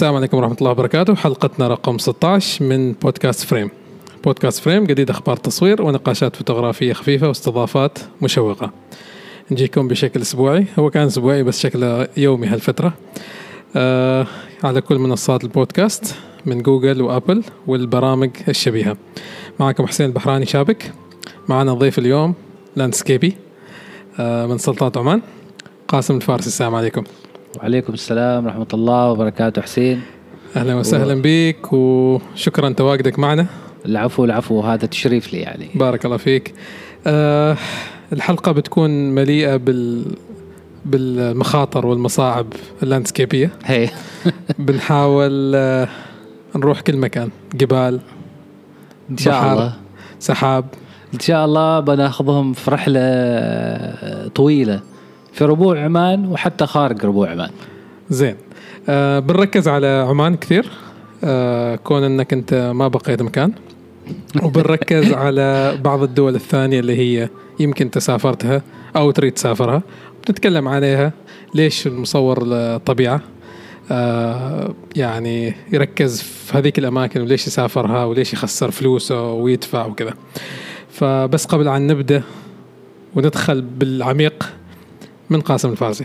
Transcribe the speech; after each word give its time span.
السلام 0.00 0.16
عليكم 0.16 0.36
ورحمة 0.36 0.56
الله 0.58 0.70
وبركاته. 0.70 1.14
حلقتنا 1.14 1.68
رقم 1.68 1.98
16 1.98 2.64
من 2.64 2.92
بودكاست 2.92 3.44
فريم. 3.44 3.70
بودكاست 4.24 4.62
فريم 4.62 4.84
جديد 4.84 5.10
أخبار 5.10 5.36
تصوير 5.36 5.82
ونقاشات 5.82 6.36
فوتوغرافية 6.36 6.92
خفيفة 6.92 7.28
واستضافات 7.28 7.98
مشوقة. 8.22 8.70
نجيكم 9.50 9.88
بشكل 9.88 10.20
أسبوعي. 10.20 10.66
هو 10.78 10.90
كان 10.90 11.06
أسبوعي 11.06 11.42
بس 11.42 11.60
شكله 11.60 12.08
يومي 12.16 12.46
هالفترة. 12.46 12.92
آه 13.76 14.26
على 14.64 14.80
كل 14.80 14.98
منصات 14.98 15.44
البودكاست 15.44 16.14
من 16.46 16.62
جوجل 16.62 17.02
وأبل 17.02 17.42
والبرامج 17.66 18.30
الشبيهة. 18.48 18.96
معكم 19.58 19.86
حسين 19.86 20.06
البحراني 20.06 20.46
شابك. 20.46 20.92
معنا 21.48 21.74
ضيف 21.74 21.98
اليوم 21.98 22.34
landscape 22.76 23.30
ي 23.30 23.36
آه 24.20 24.46
من 24.46 24.58
سلطنة 24.58 24.96
عمان 24.96 25.22
قاسم 25.88 26.16
الفارسي. 26.16 26.46
السلام 26.46 26.74
عليكم. 26.74 27.04
وعليكم 27.58 27.92
السلام 27.92 28.46
ورحمة 28.46 28.66
الله 28.74 29.10
وبركاته 29.10 29.62
حسين. 29.62 30.02
أهلا 30.56 30.74
وسهلا 30.74 31.14
و... 31.14 31.20
بك 31.24 31.72
وشكرا 31.72 32.70
تواجدك 32.70 33.18
معنا. 33.18 33.46
العفو 33.86 34.24
العفو 34.24 34.60
هذا 34.60 34.86
تشريف 34.86 35.32
لي 35.32 35.38
يعني. 35.38 35.68
بارك 35.74 36.04
الله 36.04 36.16
فيك. 36.16 36.54
آه 37.06 37.56
الحلقة 38.12 38.52
بتكون 38.52 38.90
مليئة 38.90 39.56
بال 39.56 40.04
بالمخاطر 40.84 41.86
والمصاعب 41.86 42.46
اللاندسكيبية. 42.82 43.50
هي. 43.64 43.88
بنحاول 44.58 45.52
آه 45.54 45.88
نروح 46.56 46.80
كل 46.80 46.96
مكان. 46.96 47.28
جبال 47.54 48.00
إن 49.10 49.16
شاء 49.16 49.34
بحر، 49.34 49.52
الله. 49.52 49.72
سحاب. 50.18 50.64
إن 51.14 51.20
شاء 51.20 51.44
الله 51.44 51.80
بناخذهم 51.80 52.52
في 52.52 52.70
رحلة 52.70 54.28
طويلة. 54.34 54.80
في 55.40 55.46
ربوع 55.46 55.84
عمان 55.84 56.26
وحتى 56.26 56.66
خارج 56.66 57.04
ربوع 57.04 57.30
عمان. 57.30 57.50
زين. 58.10 58.36
آه 58.88 59.18
بنركز 59.18 59.68
على 59.68 59.86
عمان 60.08 60.36
كثير. 60.36 60.70
آه 61.24 61.76
كون 61.76 62.04
انك 62.04 62.32
انت 62.32 62.72
ما 62.74 62.88
بقيت 62.88 63.22
مكان. 63.22 63.52
وبنركز 64.42 65.12
على 65.24 65.78
بعض 65.84 66.02
الدول 66.02 66.34
الثانية 66.34 66.80
اللي 66.80 66.96
هي 66.98 67.28
يمكن 67.60 67.90
تسافرتها 67.90 68.62
أو 68.96 69.10
تريد 69.10 69.32
تسافرها. 69.32 69.82
بنتكلم 70.28 70.68
عليها. 70.68 71.12
ليش 71.54 71.86
المصور 71.86 72.38
الطبيعة؟ 72.42 73.20
آه 73.90 74.74
يعني 74.96 75.54
يركز 75.72 76.22
في 76.22 76.58
هذيك 76.58 76.78
الأماكن 76.78 77.20
وليش 77.20 77.46
يسافرها 77.46 78.04
وليش 78.04 78.32
يخسر 78.32 78.70
فلوسه 78.70 79.32
ويدفع 79.32 79.86
وكذا. 79.86 80.14
فبس 80.90 81.44
قبل 81.46 81.68
أن 81.68 81.86
نبدأ 81.86 82.22
وندخل 83.14 83.62
بالعميق 83.62 84.59
من 85.30 85.40
قاسم 85.40 85.70
الفارسي؟ 85.70 86.04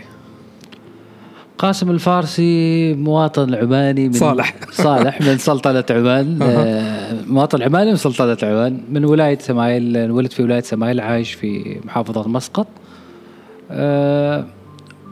قاسم 1.57 1.91
الفارسي 1.91 2.93
مواطن 2.93 3.55
عماني 3.55 4.07
من 4.07 4.13
صالح. 4.13 4.55
صالح 4.71 5.21
من 5.21 5.37
سلطنة 5.37 5.83
عمان. 5.89 6.41
آه، 6.41 7.13
مواطن 7.27 7.61
عماني 7.61 7.89
من 7.89 7.95
سلطنة 7.95 8.37
عمان. 8.43 8.83
من 8.89 9.05
ولاية 9.05 9.37
سمايل 9.37 9.97
انولد 9.97 10.31
في 10.31 10.43
ولاية 10.43 10.61
سمايل 10.61 10.99
عايش 10.99 11.33
في 11.33 11.79
محافظة 11.85 12.27
مسقط. 12.27 12.67
آه، 13.71 14.45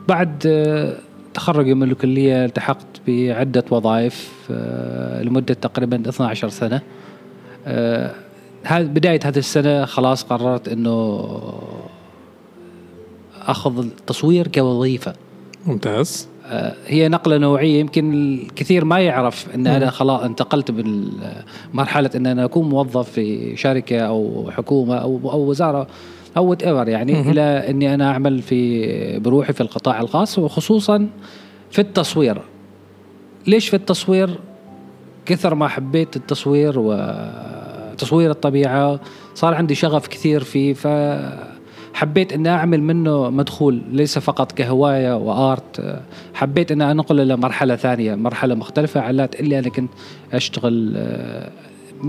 بعد 0.07 0.43
آه، 0.47 0.95
تخرجي 1.33 1.73
من 1.73 1.91
الكلية 1.91 2.45
التحقت 2.45 3.01
بعدة 3.07 3.63
وظائف 3.71 4.31
لمدة 5.21 5.53
تقريبا 5.53 6.09
12 6.09 6.49
سنة. 6.49 6.81
بداية 8.71 9.19
هذه 9.23 9.37
السنة 9.37 9.85
خلاص 9.85 10.23
قررت 10.23 10.67
إنه 10.67 11.29
أخذ 13.47 13.79
التصوير 13.79 14.47
كوظيفة. 14.47 15.13
ممتاز. 15.65 16.27
آه، 16.45 16.75
هي 16.87 17.07
نقلة 17.07 17.37
نوعية. 17.37 17.79
يمكن 17.79 18.13
الكثير 18.13 18.85
ما 18.85 18.99
يعرف 18.99 19.55
إن 19.55 19.67
أنا 19.67 19.89
خلاص 19.89 20.21
انتقلت 20.21 20.71
من 20.71 21.09
مرحلة 21.73 22.09
إن 22.15 22.27
أنا 22.27 22.45
أكون 22.45 22.69
موظف 22.69 23.09
في 23.09 23.55
شركة 23.55 23.99
أو 23.99 24.51
حكومة 24.51 24.95
أو 24.95 25.19
أو 25.31 25.49
وزارة 25.49 25.87
أو 26.37 26.45
وات 26.45 26.63
ايفر 26.63 26.87
يعني 26.87 27.13
مهم. 27.13 27.29
إلى 27.29 27.41
إني 27.41 27.93
أنا 27.93 28.11
أعمل 28.11 28.41
في 28.41 29.19
بروحي 29.19 29.53
في 29.53 29.61
القطاع 29.61 30.01
الخاص 30.01 30.39
وخصوصا 30.39 31.07
في 31.71 31.79
التصوير. 31.79 32.41
ليش 33.47 33.69
في 33.69 33.75
التصوير؟ 33.75 34.39
كثر 35.25 35.55
ما 35.55 35.67
حبيت 35.67 36.15
التصوير 36.15 36.73
وتصوير 36.77 38.31
الطبيعة 38.31 38.99
صار 39.35 39.53
عندي 39.53 39.75
شغف 39.75 40.07
كثير 40.07 40.43
فيه 40.43 40.73
فحبيت 41.93 42.33
أن 42.33 42.47
أعمل 42.47 42.83
منه 42.83 43.29
مدخول 43.29 43.81
ليس 43.91 44.19
فقط 44.19 44.51
كهواية 44.51 45.17
وآرت. 45.17 45.99
حبيت 46.33 46.71
أن 46.71 46.81
أنقل 46.81 47.19
إلى 47.19 47.37
مرحلة 47.37 47.75
ثانية 47.75 48.15
مرحلة 48.15 48.55
مختلفة 48.55 49.01
على 49.01 49.29
اللي 49.39 49.59
أنا 49.59 49.69
كنت 49.69 49.91
أشتغل 50.33 50.93
آه، 50.97 51.49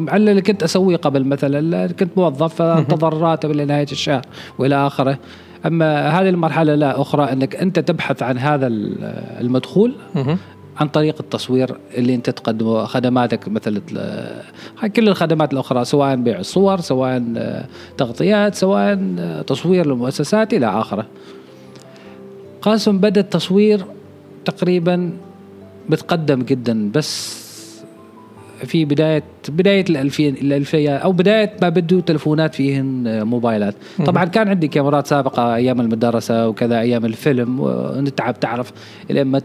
على 0.09 0.31
اللي 0.31 0.43
كنت 0.43 0.63
أسويه 0.63 0.97
قبل 0.97 1.25
مثلا 1.25 1.87
كنت 1.87 2.19
موظف 2.19 2.55
فانتظر 2.55 3.19
راتب 3.19 3.51
إلى 3.51 3.65
نهاية 3.65 3.87
الشهر 3.93 4.23
وإلى 4.59 4.87
آخره. 4.87 5.19
أما 5.67 6.09
هذه 6.09 6.29
المرحلة 6.29 6.75
لا 6.75 7.01
أخرى 7.01 7.33
أنك 7.33 7.57
أنت 7.57 7.79
تبحث 7.79 8.23
عن 8.23 8.39
هذا 8.39 8.67
المدخول. 9.41 9.95
عن 10.77 10.89
طريق 10.89 11.15
التصوير 11.21 11.77
اللي 11.95 12.15
انت 12.15 12.31
تقدمه 12.31 12.85
خدماتك 12.85 13.49
مثل 13.49 13.83
كل 14.97 15.09
الخدمات 15.09 15.53
الأخرى 15.53 15.85
سواء 15.85 16.17
بيع 16.17 16.39
الصور 16.39 16.81
سواء 16.81 17.25
آه، 17.37 17.67
تغطيات 17.99 18.55
سواء 18.55 19.15
آه، 19.19 19.43
تصوير 19.43 19.87
للمؤسسات 19.87 20.55
إلى 20.55 20.67
آخره. 20.67 21.07
قاسم 22.63 22.99
بدأ 22.99 23.21
التصوير 23.21 23.85
تقريبا 24.45 25.13
متقدم 25.89 26.43
جدا 26.43 26.91
بس 26.95 27.45
في 28.65 28.85
بداية 28.85 29.23
بداية 29.49 29.85
الألفين 29.91 30.35
الألفية 30.35 30.97
أو 30.97 31.13
بداية 31.13 31.53
ما 31.63 31.69
بدوا 31.69 32.01
تلفونات 32.01 32.55
فيهن 32.55 33.07
آه، 33.07 33.23
موبايلات 33.23 33.75
طبعا 34.07 34.25
كان 34.25 34.49
عندي 34.49 34.69
كاميرات 34.69 35.07
سابقة 35.07 35.55
أيام 35.55 35.81
المدرسة 35.81 36.49
وكذا 36.49 36.81
أيام 36.81 37.05
الفيلم 37.05 37.61
ونتعب 37.61 38.41
تعرف 38.41 38.73
لما 39.11 39.39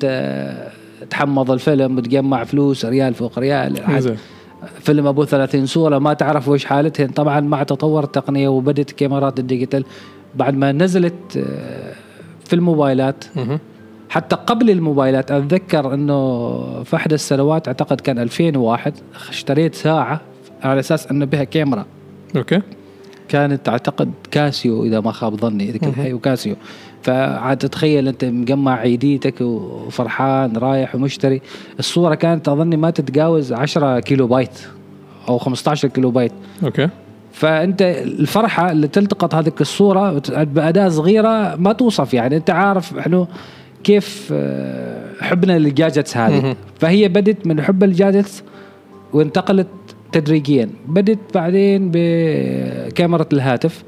تحمض 1.10 1.52
الفيلم 1.52 1.98
وتجمع 1.98 2.44
فلوس 2.44 2.86
ريال 2.86 3.14
فوق 3.14 3.40
ريال. 3.40 4.02
زين. 4.02 4.18
فيلم 4.80 5.08
أبو 5.08 5.26
30 5.26 5.66
صورة 5.66 5.98
ما 5.98 6.14
تعرف 6.14 6.48
وش 6.48 6.66
حالتهن. 6.66 7.08
طبعا 7.08 7.40
مع 7.40 7.64
تطور 7.64 8.04
التقنية 8.04 8.48
وبدت 8.48 8.92
كاميرات 8.92 9.40
ال 9.40 9.45
digital 9.46 9.86
بعد 10.36 10.54
ما 10.56 10.72
نزلت 10.72 11.38
آه، 11.38 11.94
في 12.46 12.54
الموبايلات. 12.54 13.24
حتى 14.10 14.36
قبل 14.36 14.70
الموبايلات 14.70 15.32
أتذكر 15.32 15.94
إنه 15.94 16.84
في 16.84 16.96
احدى 16.96 17.16
السنوات 17.16 17.68
أعتقد 17.68 18.02
كان 18.02 18.20
2001 18.20 18.94
اشتريت 19.30 19.76
ساعة 19.76 20.22
على 20.64 20.80
أساس 20.80 21.08
إنه 21.08 21.26
بها 21.26 21.44
كاميرا. 21.44 21.86
okay. 22.36 22.62
كانت 23.30 23.70
أعتقد 23.70 24.12
كاسيو 24.32 24.84
إذا 24.86 25.00
ما 25.00 25.12
خاب 25.12 25.36
ظني 25.36 25.72
ذيك 25.72 25.84
مهم. 25.84 26.20
فعاد 27.04 27.58
تتخيل 27.58 28.08
أنت 28.08 28.26
مجمع 28.26 28.76
عيديتك 28.80 29.42
وفرحان 29.42 30.58
رايح 30.58 30.96
ومشتري. 30.96 31.42
الصورة 31.80 32.16
كانت 32.16 32.50
أظني 32.50 32.78
ما 32.78 32.90
تتجاوز 32.90 33.54
10 33.54 34.00
كيلو 34.00 34.28
بايت 34.28 34.60
أو 35.30 35.38
15 35.38 35.88
كيلو 35.88 36.12
بايت. 36.12 36.32
okay. 36.64 36.90
فأنت 37.32 37.82
الفرحة 37.82 38.72
اللي 38.72 38.88
تلتقط 38.88 39.36
هذه 39.36 39.52
الصورة 39.62 40.22
بأداة 40.30 40.90
صغيرة 40.90 41.56
ما 41.56 41.74
توصف 41.74 42.14
يعني. 42.14 42.38
أنت 42.38 42.50
عارف 42.50 42.98
إحنا 42.98 43.28
كيف 43.84 44.30
آه، 44.34 45.14
حبنا 45.22 45.60
لل 45.60 45.73
gadgets 45.73 46.18
هذه. 46.18 46.56
فهي 46.80 47.08
بدت 47.08 47.48
من 47.48 47.62
حب 47.62 47.84
ال 47.84 47.91
gadgets 47.91 48.44
وانتقلت 49.14 49.68
تدريجيا. 50.12 50.70
بدت 50.88 51.20
بعدين 51.34 51.92
بكاميرا 51.94 53.26
الهاتف. 53.34 53.84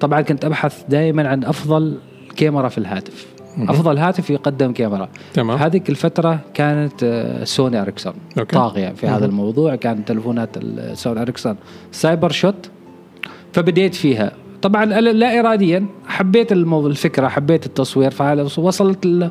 طبعا 0.00 0.20
كنت 0.20 0.44
أبحث 0.44 0.82
دائما 0.88 1.28
عن 1.28 1.44
أفضل 1.44 1.98
كاميرا 2.38 2.68
في 2.68 2.78
الهاتف. 2.78 3.26
أفضل 3.58 3.98
هاتف 3.98 4.30
يقدم 4.30 4.72
كاميرا. 4.72 5.08
تمام. 5.34 5.56
هذيك 5.58 5.90
الفترة 5.90 6.40
كانت 6.54 7.02
آه، 7.02 7.44
سوني 7.44 7.82
إريكسون 7.82 8.12
okay. 8.38 8.56
طاغية 8.56 8.88
في 8.88 9.06
مهم. 9.06 9.14
هذا 9.14 9.26
الموضوع. 9.26 9.74
كان 9.74 10.04
تلفونات 10.04 10.56
السوني 10.56 11.22
إريكسون 11.22 11.56
سايبر 11.92 12.30
شوت. 12.30 12.70
فبديت 13.52 13.94
فيها. 13.94 14.32
طبعا 14.62 14.84
لا 14.84 15.40
اراديا. 15.40 15.86
حبيت 16.06 16.52
الفكرة 16.52 17.28
حبيت 17.28 17.66
التصوير. 17.66 18.10
فوصلت 18.48 19.30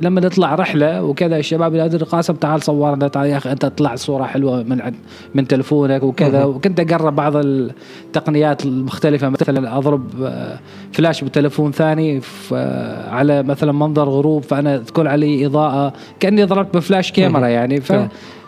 لما 0.00 0.20
نطلع 0.20 0.54
رحلة 0.54 1.04
وكذا 1.04 1.36
الشباب 1.36 1.74
ينادون 1.74 2.00
قاسم 2.00 2.34
تعال 2.34 2.62
صورنا 2.62 3.08
تعال 3.08 3.28
يا 3.28 3.36
أخي 3.36 3.52
أنت 3.52 3.66
طلعت 3.66 3.98
صورة 3.98 4.24
حلوة 4.24 4.62
من 4.62 4.92
من 5.34 5.48
تلفونك 5.48 6.02
وكذا. 6.02 6.44
وكنت 6.44 6.80
أقرب 6.80 7.16
بعض 7.16 7.36
التقنيات 7.36 8.64
المختلفة 8.64 9.28
مثلا 9.28 9.78
أضرب 9.78 10.22
آه، 10.22 10.58
فلاش 10.92 11.24
بتلفون 11.24 11.72
ثاني 11.72 12.20
آه، 12.52 13.10
على 13.10 13.42
مثلا 13.42 13.72
منظر 13.72 14.08
غروب 14.08 14.42
فأنا 14.42 14.78
تكون 14.78 15.06
علي 15.06 15.46
إضاءة 15.46 15.92
كأني 16.20 16.44
ضربت 16.44 16.76
بفلاش 16.76 17.12
كاميرا. 17.12 17.46
يعني 17.46 17.80
ف. 17.80 17.92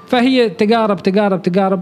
فهي 0.06 0.48
تقارب 0.48 1.02
تقارب 1.02 1.42
تقارب 1.42 1.80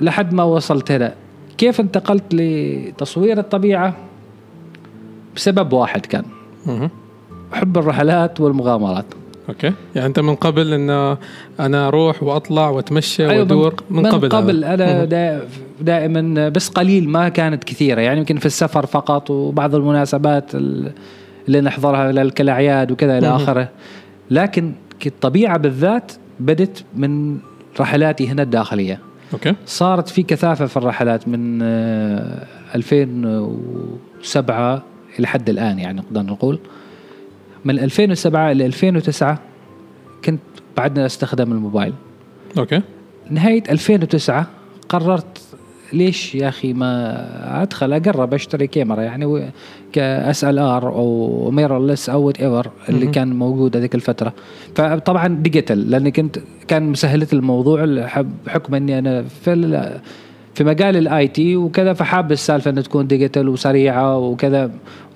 لحد 0.00 0.34
ما 0.34 0.42
وصلت 0.42 0.92
هنا 0.92 1.14
كيف 1.58 1.80
انتقلت 1.80 2.24
لتصوير 2.32 3.38
الطبيعة 3.38 3.96
بسبب 5.36 5.72
واحد 5.72 6.06
كان 6.06 6.24
مهم. 7.52 7.60
حب 7.60 7.78
الرحلات 7.78 8.40
والمغامرات. 8.40 9.04
okay. 9.48 9.72
يعني 9.94 10.06
أنت 10.06 10.20
من 10.20 10.34
قبل 10.34 10.72
إن 10.72 11.16
أنا 11.60 11.88
أروح 11.88 12.22
وأطلع 12.22 12.68
وأتمشى 12.68 13.22
أيوة 13.30 13.38
وأدور؟ 13.38 13.74
من, 13.90 14.06
قبل 14.06 14.26
هذا. 14.26 14.36
قبل 14.36 14.64
أنا 14.64 15.04
دائما 15.80 16.48
بس 16.48 16.68
قليل 16.68 17.08
ما 17.08 17.28
كانت 17.28 17.64
كثيرة. 17.64 18.00
يعني 18.00 18.18
يمكن 18.20 18.36
في 18.36 18.46
السفر 18.46 18.86
فقط 18.86 19.30
وبعض 19.30 19.74
المناسبات 19.74 20.54
ال- 20.54 20.92
اللي 21.46 21.60
نحضرها 21.60 22.28
كالأعياد 22.28 22.90
وكذا 22.92 23.18
إلى. 23.18 23.28
آخره. 23.36 23.68
لكن 24.30 24.72
الطبيعه 25.06 25.58
بالذات 25.58 26.12
بدت 26.40 26.84
من 26.96 27.38
رحلاتي 27.80 28.28
هنا 28.28 28.42
الداخلية. 28.42 28.98
okay. 29.32 29.54
صارت 29.66 30.08
في 30.08 30.22
كثافة 30.22 30.66
في 30.66 30.76
الرحلات 30.76 31.28
من 31.28 31.58
آه، 31.62 32.46
2007 32.74 34.82
إلى 35.18 35.26
حد 35.26 35.48
الآن 35.48 35.78
يعني 35.78 35.98
نقدر 36.00 36.22
نقول. 36.22 36.58
من 37.64 37.78
2007 37.78 38.52
إلى 38.52 38.66
2009 38.66 39.38
كنت 40.24 40.40
بعدنا 40.76 41.06
استخدم 41.06 41.52
الموبايل. 41.52 41.92
okay. 42.58 42.82
نهاية 43.30 43.62
2009 43.70 44.46
قررت 44.88 45.42
ليش 45.92 46.34
يا 46.34 46.48
أخي 46.48 46.72
ما 46.72 47.62
أدخل 47.62 47.92
أجرب 47.92 48.34
أشتري 48.34 48.66
كاميرا؟ 48.66 49.02
يعني 49.02 49.52
ك 49.92 50.44
SLR 50.44 50.88
أو 50.88 51.50
mirrorless 51.50 52.10
أو 52.10 52.22
whatever 52.22 52.70
اللي 52.88 53.04
مهم. 53.04 53.12
كان 53.12 53.36
موجود 53.36 53.76
هذيك 53.76 53.94
الفترة. 53.94 54.32
فطبعا 54.74 55.28
digital 55.28 55.90
لأني 55.90 56.10
كنت 56.10 56.38
كان 56.68 56.82
مسهلت 56.82 57.32
الموضوع 57.32 57.84
بحكم 58.46 58.74
إني 58.74 58.98
أنا 58.98 59.22
في 59.22 60.00
في 60.54 60.64
مجال 60.64 60.96
ال 60.96 61.28
IT 61.28 61.56
وكذا 61.56 61.92
فحاب 61.92 62.32
السالفة 62.32 62.70
إنها 62.70 62.82
تكون 62.82 63.06
digital 63.06 63.48
وسريعة 63.48 64.18
وكذا. 64.18 64.70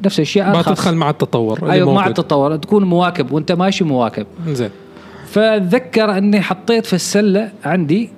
نفس 0.05 0.21
الشيء 0.21 0.45
ما. 0.45 0.63
تدخل 0.63 0.95
مع 0.95 1.11
التطور 1.11 1.71
أيوه 1.71 1.95
مع. 1.95 2.07
التطور. 2.07 2.57
تكون 2.57 2.85
مواكب 2.85 3.33
وأنت 3.33 3.53
ماشي 3.53 3.85
مواكب. 3.85 4.27
زين 4.49 4.71
فأتذكر 5.27 6.19
إني 6.19 6.41
حطيت 6.41 6.87
في 6.87 6.93
السلة 6.93 7.51
عندي 7.65 8.11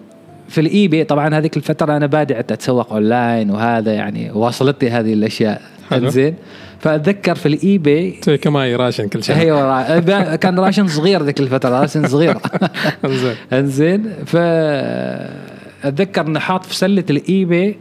في 0.49 0.61
ال 0.61 0.89
eBay 0.89 1.05
طبعا 1.05 1.35
هذيك 1.35 1.57
الفترة 1.57 1.97
أنا 1.97 2.07
بادئ 2.07 2.39
أتسوق 2.39 2.93
اونلاين 2.93 3.51
وهذا 3.51 3.93
يعني 3.93 4.31
واصلتني 4.31 4.91
هذه 4.91 5.13
الأشياء. 5.13 5.63
زين 5.95 6.35
فأتذكر 6.81 7.35
في 7.35 7.47
ال 7.47 7.79
eBay 7.79 8.11
تسوي 8.11 8.39
كماي 8.39 8.77
راشن 8.77 9.09
كل 9.09 9.25
شيء. 9.25 9.37
أيوه 9.37 10.37
كان 10.37 10.59
راشن 10.59 10.87
صغير 10.89 11.23
ذيك 11.23 11.41
الفترة 11.41 11.81
راشن 11.81 12.09
صغير 12.09 12.37
زين 13.05 13.35
إنزين. 13.53 14.03
ف 14.27 14.37
أتذكر 15.85 16.27
اني 16.27 16.41
حاط 16.41 16.65
في 16.65 16.77
سلة 16.77 17.05
ال 17.11 17.45
eBay 17.45 17.77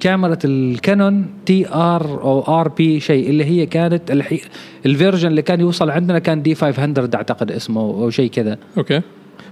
كاميرا 0.00 0.38
الكانون 0.44 1.26
TR 1.46 2.22
أو 2.22 2.60
RB 2.60 3.00
شيء 3.00 3.30
اللي 3.30 3.44
هي 3.44 3.66
كانت 3.66 4.10
الحي... 4.10 4.40
ال 4.86 4.91
version 4.91 5.28
اللي 5.28 5.42
كان 5.42 5.60
يوصل 5.60 5.90
عندنا 5.90 6.18
كان 6.18 6.42
D 6.42 6.54
500 6.54 7.10
أعتقد 7.14 7.50
اسمه 7.50 7.80
أو 7.80 8.10
شيء 8.10 8.30
كذا. 8.30 8.58
okay. 8.78 9.00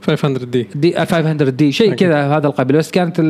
500 0.06 0.36
D. 0.36 0.68
D 0.74 0.92
500 0.92 1.32
D 1.32 1.72
شيء. 1.72 1.94
كذا 1.94 2.36
هذا 2.36 2.46
القبيل. 2.46 2.76
بس 2.76 2.90
كانت 2.90 3.20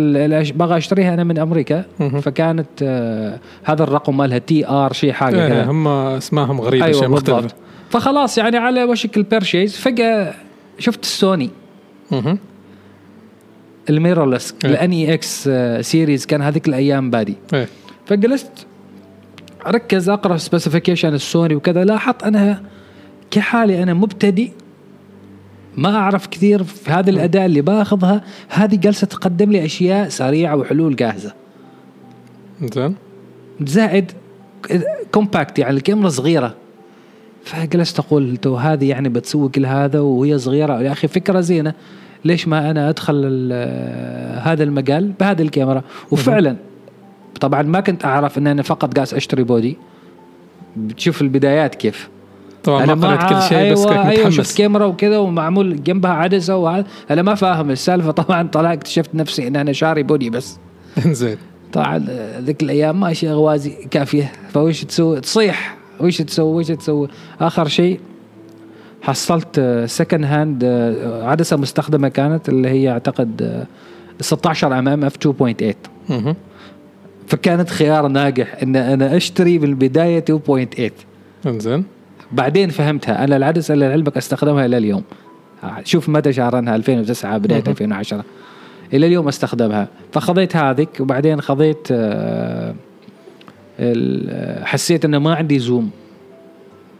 بغى 0.54 0.76
أشتريها 0.76 1.14
أنا 1.14 1.24
من 1.24 1.38
أمريكا 1.38 1.84
مهم. 2.00 2.20
فكانت 2.20 2.68
آه 2.82 3.40
هذا 3.64 3.82
الرقم 3.82 4.16
مالها 4.16 4.38
TR 4.38 4.92
شيء 4.92 5.12
حاجة 5.12 5.48
كذا. 5.48 5.64
هم 5.70 5.88
اسمائهم 5.88 6.60
غريبه 6.60 6.84
أيوه 6.84 7.00
شيء 7.00 7.08
مختلف. 7.08 7.52
فخلاص 7.90 8.38
يعني 8.38 8.56
على 8.56 8.84
وشك 8.84 9.16
ال 9.16 9.22
purchase. 9.22 9.76
فجأة 9.76 10.34
شفت 10.78 11.02
السوني. 11.02 11.50
ال 13.90 13.96
mirrorless 13.96 14.54
إيه. 14.64 14.70
ال 14.70 14.90
NEX 14.90 15.50
series 15.80 16.26
كان 16.26 16.42
هذيك 16.42 16.68
الأيام 16.68 17.10
بادي 17.10 17.34
إيه. 17.54 17.68
فجلست 18.06 18.66
أركز 19.66 20.08
أقرأ 20.08 20.36
specification 20.36 21.14
السوني 21.14 21.54
وكذا 21.54 21.84
لاحظت 21.84 22.22
أنها 22.22 22.62
كحالي 23.30 23.82
أنا 23.82 23.94
مبتدئ 23.94 24.50
ما 25.76 25.96
أعرف 25.96 26.26
كثير 26.26 26.64
في 26.64 26.90
هذه 26.90 27.10
الأداة 27.10 27.46
اللي 27.46 27.60
باخذها. 27.60 28.24
هذه 28.48 28.76
جالسه 28.76 29.06
تقدم 29.06 29.52
لي 29.52 29.64
أشياء 29.64 30.08
سريعة 30.08 30.56
وحلول 30.56 30.96
جاهزة. 30.96 31.32
زين. 32.62 32.94
زائد 33.60 34.12
compact 35.12 35.58
يعني 35.58 35.76
الكاميرا 35.76 36.08
صغيرة. 36.08 36.54
فجلست 37.44 37.98
أقول 37.98 38.36
تو 38.36 38.56
هذه 38.56 38.88
يعني 38.88 39.08
بتسوي 39.08 39.48
كل 39.48 39.66
هذا 39.66 40.00
وهي 40.00 40.38
صغيرة. 40.38 40.82
يا 40.82 40.92
أخي 40.92 41.08
فكرة 41.08 41.40
زينة. 41.40 41.74
ليش 42.24 42.48
ما 42.48 42.70
أنا 42.70 42.88
أدخل 42.88 43.24
هذا 44.42 44.62
المجال 44.64 45.12
بهذه 45.20 45.42
الكاميرا؟ 45.42 45.82
وفعلا 46.10 46.56
طبعا 47.40 47.62
ما 47.62 47.80
كنت 47.80 48.04
أعرف 48.04 48.38
إن 48.38 48.46
أنا 48.46 48.62
فقط 48.62 48.94
قاعد 48.94 49.14
أشتري 49.14 49.42
body. 49.42 49.76
بتشوف 50.76 51.22
البدايات 51.22 51.74
كيف. 51.74 52.08
طبعا 52.64 52.94
ما 52.94 53.08
قرأت 53.08 53.32
كل 53.32 53.42
شيء 53.42 53.58
أيوة 53.58 53.72
بس 53.72 53.86
كنت 53.86 54.28
شفت 54.28 54.28
متحمس. 54.28 54.56
كاميرا 54.56 54.84
وكذا 54.84 55.18
ومعمول 55.18 55.82
جنبها 55.82 56.10
عدسة 56.10 56.56
وهذا. 56.56 56.86
أنا 57.10 57.22
ما 57.22 57.34
فاهم 57.34 57.70
السالفة 57.70 58.10
طبعا 58.10 58.48
طلعت 58.48 58.76
اكتشفت 58.76 59.14
نفسي 59.14 59.48
إن 59.48 59.56
أنا 59.56 59.72
شاري 59.72 60.02
body 60.02 60.30
بس. 60.30 60.58
زين 61.06 61.36
طبعا 61.72 62.06
ذيك 62.40 62.62
الأيام 62.62 63.00
ماشي 63.00 63.30
غوازي 63.30 63.70
كافية. 63.90 64.32
فوش 64.52 64.84
تسوي؟ 64.84 65.20
تصيح. 65.20 65.76
وش 66.00 66.22
تسوي؟ 66.22 66.60
وش 66.60 66.66
تسوي؟ 66.66 67.08
آخر 67.40 67.68
شيء 67.68 68.00
حصلت 69.06 69.84
second 69.86 70.24
hand 70.24 70.64
عدسة 71.22 71.56
مستخدمة 71.56 72.08
كانت 72.08 72.48
اللي 72.48 72.68
هي 72.68 72.90
أعتقد 72.90 73.42
آه، 73.42 73.66
16 74.20 74.78
mm 74.78 75.04
f 75.04 75.16
2.8 75.16 75.74
مهم. 76.10 76.36
فكانت 77.26 77.70
خيار 77.70 78.08
ناجح 78.08 78.62
إن 78.62 78.76
أنا 78.76 79.16
أشتري 79.16 79.58
بالبدايه 79.58 80.24
2.8 81.44 81.48
زين 81.48 81.84
بعدين 82.32 82.70
فهمتها 82.70 83.24
أنا 83.24 83.36
العدسة 83.36 83.74
اللي 83.74 83.88
لعلمك 83.88 84.16
أستخدمها 84.16 84.66
إلى 84.66 84.78
اليوم. 84.78 85.02
شوف 85.84 86.08
متى 86.08 86.32
شارينها 86.32 86.76
2009 86.76 87.38
بداية 87.38 87.60
مهم. 87.60 87.70
2010 87.70 88.24
إلى 88.92 89.06
اليوم 89.06 89.28
أستخدمها. 89.28 89.88
فخذيت 90.12 90.56
هذيك 90.56 90.88
وبعدين 91.00 91.40
خذيت 91.40 91.88
آه، 91.90 92.74
آه، 93.80 94.64
حسيت 94.64 95.04
إنه 95.04 95.18
ما 95.18 95.34
عندي 95.34 95.58
zoom. 95.58 95.90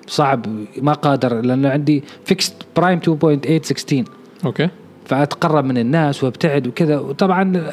صعب 0.06 0.46
ما 0.82 0.92
قادر 0.92 1.40
لأنه 1.40 1.68
عندي 1.68 2.04
fixed 2.24 2.54
prime 2.76 3.00
2.8 3.00 3.62
16 3.62 4.04
okay. 4.44 4.68
فأتقرب 5.04 5.64
من 5.64 5.78
الناس 5.78 6.24
وأبتعد 6.24 6.66
وكذا. 6.66 6.98
وطبعا 6.98 7.70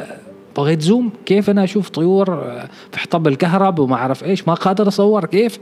بغيت 0.58 0.82
zoom 0.82 1.12
كيف 1.26 1.50
أنا 1.50 1.64
أشوف 1.64 1.90
طيور 1.90 2.26
في 2.92 3.00
حطب 3.00 3.28
الكهرب 3.28 3.80
وما 3.80 3.96
أعرف 3.96 4.24
إيش 4.24 4.48
ما 4.48 4.54
قادر 4.54 4.88
أصور 4.88 5.26
كيف. 5.26 5.60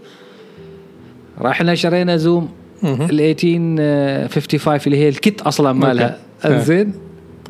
رحنا 1.41 1.75
شرينا 1.75 2.17
zoom. 2.17 2.49
ال 2.83 3.21
1855 3.21 4.93
اللي 4.93 4.97
هي 5.03 5.09
ال 5.09 5.17
kit 5.17 5.41
أصلا 5.41 5.73
مالها. 5.73 6.17
انزين. 6.45 6.93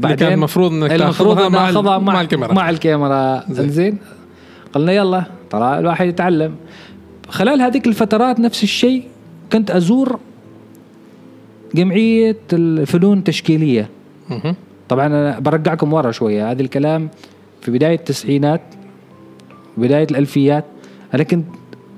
اللي 0.03 0.15
كان 0.15 0.33
المفروض 0.33 0.71
إنك 0.73 0.91
المفروض 0.91 1.41
مع, 1.41 1.69
ال- 1.69 2.03
مع 2.03 2.21
الكاميرا. 2.21 2.53
مع 2.53 2.69
الكاميرا. 2.69 3.43
زين. 3.49 3.65
انزين. 3.65 3.97
قلنا 4.73 4.91
يلا 4.91 5.23
ترى 5.49 5.79
الواحد 5.79 6.07
يتعلم. 6.07 6.55
خلال 7.29 7.61
هذيك 7.61 7.87
الفترات 7.87 8.39
نفس 8.39 8.63
الشيء 8.63 9.03
كنت 9.53 9.71
أزور 9.71 10.19
جمعية 11.75 12.37
الفنون 12.53 13.17
التشكيلية. 13.17 13.89
طبعا 14.89 15.05
أنا 15.05 15.39
برجعكم 15.39 15.93
ورا 15.93 16.11
شوية. 16.11 16.51
هذا 16.51 16.61
الكلام 16.61 17.09
في 17.61 17.71
بداية 17.71 17.95
التسعينات 17.95 18.61
بداية 19.77 20.07
الألفيات. 20.11 20.65
أنا 21.13 21.23
كنت 21.23 21.45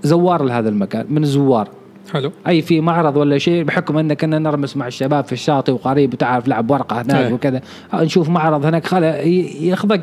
زوار 0.03 0.43
لهذا 0.43 0.69
المكان 0.69 1.05
من 1.10 1.24
الزوار. 1.24 1.69
حلو. 2.13 2.31
أي 2.48 2.62
في 2.62 2.81
معرض 2.81 3.17
ولا 3.17 3.38
شيء 3.38 3.63
بحكم 3.63 3.98
أن 3.98 4.13
كنا 4.13 4.39
نرمس 4.39 4.77
مع 4.77 4.88
الشباب 4.88 5.25
في 5.25 5.33
الشاطئ 5.33 5.72
وقريب 5.72 6.13
وتعرف 6.13 6.48
لعب 6.48 6.72
ورقة 6.72 7.01
هناك 7.01 7.25
أي. 7.25 7.33
وكذا. 7.33 7.62
نشوف 7.93 8.29
معرض 8.29 8.65
هناك 8.65 8.86
خلا 8.86 9.22
ياخذك 9.62 10.01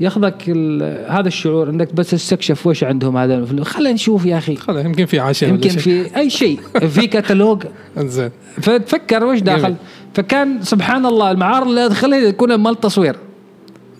ياخذك 0.00 0.50
هذا 1.08 1.28
الشعور 1.28 1.70
انك 1.70 1.94
بس 1.94 2.10
تستكشف 2.10 2.66
وش 2.66 2.84
عندهم 2.84 3.16
هذا. 3.16 3.64
خلينا 3.64 3.92
نشوف 3.92 4.26
يا 4.26 4.38
أخي. 4.38 4.56
خلاص 4.56 4.84
يمكن 4.84 5.06
في 5.06 5.20
عشاء 5.20 5.50
يمكن 5.50 5.70
ولا 5.70 5.78
في 5.78 6.16
أي 6.16 6.30
شيء. 6.30 6.60
في 6.88 7.06
كتالوج 7.12 7.62
زين. 7.98 8.30
فتفكر 8.60 9.24
وش 9.24 9.38
داخل. 9.38 9.62
جميل. 9.62 9.76
فكان 10.14 10.62
سبحان 10.62 11.06
الله 11.06 11.30
المعارض 11.30 11.68
اللي 11.68 11.86
ادخلها 11.86 12.30
تكون 12.30 12.54
مال 12.54 12.80
تصوير. 12.80 13.16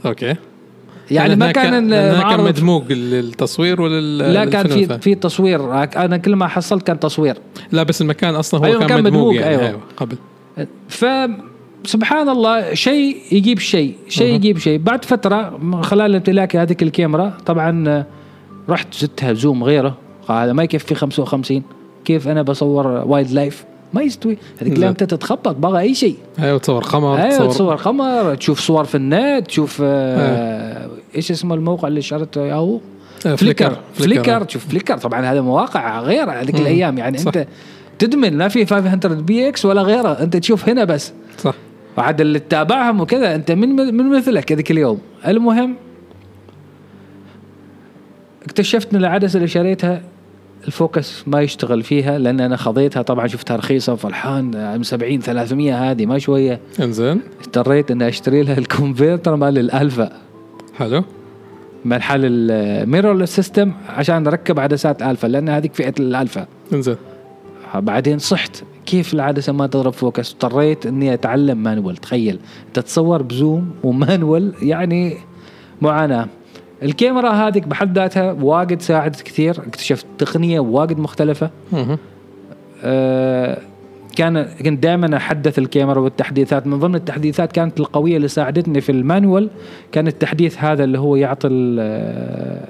أوكي. 0.06 0.34
يعني 1.10 1.36
ما 1.36 1.52
كان 1.52 1.72
لأنها 1.72 2.02
كان 2.02 2.14
المعارض 2.14 2.44
مدموج 2.44 2.92
للتصوير 2.92 3.80
ولل 3.80 4.18
لا 4.18 4.44
كان 4.44 4.68
في. 4.68 4.98
في 4.98 5.14
تصوير. 5.14 5.82
أنا 5.82 6.16
كل 6.16 6.36
ما 6.36 6.46
حصلت 6.46 6.86
كان 6.86 7.00
تصوير. 7.00 7.36
لا 7.72 7.82
بس 7.82 8.02
المكان 8.02 8.34
أصلا 8.34 8.60
هو 8.60 8.64
أيوة، 8.64 8.78
كان, 8.78 8.88
كان 8.88 9.02
مدموج, 9.02 9.18
مدموج، 9.18 9.34
يعني 9.34 9.50
أيوة. 9.50 9.66
أيوة. 9.66 9.80
قبل. 9.96 10.16
فسبحان 11.84 12.28
الله 12.28 12.74
شيء 12.74 13.16
يجيب 13.32 13.58
شيء 13.58 13.94
شيء. 14.08 14.34
يجيب 14.34 14.58
شيء. 14.58 14.78
بعد 14.78 15.04
فترة 15.04 15.58
من 15.62 15.82
خلال 15.82 16.14
امتلاكي 16.14 16.58
هذيك 16.58 16.82
الكاميرا 16.82 17.32
طبعا 17.46 17.88
آه، 17.88 18.06
رحت 18.68 18.94
زدتها 18.94 19.32
zoom 19.32 19.64
غيره. 19.64 19.96
قال 20.28 20.42
هذا 20.42 20.52
ما 20.52 20.62
يكفي 20.62 20.94
55 20.94 21.62
كيف 22.04 22.28
أنا 22.28 22.42
بصور 22.42 22.86
wildlife؟ 22.86 23.64
ما 23.94 24.02
يستوي. 24.02 24.38
هذيك. 24.60 24.72
الأيام 24.72 24.90
انت 24.90 25.04
تتخبط 25.04 25.56
بغى 25.56 25.80
أي 25.80 25.94
شيء. 25.94 26.16
أيوه 26.38 26.58
تصور 26.58 26.82
قمر 26.84 27.16
أيوه 27.22 27.48
تصور. 27.48 27.76
قمر 27.76 28.34
تشوف 28.34 28.60
صور 28.60 28.84
في 28.84 28.94
النت 28.94 29.46
تشوف 29.46 29.78
آه 29.84 30.88
إيش 31.16 31.30
اسمه 31.30 31.54
الموقع 31.54 31.88
اللي 31.88 32.02
شريته؟ 32.02 32.46
ياهو. 32.46 32.80
آه، 33.26 33.34
Flickr 33.34 33.64
Flickr 33.64 33.78
Flickr. 33.94 34.44
تشوف 34.44 34.68
Flickr. 34.68 34.98
طبعا 34.98 35.20
هذا 35.20 35.40
مواقع 35.40 36.00
غير 36.00 36.30
هذيك. 36.30 36.54
الأيام 36.54 36.98
يعني 36.98 37.18
صح. 37.18 37.26
أنت 37.26 37.46
تدمن. 37.98 38.38
لا 38.38 38.48
في 38.48 38.66
500px 38.66 39.64
ولا 39.64 39.82
غيره. 39.82 40.12
أنت 40.12 40.36
تشوف 40.36 40.68
هنا 40.68 40.84
بس. 40.84 41.12
صح. 41.38 41.54
وعاد 41.98 42.20
اللي 42.20 42.38
تتابعهم 42.38 43.00
وكذا. 43.00 43.34
أنت 43.34 43.52
من 43.52 43.68
من 43.68 44.10
مثلك 44.10 44.52
هذيك 44.52 44.70
اليوم. 44.70 44.98
المهم 45.26 45.76
اكتشفت 48.42 48.94
إن 48.94 49.00
العدسة 49.00 49.36
اللي 49.36 49.48
شريتها 49.48 50.02
ال 50.66 50.77
focus 50.77 51.28
ما 51.28 51.40
يشتغل 51.40 51.82
فيها 51.82 52.18
لأن 52.18 52.40
أنا 52.40 52.56
خذيتها. 52.56 53.02
طبعا 53.02 53.26
شفتها 53.26 53.56
رخيصه 53.56 53.92
وفرحان 53.92 54.82
70 54.82 55.20
300 55.20 55.90
هذه 55.90 56.06
ما 56.06 56.18
شوية. 56.18 56.60
إنزين. 56.80 57.20
اضطريت 57.40 57.90
إني 57.90 58.08
أشتري 58.08 58.42
لها 58.42 58.58
ال 58.58 58.66
converter 58.66 59.36
مال 59.36 59.58
الألفا. 59.58 60.12
حلو. 60.78 61.04
من 61.84 62.02
حال 62.02 62.20
ال 62.24 62.39
mirror 62.39 63.24
system 63.24 63.72
عشان 63.88 64.26
أركب 64.26 64.60
عدسات 64.60 65.02
ألفا 65.02 65.26
لأن 65.26 65.48
هذيك 65.48 65.74
فئة 65.74 65.94
الألفا. 66.00 66.46
إنزين. 66.72 66.96
بعدين 67.74 68.18
صحت. 68.18 68.62
كيف 68.86 69.14
العدسه 69.14 69.52
ما 69.52 69.66
تضرب 69.66 69.92
focus 69.92 70.32
اضطريت 70.32 70.86
إني 70.86 71.14
أتعلم 71.14 71.58
manual. 71.58 71.96
تخيل 71.96 72.38
تتصور 72.74 73.22
ب 73.22 73.32
zoom 73.32 73.70
و 73.84 73.94
manual 73.94 74.52
يعني 74.62 75.16
معاناة. 75.82 76.26
الكاميرا 76.82 77.30
هذيك 77.30 77.68
بحد 77.68 77.98
ذاتها 77.98 78.32
واجد 78.32 78.82
ساعدت 78.82 79.22
كثير. 79.22 79.58
اكتشفت 79.66 80.06
تقنية 80.18 80.60
واجد 80.60 80.98
مختلفة. 80.98 81.50
أه 82.84 83.58
كان 84.16 84.42
كنت 84.42 84.82
دائما 84.82 85.16
أحدث 85.16 85.58
الكاميرا 85.58 86.00
والتحديثات. 86.00 86.66
من 86.66 86.78
ضمن 86.78 86.94
التحديثات 86.94 87.52
كانت 87.52 87.80
القوية 87.80 88.16
اللي 88.16 88.28
ساعدتني 88.28 88.80
في 88.80 88.92
ال 88.92 89.01
manual 89.01 89.50
كان 89.92 90.06
التحديث 90.06 90.58
هذا 90.58 90.84
اللي 90.84 90.98
هو 90.98 91.16
يعطي 91.16 91.48
آه، 91.80 92.68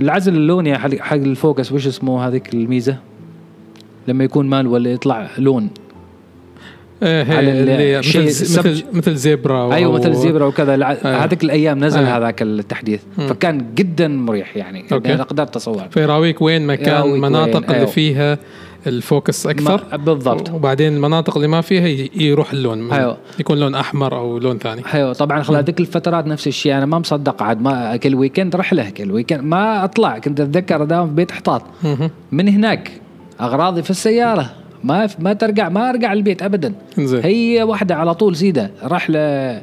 العزل 0.00 0.34
اللوني 0.34 0.78
حق 0.78 0.94
حق 0.94 1.16
ال 1.16 1.24
focus. 1.24 1.72
وش 1.72 1.86
اسمه 1.86 2.26
هذيك 2.26 2.54
الميزة؟ 2.54 2.96
لما 4.08 4.24
يكون 4.24 4.46
manual 4.48 4.86
يطلع 4.86 5.28
لون 5.38 5.68
إيه 7.02 7.22
هي 7.22 7.36
على 7.36 7.52
ال- 7.52 7.68
اللي 7.68 7.98
مثل 7.98 8.20
مثل 8.58 8.84
مثل 8.92 9.14
zebra 9.14 9.74
أيوه 9.74 9.92
مثل 9.92 10.14
zebra 10.14 10.44
وكذا 10.46 10.72
أيوة. 10.72 11.24
هذيك 11.24 11.44
الأيام 11.44 11.84
نزل 11.84 11.98
أيوة. 11.98 12.16
هذاك 12.16 12.42
التحديث 12.42 13.00
مم. 13.18 13.26
فكان 13.26 13.66
جدا 13.74 14.08
مريح 14.08 14.56
يعني 14.56 14.84
okay. 14.92 15.14
أنا 15.14 15.22
قدرت 15.22 15.56
اصور 15.56 15.82
فيراويك 15.90 16.42
وين 16.42 16.66
مكان 16.66 16.88
يراويك 16.94 17.12
وين، 17.12 17.22
مناطق 17.22 17.56
اللي 17.64 17.74
أيوه. 17.76 17.86
فيها 17.86 18.38
ال 18.86 18.96
focus 18.96 19.46
أكثر 19.46 19.84
ما- 19.92 19.96
بالضبط 19.96 20.50
وبعدين 20.50 20.94
المناطق 20.96 21.36
اللي 21.36 21.48
ما 21.48 21.60
فيها 21.60 22.06
يروح 22.22 22.52
اللون 22.52 22.92
أيوه. 22.92 23.16
يكون 23.40 23.58
لون 23.58 23.74
أحمر 23.74 24.18
أو 24.18 24.38
لون 24.38 24.58
ثاني 24.58 24.82
أيوه 24.94 25.12
طبعا 25.12 25.42
خلال 25.42 25.64
ذيك 25.64 25.80
الفترات 25.80 26.26
نفس 26.26 26.46
الشيء 26.46 26.76
أنا 26.76 26.86
ما 26.86 26.98
مصدق 26.98 27.42
عاد 27.42 27.60
ما 27.60 27.96
كل 27.96 28.14
weekend 28.14 28.56
رحله 28.56 28.90
كل 28.90 29.12
weekend 29.12 29.40
ما 29.42 29.84
أطلع 29.84 30.18
كنت 30.18 30.40
أتذكر 30.40 30.82
اداوم 30.82 31.08
في 31.08 31.14
بيت 31.14 31.32
حطاط. 31.32 31.62
من 32.32 32.48
هناك 32.48 32.90
أغراضي 33.40 33.82
في 33.82 33.90
السيارة. 33.90 34.50
ما 34.84 35.08
ما 35.18 35.32
ترجع 35.32 35.68
ما 35.68 35.90
أرجع 35.90 36.12
البيت 36.12 36.42
ابدا. 36.42 36.74
انزين 36.98 37.20
هي 37.24 37.62
واحدة 37.62 37.94
على 37.94 38.14
طول 38.14 38.36
سيدة. 38.36 38.70
رحله 38.84 39.18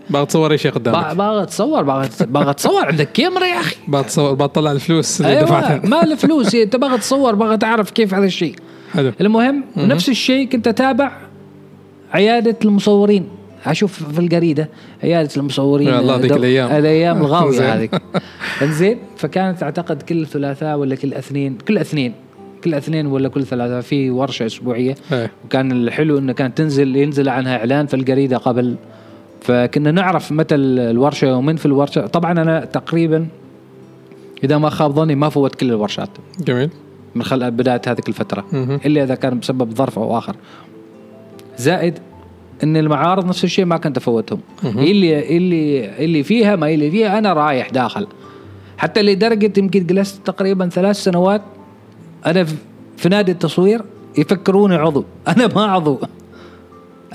باغي 0.10 0.26
تصور 0.26 0.52
اي 0.52 0.58
شيء 0.58 0.72
قدامك؟ 0.72 1.16
باغى 1.16 1.46
تصور 1.46 1.84
باغى 2.26 2.54
تصور. 2.54 2.86
عندك 2.86 3.12
كاميرا 3.12 3.46
يا 3.46 3.60
أخي. 3.60 3.76
باغي 3.88 4.04
تصور 4.04 4.34
باغي 4.34 4.50
تطلع 4.50 4.72
الفلوس. 4.72 5.22
اللي 5.22 5.32
أيوه 5.32 5.42
دفعتها. 5.42 5.82
ما 5.84 6.04
الفلوس. 6.04 6.56
أنت 6.56 6.76
باغى 6.76 6.98
تصور 6.98 7.36
باغى 7.36 7.58
تعرف 7.58 7.92
كيف 7.92 8.14
هذا 8.14 8.26
الشيء. 8.26 8.56
حلو. 8.94 9.12
المهم 9.22 9.64
نفس 9.78 10.10
الشيء 10.10 10.50
كنت 10.50 10.68
أتابع 10.68 11.12
عيادة 12.14 12.56
المصورين. 12.66 13.28
أشوف 13.66 14.04
في 14.04 14.20
الجريده 14.20 14.70
عيادة 15.04 15.30
المصورين. 15.38 15.88
يا 15.88 16.00
الله 16.00 16.18
ذيك. 16.18 16.32
الأيام. 16.32 16.70
زين. 16.82 17.18
الغاوية 17.18 17.74
هذيك. 17.74 18.02
انزين 18.62 18.98
فكانت 19.18 19.64
أعتقد 19.64 20.02
كل 20.02 20.28
ثلاثاء 20.28 20.78
ولا 20.78 20.96
كل 20.96 21.14
اثنين 21.14 21.58
كل 21.68 21.78
اثنين. 21.78 22.14
كل 22.64 22.74
اثنين 22.74 23.06
ولا 23.06 23.30
كل 23.30 23.46
ثلاثاء 23.46 23.82
في 23.82 24.10
ورشة 24.10 24.46
أسبوعية. 24.46 24.96
إيه. 25.12 25.32
وكان 25.46 25.72
الحلو 25.72 26.18
إنه 26.18 26.34
كانت 26.34 26.58
تنزل 26.58 26.96
ينزل 26.96 27.30
عنها 27.30 27.58
إعلان 27.58 27.86
في 27.86 27.94
الجريده 27.94 28.38
قبل. 28.38 28.76
فكنا 29.42 29.92
نعرف 29.92 30.32
متى 30.32 30.56
ال- 30.56 30.80
الورشة 30.80 31.36
ومن 31.36 31.56
في 31.56 31.66
الورشة. 31.66 32.08
طبعا 32.08 32.32
أنا 32.32 32.66
تقريبا 32.66 33.28
إذا 34.44 34.58
ما 34.58 34.70
خاب 34.70 34.92
ظني 34.92 35.16
ما 35.16 35.30
فوت 35.30 35.56
كل 35.56 35.70
الورشات. 35.70 36.10
جميل. 36.40 36.70
من 37.16 37.24
خلال 37.24 37.52
بداية 37.52 37.82
هذه 37.88 38.02
الفترة. 38.08 38.46
مهم. 38.54 38.80
إلا 38.86 39.04
إذا 39.04 39.16
كان 39.16 39.40
بسبب 39.40 39.74
ظرف 39.76 40.00
أو 40.00 40.18
آخر. 40.18 40.36
زائد 41.58 42.00
إن 42.64 42.78
المعارض 42.78 43.26
نفس 43.28 43.44
الشيء 43.44 43.66
ما 43.66 43.78
كنت 43.78 43.98
أفوتهم. 43.98 44.40
اللي 44.66 45.38
اللي 45.38 45.90
اللي 46.06 46.24
فيها 46.24 46.56
ما 46.56 46.70
اللي 46.70 46.92
فيها 46.92 47.18
أنا 47.18 47.34
رايح 47.34 47.70
داخل. 47.70 48.08
حتى 48.78 49.02
لدرجة 49.02 49.54
يمكن 49.58 49.86
جلست 49.86 50.28
تقريبا 50.28 50.70
ثلاث 50.70 50.96
سنوات 50.96 51.42
أنا 52.26 52.44
في- 52.98 53.10
نادي 53.10 53.32
التصوير 53.32 53.82
يفكروني 54.18 54.76
عضو. 54.76 55.06
أنا 55.28 55.48
ما 55.56 55.64
عضو. 55.66 56.00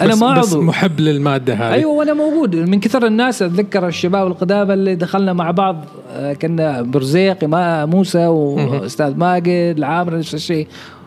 أنا 0.00 0.09
بس 0.11 0.23
ما 0.23 0.38
بس 0.41 0.53
عضو. 0.53 0.62
محب 0.62 1.00
للمادة 1.00 1.55
هذه. 1.55 1.73
أيوه 1.75 1.93
وأنا 1.93 2.12
موجود. 2.15 2.57
من 2.57 2.81
كثر 2.81 3.07
الناس 3.07 3.43
أتذكر 3.43 3.87
الشباب 3.87 4.27
القدامى 4.27 4.75
اللي 4.75 4.95
دخلنا 4.95 5.33
مع 5.33 5.50
بعض 5.50 5.85
آه، 6.12 6.33
كنا 6.33 6.83
برزيق 6.83 7.45
ما 7.45 7.87
موسى 7.87 8.27
واستاذ 8.27 9.17
ماجد 9.17 9.75
العامر 9.79 10.19
نفس 10.19 10.35
الشيء 10.35 10.67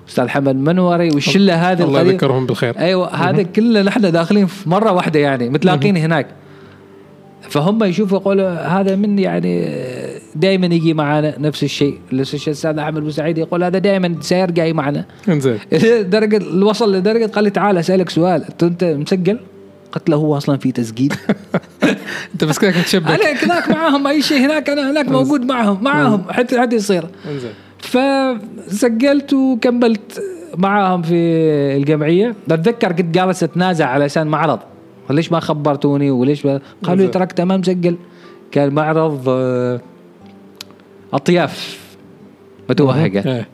أستاذ 0.10 0.28
حمد 0.28 0.56
منوري 0.56 1.10
والشلة 1.10 1.72
هذه 1.72 1.84
الله. 1.84 2.02
يذكرهم 2.02 2.46
بالخير. 2.46 2.80
أيوه 2.80 3.16
هذا 3.16 3.44
كله 3.44 3.82
نحن 3.82 4.12
داخلين 4.12 4.46
في 4.46 4.70
مرة 4.70 4.92
واحدة 4.92 5.20
يعني 5.20 5.50
متلاقين 5.50 5.98
هناك. 5.98 6.28
فهم 7.42 7.84
يشوفوا 7.84 8.18
يقولوا 8.20 8.50
هذا 8.50 8.96
من 8.96 9.20
يعني 9.20 9.66
دائما 10.36 10.66
يجي 10.66 10.94
معنا 10.94 11.40
نفس 11.40 11.64
الشيء. 11.64 11.98
الاستاذ 12.14 12.78
أحمد 12.78 13.04
بوسعيد 13.04 13.38
يقول 13.38 13.64
هذا 13.64 13.80
دائما 13.80 14.16
سير 14.22 14.52
جاي 14.52 14.74
معنا. 14.74 15.06
إنزين. 15.30 15.60
درجة 16.10 16.66
وصل 16.66 16.96
لدرجة 16.96 17.26
قال 17.26 17.44
لي 17.44 17.50
تعال 17.50 17.78
أسألك 17.78 18.10
سؤال. 18.10 18.44
انت 18.64 18.84
مسجل؟ 18.84 19.40
قلت 19.92 20.10
له 20.10 20.16
هو 20.18 20.38
أصلا 20.38 20.58
في 20.58 20.72
تسجيل. 20.72 21.14
أنت 22.34 22.44
بس 22.44 22.60
كذا 22.60 22.80
متشبك 22.80 23.08
انا 23.12 23.44
هناك 23.44 23.70
معاهم 23.70 24.08
أي 24.08 24.22
شيء 24.22 24.38
هناك 24.38 24.70
انا 24.70 24.92
هناك 24.92 25.10
موجود 25.10 25.46
معهم 25.46 25.84
معاهم. 25.84 26.24
حتى 26.30 26.60
حتى 26.60 26.76
يصير. 26.76 27.06
إنزين. 27.32 27.52
فسجلت 27.80 29.34
وكملت 29.34 30.22
معاهم 30.58 31.02
في 31.02 31.16
الجمعية. 31.78 32.36
أتذكر 32.52 32.92
كنت 32.92 33.16
جالس 33.16 33.44
أتنازع 33.44 33.86
علشان 33.86 34.28
معرض. 34.28 34.60
ليش 35.10 35.32
ما 35.32 35.40
خبرتوني 35.40 36.12
وليش 36.12 36.46
ما 36.46 36.62
قالوا 36.84 37.06
لي. 37.06 37.12
تراك 37.12 37.32
تمام 37.32 37.60
مسجل. 37.60 37.98
كان 38.52 38.74
معرض 38.74 39.24
آه، 39.30 39.82
أطياف. 41.14 41.82
متوهقه 42.70 43.36
إيه. 43.36 43.48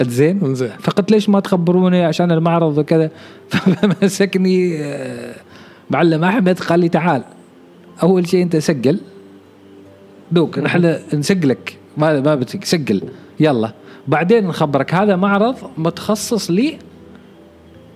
زين 0.00 0.54
فقلت 0.80 1.10
ليش 1.10 1.28
ما 1.28 1.40
تخبروني؟ 1.40 2.04
عشان 2.04 2.32
المعرض 2.32 2.78
وكذا. 2.78 3.10
فمسكني 3.50 4.84
آه، 4.84 5.34
معلم 5.90 6.24
أحمد 6.24 6.58
قال 6.58 6.80
لي 6.80 6.88
تعال. 6.88 7.22
أول 8.02 8.28
شيء 8.28 8.42
أنت 8.42 8.56
سجل. 8.56 9.00
دوك 10.32 10.58
نحن 10.58 10.96
نسجلك. 11.14 11.78
ما 11.96 12.20
ما 12.20 12.34
بتسجل 12.34 12.66
سجل. 12.66 13.02
يلا. 13.40 13.72
بعدين 14.08 14.46
نخبرك. 14.46 14.94
هذا 14.94 15.16
معرض 15.16 15.56
متخصص 15.78 16.50
لي 16.50 16.78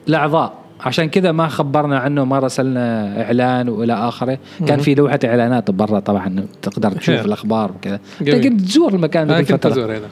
الاعضاء 0.09 0.68
عشان 0.81 1.09
كذا 1.09 1.33
ما 1.33 1.49
خبرنا 1.49 1.99
عنه 1.99 2.25
ما 2.25 2.39
رسلنا 2.39 3.23
إعلان 3.23 3.69
وإلى 3.69 3.93
آخره. 3.93 4.39
كان 4.67 4.79
في 4.79 4.95
لوحة 4.95 5.19
إعلانات 5.25 5.71
برا 5.71 6.01
طبعا 6.01 6.47
تقدر 6.63 6.93
تشوف 6.93 7.15
حلو. 7.15 7.25
الأخبار 7.25 7.73
وكذا. 7.73 8.01
لكن 8.21 8.57
تزور 8.57 8.95
المكان 8.95 9.23
أنا 9.23 9.39
ذيك 9.39 9.53
كنت 9.53 9.67
الفترة. 9.67 9.83
أزور 9.83 9.97
هنا 9.97 10.09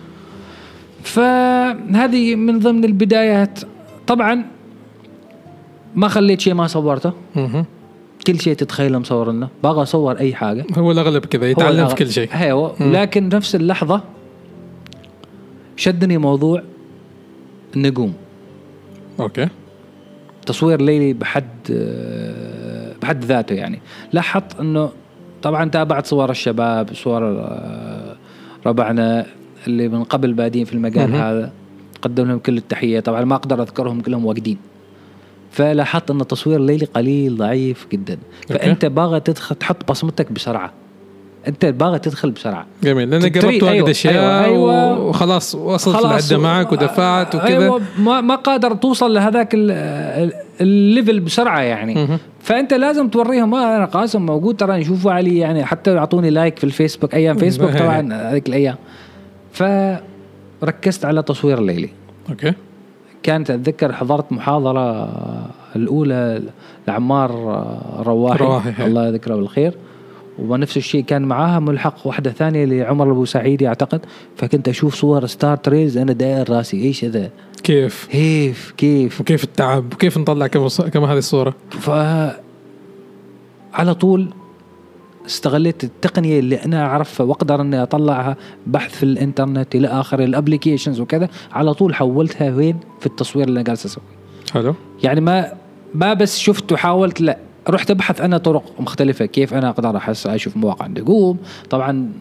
فهذه 1.03 2.35
من 2.35 2.59
ضمن 2.59 2.85
البدايات. 2.85 3.59
طبعا 4.07 4.45
ما 5.95 6.09
خليت 6.09 6.41
شيء 6.41 6.55
ما 6.55 6.67
صورته. 6.67 7.13
كل 8.27 8.41
شيء 8.41 8.55
تتخيله 8.55 8.99
مصور 8.99 9.33
لنا. 9.33 9.49
باغى 9.63 9.83
أصور 9.83 10.19
أي 10.19 10.35
حاجة. 10.35 10.65
هو 10.79 10.93
الأغلب 10.93 11.25
كذا 11.25 11.51
يتعلم 11.51 11.87
في 11.87 11.95
كل 11.95 12.11
شيء. 12.11 12.29
أيوه. 12.35 12.75
لكن 12.81 13.29
نفس 13.29 13.55
اللحظة 13.55 14.03
شدني 15.77 16.19
موضوع 16.19 16.63
النجوم. 17.77 18.15
أوكي. 19.21 19.49
تصوير 20.47 20.83
ليلي 20.83 21.13
بحد 21.13 21.45
بحد 23.03 23.25
ذاته 23.25 23.55
يعني. 23.55 23.79
لاحظت 24.13 24.61
إنه 24.61 24.91
طبعا 25.43 25.71
تابعت 25.71 26.07
صور 26.07 26.31
الشباب 26.31 26.95
صور 26.95 27.23
آه، 27.25 28.17
ربعنا 28.67 29.27
اللي 29.67 29.89
من 29.89 30.05
قبل 30.05 30.33
بادين 30.33 30.65
في 30.65 30.73
المجال. 30.73 31.15
هذا. 31.15 31.53
قدم 32.03 32.29
لهم 32.29 32.39
كل 32.39 32.57
التحية. 32.57 33.01
طبعا 33.01 33.25
ما 33.25 33.35
أقدر 33.35 33.63
أذكرهم 33.63 34.01
كلهم 34.01 34.25
واجدين. 34.25 34.59
فلاحظت 35.51 36.11
إن 36.11 36.21
التصوير 36.21 36.61
الليلي 36.61 36.87
قليل 36.87 37.37
ضعيف 37.37 37.87
جدا. 37.93 38.19
فأنت 38.49 38.87
باغى 38.87 39.21
تدخل 39.21 39.57
تحط 39.57 39.91
بصمتك 39.91 40.33
بسرعة. 40.33 40.73
أنت 41.49 41.65
باغى 41.67 41.99
تدخل 41.99 42.31
بسرعة 42.31 42.67
جميل 42.83 43.11
لأن 43.11 43.21
تري- 43.21 43.31
قربت 43.31 43.63
واجد 43.63 43.65
أيوة، 43.75 43.91
أشياء 43.91 44.15
أيوة، 44.45 44.45
أيوة. 44.45 45.01
وخلاص 45.01 45.55
وصلت 45.55 46.05
العده 46.05 46.39
معك 46.39 46.73
ودفعت 46.73 47.35
وكذا 47.35 47.47
أيوه 47.47 47.81
ما 47.99 48.21
ما 48.21 48.35
قادر 48.35 48.75
توصل 48.75 49.15
لهذاك 49.15 49.55
ال- 49.55 49.71
ال- 49.71 50.33
ال 50.61 50.71
level 50.71 51.21
بسرعة 51.21 51.61
يعني. 51.61 52.19
فأنت 52.41 52.75
لازم 52.75 53.09
توريهم 53.09 53.51
ما 53.51 53.77
أنا 53.77 53.85
قاسم 53.85 54.27
موجود 54.27 54.57
ترى 54.57 54.79
نشوفه 54.81 55.13
علي 55.13 55.39
يعني 55.39 55.65
حتى 55.65 55.95
يعطوني 55.95 56.31
like 56.31 56.59
في 56.59 56.65
الفيسبوك 56.65 57.15
أيام 57.15 57.37
فيسبوك. 57.37 57.71
طبعا 57.83 58.13
هذيك 58.31 58.49
الأيام 58.49 58.77
فركزت 59.53 61.05
على 61.05 61.23
تصوير 61.23 61.59
الليلي 61.59 61.89
okay 62.31 62.53
كانت 63.23 63.51
أتذكر 63.51 63.93
حضرت 63.93 64.33
محاضرة 64.33 65.09
الأولى 65.77 66.43
لعمار 66.89 67.31
رواحي, 68.07 68.45
رواحي. 68.45 68.87
الله 68.87 69.07
يذكره 69.09 69.35
بالخير 69.37 69.75
ونفس 70.39 70.77
الشيء 70.77 71.05
كان 71.05 71.23
معاها 71.23 71.59
ملحق 71.59 72.07
واحدة 72.07 72.31
ثانية 72.31 72.65
لعمر 72.65 73.13
أبو 73.13 73.25
سعيد 73.25 73.63
أعتقد. 73.63 74.01
فكنت 74.37 74.69
أشوف 74.69 74.95
صور 74.95 75.27
star 75.27 75.57
trails 75.57 75.97
أنا 75.97 76.13
داير 76.13 76.51
راسي. 76.51 76.83
إيش 76.83 77.05
هذا؟ 77.05 77.31
كيف؟ 77.63 78.09
كيف؟ 78.11 78.75
كيف؟ 78.77 79.21
وكيف 79.21 79.45
التعب؟ 79.45 79.93
وكيف 79.95 80.19
نطلع 80.19 80.47
كما 80.47 80.69
كما 80.69 81.13
هذه 81.13 81.19
الصورة؟ 81.19 81.55
ف 81.71 81.91
على 83.75 83.95
طول 83.95 84.29
استغليت 85.27 85.85
التقنية 85.85 86.39
اللي 86.39 86.65
أنا 86.65 86.87
أعرفها 86.87 87.27
وأقدر 87.27 87.61
إني 87.61 87.83
أطلعها 87.83 88.37
بحث 88.67 88.97
في 88.97 89.03
الإنترنت 89.03 89.75
إلى 89.75 89.89
اخره 89.89 90.25
ال 90.25 90.30
applications 90.30 91.01
وكذا. 91.01 91.29
على 91.53 91.75
طول 91.75 91.95
حولتها 91.95 92.55
وين؟ 92.55 92.77
في 93.01 93.07
التصوير 93.07 93.49
اللي 93.49 93.61
أنا 93.61 93.65
جالس 93.65 93.87
أسويه. 93.87 94.05
حلو. 94.53 94.75
يعني 95.03 95.21
ما 95.21 95.53
ما 95.95 96.15
بس 96.15 96.39
شفت 96.39 96.73
وحاولت 96.73 97.21
لا. 97.21 97.39
رحت 97.71 97.91
ابحث 97.91 98.21
أنا 98.21 98.39
طرق 98.39 98.63
مختلفة 98.81 99.27
كيف 99.27 99.55
أنا 99.55 99.69
أقدر 99.69 99.97
أحس؟ 99.97 100.27
أشوف 100.27 100.57
مواقع 100.57 100.87
نجوم 100.87 101.39
طبعا 101.71 102.13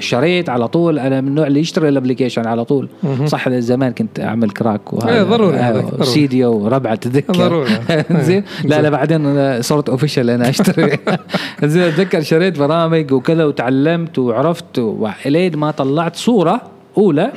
شريت 0.00 0.48
على 0.48 0.68
طول. 0.68 0.98
أنا 0.98 1.20
من 1.20 1.28
النوع 1.28 1.46
اللي 1.46 1.60
يشتري 1.60 1.88
ال 1.88 1.93
application 1.93 2.46
على 2.46 2.64
طول. 2.64 2.88
صح 3.26 3.48
زمان 3.48 3.92
كنت 3.92 4.20
أعمل 4.20 4.50
crack 4.50 4.80
إيه، 4.92 5.22
ضروري 5.22 5.58
ضروري. 5.58 6.04
Cydia 6.04 6.52
وربع 6.52 6.94
تذكر. 6.94 7.32
ضروري. 7.32 7.70
زين. 8.26 8.44
لا 8.64 8.82
لا 8.82 8.90
بعدين 8.90 9.62
صرت 9.62 9.88
official 9.88 10.30
أنا 10.30 10.48
أشتري. 10.48 10.98
زين 11.64 11.82
أتذكر 11.82 12.20
شريت 12.20 12.58
برامج 12.58 13.12
وكذا 13.12 13.44
وتعلمت 13.44 14.18
وعرفت 14.18 14.78
والين 14.78 15.56
ما 15.56 15.70
طلعت 15.70 16.16
صورة 16.16 16.60
أولى. 16.98 17.32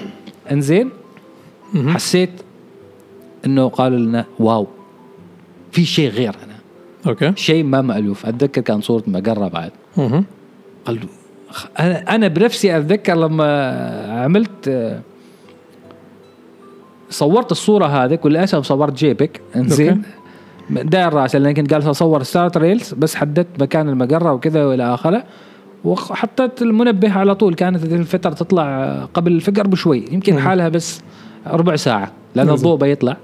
إنزين. 0.51 0.89
حسيت 1.87 2.29
إنه 3.45 3.67
قالوا 3.69 3.99
لنا 3.99 4.25
wow. 4.39 4.67
في 5.71 5.85
شيء 5.85 6.09
غير 6.09 6.35
أنا. 6.45 6.54
okay. 7.07 7.33
شيء 7.35 7.63
ما 7.63 7.81
مألوف. 7.81 8.25
أتذكر 8.25 8.61
كان 8.61 8.81
صورة 8.81 9.03
مقرة 9.07 9.47
بعد. 9.47 9.71
قال 10.85 10.99
خ- 11.49 11.65
أنا 11.79 12.15
أنا 12.15 12.27
بنفسي 12.27 12.77
أتذكر 12.77 13.13
لما 13.15 13.71
عملت 14.23 14.93
صورت 17.09 17.51
الصورة 17.51 17.85
هذيك 17.85 18.25
وللأسف 18.25 18.65
صورت 18.65 18.93
JPEG. 18.93 19.41
إنزين. 19.55 20.01
داير 20.69 21.13
راسي 21.13 21.39
لأن 21.39 21.53
كنت 21.53 21.69
جالس 21.69 21.85
اصور 21.85 22.23
star 22.23 22.49
trails 22.49 22.93
بس 22.93 23.15
حددت 23.15 23.61
مكان 23.61 23.89
المقرة 23.89 24.33
وكذا 24.33 24.65
وإلى 24.65 24.93
آخره. 24.93 25.23
وحطيت 25.83 26.61
المنبه 26.61 27.11
على 27.11 27.35
طول. 27.35 27.55
كانت 27.55 27.83
هذه 27.83 27.95
الفترة 27.95 28.33
تطلع 28.33 28.95
قبل 29.13 29.31
الفجر 29.31 29.67
بشوي. 29.67 30.05
يمكن. 30.11 30.39
حالها 30.39 30.69
بس 30.69 31.01
ربع 31.47 31.75
ساعة 31.75 32.11
لأن. 32.35 32.49
الضوء 32.49 32.77
بيطلع. 32.77 33.17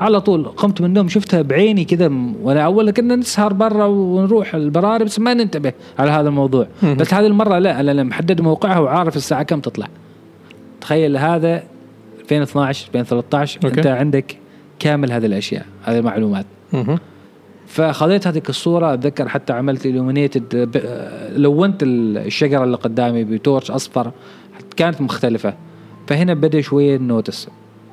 على 0.00 0.20
طول 0.20 0.44
قمت 0.44 0.80
من 0.80 0.86
النوم 0.86 1.08
شفتها 1.08 1.42
بعيني 1.42 1.84
كذا 1.84 2.10
وأنا 2.42 2.60
أول 2.60 2.90
كنا 2.90 3.16
نسهر 3.16 3.52
برا 3.52 3.84
ونروح 3.84 4.54
البراري 4.54 5.04
بس 5.04 5.18
ما 5.20 5.34
ننتبه 5.34 5.72
على 5.98 6.10
هذا 6.10 6.28
الموضوع. 6.28 6.66
بس 6.82 7.14
هذه 7.14 7.26
المرة 7.26 7.58
لا 7.58 7.80
أنا 7.80 8.02
محدد 8.02 8.40
موقعها 8.40 8.78
وعارف 8.78 9.16
الساعة 9.16 9.42
كم 9.42 9.60
تطلع 9.60 9.88
تخيل 10.80 11.16
هذا 11.16 11.62
2012 12.20 12.88
2013 12.94 13.60
okay. 13.64 13.78
أنت 13.78 13.86
عندك 13.86 14.36
كامل 14.78 15.12
هذه 15.12 15.26
الأشياء 15.26 15.66
هذه 15.84 15.98
المعلومات. 15.98 16.46
فخذيت 17.66 18.26
هذيك 18.26 18.48
الصورة 18.48 18.94
أتذكر 18.94 19.28
حتى 19.28 19.52
عملت 19.52 19.82
illuminated 19.88 20.54
ب- 20.56 20.80
لونت 21.36 21.82
الشجرة 21.82 22.64
اللي 22.64 22.76
قدامي 22.76 23.24
ب 23.24 23.32
torch 23.32 23.70
أصفر 23.70 24.10
كانت 24.76 25.00
مختلفة 25.00 25.54
فهنا 26.06 26.34
بدأ 26.34 26.60
شوية 26.60 26.96
ال 26.96 27.05
notes 27.05 27.48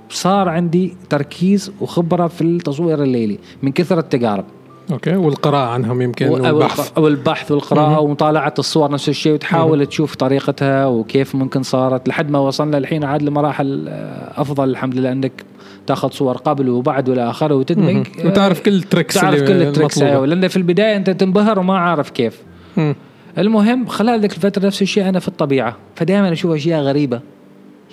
صار 0.10 0.50
عندي 0.50 0.94
تركيز 1.10 1.72
وخبرة 1.82 2.28
في 2.28 2.42
التصوير 2.42 3.04
الليلي 3.04 3.40
من 3.64 3.72
كثر 3.72 4.00
التجارب. 4.00 4.46
okay 4.92 5.16
والقراءة 5.16 5.70
عنهم 5.70 6.02
يمكن 6.02 6.30
والبحث. 6.30 6.92
أو 6.98 7.08
البحث 7.08 7.52
والقراءة 7.52 8.00
ومطالعة 8.00 8.54
الصور 8.60 8.92
نفس 8.92 9.10
الشيء 9.10 9.34
وتحاول 9.34 9.86
تشوف 9.86 10.16
طريقتها 10.16 10.86
وكيف 10.86 11.36
ممكن 11.36 11.64
صارت 11.64 12.08
لحد 12.08 12.32
ما 12.32 12.40
وصلنا 12.40 12.78
الحين 12.78 13.04
عاد 13.04 13.24
لمراحل 13.24 13.86
آه، 13.88 14.42
أفضل 14.42 14.70
الحمد 14.70 14.96
لله 14.96 15.12
إنك 15.12 15.32
تاخذ 15.88 16.10
صور 16.12 16.38
قبل 16.38 16.70
وبعد 16.70 17.10
وإلى 17.10 17.30
آخره 17.30 17.56
وتدمج. 17.56 18.08
آه، 18.20 18.28
وتعرف 18.28 18.62
كل 18.62 18.74
ال 18.74 18.80
tricks 18.80 19.16
تعرف 19.16 19.42
كل 19.42 19.52
ال 19.52 19.59
tricks 19.59 19.98
المطلوبة. 19.98 20.12
أيوه. 20.12 20.26
لأن 20.26 20.48
في 20.48 20.58
البداية 20.58 20.96
أنت 20.96 21.10
تنبهر 21.10 21.60
وما 21.60 21.78
عارف 21.78 22.10
كيف. 22.10 22.42
مم. 22.78 22.96
المهم 23.38 23.86
خلال 23.86 24.20
ذيك 24.20 24.34
الفترة 24.34 24.66
نفس 24.66 24.82
الشيء 24.82 25.10
أنا 25.10 25.20
في 25.20 25.28
الطبيعة 25.28 25.76
فدائما 25.96 26.32
أشوف 26.32 26.52
أشياء 26.52 26.82
غريبة. 26.82 27.22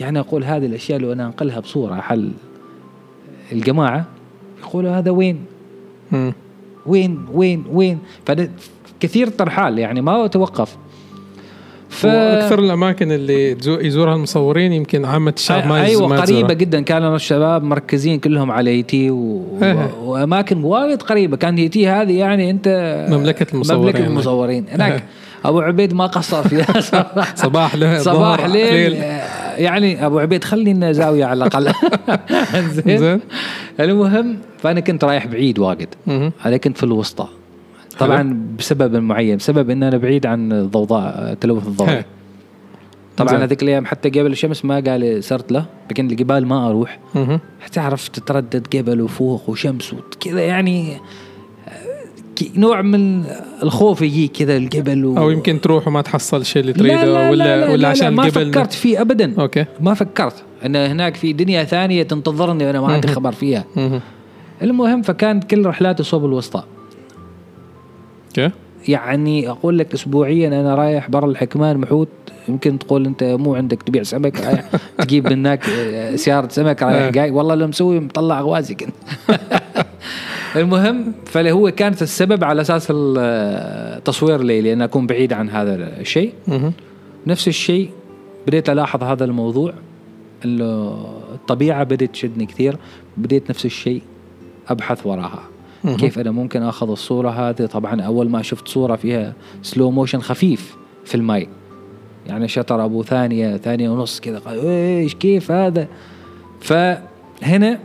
يعني 0.00 0.20
أقول 0.20 0.44
هذه 0.44 0.66
الأشياء 0.66 0.98
لو 0.98 1.12
أنا 1.12 1.26
أنقلها 1.26 1.60
بصورة 1.60 1.94
حل 1.94 2.32
الجماعة 3.52 4.06
يقولوا 4.62 4.90
هذا 4.90 5.10
وين. 5.10 5.44
وين 6.86 7.26
وين 7.32 7.64
وين 7.72 7.98
فأنا 8.26 8.48
كثير 9.00 9.28
ترحال 9.28 9.78
يعني 9.78 10.00
ما 10.00 10.24
أتوقف 10.24 10.76
ف 11.88 12.04
وأكثر 12.04 12.58
الأماكن 12.58 13.12
اللي 13.12 13.56
يزورها 13.66 14.14
المصورين 14.14 14.72
يمكن 14.72 15.04
عامة 15.04 15.32
الشعب 15.36 15.66
ما 15.66 15.84
أيوه 15.84 16.08
ما 16.08 16.20
قريبة. 16.20 16.54
جدا 16.54 16.80
كانوا 16.80 17.16
الشباب 17.16 17.62
مركزين 17.62 18.18
كلهم 18.18 18.50
على 18.50 18.70
إي 18.70 18.82
تي 18.82 19.10
و... 19.10 19.44
إيه. 19.62 19.90
و... 20.02 20.12
وأماكن 20.12 20.64
وايد 20.64 21.02
قريبة 21.02 21.36
كان 21.36 21.56
إي 21.56 21.68
تي 21.68 21.88
هذه 21.88 22.18
يعني 22.18 22.50
أنت 22.50 22.68
مملكة 23.10 23.46
المصورين. 23.54 23.82
مملكة 23.82 24.06
المصورين 24.06 24.64
هناك 24.70 24.92
إيه. 24.92 25.04
أبو 25.44 25.60
عبيد 25.60 25.94
ما 25.94 26.06
قصر 26.06 26.42
فيها. 26.42 26.80
صباح 27.34 27.74
له 27.80 27.98
صباح 27.98 28.46
ليل 28.46 29.04
يعني 29.56 30.06
أبو 30.06 30.18
عبيد 30.18 30.44
خلي 30.44 30.72
لنا 30.72 30.92
زاويه 30.92 31.24
على 31.24 31.44
الأقل 31.44 31.72
زين 32.86 33.20
المهم 33.80 34.38
فأنا 34.58 34.80
كنت 34.80 35.04
رايح 35.04 35.26
بعيد 35.26 35.58
واجد. 35.58 35.88
أنا 36.46 36.56
كنت 36.56 36.76
في 36.76 36.82
الوسطى 36.82 37.28
طبعا 37.98 38.46
بسبب 38.58 38.96
معين 38.96 39.36
بسبب 39.36 39.70
إن 39.70 39.82
أنا 39.82 39.96
بعيد 39.96 40.26
عن 40.26 40.52
الضوضاء 40.52 41.32
التلوث 41.32 41.66
الضوئي 41.66 41.90
هي. 41.90 42.04
طبعا. 43.16 43.44
هذيك 43.44 43.62
الأيام 43.62 43.86
حتى 43.86 44.08
قبل 44.08 44.32
الشمس 44.32 44.64
ما 44.64 44.80
قال 44.80 45.24
صرت 45.24 45.52
له 45.52 45.66
لكن 45.90 46.10
الجبال 46.10 46.46
ما 46.46 46.68
أروح 46.68 46.98
مهم. 47.14 47.40
تعرف 47.72 48.08
تتردد 48.08 48.66
جبل 48.72 49.00
وفوق 49.00 49.50
وشمس 49.50 49.94
وكذا 49.94 50.40
يعني 50.40 50.96
نوع 52.56 52.82
من 52.82 53.24
الخوف 53.62 54.02
يجيك 54.02 54.32
كذا 54.32 54.56
الجبل 54.56 55.04
و... 55.04 55.18
أو 55.18 55.30
يمكن 55.30 55.60
تروح 55.60 55.88
وما 55.88 56.02
تحصل 56.02 56.40
الشيء 56.40 56.62
اللي 56.62 56.72
لا 56.72 56.78
تريده 56.78 57.04
لا 57.04 57.30
ولا 57.30 57.44
لا 57.44 57.56
لا 57.60 57.70
ولا 57.70 57.76
لا 57.76 57.88
عشان 57.88 58.08
ما 58.08 58.24
الجبل 58.26 58.52
فكرت 58.52 58.72
فيه 58.72 59.00
ابدا. 59.00 59.34
أوكي. 59.38 59.64
ما 59.80 59.94
فكرت. 59.94 60.42
ان 60.66 60.76
هناك 60.76 61.14
في 61.14 61.32
دنيا 61.32 61.64
ثانية 61.64 62.02
تنتظرني 62.02 62.66
وأنا 62.66 62.80
ما 62.80 62.92
عندي. 62.92 63.08
خبر 63.08 63.32
فيها. 63.32 63.64
مهم. 63.76 64.00
المهم 64.62 65.02
فكانت 65.02 65.44
كل 65.44 65.66
رحلاتي 65.66 66.02
صوب 66.02 66.24
الوسطى. 66.24 66.62
أوكي. 68.28 68.50
يعني 68.88 69.50
أقول 69.50 69.78
لك 69.78 69.94
اسبوعيا 69.94 70.48
أنا 70.48 70.74
رايح 70.74 71.10
برا 71.10 71.26
الحكمان 71.26 71.78
محوت. 71.78 72.08
يمكن 72.48 72.78
تقول 72.78 73.06
أنت 73.06 73.24
مو 73.24 73.54
عندك 73.54 73.82
تبيع 73.82 74.02
سمك 74.02 74.40
رايح 74.40 74.70
تجيب 74.98 75.26
من 75.26 75.32
هناك 75.32 75.68
آه، 75.68 76.16
سيارة 76.16 76.48
سمك 76.48 76.82
رايح 76.82 77.02
آه. 77.02 77.10
جاي. 77.10 77.30
والله 77.30 77.54
لو 77.54 77.66
مسوي 77.66 78.00
مطلع 78.00 78.40
غوازي 78.40 78.74
كنت. 78.74 78.94
المهم 80.56 81.12
فهو 81.24 81.70
كانت 81.70 82.02
السبب 82.02 82.44
على 82.44 82.60
أساس 82.60 82.88
التصوير 82.90 84.40
الليلي 84.40 84.72
ان 84.72 84.82
أكون 84.82 85.06
بعيد 85.06 85.32
عن 85.32 85.50
هذا 85.50 85.74
الشيء. 86.00 86.32
نفس 87.26 87.48
الشيء 87.48 87.90
بديت 88.46 88.70
ألاحظ 88.70 89.02
هذا 89.02 89.24
الموضوع 89.24 89.72
إنه 90.44 90.98
الطبيعة 91.34 91.84
بدأت 91.84 92.10
تشدني 92.10 92.46
كثير 92.46 92.76
بديت 93.16 93.50
نفس 93.50 93.64
الشيء 93.64 94.02
أبحث 94.68 95.06
وراها. 95.06 95.42
كيف 95.96 96.18
أنا 96.18 96.30
ممكن 96.30 96.62
أخذ 96.62 96.90
الصورة 96.90 97.30
هذه؟ 97.30 97.66
طبعا 97.66 98.02
أول 98.02 98.30
ما 98.30 98.42
شفت 98.42 98.68
صورة 98.68 98.96
فيها 98.96 99.32
slow 99.62 99.90
motion 99.90 100.20
خفيف 100.20 100.76
في 101.04 101.14
الماء 101.14 101.48
يعني 102.26 102.48
shutter 102.48 102.84
أبو 102.84 103.02
ثانية 103.02 103.56
ثانية 103.56 103.90
ونص 103.90 104.20
كذا 104.20 104.38
قال 104.38 104.66
إيش 104.66 105.14
كيف 105.14 105.50
هذا؟ 105.50 105.88
فهنا 106.60 107.78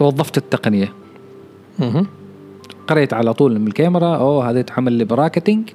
وظفت 0.00 0.38
التقنية 0.38 0.92
مهم. 1.78 2.06
قريت 2.88 3.14
على 3.14 3.34
طول 3.34 3.58
من 3.58 3.66
الكاميرا 3.66 4.16
أوه 4.16 4.50
هذا 4.50 4.60
يتعمل 4.60 4.92
لي 4.92 5.04
bracketing 5.04 5.70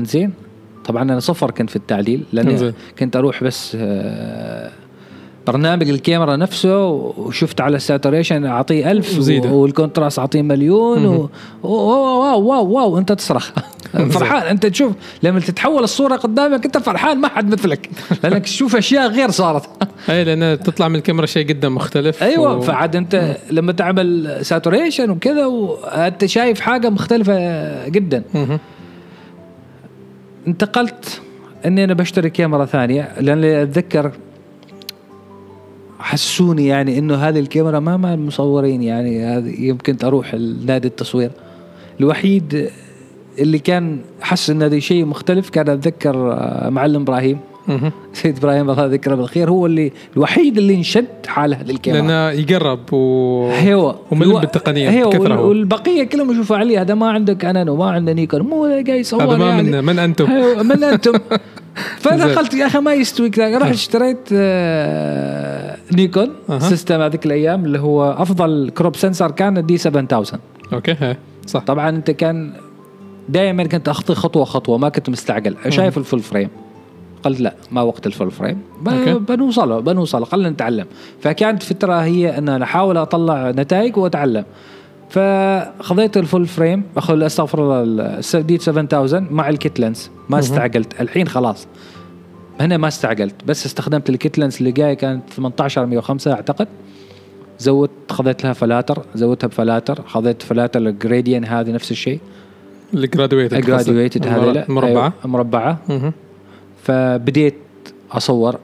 إنزين 0.00 0.32
طبعا 0.84 1.02
أنا 1.02 1.20
صفر 1.20 1.50
كنت 1.50 1.70
في 1.70 1.76
التعديل 1.76 2.24
لأن 2.32 2.48
إنزين. 2.48 2.72
كنت 2.98 3.16
أروح 3.16 3.44
بس 3.44 3.76
آه، 3.80 4.70
برنامج 5.46 5.88
الكاميرا 5.90 6.36
نفسه 6.36 6.86
وشفت 6.88 7.60
على 7.60 7.76
ال 7.76 7.82
saturation 7.82 8.44
أعطيه 8.46 8.90
ألف 8.90 9.18
وزيادة. 9.18 9.50
وال 9.50 9.64
contrast 9.64 10.18
أعطيه 10.18 10.42
مليون 10.42 11.06
و... 11.06 11.30
wow 11.62 12.22
wow 12.22 12.42
wow 12.42 12.66
wow 12.70 12.98
أنت 12.98 13.12
تصرخ. 13.12 13.50
فرحان. 14.14 14.42
أنت 14.42 14.66
تشوف 14.66 14.92
لما 15.22 15.40
تتحول 15.40 15.82
الصورة 15.82 16.16
قدامك 16.16 16.64
أنت 16.64 16.78
فرحان 16.78 17.18
ما 17.18 17.28
حد 17.28 17.52
مثلك. 17.52 17.90
لأنك 18.24 18.42
تشوف 18.42 18.76
أشياء 18.76 19.08
غير 19.08 19.30
صارت. 19.30 19.68
أي 20.10 20.24
لأن 20.24 20.58
تطلع 20.62 20.88
من 20.88 20.96
الكاميرا 20.96 21.26
شيء 21.26 21.46
جدا 21.46 21.68
مختلف 21.68 22.22
أيوه 22.22 22.56
و- 22.56 22.60
فعاد 22.60 22.96
أنت 22.96 23.36
لما 23.50 23.72
تعمل 23.72 24.38
saturation 24.42 25.10
وكذا 25.10 25.46
وأنت 25.46 26.24
شايف 26.24 26.60
حاجة 26.60 26.90
مختلفة 26.90 27.88
جدا. 27.88 28.22
انتقلت 30.46 31.20
إني 31.66 31.84
أنا 31.84 31.94
بشتري 31.94 32.30
كاميرا 32.30 32.64
ثانية 32.64 33.08
لأن 33.20 33.44
أتذكر 33.44 34.12
حسوني 36.02 36.66
يعني 36.66 36.98
إنه 36.98 37.14
هذه 37.14 37.38
الكاميرا 37.38 37.78
ما 37.80 37.96
مع 37.96 38.14
المصورين 38.14 38.82
يعني 38.82 39.42
يمكن 39.66 39.96
أروح 40.04 40.34
نادي 40.66 40.88
التصوير. 40.88 41.30
الوحيد 42.00 42.70
اللي 43.38 43.58
كان 43.58 43.98
حس 44.20 44.50
إن 44.50 44.62
هذا 44.62 44.78
شيء 44.78 45.04
مختلف 45.04 45.50
كان 45.50 45.68
أتذكر 45.68 46.32
آه، 46.32 46.68
معلم 46.70 47.02
إبراهيم. 47.02 47.38
سيد 48.12 48.36
إبراهيم 48.38 48.70
الله 48.70 48.84
يذكره 48.84 49.14
بالخير 49.14 49.50
هو 49.50 49.66
اللي 49.66 49.92
الوحيد 50.16 50.58
اللي 50.58 50.74
انشد 50.74 51.06
حال 51.26 51.54
هذه 51.54 51.70
الكاميرا. 51.70 52.02
لأنه 52.02 52.30
يقرب 52.40 52.92
و 52.92 53.50
أيوه 53.50 53.98
وملم 54.10 54.30
الو- 54.30 54.40
بالتقنية 54.40 54.90
أيوه 54.90 55.10
بكثرة 55.10 55.22
وال- 55.22 55.32
هو. 55.32 55.48
والبقية 55.48 56.04
كلهم 56.04 56.32
يشوفوا 56.32 56.56
علي 56.56 56.78
هذا 56.78 56.94
ما 56.94 57.10
عنده 57.10 57.34
كانون 57.34 57.68
وما 57.68 57.90
عنده 57.90 58.12
نيكون 58.12 58.40
مو 58.40 58.62
قاعد 58.64 58.88
يصور 58.88 59.22
هذا 59.22 59.36
ما 59.36 59.48
يعني. 59.48 59.62
من 59.70 59.84
من 59.84 59.98
أنتم؟ 59.98 60.30
من 60.66 60.84
أنتم؟ 60.84 61.12
فأنا. 62.02 62.24
قلت 62.24 62.54
يا 62.54 62.66
أخي 62.66 62.78
ما 62.78 62.94
يستوي 62.94 63.30
كذا 63.30 63.58
رحت 63.58 63.72
اشتريت 63.72 64.28
آه، 64.32 65.76
نيكون. 65.92 66.30
system 66.58 67.00
هذيك 67.00 67.26
الأيام 67.26 67.64
اللي 67.64 67.78
هو 67.78 68.12
أفضل 68.18 68.70
crop 68.76 68.96
sensor 68.96 69.30
كان 69.30 69.66
D 69.66 69.78
7000 69.78 70.34
okay 70.72 71.14
صح. 71.46 71.60
طبعا 71.60 71.88
أنت 71.88 72.10
كان 72.10 72.52
دائما 73.28 73.64
كنت 73.64 73.88
أخطي 73.88 74.14
خطوة 74.14 74.44
خطوة 74.44 74.78
ما 74.78 74.88
كنت 74.88 75.10
مستعجل. 75.10 75.56
شايف 75.68 75.98
ال 75.98 76.02
full 76.02 76.20
frame؟ 76.20 76.48
قلت 77.22 77.40
لا 77.40 77.54
ما 77.70 77.82
وقت 77.82 78.06
ال 78.06 78.11
full 78.11 78.30
frame. 78.30 78.58
بنوصله 79.28 79.80
بنوصله 79.80 80.24
خلينا 80.24 80.50
نتعلم. 80.50 80.86
فكانت 81.20 81.62
فترة 81.62 81.94
هي 81.94 82.38
إن 82.38 82.48
أنا 82.48 82.64
أحاول 82.64 82.96
أطلع 82.96 83.50
نتائج 83.50 83.96
وأتعلم. 83.96 84.44
فخذيت 85.12 86.16
ال 86.16 86.22
full 86.22 86.46
frame 86.46 86.82
أخذ 86.96 87.22
أستغفر 87.22 87.82
الله 87.82 88.20
ال 88.34 88.46
D 88.46 88.58
7000 88.58 89.14
مع 89.30 89.48
ال 89.48 89.56
kit 89.56 89.80
lens 89.80 90.10
ما 90.28 90.38
استعجلت. 90.38 91.00
الحين 91.00 91.28
خلاص. 91.28 91.66
هنا 92.60 92.76
ما 92.76 92.88
استعجلت 92.88 93.34
بس 93.46 93.66
استخدمت 93.66 94.10
ال 94.10 94.17
kit 94.17 94.38
lens 94.38 94.58
اللي 94.58 94.72
جاي 94.72 94.96
كانت 94.96 95.22
18 95.30 95.86
105 95.86 96.32
أعتقد. 96.32 96.68
زودت 97.58 97.90
خذيت 98.10 98.44
لها 98.44 98.52
فلاتر 98.52 99.02
زودتها 99.14 99.46
بفلاتر 99.48 100.02
خذيت 100.06 100.42
فلاتر 100.42 100.80
ال 100.80 100.87
gradient 100.87 101.44
هذه 101.44 101.70
نفس 101.70 101.90
الشيء. 101.90 102.20
ال 102.94 103.01
graduated 103.01 103.60
graduated 103.60 104.26
هذه 104.26 104.64
مربعه 104.68 104.88
أيوة، 104.90 105.12
مربعة. 105.24 105.78
مهم. 105.88 106.12
فبديت 106.82 107.54
أصور. 108.12 108.58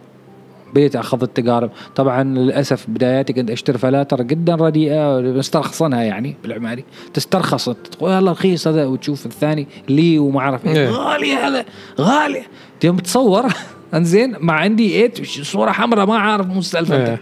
بديت 0.74 0.96
أخذ 0.96 1.22
التجارب 1.22 1.70
طبعا 1.96 2.24
للأسف 2.24 2.86
بداياتي 2.88 3.32
كنت 3.32 3.50
أشتري 3.50 3.78
فلاتر 3.78 4.22
جدا 4.22 4.54
رديئة 4.54 5.20
مسترخصنها 5.20 6.02
يعني 6.02 6.36
بالعماري. 6.42 6.84
تسترخص 7.14 7.68
تقول 7.68 8.10
يلا 8.10 8.32
رخيص 8.32 8.68
هذا. 8.68 8.86
وتشوف 8.86 9.26
الثاني 9.26 9.66
لي 9.88 10.18
وما 10.18 10.40
أعرف 10.40 10.66
إيه. 10.66 10.72
إيه. 10.72 10.88
غالي 10.88 11.32
هذا 11.32 11.64
غالي. 12.00 12.42
يوم 12.84 12.96
تصور. 12.96 13.46
انزين 13.94 14.36
مع 14.40 14.54
عندي 14.54 15.08
8 15.08 15.44
صورة 15.44 15.70
حمراء 15.70 16.06
ما 16.06 16.18
عارف 16.18 16.46
مو 16.46 16.62
إيه. 16.74 16.80
انت 16.80 17.18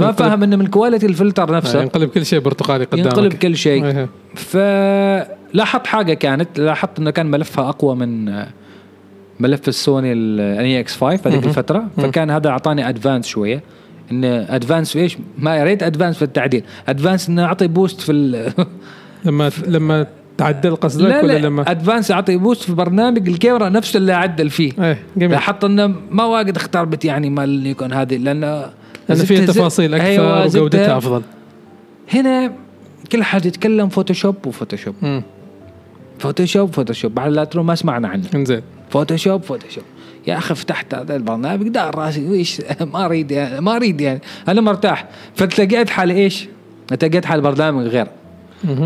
ما 0.00 0.12
فاهم 0.12 0.42
إنه 0.42 0.56
من 0.56 0.66
quality 0.66 1.06
الفلتر 1.06 1.52
نفسه. 1.52 1.82
ينقلب 1.82 2.10
كل 2.10 2.26
شيء 2.26 2.40
برتقالي 2.40 2.84
قدامك. 2.84 3.06
ينقلب 3.06 3.32
كل 3.32 3.56
شيء. 3.56 3.84
إيه. 3.84 4.08
فلاحظت 4.34 5.86
حاجة 5.86 6.14
كانت 6.14 6.58
لاحظت 6.58 6.98
إنه 6.98 7.10
كان 7.10 7.26
ملفها 7.26 7.68
أقوى 7.68 7.96
من 7.96 8.28
ملف 9.42 9.68
السوني 9.68 10.12
ال 10.12 10.80
NEX 10.80 10.96
5 10.96 11.30
هذيك. 11.30 11.44
الفترة 11.44 11.84
فكان 11.96 12.30
هذا 12.30 12.48
أعطاني 12.48 12.88
advance 12.88 13.26
شوية. 13.26 13.62
ان 14.12 14.24
advance 14.24 14.96
إيش؟ 14.96 15.18
ما 15.38 15.56
يا 15.56 15.64
ريت 15.64 15.82
advance 15.82 16.16
في 16.16 16.22
التعديل. 16.22 16.64
advance 16.88 17.28
إنه 17.28 17.44
اعطي 17.44 17.66
boost 17.66 18.00
في 18.00 18.12
ال... 18.12 18.52
لما 19.24 19.50
لما 19.66 20.06
تعدل 20.38 20.76
قصدك 20.76 21.04
لا 21.04 21.22
ولا 21.22 21.32
لا 21.32 21.38
لما 21.38 21.70
advance 21.70 22.10
اعطي 22.10 22.36
boost 22.36 22.62
في 22.62 22.72
برنامج 22.72 23.28
الكاميرا 23.28 23.68
نفسه 23.68 23.96
اللي 23.96 24.12
أعدل 24.12 24.50
فيه. 24.50 24.72
إيه 24.80 24.98
جميل. 25.16 25.30
لاحظت 25.30 25.64
إنه 25.64 25.94
ما 26.10 26.24
واجد 26.24 26.56
اختار 26.56 26.84
bit 26.84 27.04
يعني 27.04 27.30
مال 27.30 27.62
نيكون 27.62 27.92
هذه 27.92 28.16
لأنه 28.16 28.66
لأن 29.08 29.18
فيها 29.18 29.46
تفاصيل 29.46 29.94
أكثر 29.94 30.06
أيوة،. 30.06 30.44
وجودتها 30.44 30.96
أفضل. 30.96 31.22
هنا 32.14 32.52
كل 33.12 33.22
حد 33.22 33.46
يتكلم 33.46 33.88
Photoshop 33.88 34.46
و 34.46 34.51
Photoshop 34.51 34.94
امم 35.02 35.22
Photoshop 36.22 36.72
Photoshop 36.72 37.14
بعد 37.14 37.32
Lightroom 37.32 37.62
ما 37.62 37.74
سمعنا 37.74 38.08
عنه. 38.08 38.24
إنزين. 38.34 38.62
Photoshop 38.90 39.42
Photoshop 39.42 39.84
يا 40.26 40.38
أخي 40.38 40.54
فتحت 40.54 40.94
هذا 40.94 41.16
البرنامج 41.16 41.68
دار 41.68 41.94
راسي. 41.94 42.28
ويش 42.28 42.62
ما 42.92 43.04
أريد 43.04 43.30
يعني 43.30 43.60
ما 43.60 43.76
أريد 43.76 44.00
يعني. 44.00 44.20
أنا 44.48 44.60
مرتاح. 44.60 45.08
فتلاقيت 45.34 45.90
حالي 45.90 46.14
إيش؟ 46.14 46.48
لقيت 46.92 47.24
حال 47.24 47.40
برنامج 47.40 47.86
غير. 47.86 48.06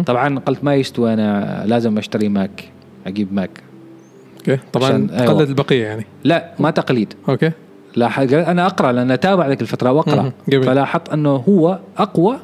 طبعا 0.06 0.38
قلت 0.38 0.64
ما 0.64 0.74
يستوي 0.74 1.14
أنا 1.14 1.62
لازم 1.66 1.98
أشتري 1.98 2.28
Mac 2.28 2.64
أجيب 3.06 3.32
Mac. 3.32 3.50
okay. 4.38 4.58
طبعا 4.72 4.90
أيوة. 4.90 5.26
تقلد 5.26 5.48
البقية 5.48 5.84
يعني. 5.84 6.06
لا 6.24 6.52
ما 6.58 6.70
تقليد. 6.70 7.14
okay. 7.28 7.50
لاحظ 7.96 8.34
أنا 8.34 8.66
أقرأ 8.66 8.92
لأن 8.92 9.10
أتابع 9.10 9.48
ذيك 9.48 9.62
الفترة 9.62 9.92
وأقرأ. 9.92 10.32
فلاحظت 10.50 11.08
أنه 11.08 11.44
هو 11.48 11.78
أقوى 11.98 12.38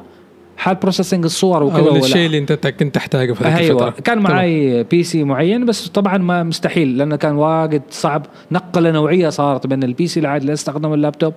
حال 0.57 0.75
processing 0.75 1.23
الصور 1.25 1.63
وكذا 1.63 1.79
ولا- 1.81 1.99
الشيء 1.99 2.25
اللي 2.25 2.37
أنت 2.37 2.53
كنت 2.67 2.95
تحتاجه 2.95 3.33
في 3.33 3.43
هذيك 3.43 3.57
أيوه. 3.59 3.87
الفترة. 3.87 4.01
كان. 4.01 4.19
معي 4.19 4.83
PC 4.83 5.23
معين 5.23 5.65
بس 5.65 5.87
طبعا 5.87 6.17
ما 6.17 6.43
مستحيل 6.43 6.97
لأنه 6.97 7.15
كان 7.15 7.35
واجد 7.35 7.81
صعب. 7.89 8.25
نقلة 8.51 8.91
نوعية 8.91 9.29
صارت 9.29 9.67
بين 9.67 9.83
ال 9.83 10.07
PC 10.07 10.19
العادي 10.19 10.41
اللي 10.41 10.53
استخدم 10.53 10.93
اللابتوب 10.93 11.33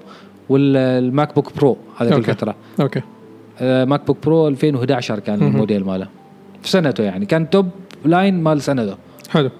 وال 0.49 1.35
MacBook 1.35 1.57
Pro 1.57 1.77
هذيك 1.97 2.13
okay. 2.13 2.31
الفترة. 2.31 2.55
okay. 2.81 3.01
آه، 3.61 3.85
MacBook 3.85 4.19
Pro 4.25 4.49
2011 4.49 5.19
كان. 5.19 5.43
الموديل 5.43 5.85
ماله. 5.85 6.09
في 6.63 6.71
سنته 6.71 7.05
يعني. 7.05 7.27
كان 7.27 7.51
top 7.51 7.69
line 8.05 8.43
مال 8.43 8.63
سنته. 8.63 8.97
حلو. 9.31 9.51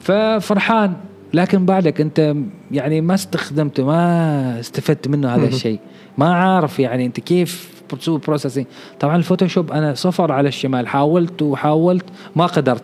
ففرحان. 0.00 0.92
لكن 1.34 1.66
بعدك 1.66 2.00
أنت 2.00 2.34
يعني 2.70 3.00
ما 3.00 3.14
استخدمته 3.14 3.84
ما 3.84 4.60
استفدت 4.60 5.08
منه 5.08 5.28
هذا. 5.34 5.46
الشيء. 5.46 5.78
ما 6.18 6.34
عارف 6.34 6.80
يعني 6.80 7.06
أنت 7.06 7.20
كيف 7.20 7.75
بتسوي 7.92 8.18
processing 8.18 8.66
طبعا 9.00 9.16
ال 9.16 9.22
Photoshop 9.22 9.72
أنا 9.72 9.94
صفر 9.94 10.32
على 10.32 10.48
الشمال 10.48 10.88
حاولت 10.88 11.42
وحاولت 11.42 12.04
ما 12.36 12.46
قدرت. 12.46 12.82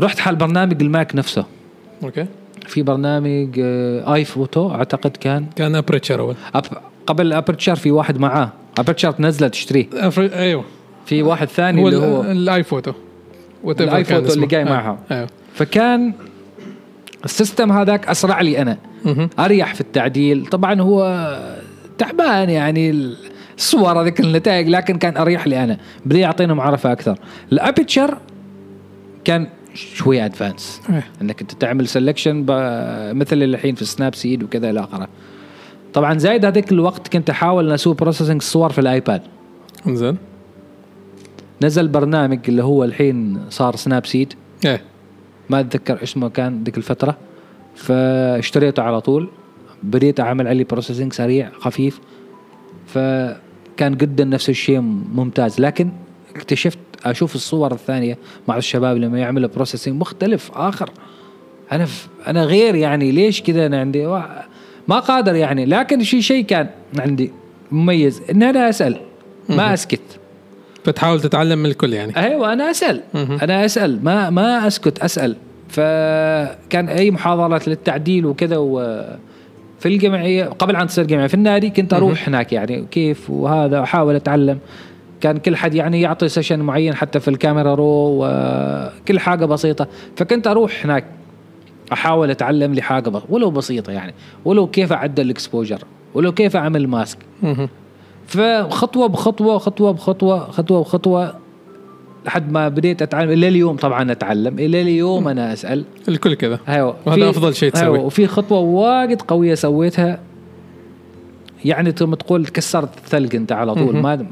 رحت 0.00 0.18
حال 0.18 0.36
برنامج 0.36 0.82
ال 0.82 0.90
Mac 0.90 1.16
نفسه. 1.16 1.44
okay. 2.04 2.26
في 2.66 2.82
برنامج 2.82 3.48
آه، 3.62 4.14
iPhoto 4.14 4.70
أعتقد 4.70 5.10
كان. 5.16 5.46
كان 5.56 5.74
Aperture 5.74 6.20
أول. 6.20 6.34
أب 6.54 6.64
قبل 7.06 7.32
Aperture 7.32 7.76
في 7.76 7.90
واحد 7.90 8.18
معاه. 8.18 8.52
Aperture 8.78 9.10
تنزله 9.10 9.48
تشتريه. 9.48 9.86
أفر- 9.90 10.18
أيوه. 10.18 10.64
في 11.06 11.22
واحد 11.22 11.48
ثاني 11.48 11.82
هو 11.82 11.88
اللي 11.88 12.06
هو 12.06 12.22
ال 12.22 12.62
iPhoto 12.62 12.92
كان 13.78 14.04
فوتو 14.04 14.32
اللي. 14.34 14.46
جاي 14.46 14.60
أيوة. 14.60 14.70
معها. 14.72 14.98
أيوه. 15.10 15.28
فكان 15.54 16.12
ال 17.24 17.31
system 17.31 17.72
هذاك 17.72 18.08
أسرع 18.08 18.40
لي 18.40 18.62
أنا. 18.62 18.78
أريح 19.38 19.74
في 19.74 19.80
التعديل. 19.80 20.46
طبعا 20.46 20.80
هو 20.80 21.02
تعبان 21.98 22.50
يعني 22.50 23.14
الصور 23.56 24.02
هذيك 24.02 24.20
النتائج 24.20 24.68
لكن 24.68 24.98
كان 24.98 25.16
أريح 25.16 25.46
لي 25.46 25.64
أنا. 25.64 25.78
بدي 26.06 26.20
يعطينا 26.20 26.54
معرفه 26.54 26.92
أكثر. 26.92 27.18
ال 27.52 27.59
aperture 27.59 28.18
كان 29.24 29.46
شوي 29.74 30.24
advanced 30.24 30.80
إيه. 30.90 31.06
إنك 31.22 31.40
أنت 31.40 31.52
تعمل 31.52 31.88
سelection 31.88 32.50
مثل 33.16 33.32
اللي 33.32 33.44
الحين 33.44 33.74
في 33.74 33.84
سناب 33.84 34.14
سيد 34.14 34.42
وكذا 34.42 34.70
إلى 34.70 34.80
آخره. 34.80 35.08
طبعا 35.94 36.18
زايد 36.18 36.44
هذيك 36.44 36.72
الوقت 36.72 37.08
كنت 37.08 37.30
أحاول 37.30 37.66
أن 37.66 37.72
أسوي 37.72 37.94
processing 37.94 38.36
الصور 38.36 38.72
في 38.72 38.80
ال 38.80 38.87
iPad. 38.87 39.22
انزين 39.86 40.16
نزل 41.62 41.88
برنامج 41.88 42.38
اللي 42.48 42.64
هو 42.64 42.84
الحين 42.84 43.40
صار 43.50 43.76
سناب 43.76 44.06
سيد 44.06 44.34
إيه. 44.64 44.82
ما 45.50 45.60
أتذكر 45.60 46.02
اسمه 46.02 46.28
كان 46.28 46.64
ذيك 46.64 46.76
الفترة. 46.76 47.16
فاشتريته 47.74 48.82
على 48.82 49.00
طول. 49.00 49.28
بديت 49.82 50.20
أعمل 50.20 50.48
عليه 50.48 50.64
processing 50.64 51.12
سريع 51.12 51.50
خفيف. 51.60 52.00
فكان 52.86 53.96
جدا 53.96 54.24
نفس 54.24 54.48
الشيء 54.48 54.80
ممتاز. 55.14 55.60
لكن 55.60 55.90
اكتشفت 56.36 56.78
أشوف 57.04 57.34
الصور 57.34 57.72
الثانية 57.72 58.18
مع 58.48 58.56
الشباب 58.56 58.96
لما 58.96 59.18
يعملوا 59.18 59.48
بروسيسنج 59.48 60.00
مختلف 60.00 60.50
آخر. 60.54 60.90
أنا 61.72 61.84
ف... 61.84 62.08
أنا 62.26 62.44
غير 62.44 62.74
يعني 62.74 63.12
ليش 63.12 63.42
كذا 63.42 63.66
أنا 63.66 63.80
عندي؟ 63.80 64.06
ما 64.88 64.98
قادر 64.98 65.34
يعني. 65.34 65.64
لكن 65.64 66.02
في 66.02 66.22
شيء 66.22 66.44
كان 66.44 66.68
عندي 66.98 67.32
مميز 67.72 68.22
إن 68.30 68.42
أنا 68.42 68.68
أسأل 68.68 68.96
ما 69.48 69.74
أسكت. 69.74 70.00
فتحاول 70.84 71.20
تتعلم 71.20 71.58
من 71.58 71.66
الكل 71.66 71.92
يعني. 71.92 72.16
أيوه 72.16 72.52
أنا 72.52 72.70
أسأل. 72.70 73.02
أنا 73.14 73.64
أسأل 73.64 74.04
ما 74.04 74.30
ما 74.30 74.66
أسكت 74.66 74.98
أسأل. 74.98 75.36
فكان 75.68 76.88
أي 76.88 77.10
محاضرات 77.10 77.68
للتعديل 77.68 78.26
وكذا 78.26 78.56
و 78.56 79.04
في 79.82 79.88
الجمعية 79.88 80.44
قبل 80.44 80.76
عن 80.76 80.86
تصير 80.86 81.06
جمعية 81.06 81.26
في 81.26 81.34
النادي 81.34 81.70
كنت 81.70 81.94
أروح 81.94 82.28
هناك 82.28 82.52
يعني 82.52 82.86
كيف 82.90 83.30
وهذا 83.30 83.82
أحاول 83.82 84.14
أتعلم. 84.14 84.58
كان 85.20 85.36
كل 85.36 85.56
حد 85.56 85.74
يعني 85.74 86.00
يعطي 86.00 86.28
session 86.28 86.60
معين 86.60 86.94
حتى 86.94 87.20
في 87.20 87.28
الكاميرا 87.28 87.74
raw 87.74 88.18
وكل 88.20 89.18
حاجة 89.18 89.44
بسيطة. 89.44 89.86
فكنت 90.16 90.46
أروح 90.46 90.84
هناك 90.84 91.04
أحاول 91.92 92.30
أتعلم 92.30 92.74
لي 92.74 92.82
حاجة 92.82 93.12
ولو 93.28 93.50
بسيطة 93.50 93.92
يعني. 93.92 94.14
ولو 94.44 94.66
كيف 94.66 94.92
أعدل 94.92 95.24
ال 95.24 95.30
exposure 95.30 95.78
ولو 96.14 96.32
كيف 96.32 96.56
أعمل 96.56 96.88
mask. 96.88 97.18
فخطوة 98.26 99.06
بخطوة 99.06 99.58
خطوة 99.58 99.92
بخطوة 99.92 100.38
خطوة 100.50 100.80
بخطوة 100.80 101.34
لحد 102.26 102.52
ما 102.52 102.68
بديت 102.68 103.02
أتعلم 103.02 103.30
إلى 103.30 103.48
اليوم 103.48 103.76
طبعا 103.76 104.12
أتعلم 104.12 104.58
إلى 104.58 104.82
اليوم 104.82 105.28
أنا 105.28 105.52
أسأل. 105.52 105.84
الكل 106.08 106.34
كذا. 106.34 106.58
أيوه 106.68 106.96
وهذا 107.06 107.30
أفضل 107.30 107.54
شيء 107.54 107.70
تسويه. 107.70 107.86
أيوه 107.86 108.04
وفي 108.04 108.26
خطوة 108.26 108.58
واجد 108.58 109.22
قوية 109.22 109.54
سويتها. 109.54 110.20
يعني 111.64 111.92
تم 111.92 112.14
تقول 112.14 112.46
كسرت 112.46 112.96
الثلج 112.98 113.36
أنت 113.36 113.52
على 113.52 113.74
طول. 113.74 113.96
ما 113.96 114.26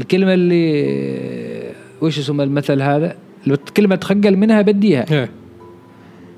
الكلمة 0.00 0.34
اللي 0.34 1.74
وش 2.00 2.18
اسمه 2.18 2.44
المثل 2.44 2.82
هذا؟ 2.82 3.14
الكلمة 3.46 3.96
تخجل 3.96 4.36
منها 4.36 4.62
بديها. 4.62 5.06
إيه. 5.10 5.30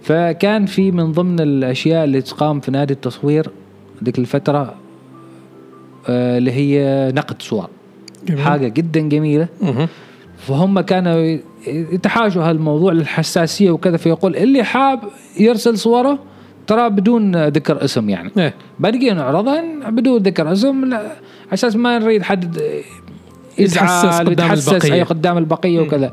فكان 0.03 0.67
في 0.67 0.91
من 0.91 1.13
ضمن 1.13 1.41
الأشياء 1.41 2.05
اللي 2.05 2.23
تقام 2.23 2.61
في 2.61 2.71
نادي 2.71 2.93
التصوير 2.93 3.51
ذيك 4.05 4.19
الفترة 4.19 4.75
آه، 6.09 6.39
اللي 6.39 6.53
هي 6.53 7.13
نقد 7.17 7.43
صور. 7.43 7.69
حاجة 8.39 8.69
جدا 8.69 9.01
جميلة. 9.01 9.49
فهم 10.47 10.81
كانوا 10.81 11.39
يتحاشوا 11.67 12.43
هالموضوع 12.43 12.93
الحساسيه 12.93 13.71
وكذا 13.71 13.97
فيقول 13.97 14.37
اللي 14.37 14.65
حاب 14.65 15.01
يرسل 15.39 15.79
صوره 15.79 16.19
ترى 16.67 16.91
بدون 16.91 17.47
ذكر 17.47 17.85
اسم 17.85 18.09
يعني. 18.09 18.31
إيه. 18.39 18.55
باقي 18.79 19.11
نعرضها 19.11 19.91
بدون 19.91 20.23
ذكر 20.23 20.53
اسم 20.53 20.95
على 20.95 21.13
أساس 21.53 21.77
ما 21.77 21.99
نريد 21.99 22.23
حد 22.23 22.61
يتحسس 23.59 24.19
قدام 24.21 24.33
يتحسس 24.33 24.69
البقية. 24.69 24.93
أي 24.93 25.03
قدام 25.03 25.39
البقية 25.39 25.81
وكذا. 25.81 26.13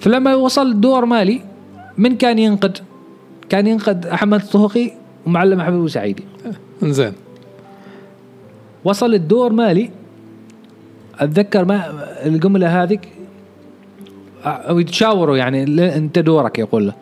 فلما 0.00 0.34
وصل 0.34 0.80
دور 0.80 1.04
مالي 1.04 1.40
من 1.98 2.16
كان 2.16 2.38
ينقد؟ 2.38 2.78
كان 3.48 3.66
ينقد 3.66 4.06
أحمد 4.06 4.40
الطهقي 4.40 4.90
ومعلم 5.26 5.62
حبيب 5.62 5.88
سعيدي 5.88 6.24
إنزين. 6.82 7.12
وصل 8.84 9.14
الدور 9.14 9.52
مالي 9.52 9.90
أتذكر 11.18 11.64
ما 11.64 12.04
الجملة 12.26 12.82
هذيك؟ 12.82 13.08
أو 14.44 14.78
يتشاوروا 14.78 15.36
يعني 15.36 15.62
أنت 15.96 16.18
دورك 16.18 16.58
يقول 16.58 16.86
له 16.86 16.92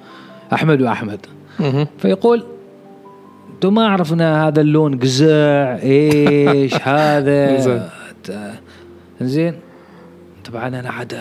أحمد 0.53 0.83
وأحمد. 0.83 1.27
فيقول 1.99 2.45
أنتم 3.55 3.75
ما 3.75 3.89
عرفنا 3.89 4.49
هذا 4.49 4.61
اللون 4.61 4.99
قزع 4.99 5.79
إيش 5.83 6.75
هذا؟ 6.89 7.89
زين. 9.21 9.55
طبعا 10.45 10.69
أنا 10.69 10.91
عاد 10.91 11.19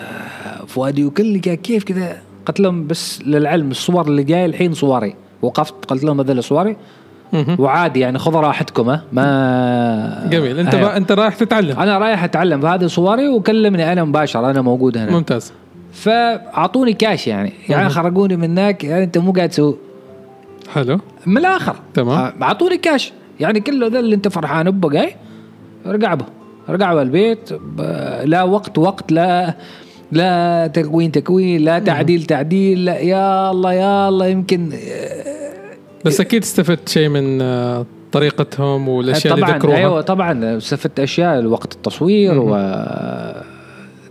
فؤادي 0.66 1.04
وكل 1.04 1.38
كيف 1.38 1.84
كذا 1.84 2.16
قلت 2.46 2.60
لهم 2.60 2.86
بس 2.86 3.22
للعلم 3.22 3.70
الصور 3.70 4.06
اللي 4.06 4.22
جاية 4.22 4.46
الحين 4.46 4.74
صوري. 4.74 5.14
وقفت 5.42 5.74
قلت 5.84 6.04
لهم 6.04 6.20
هذول 6.20 6.44
صوري. 6.44 6.76
وعادي 7.58 8.00
يعني 8.00 8.18
خذ 8.18 8.34
راحتكم 8.34 8.98
ما 9.12 10.28
جميل. 10.30 10.58
أنت 10.58 10.74
أيوة. 10.74 10.88
با... 10.88 10.96
أنت 10.96 11.12
رايح 11.12 11.34
تتعلم. 11.34 11.78
أنا 11.80 11.98
رايح 11.98 12.24
أتعلم 12.24 12.60
فهذه 12.60 12.86
صوري 12.86 13.28
وكلمني 13.28 13.92
أنا 13.92 14.04
مباشر 14.04 14.50
أنا 14.50 14.62
موجود 14.62 14.98
هنا. 14.98 15.10
ممتاز. 15.12 15.52
فأعطوني 15.92 16.92
كاش 16.92 17.26
يعني. 17.26 17.52
يعني. 17.68 17.88
خرجوني 17.88 18.36
من 18.36 18.44
هناك 18.44 18.84
يعني 18.84 19.04
أنت 19.04 19.18
مو 19.18 19.32
قاعد 19.32 19.48
تسوي. 19.48 19.76
حلو. 20.74 21.00
من 21.26 21.38
الآخر. 21.38 21.76
تمام. 21.94 22.18
آه، 22.18 22.32
أعطوني 22.42 22.76
كاش 22.76 23.12
يعني 23.40 23.60
كله 23.60 23.86
ذا 23.86 23.98
اللي 24.00 24.14
أنت 24.14 24.28
فرحان 24.28 24.70
به 24.70 24.88
جاي 24.88 25.14
ارجع 25.86 26.14
به. 26.14 26.24
ارجع 26.68 26.94
به 26.94 27.02
البيت 27.02 27.50
لا 28.24 28.42
وقت 28.42 28.78
وقت 28.78 29.12
لا 29.12 29.54
لا 30.12 30.66
تكوين 30.66 31.12
تكوين 31.12 31.60
لا 31.60 31.78
تعديل 31.78 32.22
تعديل 32.24 32.84
لا 32.84 32.98
يا 32.98 33.50
الله 33.50 33.72
يا 33.72 34.08
الله 34.08 34.26
يمكن 34.26 34.72
بس 36.04 36.20
أكيد 36.20 36.42
استفدت 36.42 36.88
شيء 36.88 37.08
من 37.08 37.42
آه، 37.42 37.86
طريقتهم 38.12 38.88
والأشياء 38.88 39.34
اللي 39.34 39.46
طبعا 39.46 39.58
ذكروها. 39.58 39.76
أيوه 39.76 40.00
طبعا. 40.00 40.56
استفدت 40.56 41.00
أشياء 41.00 41.44
وقت 41.44 41.72
التصوير 41.72 42.34
مهم. 42.34 42.54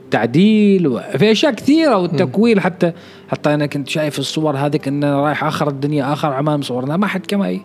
والتعديل 0.10 0.88
وفي 0.88 1.32
أشياء 1.32 1.54
كثيرة 1.54 1.98
والتكوين. 1.98 2.60
حتى 2.60 2.92
حتى 3.30 3.54
أنا 3.54 3.66
كنت 3.66 3.90
شايف 3.90 4.20
الصور 4.20 4.58
هذيك 4.58 4.88
ان 4.88 5.04
أنا 5.04 5.22
رايح 5.22 5.44
آخر 5.44 5.68
الدنيا 5.68 6.14
آخر 6.14 6.34
عمان 6.34 6.60
مصورنا 6.60 6.98
ما 6.98 7.08
حد 7.08 7.26
كما 7.26 7.48
هي 7.48 7.60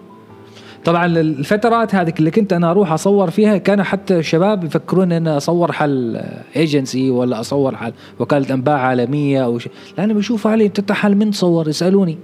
طبعا 0.85 1.07
الفترات 1.07 1.95
هذيك 1.95 2.19
اللي 2.19 2.31
كنت 2.31 2.53
أنا 2.53 2.71
أروح 2.71 2.93
أصور 2.93 3.31
فيها 3.31 3.59
كانوا 3.59 3.85
حتى 3.85 4.19
الشباب 4.19 4.65
يفكرون 4.65 5.13
ان 5.13 5.29
أصور 5.29 5.73
حل 5.73 6.21
ايجنسي 6.57 7.11
ولا 7.11 7.41
أصور 7.41 7.77
حل 7.77 7.93
وكالة 8.19 8.55
أنباء 8.55 8.77
عالمية 8.77 9.45
أو 9.45 9.59
شيء. 9.59 9.73
لأن 9.99 10.15
بشوف 10.15 10.47
علي 10.47 10.67
انت 10.67 10.93
حل 10.93 11.15
من 11.15 11.31
تصور 11.31 11.69
يسألوني. 11.69 12.19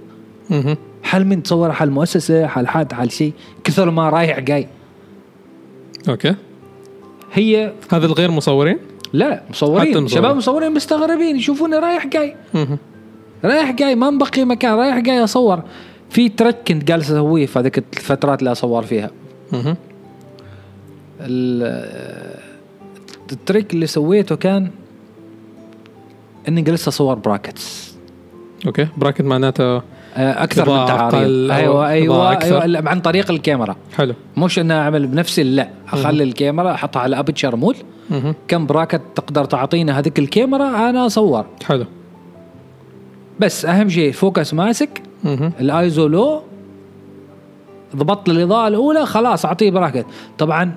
حل 1.03 1.25
من 1.25 1.43
تصور 1.43 1.71
حل 1.71 1.89
مؤسسة 1.89 2.47
حل 2.47 2.67
حد 2.67 2.93
حل 2.93 3.11
شيء 3.11 3.33
كثر 3.63 3.89
ما 3.89 4.09
رايح 4.09 4.39
جاي. 4.39 4.67
okay. 6.09 6.35
هي 7.33 7.73
هذا 7.91 8.05
الغير 8.05 8.31
مصورين؟ 8.31 8.77
لا 9.13 9.43
مصورين. 9.49 10.07
شباب 10.07 10.35
مصورين 10.35 10.71
مستغربين 10.73 11.35
يشوفوني 11.35 11.75
رايح 11.75 12.07
جاي. 12.07 12.35
رايح 13.43 13.71
جاي 13.71 13.95
ما 13.95 14.09
مبقي 14.09 14.45
مكان 14.45 14.73
رايح 14.73 14.99
جاي 14.99 15.23
أصور. 15.23 15.63
في 16.09 16.29
trick 16.29 16.57
كنت 16.67 16.83
جالس 16.83 17.11
أسويه 17.11 17.45
في 17.45 17.59
هذيك 17.59 17.77
الفترات 17.77 18.39
اللي 18.39 18.51
أصور 18.51 18.83
فيها. 18.83 19.09
ال 23.31 23.38
trick 23.38 23.73
اللي 23.73 23.87
سويته 23.87 24.35
كان 24.35 24.71
إني 26.47 26.61
جلست 26.61 26.87
أصور 26.87 27.15
براكتس 27.15 27.95
أوكي 28.65 28.87
براكت 28.97 29.21
معناته 29.21 29.81
أكثر 30.17 30.69
من 30.79 30.85
تعاريض 30.85 31.51
أو 31.51 31.55
أيوه 31.57 31.87
أيوه, 31.89 32.31
أكثر. 32.31 32.61
أيوة 32.61 32.89
عن 32.89 32.99
طريق 33.01 33.31
الكاميرا. 33.31 33.75
حلو. 33.97 34.13
مش 34.37 34.59
إني 34.59 34.73
أعمل 34.73 35.07
بنفسي 35.07 35.43
لا. 35.43 35.69
أخلي 35.93 36.23
الكاميرا 36.23 36.71
أحطها 36.73 36.99
على 36.99 37.19
aperture 37.19 37.55
مهم. 38.09 38.35
كم 38.47 38.65
bracket 38.65 39.01
تقدر 39.15 39.45
تعطينا 39.45 39.99
هذيك 39.99 40.19
الكاميرا 40.19 40.89
أنا 40.89 41.05
أصور. 41.05 41.45
حلو. 41.63 41.85
بس 43.39 43.65
أهم 43.65 43.89
شيء 43.89 44.11
focus 44.11 44.53
mask. 44.53 45.01
ال 45.59 45.71
ISO 45.71 46.07
low. 46.07 46.41
ضبطت 47.95 48.29
الإضاءة 48.29 48.67
الأولى 48.67 49.05
خلاص 49.05 49.45
أعطيه 49.45 49.71
bracket. 49.71 50.05
طبعا 50.37 50.71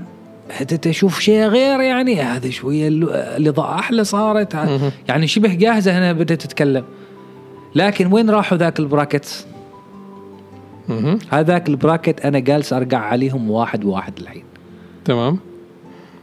تشوف 0.82 1.20
شيء 1.20 1.44
غير 1.44 1.80
يعني 1.80 2.20
هذا 2.22 2.50
شوية 2.50 2.88
ال- 2.88 3.10
الإضاءة 3.12 3.74
أحلى 3.74 4.04
صارت. 4.04 4.54
يعني 5.08 5.26
شبه 5.26 5.54
جاهزة 5.54 5.98
هنا 5.98 6.12
بدات 6.12 6.42
تتكلم. 6.42 6.84
لكن 7.74 8.12
وين 8.12 8.30
راحوا 8.30 8.58
ذاك 8.58 8.80
ال 8.80 8.88
bracket. 8.88 9.46
هذاك 11.30 11.68
ال 11.68 11.75
bracket 11.75 12.20
أنا 12.20 12.38
جالس 12.38 12.72
أرجع 12.72 12.98
عليهم 12.98 13.50
واحد 13.50 13.84
واحد 13.84 14.18
الحين. 14.18 14.44
تمام. 15.04 15.38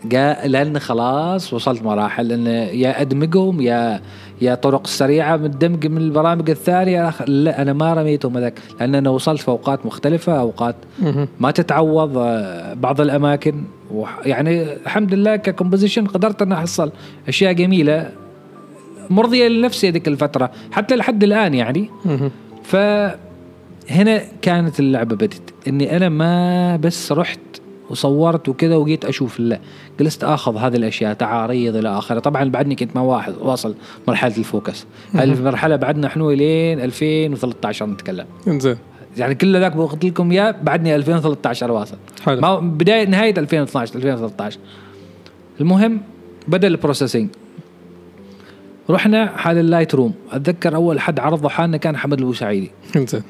جاء 0.06 0.48
لأن 0.48 0.80
خلاص 0.80 1.54
وصلت 1.54 1.84
مراحل 1.84 2.32
ان 2.32 2.48
يا 2.48 3.02
أدمجهم 3.02 3.62
يا 3.62 4.02
يا 4.42 4.56
طرق 4.56 4.88
سريعة 4.88 5.38
من 5.38 5.46
الدمج 5.46 5.88
من 5.88 5.98
البرامج 5.98 6.50
الثانية 6.50 7.14
لا 7.28 7.62
أنا 7.62 7.74
ما 7.74 7.94
رميتهم 7.94 8.38
هذاك 8.38 8.54
لأن 8.80 8.96
أنا 8.96 9.10
وصلت 9.10 9.42
في 9.42 9.48
أوقات 9.48 9.86
مختلفة 9.86 10.40
أوقات. 10.40 10.76
ما 11.40 11.52
تتعوض 11.52 12.18
آه، 12.18 12.74
بعض 12.74 13.02
الأماكن. 13.02 13.64
يعني 14.26 14.74
الحمد 14.74 15.14
لله 15.14 15.36
ك 15.36 15.42
composition 15.42 16.08
قدرت 16.08 16.42
أن 16.42 16.52
أحصل 16.52 16.92
أشياء 17.28 17.54
جميلة. 17.54 18.10
مرضية 19.10 19.48
لنفسي 19.48 19.90
هذيك 19.90 20.08
الفترة 20.08 20.52
حتى 20.72 20.96
لحد 20.96 21.24
الآن 21.24 21.54
يعني. 21.54 21.90
فهنا 22.64 24.22
كانت 24.42 24.80
اللعبة 24.80 25.16
بدت 25.16 25.54
إني 25.68 25.98
أنا 25.98 26.10
ما 26.10 26.76
بس 26.76 27.12
رحت 27.12 27.40
وصورت 27.90 28.50
وكذا 28.50 28.76
وجيت 28.76 29.06
أشوف 29.06 29.40
لا 29.40 29.60
جلست 30.00 30.24
آخذ 30.24 30.58
هذه 30.58 30.76
الأشياء 30.76 31.14
تعاريض 31.14 31.76
إلى 31.76 31.90
آخره. 31.98 32.20
طبعا 32.20 32.50
بعدني 32.50 32.76
كنت 32.76 32.96
ما 32.96 33.02
واحد 33.02 33.34
واصل 33.42 33.76
مرحلة 34.08 34.38
ال 34.38 34.45
focus. 34.45 34.86
المرحلة 35.16 35.76
بعدنا 35.76 36.08
إحنا 36.08 36.24
لين 36.24 36.80
2013 36.80 37.86
نتكلم. 37.86 38.26
إنزين. 38.48 38.78
يعني 39.18 39.36
كل 39.36 39.60
ذاك 39.60 39.76
بوقت 39.76 40.06
لكم 40.06 40.32
إياه 40.32 40.56
بعدني 40.64 40.96
2013 40.96 41.72
واصل. 41.72 41.98
حلو. 42.26 42.42
ما 42.42 42.60
بداية 42.60 43.08
نهاية 43.08 43.34
2012 43.38 43.96
2013 43.96 44.60
المهم 45.62 46.02
بدأ 46.48 46.68
ال 46.68 46.73
processing 46.73 47.30
رحنا 48.90 49.38
حال 49.38 49.58
ال 49.58 49.96
Lightroom. 49.96 50.14
أتذكر 50.32 50.76
أول 50.76 51.00
حد 51.00 51.20
عرضه 51.20 51.50
حالنا 51.50 51.78
كان 51.78 51.98
حمد 51.98 52.20
البوسعيدي 52.20 52.72
انزين. 52.96 53.24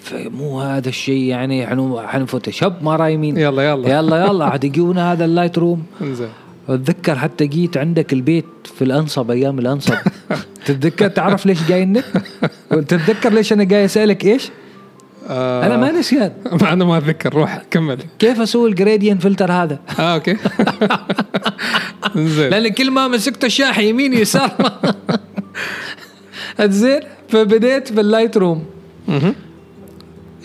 فمو 0.00 0.60
هذا 0.60 0.88
الشيء 0.88 1.22
يعني 1.22 1.66
حنو 1.66 2.00
حنفوتوشوب 2.00 2.72
ما 2.82 2.96
رايمين 2.96 3.36
يلا 3.36 3.62
يلا. 3.70 3.98
يلا 3.98 4.26
يلا. 4.26 4.44
عاد 4.44 4.64
يجونا 4.64 5.12
هذا 5.12 5.24
اللايت 5.24 5.58
روم. 5.58 5.82
انزين. 6.00 6.28
أتذكر 6.68 7.18
حتى 7.18 7.46
جيت 7.46 7.76
عندك 7.76 8.12
البيت 8.12 8.44
في 8.64 8.84
الأنصب 8.84 9.30
أيام 9.30 9.58
الأنصب. 9.58 9.94
تتذكر 10.66 11.08
تعرف 11.08 11.46
ليش 11.46 11.68
جاي 11.68 11.82
النت؟ 11.82 12.04
تتذكر 12.88 13.32
ليش 13.32 13.52
أنا 13.52 13.64
جاي 13.64 13.84
أسألك 13.84 14.24
إيش؟ 14.24 14.50
آه 15.28 15.66
أنا 15.66 15.76
ما 15.76 15.92
نسيان 15.92 16.32
انه 16.72 16.84
ما 16.84 16.98
أتذكر 16.98 17.34
روح 17.34 17.62
كمل. 17.70 17.98
كيف 18.18 18.40
أسوي 18.40 18.70
الجريديان 18.70 19.18
فلتر 19.18 19.52
هذا؟ 19.52 19.78
آه 19.98 20.14
أوكي. 20.14 20.36
انزين 22.16 22.50
لأن 22.50 22.68
كل 22.68 22.90
ما 22.90 23.08
مسكت 23.08 23.44
الشاحن 23.44 23.80
يمين 23.80 24.12
يسار. 24.12 24.50
زين 26.60 27.00
فبديت 27.28 27.92
بال 27.92 28.36
Lightroom. 28.36 28.64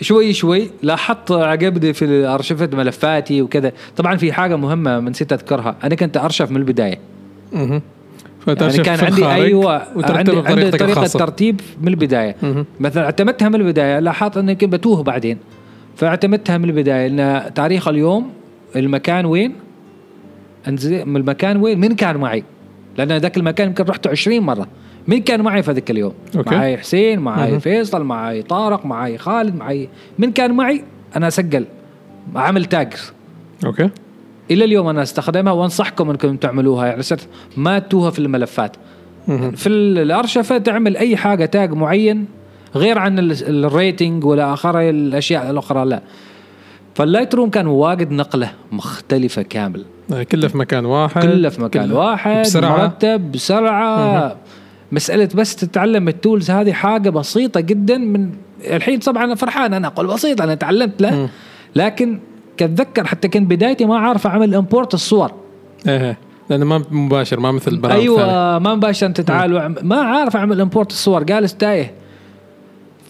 شوي 0.00 0.32
شوي 0.32 0.70
لاحظت 0.82 1.32
عقبني 1.32 1.92
في 1.92 2.26
ارشفه 2.26 2.68
ملفاتي 2.72 3.42
وكذا. 3.42 3.72
طبعا 3.96 4.16
في 4.16 4.32
حاجة 4.32 4.56
مهمة 4.56 5.00
نسيت 5.00 5.32
أذكرها. 5.32 5.76
أنا 5.84 5.94
كنت 5.94 6.16
أرشف 6.16 6.50
من 6.50 6.56
البداية. 6.56 6.98
يعني 8.46 8.78
كان 8.78 9.04
عندي 9.04 9.26
أيوه 9.26 9.82
عندي, 9.96 10.32
عندي 10.36 10.70
طريقة 10.70 11.06
ترتيب 11.06 11.60
من 11.80 11.88
البداية. 11.88 12.36
مهم. 12.42 12.66
مثلا 12.80 13.04
اعتمدتها 13.04 13.48
من 13.48 13.54
البداية 13.54 13.98
لاحظت 13.98 14.36
إني 14.36 14.54
كنت 14.54 14.72
بتوه 14.72 15.02
بعدين. 15.02 15.38
فاعتمدتها 15.96 16.58
من 16.58 16.64
البداية 16.64 17.06
إن 17.06 17.54
تاريخ 17.54 17.88
اليوم 17.88 18.30
المكان 18.76 19.26
وين؟ 19.26 19.54
انزين 20.68 21.08
من 21.08 21.16
المكان 21.16 21.56
وين؟ 21.56 21.80
مين 21.80 21.94
كان 21.94 22.16
معي. 22.16 22.44
لأن 22.98 23.12
ذاك 23.12 23.36
المكان 23.36 23.68
يمكن 23.68 23.84
رحته 23.84 24.10
20 24.10 24.40
مرة. 24.40 24.68
مين 25.08 25.22
كان 25.22 25.42
معي 25.42 25.62
في 25.62 25.72
ذاك 25.72 25.90
اليوم؟ 25.90 26.12
okay. 26.36 26.54
معي 26.54 26.78
حسين 26.78 27.18
معي 27.18 27.50
مهم. 27.50 27.58
فيصل 27.58 28.02
معي 28.02 28.42
طارق 28.42 28.86
معي 28.86 29.18
خالد 29.18 29.56
معي 29.56 29.88
مين 30.18 30.32
كان 30.32 30.52
معي 30.52 30.84
أنا 31.16 31.28
أسجل 31.28 31.66
عامل 32.36 32.64
tag 32.64 32.92
okay. 33.66 33.90
إلى 34.50 34.64
اليوم 34.64 34.88
أنا 34.88 35.02
أستخدمها 35.02 35.52
وأنصحكم 35.52 36.10
أنكم 36.10 36.36
تعملوها. 36.36 36.86
يعني 36.86 37.02
ما 37.56 37.78
توها 37.78 38.10
في 38.10 38.18
الملفات. 38.18 38.76
في 39.54 39.66
ال- 39.68 39.98
الأرشفة 39.98 40.58
تعمل 40.58 40.96
أي 40.96 41.16
حاجة 41.16 41.44
tag 41.44 41.72
معين 41.72 42.26
غير 42.74 42.98
عن 42.98 43.18
ال- 43.18 43.64
ال 43.64 43.73
rating 43.73 44.24
ولا 44.24 44.52
آخر 44.52 44.80
الأشياء 44.80 45.50
الأخرى 45.50 45.84
لا. 45.84 46.02
فال 46.94 47.34
Lightroom 47.34 47.50
كان 47.50 47.66
واجد 47.66 48.10
نقلة 48.10 48.50
مختلفة 48.72 49.42
كامل. 49.42 49.84
آه، 50.12 50.22
كله 50.22 50.48
في 50.48 50.58
مكان 50.58 50.84
واحد. 50.84 51.22
كله 51.22 51.48
في 51.48 51.62
مكان 51.62 51.86
كله 51.86 51.94
واحد 51.98 52.40
بسرعة. 52.40 52.76
مرتب 52.82 53.32
بسرعة. 53.32 54.36
مسألة 54.92 55.28
بس 55.34 55.56
تتعلم 55.56 56.08
ال 56.08 56.15
tools 56.15 56.50
هذه 56.50 56.72
حاجة 56.72 57.10
بسيطة 57.10 57.60
جدا 57.60 57.98
من 57.98 58.30
الحين. 58.70 58.98
طبعا 58.98 59.34
فرحان 59.34 59.74
أنا 59.74 59.86
أقول 59.88 60.06
بسيط 60.06 60.40
أنا 60.42 60.54
تعلمت 60.54 61.02
له. 61.02 61.28
لكن 61.76 62.20
كتذكر 62.56 63.06
حتى 63.06 63.28
كان 63.28 63.44
بدايتي 63.46 63.84
ما 63.84 63.98
عارف 63.98 64.26
أعمل 64.26 64.54
import 64.54 64.94
الصور. 64.94 65.32
إيه. 65.88 66.18
لأنه 66.50 66.64
ما 66.64 66.84
مباشر 66.90 67.40
ما 67.40 67.52
مثل 67.52 67.72
الثانية. 67.72 67.94
أيوه 67.94 68.58
ما 68.58 68.74
مباشره 68.74 69.08
أنت 69.08 69.20
تعال 69.20 69.54
وعم- 69.54 69.74
ما 69.82 69.96
عارف 69.96 70.36
أعمل 70.36 70.60
import 70.60 70.90
الصور 70.90 71.22
جالس 71.22 71.54
تايه 71.54 71.94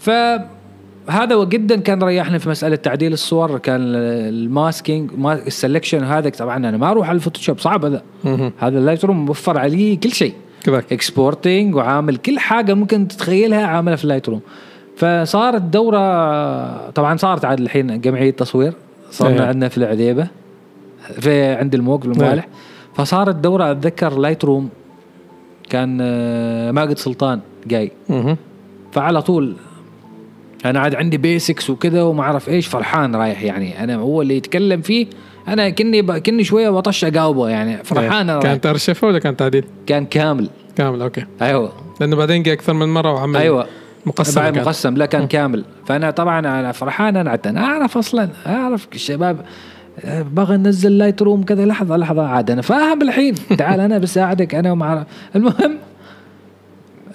فهذا 0.00 1.44
جدا 1.44 1.76
كان 1.80 2.02
ريحني 2.02 2.38
في 2.38 2.48
مسألة 2.48 2.76
تعديل 2.76 3.12
الصور 3.12 3.58
كان 3.58 3.80
ال 3.80 3.96
masking 3.97 5.10
ما 5.18 5.32
ال 5.32 5.39
selection 5.39 6.04
هذا. 6.04 6.28
طبعا 6.30 6.56
أنا 6.56 6.76
ما 6.76 6.90
أروح 6.90 7.08
على 7.08 7.16
ال 7.16 7.20
Photoshop 7.20 7.58
صعب 7.58 7.84
هذا. 7.84 8.02
هذا 8.58 8.78
ال 8.78 9.04
Lightroom 9.04 9.24
موفر 9.26 9.58
عليه 9.58 10.00
كل 10.00 10.12
شيء. 10.12 10.34
كذاك 10.64 10.92
exporting 10.92 11.74
وعامل 11.74 12.16
كل 12.16 12.38
حاجة 12.38 12.74
ممكن 12.74 13.08
تتخيلها 13.08 13.66
عاملها 13.66 13.96
في 13.96 14.04
ال 14.04 14.28
Lightroom 14.28 14.40
فصارت 14.96 15.62
دورة 15.62 16.90
طبعا 16.90 17.16
صارت 17.16 17.44
عاد 17.44 17.60
الحين 17.60 18.00
جمعية 18.00 18.30
تصوير. 18.30 18.72
صرنا 19.14 19.42
إيه. 19.42 19.48
عندنا 19.48 19.68
في 19.68 19.78
العذيبة 19.78 20.28
في 21.20 21.44
عند 21.44 21.74
الموق 21.74 22.06
بالموالح 22.06 22.48
فصارت 22.94 23.34
دوره 23.34 23.70
أتذكر 23.70 24.18
Lightroom 24.18 24.68
كان 25.70 25.98
آه، 26.00 26.70
ماجد 26.70 26.98
سلطان 26.98 27.40
جاي. 27.66 27.92
فعلى 28.92 29.22
طول 29.22 29.56
أنا 30.64 30.80
عاد 30.80 30.94
عندي 30.94 31.16
basics 31.16 31.70
وكذا 31.70 32.02
وما 32.02 32.22
أعرف 32.22 32.48
إيش 32.48 32.66
فرحان 32.66 33.16
رايح 33.16 33.42
يعني. 33.42 33.84
أنا 33.84 33.96
هو 33.96 34.22
اللي 34.22 34.36
يتكلم 34.36 34.80
فيه 34.80 35.06
أنا 35.48 35.70
كني 35.70 36.02
ب... 36.02 36.12
كني 36.12 36.44
شوية 36.44 36.70
بطش 36.70 37.04
اجاوبه 37.04 37.48
يعني. 37.48 37.84
فرحان 37.84 38.12
أنا 38.12 38.32
رايح. 38.32 38.44
كانت 38.44 38.66
ارشفه 38.66 39.06
ولا 39.06 39.18
كان 39.18 39.36
تعديل؟ 39.36 39.64
كان 39.86 40.06
كامل. 40.06 40.48
كامل 40.76 41.02
أوكي. 41.02 41.24
أيوه. 41.42 41.72
لأنه 42.00 42.16
بعدين 42.16 42.42
جاء 42.42 42.54
أكثر 42.54 42.72
من 42.72 42.88
مرة 42.88 43.12
وعمل 43.12 43.36
أيوه. 43.36 43.66
مقسم 44.06 44.40
بعد. 44.40 44.58
مقسم 44.58 44.94
لا 44.94 45.06
كان 45.06 45.26
كامل. 45.26 45.64
فأنا 45.86 46.10
طبعا 46.10 46.38
أنا 46.38 46.72
فرحان 46.72 47.16
أنا 47.16 47.30
عاد 47.30 47.46
أنا 47.46 47.64
أعرف 47.64 47.98
أصلا 47.98 48.28
أعرف 48.46 48.88
الشباب 48.94 49.36
آه، 50.04 50.22
بغى 50.22 50.56
ننزل 50.56 50.98
Lightroom 50.98 51.42
كذا. 51.42 51.64
لحظة 51.66 51.96
لحظة 51.96 52.26
عاد 52.26 52.50
أنا 52.50 52.62
فاهم 52.62 53.02
الحين. 53.02 53.34
تعال 53.58 53.80
أنا 53.80 53.98
بساعدك 53.98 54.54
أنا 54.54 54.72
ومع 54.72 55.04
المهم 55.36 55.78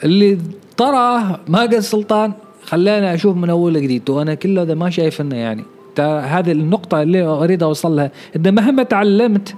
اللي 0.03 0.37
طرى 0.77 1.39
ماجد 1.47 1.79
سلطان 1.79 2.33
خلاني 2.65 3.13
أشوف 3.13 3.37
من 3.37 3.49
أول 3.49 3.81
جديد 3.81 4.09
وأنا 4.09 4.33
كل 4.33 4.59
هذا 4.59 4.73
ما 4.73 4.89
شايف 4.89 5.21
إنه 5.21 5.35
يعني 5.35 5.63
هذه 5.99 6.51
النقطة 6.51 7.01
اللي 7.01 7.21
أريد 7.21 7.63
أوصل 7.63 7.95
لها. 7.95 8.11
ان 8.35 8.55
مهما 8.55 8.83
تعلمت 8.83 9.55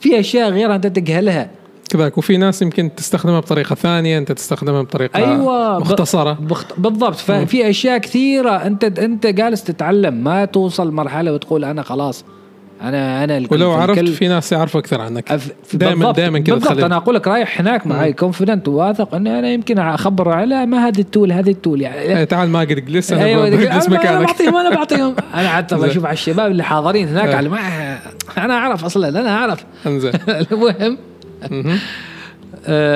في 0.00 0.20
أشياء 0.20 0.50
غير 0.50 0.74
أنت 0.74 0.86
تجهلها. 0.86 1.50
كذاك. 1.92 2.18
وفي 2.18 2.36
ناس 2.36 2.62
يمكن 2.62 2.90
تستخدمها 2.96 3.40
بطريقة 3.40 3.74
ثانية 3.74 4.18
أنت 4.18 4.32
تستخدمها 4.32 4.82
بطريقة 4.82 5.36
ب- 5.36 5.80
مختصرة. 5.80 6.32
بخت... 6.40 6.66
بالضبط. 6.78 7.14
ففي 7.16 7.70
أشياء 7.70 7.98
كثيرة 7.98 8.50
أنت 8.50 8.84
أنت 8.98 9.26
جالس 9.26 9.64
تتعلم 9.64 10.14
ما 10.14 10.44
توصل 10.44 10.92
مرحلة 10.92 11.32
وتقول 11.32 11.64
أنا 11.64 11.82
خلاص 11.82 12.24
أنا 12.82 13.24
أنا 13.24 13.46
ولو 13.50 13.70
عرفت 13.72 13.98
الكل. 13.98 14.12
في 14.12 14.28
ناس 14.28 14.52
يعرفوا 14.52 14.80
أكثر 14.80 15.00
عنك. 15.00 15.32
أف- 15.32 15.76
دائما 15.76 16.12
دائما 16.12 16.38
كذا 16.38 16.54
بالضبط. 16.54 16.84
أنا 16.84 16.96
أقول 16.96 17.14
لك 17.14 17.28
رايح 17.28 17.60
هناك 17.60 17.86
معي 17.86 18.12
confident 18.12 18.68
واثق 18.68 19.14
إني 19.14 19.38
أنا 19.38 19.50
يمكن 19.52 19.78
أخبر 19.78 20.28
على 20.28 20.66
ما 20.66 20.86
هذه 20.88 20.98
ال 21.00 21.06
tool 21.06 21.32
هذه 21.32 21.50
ال 21.50 21.55
tool. 21.55 21.80
يعني 21.80 21.98
إيه، 22.00 22.24
تعال 22.24 22.48
ما 22.48 22.60
قد 22.60 22.66
جلس 22.84 23.12
أنا 23.12 23.24
أيوه 23.24 23.50
بجلس 23.50 23.62
أنا 23.66 23.74
أنا 23.86 23.88
مكانك. 23.98 24.26
بعطيهم 24.26 24.56
أنا 24.56 24.70
بعطيهم. 24.76 25.14
أنا 25.34 25.48
حتى. 25.56 25.74
بشوف 25.76 26.04
على 26.04 26.12
الشباب 26.12 26.50
اللي 26.50 26.62
حاضرين 26.64 27.08
هناك 27.08 27.28
إيه. 27.28 27.34
على 27.36 27.48
ما 27.48 27.58
أنا 28.38 28.54
أعرف 28.54 28.84
أصلا 28.84 29.08
أنا 29.08 29.30
أعرف. 29.36 29.64
إنزين. 29.86 30.12
المهم. 30.52 30.74
مهم. 30.80 30.98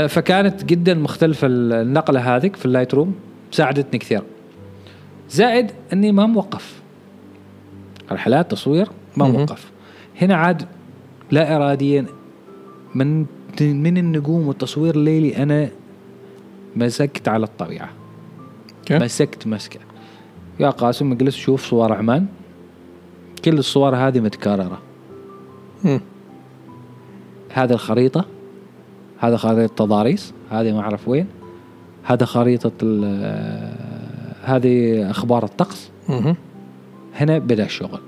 فكانت 0.08 0.64
جدا 0.64 0.94
مختلفة 0.94 1.46
النقلة 1.46 2.36
هذيك 2.36 2.56
في 2.56 2.66
ال 2.66 2.94
Lightroom 2.94 3.14
ساعدتني 3.50 3.98
كثير 3.98 4.22
زائد 5.30 5.70
أني 5.92 6.12
ما 6.12 6.26
موقف. 6.26 6.82
رحلات 8.12 8.50
تصوير 8.50 8.88
ما. 9.16 9.28
موقف. 9.28 9.70
هنا 10.20 10.34
عاد 10.34 10.66
لا 11.30 11.56
اراديا. 11.56 12.06
من 12.94 13.26
من 13.60 13.98
النجوم 13.98 14.48
والتصوير 14.48 14.94
الليلي 14.94 15.36
أنا 15.36 15.68
مسكت 16.76 17.28
على 17.28 17.44
الطبيعة. 17.44 17.90
مسكت 18.90 19.46
مسكة. 19.46 19.80
يا 20.60 20.70
قاسم 20.70 21.12
اجلس 21.12 21.36
شوف 21.36 21.64
صور 21.64 21.92
عمان. 21.92 22.26
كل 23.44 23.58
الصور 23.58 23.96
هذه 23.96 24.20
متكررة. 24.20 24.82
هذا 27.54 27.74
الخريطة 27.74 28.24
هذا 29.18 29.36
خريطة 29.36 29.74
تضاريس 29.84 30.32
هذه 30.50 30.72
ما 30.72 30.80
أعرف 30.80 31.08
وين 31.08 31.26
هذا 32.04 32.24
خريطة 32.26 32.72
ال- 32.82 33.74
هذه 34.44 35.10
أخبار 35.10 35.44
الطقس. 35.44 35.90
هنا 37.16 37.38
بدأ 37.38 37.64
الشغل 37.64 38.00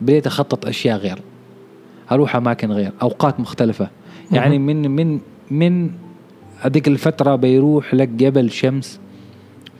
بديت 0.00 0.26
أخطط 0.26 0.66
أشياء 0.66 0.98
غير. 0.98 1.18
أروح 2.12 2.36
أماكن 2.36 2.72
غير 2.72 2.92
أوقات 3.02 3.40
مختلفة. 3.40 3.88
يعني 4.32 4.58
من 4.58 4.90
من 4.90 5.20
من 5.50 5.90
هذيك 6.60 6.88
الفترة 6.88 7.36
بيروح 7.36 7.94
لك 7.94 8.08
جبل 8.08 8.50
شمس 8.50 9.00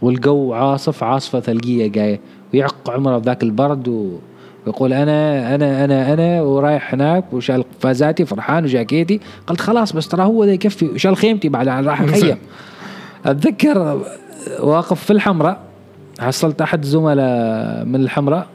والجو 0.02 0.52
عاصف 0.52 1.02
عاصفة 1.04 1.40
ثلجية 1.40 1.86
جاية 1.86 2.20
ويعق 2.54 2.90
عمره 2.90 3.18
بذاك 3.18 3.42
البرد 3.42 3.88
و... 3.88 4.18
ويقول 4.66 4.92
أنا 4.92 5.54
أنا 5.54 5.84
أنا 5.84 6.12
أنا 6.12 6.42
ورايح 6.42 6.94
هناك 6.94 7.32
وشال 7.32 7.62
قفازاتي 7.62 8.24
فرحان 8.24 8.64
وجاكيتي. 8.64 9.20
قلت 9.46 9.60
خلاص 9.60 9.92
بس 9.92 10.08
ترى 10.08 10.22
هو 10.22 10.44
ذا 10.44 10.52
يكفي 10.52 10.86
وشال 10.86 11.16
خيمتي 11.16 11.48
بعد 11.48 11.68
راح 11.68 12.02
أخيم. 12.02 12.36
أتذكر 13.26 14.02
واقف 14.60 15.04
في 15.04 15.12
الحمراء 15.12 15.60
حصلت 16.20 16.62
أحد 16.62 16.84
زملاء 16.84 17.84
من 17.84 18.00
الحمراء. 18.00 18.46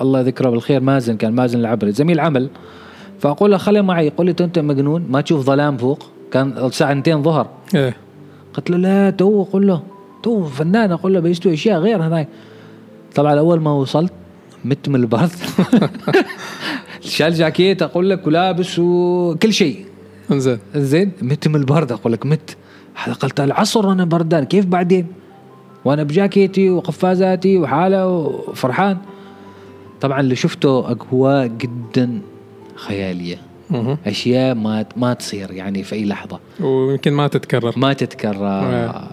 الله 0.00 0.20
يذكره 0.20 0.50
بالخير 0.50 0.80
مازن 0.80 1.16
كان 1.16 1.32
مازن 1.32 1.60
العبري 1.60 1.92
زميل 1.92 2.20
عمل. 2.20 2.50
فأقول 3.20 3.50
له 3.50 3.56
خلي 3.56 3.82
معي 3.82 4.06
يقول 4.06 4.26
لي 4.26 4.34
أنت 4.40 4.58
مجنون 4.58 5.06
ما 5.10 5.20
تشوف 5.20 5.46
ظلام 5.46 5.76
فوق. 5.76 6.02
كان 6.32 6.58
الساعة 6.58 6.92
2 6.92 7.22
ظهر. 7.22 7.46
إيه. 7.74 7.96
قلت 8.54 8.70
له 8.70 8.76
لا 8.76 9.10
تو 9.10 9.42
قل 9.42 9.66
له 9.66 9.82
تو 10.22 10.44
فنان 10.44 10.92
أقول 10.92 11.14
له 11.14 11.20
بيستوي 11.20 11.54
أشياء 11.54 11.80
غير 11.80 12.02
هناك. 12.02 12.28
طبعا 13.14 13.38
أول 13.38 13.60
ما 13.60 13.72
وصلت 13.72 14.12
مت 14.64 14.88
من 14.88 15.00
البرد. 15.00 15.30
شال 17.00 17.34
جاكيت 17.34 17.82
أقول 17.82 18.10
لك 18.10 18.26
ولابس 18.26 18.78
وكل 18.78 19.52
شيء. 19.52 19.84
انزين. 20.30 20.58
زين 20.74 21.12
مت 21.22 21.48
من 21.48 21.56
البرد 21.56 21.92
أقول 21.92 22.12
لك 22.12 22.26
مت. 22.26 22.56
هذا 22.94 23.12
قلت 23.14 23.40
العصر 23.40 23.92
أنا 23.92 24.04
بردان. 24.04 24.44
كيف 24.44 24.66
بعدين؟ 24.66 25.06
وأنا 25.84 26.02
بجاكيتي 26.02 26.70
وقفازاتي 26.70 27.58
وحالة 27.58 28.08
وفرحان. 28.08 28.96
طبعا 30.00 30.20
اللي 30.20 30.36
شفته 30.36 30.90
اجواء 30.90 31.46
جدا 31.46 32.20
خيالية. 32.74 33.36
مهم. 33.70 33.98
أشياء 34.06 34.54
ما 34.54 34.84
ما 34.96 35.14
تصير 35.14 35.50
يعني 35.52 35.82
في 35.82 35.94
أي 35.94 36.04
لحظة. 36.04 36.38
ويمكن 36.60 37.12
ما 37.12 37.28
تتكرر. 37.28 37.72
ما 37.76 37.92
تتكرر. 37.92 38.46
آه. 38.46 39.08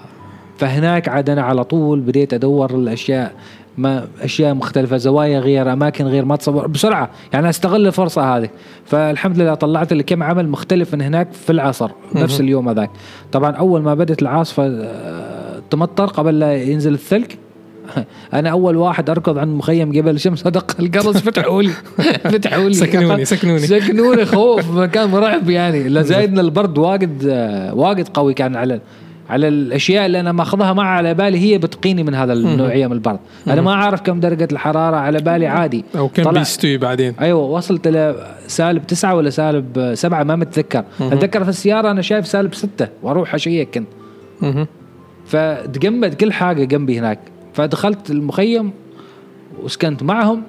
فهناك 0.58 1.10
عاد 1.10 1.30
أنا 1.30 1.42
على 1.42 1.64
طول 1.64 2.00
بديت 2.00 2.34
أدور 2.34 2.76
الأشياء. 2.76 3.34
ما 3.78 4.08
أشياء 4.22 4.54
مختلفة 4.54 4.98
زوايا 4.98 5.40
غير 5.40 5.74
أماكن 5.74 6.06
غير 6.06 6.26
ما 6.26 6.36
تصور 6.36 6.68
بسرعة. 6.68 7.10
يعني 7.34 7.50
أستغل 7.50 7.88
الفرصة 7.88 8.38
هذه. 8.38 8.50
فالحمد 8.86 9.40
لله 9.42 9.54
طلعت 9.54 9.94
لي 9.94 10.04
كم 10.04 10.24
عمل 10.24 10.50
مختلف 10.50 10.94
من 10.94 11.02
هناك 11.02 11.34
في 11.34 11.50
العصر 11.52 11.92
نفس 12.16 12.40
اليوم 12.42 12.70
هذاك. 12.70 12.90
طبعا 13.32 13.52
أول 13.52 13.82
ما 13.82 13.94
بدت 13.94 14.22
العاصفة 14.22 14.66
آه، 14.68 15.62
تمطر 15.70 16.06
قبل 16.06 16.40
لا 16.40 16.54
ينزل 16.64 16.94
الثلج 16.94 17.26
أنا 18.34 18.50
أول 18.50 18.76
واحد 18.78 19.10
أركض 19.10 19.38
عند 19.38 19.56
مخيم 19.58 19.92
جبل 19.92 20.20
شمس 20.20 20.48
ادق 20.48 20.76
القرص. 20.80 21.18
فتحوا 21.28 21.62
لي 21.62 21.70
فتحوا 22.32 22.64
لي. 22.70 22.74
سكنوني- 22.74 23.26
سكنوني. 23.26 23.60
سكنوني 23.60 24.26
خوف 24.26 24.72
مكان 24.72 25.10
مرعب 25.10 25.50
يعني. 25.50 25.90
لا 25.90 26.02
زايد 26.02 26.32
ان 26.32 26.40
البرد 26.40 26.78
واجد 26.78 27.26
آه، 27.30 27.74
واجد 27.74 28.08
قوي 28.08 28.34
كان 28.34 28.56
على 28.56 28.80
على 29.30 29.48
الأشياء 29.48 30.06
اللي 30.06 30.20
أنا 30.20 30.32
ماخذها 30.32 30.74
مع 30.74 30.84
على 30.84 31.14
بالي 31.14 31.40
هي 31.40 31.58
بتقيني 31.58 32.04
من 32.04 32.16
هذا 32.16 32.34
النوعيه 32.34 32.88
من 32.88 32.94
البرد. 32.94 33.20
أنا 33.48 33.62
ما 33.62 33.72
أعرف 33.72 34.02
كم 34.02 34.20
درجة 34.20 34.48
الحرارة 34.52 34.96
على 34.96 35.20
بالي 35.20 35.48
عادي. 35.48 35.86
أو 35.98 36.08
كم 36.08 36.32
بيستوي 36.32 36.78
بعدين. 36.78 37.14
أيوه 37.22 37.40
وصلت 37.40 37.88
إلى 37.88 38.28
سالب 38.48 38.88
تسعة 38.88 39.16
ولا 39.16 39.30
سالب 39.30 39.92
سبعة 39.94 40.24
ما 40.24 40.36
متذكر. 40.36 40.84
أتذكر 41.02 41.44
في 41.44 41.50
السيارة 41.50 41.92
أنا 41.92 42.02
شايف 42.02 42.28
سالب 42.28 42.54
ستة 42.54 42.88
وأروح 43.04 43.36
أشيك 43.36 43.70
كنت. 43.70 43.88
فتجمد 45.26 46.14
كل 46.14 46.34
حاجة 46.34 46.64
جنبي 46.64 47.00
هناك. 47.00 47.20
فدخلت 47.54 48.12
المخيم 48.12 48.72
وسكنت 49.64 50.04
معهم. 50.04 50.44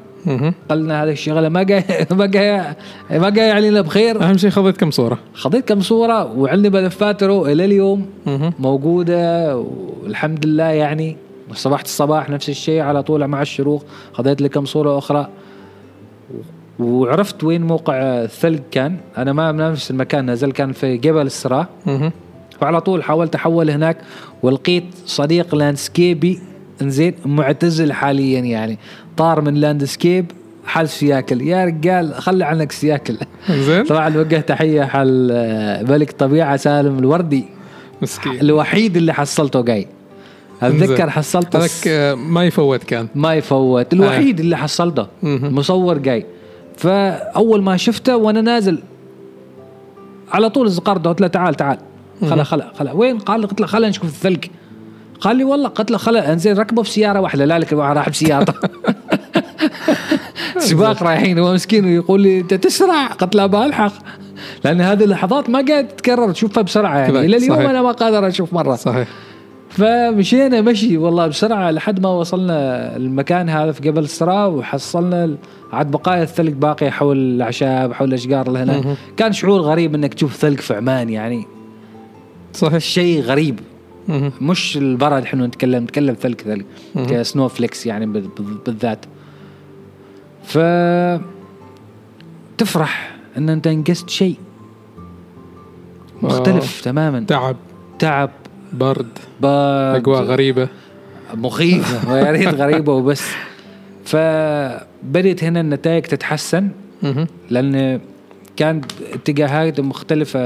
قلنا 0.69 1.05
هذه 1.05 1.11
الشغلة 1.11 1.49
ما 1.49 1.63
جاي 1.63 1.85
ما 2.11 2.27
جاي 2.27 2.75
ما 3.11 3.31
جاي 3.31 3.51
علينا 3.51 3.81
بخير. 3.81 4.23
أهم 4.23 4.37
شيء 4.37 4.51
خذيت 4.51 4.77
كم 4.77 4.91
صورة؟ 4.91 5.19
خذيت 5.35 5.69
كم 5.69 5.81
صورة 5.81 6.39
وعندي 6.39 6.71
ملفات 6.71 7.23
رو 7.23 7.47
إلى 7.47 7.65
اليوم. 7.65 8.07
موجودة 8.59 9.57
والحمد 10.03 10.47
لله 10.47 10.65
يعني 10.65 11.17
صباحة 11.53 11.83
الصباح 11.85 12.31
نفس 12.31 12.49
الشيء 12.49 12.81
على 12.81 13.03
طول 13.03 13.27
مع 13.27 13.43
الشروق. 13.43 13.85
خذيت 14.13 14.41
لي 14.41 14.49
كم 14.49 14.65
صورة 14.65 14.99
أخرى. 14.99 15.29
وعرفت 16.79 17.45
وين 17.45 17.63
موقع 17.63 17.95
الثلج 17.97 18.61
كان. 18.71 18.97
أنا 19.19 19.33
ما 19.33 19.53
من 19.53 19.59
نفس 19.71 19.91
المكان 19.91 20.31
نزل 20.31 20.53
كان 20.53 20.73
في 20.73 20.97
جبل 20.97 21.27
السراء 21.27 21.67
مهم. 21.87 22.13
فعلى 22.61 22.81
طول 22.81 23.03
حاولت 23.03 23.35
أحول 23.35 23.71
هناك 23.71 23.97
ولقيت 24.43 24.85
صديق 25.07 25.55
landscape 25.55 26.30
ي 26.30 26.39
إنزين 26.83 27.15
معتزل 27.25 27.93
حاليا 27.93 28.41
يعني. 28.41 28.79
طار 29.17 29.41
من 29.41 29.55
landscape 29.55 30.33
حال 30.67 30.89
سياكل. 30.89 31.43
يا 31.43 31.65
رجال 31.65 32.15
خلي 32.15 32.45
عنك 32.45 32.73
سياكل. 32.73 33.17
زين. 33.51 33.85
طبعا 33.93 34.17
وجه 34.17 34.41
تحيه 34.41 34.83
حال 34.83 35.31
آه، 35.33 35.83
ملك 35.83 36.13
طبيعة 36.13 36.57
سالم 36.57 36.99
الوردي. 36.99 37.45
مسكين. 38.03 38.41
الوحيد 38.41 38.97
اللي 38.97 39.15
حصلته 39.15 39.63
جاي 39.63 39.87
أتذكر. 40.63 41.11
حصلته 41.11 41.59
هذاك 41.59 41.89
آه، 41.89 42.15
ما 42.15 42.45
يفوت 42.45 42.85
كان. 42.85 43.09
ما 43.15 43.35
يفوت. 43.35 43.93
الوحيد 43.93 44.41
اللي 44.41 44.57
حصلته. 44.57 45.07
مصور 45.23 45.99
جاي 45.99 46.27
فأول 46.77 47.63
ما 47.63 47.77
شفته 47.77 48.17
وأنا 48.17 48.41
نازل 48.41 48.79
على 50.33 50.51
طول 50.51 50.71
زقرته 50.71 51.11
قلت 51.11 51.21
له 51.21 51.27
تعال 51.27 51.55
تعال. 51.55 51.79
خلا 52.31 52.45
خلا 52.45 52.73
خلا. 52.79 52.93
وين؟ 52.93 53.19
قال 53.19 53.47
قلت 53.47 53.61
له 53.61 53.67
خلا 53.67 53.89
نشوف 53.89 54.05
الثلج. 54.05 54.45
قال 55.21 55.37
لي 55.37 55.45
والله 55.45 55.69
قلت 55.69 55.91
له 55.91 55.99
خلا 55.99 56.33
انزين 56.33 56.57
ركبه 56.59 56.83
في 56.83 56.91
سيارة 56.91 57.21
واحدة. 57.21 57.45
لا 57.45 57.59
لك 57.59 57.73
راح 57.73 58.09
بسيارته 58.09 58.55
سباق 60.59 61.03
رايحين 61.03 61.39
هو 61.39 61.55
مسكين 61.55 61.85
ويقول 61.85 62.21
لي 62.21 62.41
أنت 62.41 62.55
تسرع؟ 62.55 63.07
قلت 63.07 63.35
له 63.35 63.47
بلحق 63.47 63.93
لأن 64.65 64.81
هذه 64.81 65.05
اللحظات 65.05 65.51
ما 65.51 65.65
قاعد 65.69 65.89
تتكرر 65.89 66.33
تشوفها 66.33 66.63
بسرعة 66.63 66.99
يعني. 66.99 67.19
إلى 67.21 67.37
اليوم 67.37 67.57
صحيح. 67.57 67.71
أنا 67.71 67.83
ما 67.83 67.93
قادر 67.93 68.29
أشوف 68.29 68.53
مرة. 68.53 68.75
صحيح. 68.77 69.09
فمشينا 69.71 70.61
مشي 70.61 70.97
والله 70.97 71.27
بسرعة 71.27 71.71
لحد 71.71 72.01
ما 72.01 72.09
وصلنا 72.09 72.97
المكان 72.97 73.49
هذا 73.49 73.73
في 73.73 73.83
جبل 73.83 74.03
السراء 74.03 74.51
وحصلنا 74.51 75.37
عاد 75.73 75.91
بقايا 75.91 76.23
الثلج 76.23 76.53
باقيه 76.53 76.91
حول 76.91 77.17
الأعشاب 77.17 77.93
حول 77.93 78.09
الأشجار 78.09 78.47
اللي 78.47 78.59
هنا. 78.59 78.97
كان 79.17 79.33
شعور 79.33 79.61
غريب 79.61 79.95
إنك 79.95 80.15
تشوف 80.15 80.37
ثلج 80.37 80.61
في 80.61 80.75
عمان 80.75 81.11
يعني. 81.11 81.47
صحيح. 82.53 82.79
شيء 82.79 83.21
غريب. 83.23 83.61
مش 84.41 84.77
البرد 84.77 85.23
إحنا 85.23 85.47
نتكلم 85.47 85.83
نتكلم 85.85 86.15
ثلج 86.15 86.41
ثلج. 86.41 86.63
كسنو 87.09 87.49
فليكس 87.49 87.87
يعني 87.87 88.07
بال- 88.07 88.29
بال- 88.39 88.59
بالذات. 88.67 89.05
ف 90.47 90.59
تفرح 92.59 93.17
إن 93.39 93.49
أنت 93.49 93.67
إنجزت 93.67 94.11
شيء. 94.11 94.37
مختلف 96.23 96.81
تماما. 96.81 97.21
تعب. 97.21 97.57
تعب. 97.99 98.31
برد. 98.73 99.07
برد. 99.41 99.95
أجواء 99.97 100.23
غريبة. 100.23 100.69
مخيفة. 101.35 101.97
ويا 102.13 102.31
ريت 102.31 102.49
غريبة 102.49 102.93
وبس. 102.93 103.23
فبدت 104.05 105.45
هنا 105.45 105.61
النتائج 105.61 106.03
تتحسن. 106.03 106.69
لأن 107.51 108.01
كان 108.57 108.81
اتجاهات 109.13 109.81
مختلفة. 109.81 110.41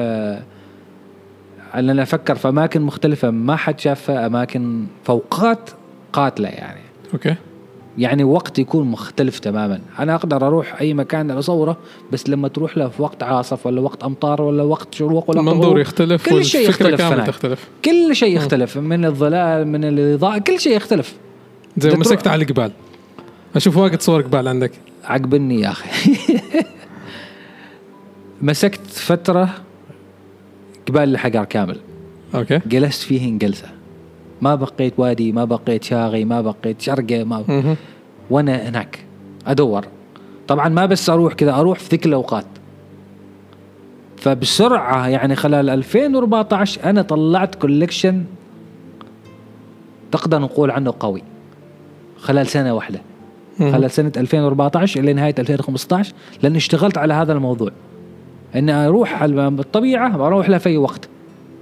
أنا 1.75 2.03
أفكر 2.03 2.35
في 2.35 2.49
أماكن 2.49 2.83
مختلفة. 2.83 3.31
ما 3.31 3.57
حد 3.57 3.81
شافها 3.81 4.27
أماكن 4.27 4.87
فوقات 5.05 5.71
قاتلة 6.13 6.49
يعني. 6.49 6.81
أوكي. 7.15 7.35
يعني 8.01 8.25
وقت 8.25 8.59
يكون 8.59 8.87
مختلف 8.87 9.39
تماما. 9.39 9.81
أنا 9.99 10.15
أقدر 10.15 10.47
أروح 10.47 10.81
أي 10.81 10.95
مكان 10.95 11.31
أصوره 11.31 11.77
بس 12.13 12.29
لما 12.29 12.49
تروح 12.49 12.79
له 12.79 12.89
في 12.89 13.03
وقت 13.03 13.23
عاصف 13.23 13.67
ولا 13.67 13.81
وقت 13.81 14.03
أمطار 14.05 14.43
ولا 14.43 14.63
وقت 14.63 14.95
شروق 14.95 15.31
ولا 15.31 15.41
المنظور 15.41 15.65
غروب 15.65 15.79
يختلف 15.79 16.29
كل 16.29 16.45
شيء 16.45 16.69
يختلف 16.69 16.99
كامل. 16.99 17.27
تختلف. 17.27 17.69
كل 17.85 18.17
شيء 18.17 18.37
يختلف 18.37 18.79
من 18.79 19.05
الظلال 19.05 19.69
من 19.69 19.85
الإضاءة 19.85 20.39
كل 20.39 20.61
شيء 20.61 20.77
يختلف. 20.77 21.15
زي 21.77 21.91
مسكت 21.91 22.27
على 22.27 22.43
الجبال 22.43 22.73
أشوف 23.57 23.77
واجد 23.77 24.01
صور 24.01 24.23
جبال 24.23 24.49
عندك. 24.49 24.73
عقبني 25.05 25.61
يا 25.61 25.71
أخي. 25.71 25.89
مسكت 28.43 28.87
فترة 28.87 29.49
جبال 30.89 31.03
الحجر 31.03 31.45
كامل. 31.45 31.77
أوكي. 32.35 32.61
جلست 32.67 33.03
فيه 33.03 33.39
جلسه 33.39 33.80
ما 34.43 34.55
بقيت 34.55 34.95
وادي 34.97 35.33
ما 35.33 35.45
بقيت 35.45 35.85
شاغي 35.85 36.25
ما 36.25 36.41
بقيت 36.41 36.81
شرقة 36.81 37.25
ما 37.25 37.45
مهم. 37.49 37.77
وأنا 38.31 38.69
هناك 38.69 39.05
أدور. 39.47 39.85
طبعا 40.49 40.69
ما 40.69 40.87
بس 40.87 41.11
أروح 41.11 41.33
كذا 41.33 41.55
أروح 41.55 41.79
في 41.79 41.89
ذيك 41.91 42.07
الأوقات. 42.07 42.45
فبسرعة 44.17 45.09
يعني 45.09 45.37
خلال 45.37 45.71
2014 45.71 46.85
أنا 46.85 47.03
طلعت 47.03 47.55
collection 47.55 48.25
تقدر 50.13 50.39
نقول 50.39 50.71
عنه 50.71 50.95
قوي. 51.01 51.23
خلال 52.17 52.47
سنة 52.47 52.75
واحدة. 52.75 53.01
خلال 53.59 53.91
سنة 53.91 54.13
2014 54.17 55.01
إلى 55.01 55.13
نهاية 55.13 55.35
2015 55.39 56.13
لأن 56.43 56.57
اشتغلت 56.57 56.99
على 56.99 57.15
هذا 57.15 57.33
الموضوع. 57.33 57.71
ان 58.55 58.71
أروح 58.71 59.23
على 59.23 59.49
الطبيعة 59.49 60.27
أروح 60.27 60.49
لها 60.49 60.59
في 60.59 60.69
أي 60.69 60.77
وقت. 60.77 61.09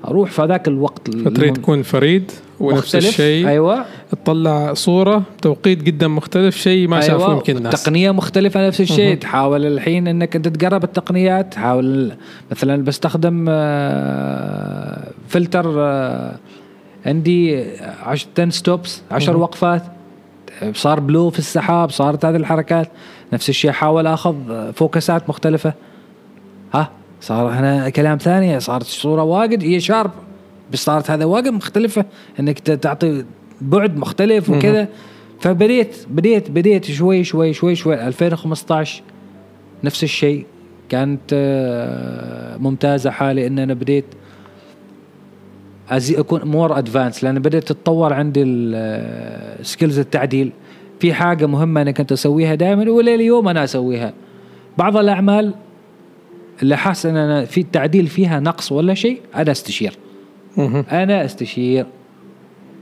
أروح 0.04 0.30
في 0.30 0.44
ذاك 0.44 0.68
الوقت 0.68 1.08
المن- 1.08 1.52
تكون 1.52 1.82
فريد 1.82 2.30
ونفس. 2.60 2.96
الشيء. 2.96 3.48
أيوه. 3.48 3.84
تطلع 4.10 4.74
صورة 4.74 5.22
توقيت 5.42 5.82
جدا 5.82 6.08
مختلف 6.08 6.56
شيء 6.56 6.88
ما 6.88 7.00
شافوه 7.00 7.32
يمكن 7.32 7.56
الناس. 7.56 7.82
تقنيه 7.82 8.10
مختلفة 8.10 8.66
نفس 8.66 8.80
الشيء. 8.80 9.16
تحاول 9.16 9.66
الحين 9.66 10.08
إنك 10.08 10.36
أنت 10.36 10.48
تقرب 10.48 10.84
التقنيات 10.84 11.52
تحاول 11.52 12.12
مثلا 12.50 12.84
بستخدم 12.84 13.46
آه، 13.48 15.08
فلتر 15.28 15.74
آه، 15.78 16.34
عندي 17.06 17.64
10 18.02 18.50
stops 18.50 19.02
10 19.10 19.32
مهم. 19.32 19.42
وقفات. 19.42 19.82
صار 20.74 21.00
blur 21.00 21.30
في 21.30 21.38
السحاب 21.38 21.90
صارت 21.90 22.24
هذه 22.24 22.36
الحركات. 22.36 22.88
نفس 23.32 23.48
الشيء 23.48 23.70
حاول 23.70 24.06
آخذ 24.06 24.34
focus 24.72 25.19
ات 25.19 25.28
مختلفة. 25.28 25.72
ها؟ 26.74 26.90
صار 27.20 27.48
هنا 27.48 27.88
كلام 27.88 28.18
ثاني 28.18 28.60
صارت 28.60 28.82
الصورة 28.86 29.22
واجد 29.22 29.64
هي 29.64 29.80
sharp. 29.80 30.10
بس 30.72 30.84
صارت 30.84 31.10
هذا 31.10 31.24
واجد 31.24 31.48
مختلفة 31.48 32.04
إنك 32.40 32.58
تعطي 32.58 33.24
بعد 33.60 33.96
مختلف. 33.96 34.50
وكذا. 34.50 34.88
فبديت 35.40 35.96
بديت 36.10 36.50
بديت 36.50 36.84
شوي 36.84 37.24
شوي 37.24 37.52
شوي 37.52 37.74
شوي 37.74 38.06
2015 38.06 39.02
نفس 39.84 40.02
الشيء. 40.04 40.46
كانت 40.88 41.20
آه، 41.32 42.56
ممتازة 42.56 43.10
حالي 43.10 43.46
إن 43.46 43.58
أنا 43.58 43.74
بديت 43.74 44.04
أزي 45.90 46.20
أكون 46.20 46.44
more 46.44 46.78
advance 46.78 47.24
لأن 47.24 47.38
بدات 47.38 47.64
تتطور 47.64 48.12
عندي 48.12 48.42
ال 48.42 48.65
skills 48.65 49.98
التعديل. 49.98 50.52
في 51.00 51.14
حاجة 51.14 51.46
مهمة 51.46 51.82
أنا 51.82 51.90
كنت 51.90 52.12
أسويها 52.12 52.54
دائما 52.54 52.90
ولا 52.90 53.14
اليوم 53.14 53.48
أنا 53.48 53.64
أسويها. 53.64 54.12
بعض 54.78 54.96
الأعمال 54.96 55.54
اللي 56.62 56.76
حاس 56.76 57.06
أن 57.06 57.16
أنا 57.16 57.44
في 57.44 57.60
التعديل 57.60 58.06
فيها 58.06 58.40
نقص 58.40 58.72
ولا 58.72 58.94
شيء 58.94 59.20
أنا 59.34 59.50
أستشير. 59.50 59.92
أنا 60.92 61.24
أستشير 61.24 61.86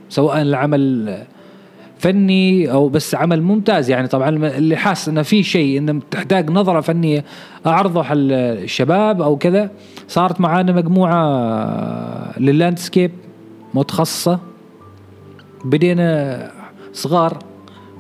سواء 0.09 0.43
العمل 0.43 1.17
فني 1.99 2.73
أو 2.73 2.89
بس 2.89 3.15
عمل 3.15 3.43
ممتاز. 3.43 3.91
يعني 3.91 4.09
طبعا 4.09 4.29
اللي 4.29 4.77
حاس 4.77 5.09
إنه 5.09 5.23
في 5.23 5.43
شيء 5.43 5.79
إنه 5.79 6.01
تحتاج 6.11 6.51
نظرة 6.51 6.81
فنية 6.81 7.25
أعرضه 7.67 8.05
على 8.05 8.21
الشباب 8.23 9.23
أو 9.23 9.37
كذا. 9.37 9.71
صارت 10.09 10.41
معانا 10.41 10.73
مجموعة 10.73 12.39
لل 12.41 12.53
landscape 12.53 13.11
متخصصة. 13.75 14.41
بدينا 15.65 16.51
صغار. 16.93 17.39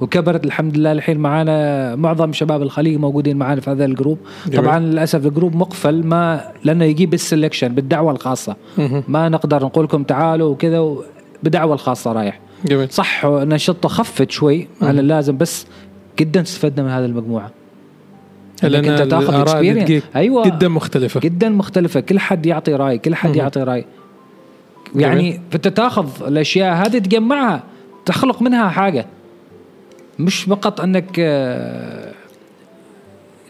وكبرت 0.01 0.44
الحمد 0.44 0.76
لله 0.78 0.92
الحين 0.92 1.18
معانا 1.18 1.97
معظم 1.97 2.32
شباب 2.32 2.62
الخليج 2.62 2.99
موجودين 2.99 3.36
معانا 3.36 3.61
في 3.61 3.70
هذا 3.70 3.84
ال 3.84 3.89
group. 3.89 4.18
جميل. 4.47 4.64
طبعا 4.64 4.78
للأسف 4.78 5.26
ال 5.26 5.32
group 5.32 5.57
مقفل 5.57 6.07
ما 6.07 6.51
لأنه 6.64 6.84
يجيب 6.84 7.14
ال 7.14 7.20
selection 7.20 7.68
بالدعوة 7.68 8.12
الخاصة. 8.12 8.57
ما 9.09 9.28
نقدر 9.28 9.64
نقول 9.64 9.84
لكم 9.84 10.03
تعالوا 10.03 10.51
وكذا 10.51 10.94
بدعوة 11.42 11.74
الخاصة 11.74 12.12
رايح. 12.12 12.40
جميل. 12.64 12.90
صح 12.90 13.26
نشطه 13.26 13.88
خفت 13.88 14.30
شوي 14.30 14.68
على 14.82 15.01
اللازم 15.01 15.36
بس 15.36 15.66
جدا 16.18 16.42
استفدنا 16.42 16.82
من 16.86 16.90
هذه 16.90 17.05
المجموعة. 17.05 17.51
لأن 18.62 18.84
أنت 18.84 19.03
تاخذ. 19.03 19.44
تجيك 19.44 20.03
أيوة. 20.16 20.47
جدا 20.47 20.68
مختلفة. 20.68 21.20
جدا 21.20 21.49
مختلفة. 21.49 22.01
كل 22.01 22.18
حد 22.18 22.47
يعطي 22.47 22.74
رأي 22.74 22.99
كل 22.99 23.14
حد 23.14 23.30
مهم. 23.30 23.38
يعطي 23.38 23.62
رأي. 23.62 23.84
يعني 24.94 25.40
فانت 25.51 25.68
تاخذ 25.68 26.09
الأشياء 26.26 26.74
هذه 26.74 26.99
تجمعها 26.99 27.62
تخلق 28.05 28.42
منها 28.42 28.68
حاجة. 28.68 29.07
مش 30.18 30.42
فقط 30.44 30.80
أنك 30.80 31.16
آه، 31.18 32.12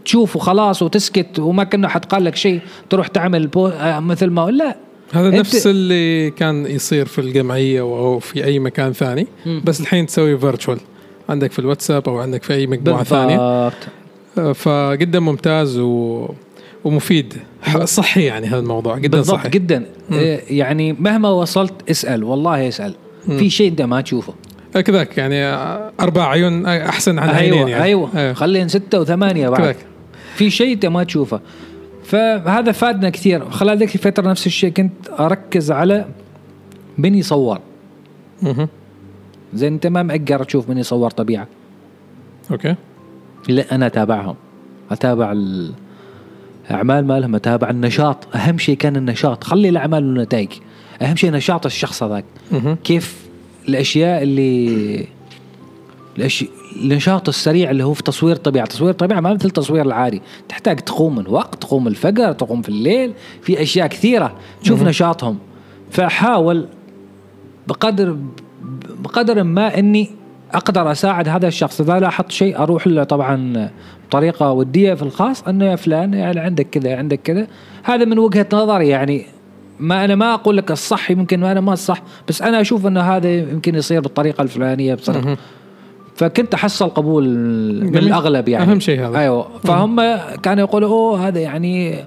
تشوف 0.05 0.37
وخلاص 0.37 0.83
وتسكت 0.83 1.39
وما 1.39 1.65
كأنه 1.65 1.89
حد 1.89 2.05
قال 2.05 2.25
لك 2.25 2.37
شيء 2.37 2.61
تروح 2.91 3.07
تعمل 3.07 3.47
بو 3.47 3.67
آه، 3.67 4.01
مثل 4.01 4.27
ما 4.27 4.51
لا. 4.51 4.77
هذا 5.13 5.31
نفس 5.31 5.67
اللي 5.67 6.31
كان 6.31 6.67
يصير 6.67 7.07
في 7.07 7.21
الجمعية 7.21 7.81
أو 7.81 8.19
في 8.19 8.45
أي 8.45 8.59
مكان 8.59 8.93
ثاني 8.93 9.27
مم. 9.47 9.63
بس 9.65 9.81
الحين 9.81 10.07
تسوي 10.07 10.39
virtual 10.39 10.79
عندك 11.29 11.53
في 11.53 11.59
الواتساب 11.59 12.09
أو 12.09 12.19
عندك 12.19 12.43
في 12.43 12.55
أي 12.55 12.67
مجموعة 12.67 13.05
ثانية. 13.05 13.37
بالضبط 13.37 13.89
آه، 14.39 14.53
فجدا 14.53 15.21
ممتاز 15.21 15.79
و... 15.79 16.29
ومفيد. 16.85 17.35
صحي 17.85 18.25
يعني 18.25 18.47
هذا 18.47 18.59
الموضوع 18.59 18.99
جدا 18.99 19.19
بالضبط 19.19 19.39
صحي. 19.39 19.49
جدا. 19.49 19.87
آه، 20.13 20.41
يعني 20.51 20.93
مهما 20.93 21.31
وصلت 21.31 21.91
اسأل 21.91 22.25
والله 22.25 22.69
اسأل. 22.69 22.95
في 23.27 23.51
شيء 23.51 23.69
أنت 23.69 23.83
ما 23.83 24.01
تشوفه. 24.01 24.35
كذاك 24.81 25.19
يعني 25.19 25.45
آه، 25.45 25.93
أربع 26.01 26.29
عيون 26.29 26.67
أحسن 26.67 27.19
عن 27.19 27.29
عينين 27.29 27.53
أيوه 27.53 27.71
يعني. 27.71 27.85
أيوه. 27.85 28.11
أيوة. 28.17 28.33
خلين 28.33 28.69
ستة 28.69 29.01
وثمانية 29.01 29.49
بعد. 29.49 29.61
كذاك. 29.61 29.77
في 30.35 30.51
شيء 30.51 30.73
أنت 30.73 30.87
ما 30.87 31.05
تشوفه. 31.05 31.41
فهذا 32.05 32.73
فادنا 32.73 33.11
كثير. 33.11 33.51
خلال 33.51 33.79
ذيك 33.79 33.95
الفترة 33.95 34.31
نفس 34.31 34.47
الشيء 34.47 34.71
كنت 34.71 34.93
أركز 35.21 35.71
على 35.73 36.07
من 36.99 37.15
يصور. 37.15 37.59
مهم. 38.43 38.69
زين 39.55 39.73
أنت 39.73 39.87
ما 39.87 40.03
مأجر 40.03 40.45
تشوف 40.45 40.69
من 40.69 40.79
يصور 40.79 41.11
طبيعة. 41.11 41.47
أوكي. 42.51 42.75
لا 43.49 43.75
أنا 43.75 43.87
أتابعهم. 43.87 44.35
أتابع 44.91 45.33
الاعمال 46.71 47.07
مالهم 47.07 47.35
أتابع 47.35 47.71
النشاط. 47.71 48.37
أهم 48.37 48.59
شيء 48.59 48.77
كان 48.77 48.97
النشاط. 48.97 49.45
خلي 49.45 49.69
الأعمال 49.69 50.05
والنتائج. 50.05 50.49
أهم 51.03 51.17
شيء 51.17 51.31
نشاط 51.31 51.67
الشخص 51.67 52.03
هذاك. 52.03 52.25
كيف 52.85 53.26
الأشياء 53.69 54.23
اللي 54.23 55.07
الأش... 56.19 56.45
النشاط 56.83 57.29
السريع 57.29 57.71
اللي 57.71 57.85
هو 57.85 57.95
في 57.95 58.03
تصوير 58.03 58.37
طبيعه 58.37 58.67
تصوير 58.67 58.93
طبيعه 58.93 59.21
ما 59.21 59.35
مثل 59.35 59.49
التصوير 59.49 59.85
العادي 59.85 60.23
تحتاج 60.49 60.81
تقوم 60.81 61.17
من 61.17 61.25
وقت 61.29 61.63
تقوم 61.63 61.89
الفجر 61.89 62.33
تقوم 62.33 62.63
في 62.63 62.69
الليل. 62.69 63.13
في 63.43 63.63
أشياء 63.63 63.87
كثيرة. 63.87 64.35
تشوف 64.63 64.79
مهم. 64.81 64.89
نشاطهم. 64.89 65.39
فاحاول 65.91 66.69
بقدر 67.67 68.17
بقدر 68.99 69.43
ما 69.43 69.79
إني 69.79 70.11
أقدر 70.53 70.93
أساعد 70.93 71.29
هذا 71.29 71.49
الشخص. 71.49 71.81
إذا 71.81 71.99
لاحظت 71.99 72.31
شيء 72.31 72.59
أروح 72.59 72.87
له 72.87 73.05
طبعا 73.05 73.71
بطريقة 74.09 74.53
ودية 74.53 74.95
في 74.95 75.03
الخاص 75.03 75.43
إنه 75.43 75.65
يا 75.65 75.77
فلان 75.77 76.15
يعني 76.15 76.41
عندك 76.41 76.67
كذا 76.71 76.97
عندك 76.97 77.21
كذا. 77.25 77.47
هذا 77.83 78.05
من 78.05 78.19
وجهة 78.19 78.47
نظري 78.53 78.89
يعني. 78.89 79.36
ما 79.81 80.05
أنا 80.05 80.15
ما 80.15 80.35
أقول 80.35 80.57
لك 80.57 80.71
الصح 80.71 81.11
يمكن 81.11 81.45
أنا 81.45 81.61
ما 81.61 81.73
الصح 81.73 82.03
بس 82.29 82.43
أنا 82.43 82.61
أشوف 82.61 82.87
انه 82.87 83.01
هذا 83.01 83.35
يمكن 83.35 83.75
يصير 83.75 84.01
بالطريقة 84.01 84.43
الفلانية 84.43 84.95
بصراحة. 84.95 85.37
فكنت 86.15 86.55
أحصل 86.55 86.89
قبول 86.89 87.29
من. 87.83 87.97
الأغلب 87.97 88.49
يعني 88.49 88.73
أهم 88.73 88.81
شيء 88.81 89.07
هذا. 89.07 89.19
أيوه 89.19 89.49
فهم 89.65 89.97
كانوا 90.43 90.65
يقولوا 90.65 90.89
أوه 90.89 91.29
هذا 91.29 91.41
يعني 91.41 92.05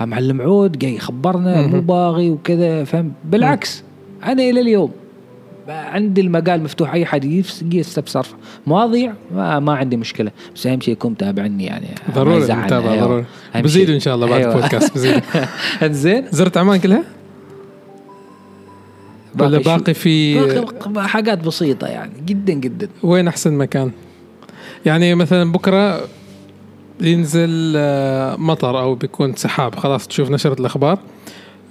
معلم 0.00 0.42
عود 0.42 0.78
جاي 0.78 0.94
يخبرنا 0.94 1.66
مو. 1.66 1.80
باغي 1.80 2.30
وكذا 2.30 2.84
فهم 2.84 3.12
بالعكس 3.24 3.84
أنا 4.24 4.42
إلى 4.42 4.60
اليوم 4.60 4.90
عندي 5.68 6.20
المجال 6.20 6.62
مفتوح 6.62 6.94
أي 6.94 7.06
حد 7.06 7.24
يستفسر 7.72 8.26
مواضيع 8.66 9.12
ما, 9.34 9.58
ما 9.58 9.72
عندي 9.72 9.96
مشكلة 9.96 10.30
بس 10.54 10.66
أهم 10.66 10.80
شيء 10.80 10.92
يكون 10.92 11.10
متابعني 11.10 11.64
يعني 11.64 11.86
ضروري. 12.14 12.36
المتابعة 12.36 12.92
أيوة. 12.92 13.06
ضروري 13.06 13.68
شيء. 13.68 13.94
إن 13.94 14.00
شاء 14.00 14.14
الله 14.14 14.26
بعد 14.26 14.40
أيوة. 14.40 14.54
البودكاست 14.54 14.94
بزيدوا 14.94 15.20
زين 16.02 16.24
زرت 16.30 16.56
عمان 16.56 16.80
كلها؟ 16.80 17.04
ولا 19.40 19.58
باقي 19.58 19.94
في 19.94 20.40
باقي 20.86 21.08
حاجات 21.08 21.38
بسيطة 21.38 21.86
يعني 21.86 22.12
جدا 22.26 22.52
جدا 22.52 22.88
وين 23.02 23.28
أحسن 23.28 23.52
مكان؟ 23.52 23.90
يعني 24.86 25.14
مثلا 25.14 25.52
بكرة 25.52 26.00
ينزل 27.00 27.74
آه، 27.76 28.36
مطر 28.36 28.80
أو 28.80 28.94
بيكون 28.94 29.34
سحاب 29.34 29.74
خلاص 29.74 30.08
تشوف 30.08 30.30
نشرة 30.30 30.60
الأخبار 30.60 30.98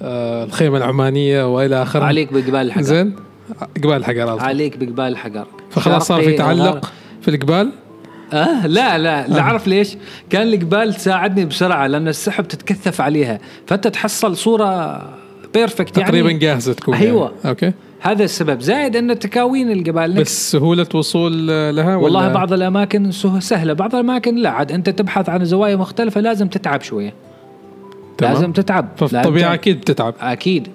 آه، 0.01 0.43
الخيمة 0.43 0.77
العمانية 0.77 1.55
وإلى 1.55 1.81
آخره 1.81 2.03
عليك 2.03 2.33
بقبال 2.33 2.55
الحجر 2.55 2.83
زين 2.83 3.15
قبال 3.83 3.93
الحجر. 3.93 4.39
عليك 4.39 4.77
بقبال 4.77 5.05
الحجر 5.05 5.47
فخلاص 5.69 6.07
صار 6.07 6.21
في 6.21 6.33
تعلق. 6.33 6.91
في 7.21 7.27
القبال؟ 7.27 7.71
أه؟ 8.33 8.67
لا 8.67 8.97
لا 8.97 9.27
لا 9.27 9.39
أعرف 9.39 9.67
ليش. 9.67 9.97
كان 10.29 10.47
القبال 10.53 10.93
تساعدني 10.93 11.45
بسرعة 11.45 11.87
لأن 11.87 12.07
السحب 12.07 12.47
تتكثف 12.47 13.01
عليها. 13.01 13.39
فأنت 13.67 13.87
تحصل 13.87 14.37
صورة 14.37 15.01
perfect 15.53 15.97
يعني. 15.97 16.09
تقريبا 16.09 16.31
جاهزة 16.31 16.73
تكون 16.73 16.95
أيوة. 16.95 17.25
يعني. 17.25 17.49
أوكي. 17.49 17.71
هذا 17.99 18.23
السبب. 18.23 18.61
زائد 18.61 18.95
أن 18.95 19.19
تكاوين 19.19 19.71
القبال. 19.71 20.13
بس 20.13 20.51
سهولة 20.51 20.87
وصول 20.93 21.47
لها 21.47 21.95
والله 21.95 22.19
ولا 22.19 22.33
بعض 22.33 22.53
الأماكن 22.53 23.11
سه- 23.11 23.39
سهلة. 23.39 23.73
بعض 23.73 23.95
الأماكن 23.95 24.35
لا. 24.35 24.49
عاد 24.49 24.71
أنت 24.71 24.89
تبحث 24.89 25.29
عن 25.29 25.45
زوايا 25.45 25.75
مختلفة 25.75 26.21
لازم 26.21 26.47
تتعب 26.47 26.81
شوية. 26.81 27.13
تمام. 28.17 28.33
لازم 28.33 28.51
تتعب. 28.51 28.87
ففي 28.97 29.15
لازم 29.15 29.27
الطبيعة. 29.29 29.53
أكيد 29.53 29.81
بتتعب 29.81 30.13
أكيد. 30.21 30.67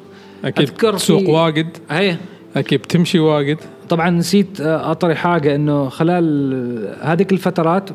أكيد. 0.45 0.69
تسوق 0.69 1.29
واجد. 1.29 1.77
هي 1.91 2.17
أكيد 2.57 2.81
بتمشي 2.83 3.19
واجد. 3.19 3.59
طبعا 3.89 4.11
نسيت 4.11 4.61
آه، 4.61 4.91
أطري 4.91 5.15
حاجة 5.15 5.55
إنه 5.55 5.89
خلال 5.89 6.97
هذيك 7.03 7.33
الفترات 7.33 7.91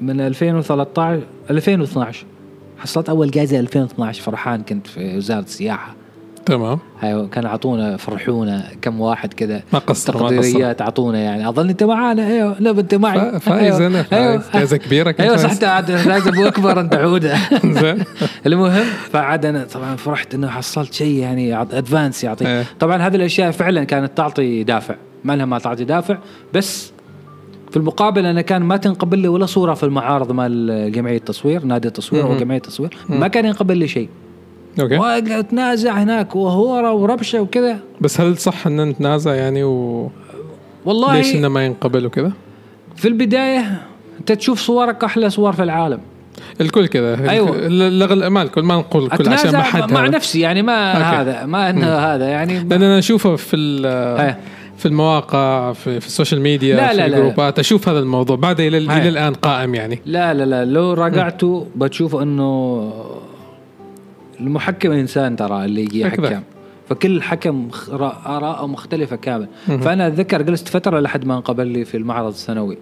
من 0.00 0.20
2013 0.20 1.22
2012 1.50 2.26
حصلت 2.78 3.08
أول 3.08 3.30
جائزة 3.30 3.60
2012 3.60 4.22
فرحان 4.22 4.62
كنت 4.62 4.86
في 4.86 5.16
وزارة 5.16 5.40
السياحة. 5.40 5.94
تمام. 6.46 6.78
أيوه 7.02 7.26
كانوا 7.26 7.50
اعطونا 7.50 7.96
فرحونا 7.96 8.64
كم 8.82 9.00
واحد 9.00 9.34
كذا 9.34 9.62
ما 9.72 9.78
قصر 9.78 10.18
ما 10.18 10.26
قصر. 10.26 10.36
تقديريات 10.36 10.80
اعطونا 10.80 11.18
يعني. 11.18 11.48
أظن 11.48 11.68
أنت 11.68 11.82
معانا. 11.84 12.26
أيوه 12.26 12.56
لا 12.60 12.70
انت 12.70 12.94
معي. 12.94 13.18
فا- 13.18 13.38
فايز 13.38 13.80
أنا 13.80 14.02
فايز 14.02 14.42
جائزه 14.54 14.76
كبيرة 14.76 15.10
كنت 15.10 15.20
أيوه 15.20 15.36
صح 15.36 15.64
عاد 15.68 15.90
لازم 15.90 16.28
أبو 16.32 16.46
أكبر 16.46 16.80
انت 16.80 16.94
عوده 16.94 17.36
زين. 17.80 18.04
المهم 18.46 18.84
فعاد 19.12 19.46
أنا 19.46 19.64
طبعا 19.64 19.96
فرحت 19.96 20.34
إنه 20.34 20.48
حصلت 20.48 20.92
شيء 20.94 21.14
يعني 21.18 21.60
advance 21.62 22.24
يعطي 22.24 22.46
إيه. 22.46 22.64
طبعا 22.80 22.96
هذه 22.96 23.16
الأشياء 23.16 23.50
فعلا 23.50 23.84
كانت 23.84 24.16
تعطي 24.16 24.64
دافع. 24.64 24.94
ما 25.24 25.36
لها 25.36 25.44
ما 25.46 25.58
تعطي 25.58 25.84
دافع. 25.84 26.18
بس 26.54 26.92
في 27.70 27.76
المقابل 27.76 28.26
أنا 28.26 28.40
كان 28.40 28.62
ما 28.62 28.76
تنقبل 28.76 29.18
لي 29.18 29.28
ولا 29.28 29.46
صورة 29.46 29.74
في 29.74 29.82
المعارض 29.82 30.32
مال 30.32 30.92
جمعية 30.92 31.16
التصوير 31.16 31.64
نادي 31.64 31.88
التصوير 31.88 32.22
أو. 32.24 32.36
جمعية 32.36 32.58
التصوير. 32.58 32.96
ما 33.08 33.28
كان 33.28 33.44
ينقبل 33.44 33.76
لي 33.76 33.88
شيء. 33.88 34.08
okay 34.80 34.96
واتنازع 34.96 35.92
هناك 35.92 36.36
وهوره 36.36 36.92
وربشة 36.92 37.40
وكذا 37.40 37.78
بس 38.00 38.20
هل 38.20 38.38
صح 38.38 38.66
إن 38.66 38.88
نتنازع 38.88 39.34
يعني 39.34 39.64
و 39.64 40.10
والله 40.84 41.16
ليش 41.16 41.34
إنه 41.34 41.48
ما 41.48 41.66
ينقبل 41.66 42.06
وكذا؟ 42.06 42.32
في 42.96 43.08
البداية 43.08 43.82
أنت 44.20 44.32
تشوف 44.32 44.60
صورك 44.60 45.04
أحلى 45.04 45.30
صور 45.30 45.52
في 45.52 45.62
العالم 45.62 46.00
الكل 46.60 46.86
كذا. 46.86 47.14
الأغل... 47.14 48.26
ما 48.26 48.42
الكل 48.42 48.62
ما 48.62 48.74
نقول 48.76 49.04
الكل 49.04 49.28
عشان 49.28 49.52
ما 49.52 49.62
حد 49.62 49.92
مع 49.92 50.00
هذا. 50.02 50.08
نفسي 50.08 50.40
يعني 50.40 50.62
ما 50.62 50.92
أوكي. 50.92 51.04
هذا 51.04 51.46
ما 51.46 51.70
انه 51.70 51.86
هذا 51.86 52.28
يعني 52.28 52.58
لأن 52.58 52.82
أنا 52.82 52.98
أشوفه 52.98 53.36
في 53.36 53.56
ال-. 53.56 54.34
في 54.76 54.86
المواقع 54.86 55.72
في, 55.72 56.00
في 56.00 56.06
ال 56.06 56.11
social 56.11 56.40
media 56.40 56.76
لا، 56.76 56.88
في 56.88 56.96
لا، 56.96 56.98
لا. 56.98 57.06
الجروبات 57.06 57.58
أشوف 57.58 57.88
هذا 57.88 57.98
الموضوع 57.98 58.36
بعد 58.36 58.60
إلى. 58.60 58.78
إلى 58.78 59.08
الآن 59.08 59.34
قائم 59.34 59.74
يعني 59.74 59.98
لا 60.06 60.34
لا 60.34 60.44
لا 60.44 60.64
لو 60.64 60.92
راجعتوا 60.92 61.64
بتشوفوا 61.76 62.22
إنه 62.22 62.92
المحكم 64.40 64.92
إنسان 64.92 65.36
ترى 65.36 65.64
اللي 65.64 65.82
يجي. 65.82 66.00
يحكم 66.00 66.40
فكل 66.88 67.22
حكم 67.22 67.68
اراءه 68.26 68.66
مختلفة 68.66 69.16
كامل. 69.16 69.48
فأنا 69.66 70.06
أتذكر 70.06 70.42
جلست 70.42 70.68
فترة 70.68 71.00
لحد 71.00 71.24
ما 71.24 71.34
انقبل 71.34 71.66
لي 71.66 71.84
في 71.84 71.96
المعرض 71.96 72.28
السنوي. 72.28 72.78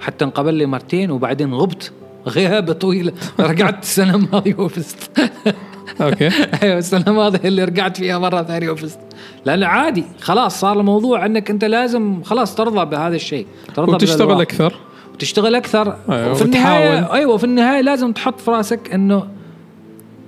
حتى 0.00 0.24
انقبل 0.24 0.54
لي 0.54 0.66
مرتين 0.66 1.10
وبعدين 1.10 1.54
غبت. 1.54 1.92
غيابه 2.26 2.72
طويله 2.72 3.12
رجعت 3.40 3.82
السنة 3.82 4.14
الماضية 4.14 4.54
وفزت. 4.54 5.10
أوكي. 6.00 6.30
أيوه 6.62 6.78
السنة 6.78 7.04
الماضية 7.08 7.48
اللي 7.48 7.64
رجعت 7.64 7.96
فيها 7.96 8.18
مرة 8.18 8.42
ثانية 8.42 8.70
وفزت. 8.70 8.98
لأن 9.44 9.62
عادي 9.62 10.04
خلاص 10.20 10.60
صار 10.60 10.80
الموضوع 10.80 11.26
أنك 11.26 11.50
أنت 11.50 11.64
لازم 11.64 12.22
خلاص 12.22 12.54
ترضى 12.54 12.84
بهذا 12.84 13.16
الشيء. 13.16 13.46
ترضى 13.74 13.92
وتشتغل. 13.92 14.40
أكثر. 14.40 14.74
وتشتغل 15.14 15.54
أكثر. 15.54 15.96
أيوة، 16.10 16.30
وفي 16.30 16.42
النهاية. 16.42 17.12
أيوه 17.12 17.36
في 17.36 17.44
النهاية 17.44 17.80
لازم 17.80 18.12
تحط 18.12 18.40
في 18.40 18.50
رأسك 18.50 18.94
إنه 18.94 19.26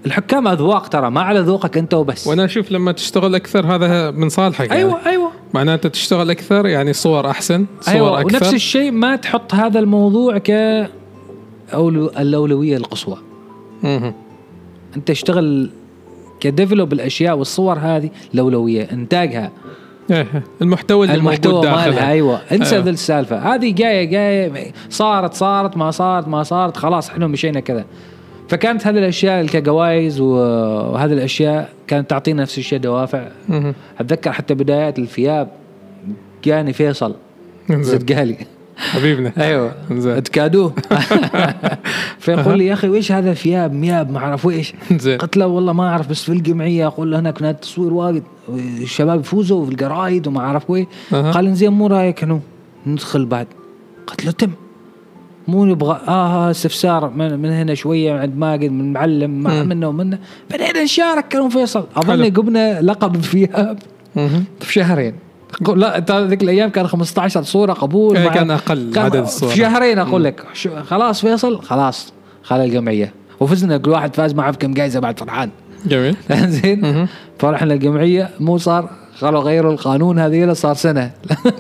الحكام 0.07 0.49
أذواق 0.49 0.89
ترى 0.89 1.11
ما 1.11 1.21
على 1.21 1.41
ذوقك 1.41 1.79
أنت 1.79 1.95
وبس. 1.95 2.27
وأنا 2.27 2.45
أشوف 2.45 2.73
لما 2.73 2.93
تشتغل 2.93 3.35
أكثر 3.35 3.67
هذا 3.67 4.11
من 4.11 4.29
صالحك 4.29 4.69
يعني. 4.69 4.81
أيوه 4.81 5.07
أيوه. 5.07 5.31
معناته 5.55 5.89
تشتغل 5.89 6.31
أكثر 6.31 6.67
يعني 6.67 6.93
صور 6.93 7.31
أحسن 7.31 7.67
صور 7.81 7.95
أيوه 7.95 8.21
أكثر. 8.21 8.37
ونفس 8.37 8.55
الشيء 8.55 8.91
ما 8.91 9.17
تحط 9.17 9.55
هذا 9.55 9.79
الموضوع 9.79 10.39
ك 10.39 10.51
الأولوية 12.19 12.77
القصوى 12.77 13.17
مهم. 13.83 14.15
أنت 14.97 15.11
اشتغل 15.11 15.71
كديفلوب 16.41 16.93
الأشياء 16.93 17.37
والصور 17.39 17.79
هذه 17.79 18.11
الأولوية 18.35 18.89
إنتاجها. 18.93 19.53
إيه، 20.11 20.43
المحتوى 20.63 21.07
اللي 21.07 21.17
المحتوى 21.17 21.71
مالها 21.71 22.11
أيوه. 22.11 22.41
انسى 22.53 22.77
أيوة. 22.77 22.89
السالفة. 22.89 23.55
هذه 23.55 23.73
جاية 23.73 24.05
جاية 24.05 24.73
صارت 24.91 25.35
صارت 25.35 25.77
ما 25.77 25.91
صارت 25.91 26.29
ما 26.29 26.43
صارت 26.43 26.77
خلاص 26.77 27.11
إحنا 27.11 27.27
مشينا 27.27 27.61
كذا. 27.61 27.85
فكانت 28.49 28.87
هذه 28.87 28.99
الأشياء 28.99 29.47
كجوائز 29.47 30.21
وهذه 30.21 31.13
الأشياء 31.13 31.73
كانت 31.87 32.11
تعطينا 32.11 32.43
نفس 32.43 32.59
الشيء 32.59 32.79
دوافع. 32.79 33.29
أتذكر 34.01 34.33
حتى 34.33 34.55
بدايات 34.55 34.99
الثياب 34.99 35.49
جاني 36.45 36.73
فيصل. 36.73 37.15
زين 37.69 37.83
زد 37.83 38.13
قالي 38.13 38.37
حبيبنا. 38.77 39.33
أيوه. 39.39 39.73
زين 39.93 40.13
أتكادوه. 40.13 40.73
فيقول 42.19 42.59
لي 42.59 42.67
يا 42.67 42.73
أخي 42.73 42.89
ويش 42.89 43.13
هذا 43.13 43.35
ثياب 43.35 43.73
مياب 43.73 44.11
ما 44.11 44.19
أعرف 44.19 44.47
ويش 44.47 44.75
زين 44.93 45.19
قلت 45.19 45.37
له 45.37 45.47
والله 45.47 45.73
ما 45.73 45.89
أعرف 45.89 46.09
بس 46.11 46.23
في 46.23 46.33
الجمعية 46.33 46.87
أقول 46.87 47.11
له 47.11 47.19
هناك 47.19 47.43
نادي 47.43 47.59
تصوير 47.59 47.93
واجد 47.93 48.23
الشباب 48.49 49.21
يفوزوا 49.21 49.67
في 49.67 49.73
القرايد 49.73 50.27
وما 50.27 50.41
أعرف 50.41 50.71
وين. 50.71 50.87
قال 51.13 51.55
زين 51.55 51.73
مو 51.73 51.87
رأيك 51.87 52.23
انه 52.23 52.41
ندخل 52.87 53.27
بعد. 53.27 53.47
قلت 54.07 54.25
له 54.25 54.31
تم. 54.31 54.51
مو 55.49 55.65
نبغى 55.65 56.01
آه 56.09 56.51
استفسار 56.51 57.11
من, 57.11 57.39
من 57.39 57.51
هنا 57.51 57.75
شوية 57.75 58.13
عند 58.21 58.37
ماجد 58.37 58.71
من 58.71 58.93
معلم 58.93 59.43
مع. 59.43 59.63
منه 59.63 59.89
ومنه 59.89 60.19
بعدين 60.51 60.83
نشارك 60.85 61.29
كانوا 61.29 61.49
فيصل 61.49 61.87
اظن. 61.97 62.23
جبنا 62.33 62.81
لقب 62.83 63.17
مهم. 64.17 64.45
في 64.61 64.73
شهرين 64.73 65.15
لا 65.77 66.05
ذيك 66.11 66.43
الأيام 66.43 66.71
كان 66.71 66.87
15 66.87 67.43
صورة 67.43 67.73
قبول 67.73 68.17
إيه، 68.17 68.27
مع- 68.29 68.35
كان 68.35 68.51
أقل 68.51 68.91
كان 68.95 69.05
عدد 69.05 69.17
الصور. 69.17 69.49
في 69.49 69.57
شهرين 69.57 69.99
أقول 69.99 70.25
لك 70.25 70.45
خلاص 70.87 71.21
فيصل 71.21 71.63
خلاص 71.63 72.13
خلى 72.43 72.65
الجمعية 72.65 73.13
وفزنا 73.41 73.79
كل 73.79 73.91
واحد 73.91 74.17
فاز 74.17 74.35
معه 74.35 74.51
بكم 74.51 74.75
جائزه 74.75 75.01
بعد 75.01 75.19
فرحان 75.21 75.51
جميل 75.87 76.17
زين. 76.63 77.07
فرحنا 77.39 77.75
الجمعية 77.75 78.31
مو 78.41 78.59
صار 78.59 78.91
قالوا 79.23 79.41
غيروا 79.41 79.73
القانون 79.73 80.19
هذه 80.19 80.53
صار 80.53 80.75
سنة 80.75 81.11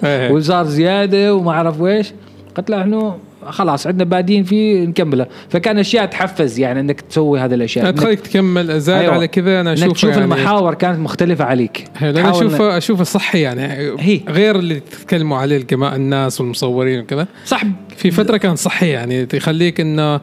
إيه. 0.05 0.30
وصار 0.32 0.64
زيادة 0.66 1.35
وما 1.35 1.51
أعرف 1.51 1.80
ويش 1.80 2.12
قلت 2.57 2.70
له 2.70 2.80
إحنا 2.82 3.16
خلاص 3.51 3.87
عندنا 3.87 4.05
بادين 4.05 4.45
فيه 4.45 4.85
نكمله. 4.85 5.27
فكان 5.49 5.79
أشياء 5.79 6.07
تحفز 6.07 6.59
يعني 6.59 6.81
إنك 6.81 7.01
تسوي 7.01 7.41
هذه 7.41 7.55
الأشياء. 7.55 7.91
تخليك 7.91 8.21
تكمل 8.21 8.81
زائد 8.81 9.01
أيوة. 9.01 9.15
على 9.15 9.29
كذا 9.29 9.61
أنا 9.61 9.73
إنك 9.73 9.83
أشوف 9.83 9.93
تشوف 9.93 10.19
المحاور 10.19 10.75
كانت 10.75 10.99
مختلفة 10.99 11.45
عليك. 11.45 11.85
أنا 12.03 12.31
اشوفه 12.31 12.77
أشوفه 12.77 13.05
صحي 13.05 13.41
يعني 13.41 13.63
هي. 14.01 14.21
غير 14.29 14.57
اللي 14.57 14.81
تتكلموا 14.81 15.39
عليه 15.39 15.57
الجماعه 15.57 15.97
الناس 15.97 16.41
والمصورين 16.41 17.01
وكذا. 17.01 17.27
صح. 17.47 17.63
في 17.97 18.11
فترة 18.11 18.37
كان 18.37 18.57
صحي 18.57 18.89
يعني 18.89 19.29
يخليك 19.35 19.81
إنه 19.81 20.21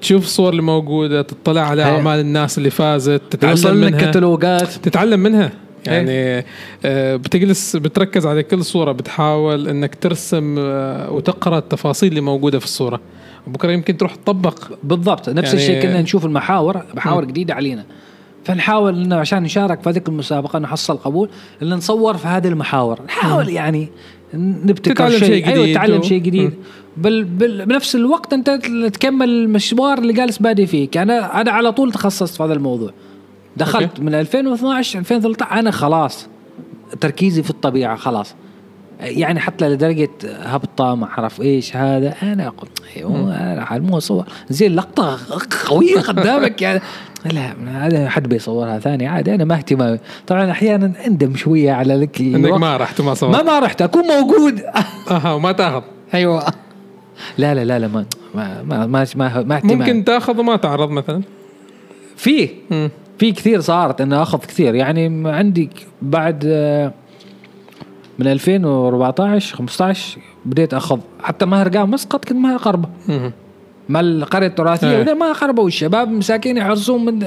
تشوف 0.00 0.24
الصور 0.24 0.50
اللي 0.50 0.62
موجودة 0.62 1.22
تطلع 1.22 1.60
على. 1.60 1.82
أعمال 1.82 2.20
الناس 2.20 2.58
اللي 2.58 2.70
فازت 2.70 3.22
تتعلم 3.30 3.76
منها. 3.76 4.10
كتالوجات. 4.10 4.68
تتعلم 4.72 5.20
منها. 5.20 5.52
يعني 5.92 6.44
آه، 6.84 7.16
بتجلس 7.16 7.76
بتركز 7.76 8.26
على 8.26 8.42
كل 8.42 8.64
صورة 8.64 8.92
بتحاول 8.92 9.68
إنك 9.68 9.94
ترسم 9.94 10.56
آه، 10.58 11.10
وتقرأ 11.12 11.58
التفاصيل 11.58 12.08
اللي 12.08 12.20
موجودة 12.20 12.58
في 12.58 12.64
الصورة. 12.64 13.00
وبكره 13.46 13.72
يمكن 13.72 13.96
تروح 13.96 14.14
تطبق. 14.14 14.58
بالضبط. 14.82 15.28
نفس 15.28 15.48
يعني- 15.54 15.60
الشيء 15.66 15.82
كنا 15.82 16.02
نشوف 16.02 16.24
المحاور 16.24 16.82
محاور 16.94 17.24
جديدة 17.24 17.54
علينا. 17.54 17.84
فنحاول 18.44 19.02
إنه 19.04 19.16
عشان 19.16 19.42
نشارك 19.42 19.82
في 19.82 19.88
هذيك 19.90 20.08
المسابقة 20.08 20.58
نحصل 20.58 20.96
قبول 20.96 21.28
إن 21.62 21.70
نصور 21.74 22.16
في 22.16 22.26
هذه 22.28 22.48
المحاور. 22.48 22.98
نحاول 23.06 23.48
يعني 23.48 23.88
نبتكر 24.34 25.10
شيء, 25.10 25.18
شيء 25.18 25.46
أيوه 25.46 25.62
جديد 25.62 25.74
تتعلم 25.74 25.98
و- 25.98 26.02
شيء 26.02 26.18
جديد. 26.18 26.50
بل 26.96 27.24
بل 27.24 27.66
بنفس 27.66 27.94
الوقت 27.96 28.32
أنت 28.32 28.50
تكمل 28.92 29.28
المشوار 29.28 29.98
اللي 29.98 30.12
جالس 30.12 30.38
بادي 30.38 30.66
فيك. 30.66 30.96
أنا 30.96 31.40
أنا 31.40 31.50
على 31.50 31.72
طول 31.72 31.92
تخصصت 31.92 32.36
في 32.36 32.42
هذا 32.42 32.52
الموضوع. 32.52 32.90
دخلت 33.56 33.90
okay. 33.90 34.02
من 34.02 34.14
2012 34.14 34.98
2013 34.98 35.52
أنا 35.52 35.70
خلاص 35.70 36.28
تركيزي 37.00 37.42
في 37.42 37.50
الطبيعة 37.50 37.96
خلاص. 37.96 38.34
يعني 39.00 39.40
حتى 39.40 39.68
لدرجة 39.68 40.10
هبطة 40.24 40.94
ما 40.94 41.06
أعرف 41.06 41.40
إيش 41.40 41.76
هذا 41.76 42.14
أنا 42.22 42.46
أقول 42.46 42.68
أيوه 42.96 43.78
مو 43.78 43.98
اصور 43.98 44.26
زين 44.48 44.74
لقطة 44.74 45.18
قوية 45.68 46.00
قدامك 46.00 46.62
يعني. 46.62 46.80
لا 47.24 47.54
هذا 47.86 48.08
حد 48.08 48.28
بيصورها 48.28 48.78
ثاني؟ 48.78 49.06
عادي 49.06 49.34
أنا 49.34 49.44
ما 49.44 49.54
اهتمام 49.54 49.98
طبعا 50.26 50.50
أحيانا 50.50 50.92
أندم 51.06 51.36
شوية 51.36 51.72
على 51.72 51.96
لك 51.96 52.20
إنك. 52.20 52.50
ما 52.50 52.76
رحت 52.76 53.00
ما 53.00 53.14
صورت. 53.14 53.44
ما 53.44 53.58
رحت 53.58 53.82
أكون 53.82 54.02
موجود. 54.02 54.60
أها 55.10 55.32
وما 55.32 55.52
تاخذ. 55.52 55.82
أيوه. 56.14 56.46
لا 57.38 57.54
لا 57.54 57.64
لا 57.64 57.78
لا 57.78 57.88
ما 57.88 58.06
ما 58.34 58.62
ما 58.62 58.86
ما, 58.86 59.06
ما, 59.16 59.42
ما 59.42 59.60
ممكن 59.64 60.04
تاخذ 60.04 60.40
وما 60.40 60.56
تعرض 60.56 60.90
مثلا؟ 60.90 61.22
في 62.16 62.50
مم. 62.70 62.90
في 63.18 63.32
كثير 63.32 63.60
صارت 63.60 64.00
إنه 64.00 64.22
أخذ 64.22 64.38
كثير. 64.38 64.74
يعني 64.74 65.30
عندي 65.30 65.70
بعد 66.02 66.44
آه، 66.46 66.92
من 68.18 68.26
2014 68.26 69.56
15 69.56 70.18
بديت 70.44 70.74
أخذ. 70.74 70.98
حتى 71.22 71.46
مهرجان 71.46 71.90
مسقط 71.90 72.24
كنت 72.24 72.38
ما 72.38 72.54
أقربه. 72.54 72.88
مم. 73.08 73.32
ما 73.88 74.00
القرية 74.00 74.46
التراثية 74.46 75.02
إيه. 75.02 75.14
ما 75.14 75.30
أقربه. 75.30 75.62
والشباب 75.62 76.08
مساكين 76.08 76.56
يحرسون 76.56 77.04
من 77.04 77.26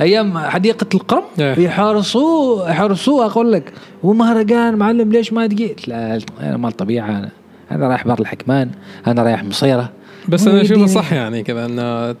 أيام 0.00 0.38
حديقة 0.38 0.86
القرم. 0.94 1.22
إيه. 1.38 1.58
يحرسوه 1.58 2.70
يحرسوه. 2.70 3.26
أقول 3.26 3.52
لك 3.52 3.72
ومهرجان 4.02 4.76
معلم 4.76 5.12
ليش 5.12 5.32
ما 5.32 5.46
تجيت؟ 5.46 5.88
لا 5.88 6.18
أنا 6.40 6.56
مال 6.56 6.72
طبيعة 6.72 7.08
أنا 7.08 7.30
أنا 7.70 7.88
رايح 7.88 8.06
بر 8.06 8.20
الحكمان 8.20 8.70
أنا 9.06 9.22
رايح 9.22 9.44
مصيرة. 9.44 9.90
بس 10.28 10.46
أنا 10.46 10.62
اشوفه 10.62 10.86
صح 10.86 11.12
يعني 11.12 11.42
كذا 11.42 11.66
إنه 11.66 12.16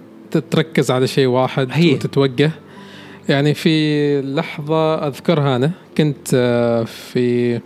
تركز 0.50 0.90
على 0.90 1.06
شيء 1.06 1.26
واحد 1.26 1.68
هي. 1.72 1.94
وتتوجه. 1.94 2.50
يعني 3.28 3.54
في 3.54 4.20
لحظة 4.22 4.94
أذكرها 5.06 5.56
أنا 5.56 5.70
كنت 5.98 6.28
آه، 6.34 6.84
في 6.84 7.58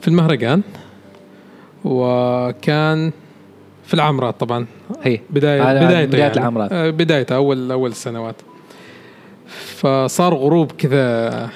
في 0.00 0.08
المهرجان 0.08 0.62
وكان 1.84 3.12
في 3.86 3.94
العمرات 3.94 4.40
طبعا. 4.40 4.66
هي. 5.02 5.20
بداية 5.30 5.60
بدايته 5.62 6.04
بداية 6.06 6.22
يعني. 6.22 6.36
العمرات. 6.38 6.72
آه، 6.72 6.90
بدايته 6.90 7.36
أول 7.36 7.72
أول 7.72 7.90
السنوات 7.90 8.36
فصار 9.76 10.34
غروب 10.34 10.72
كذا. 10.72 11.48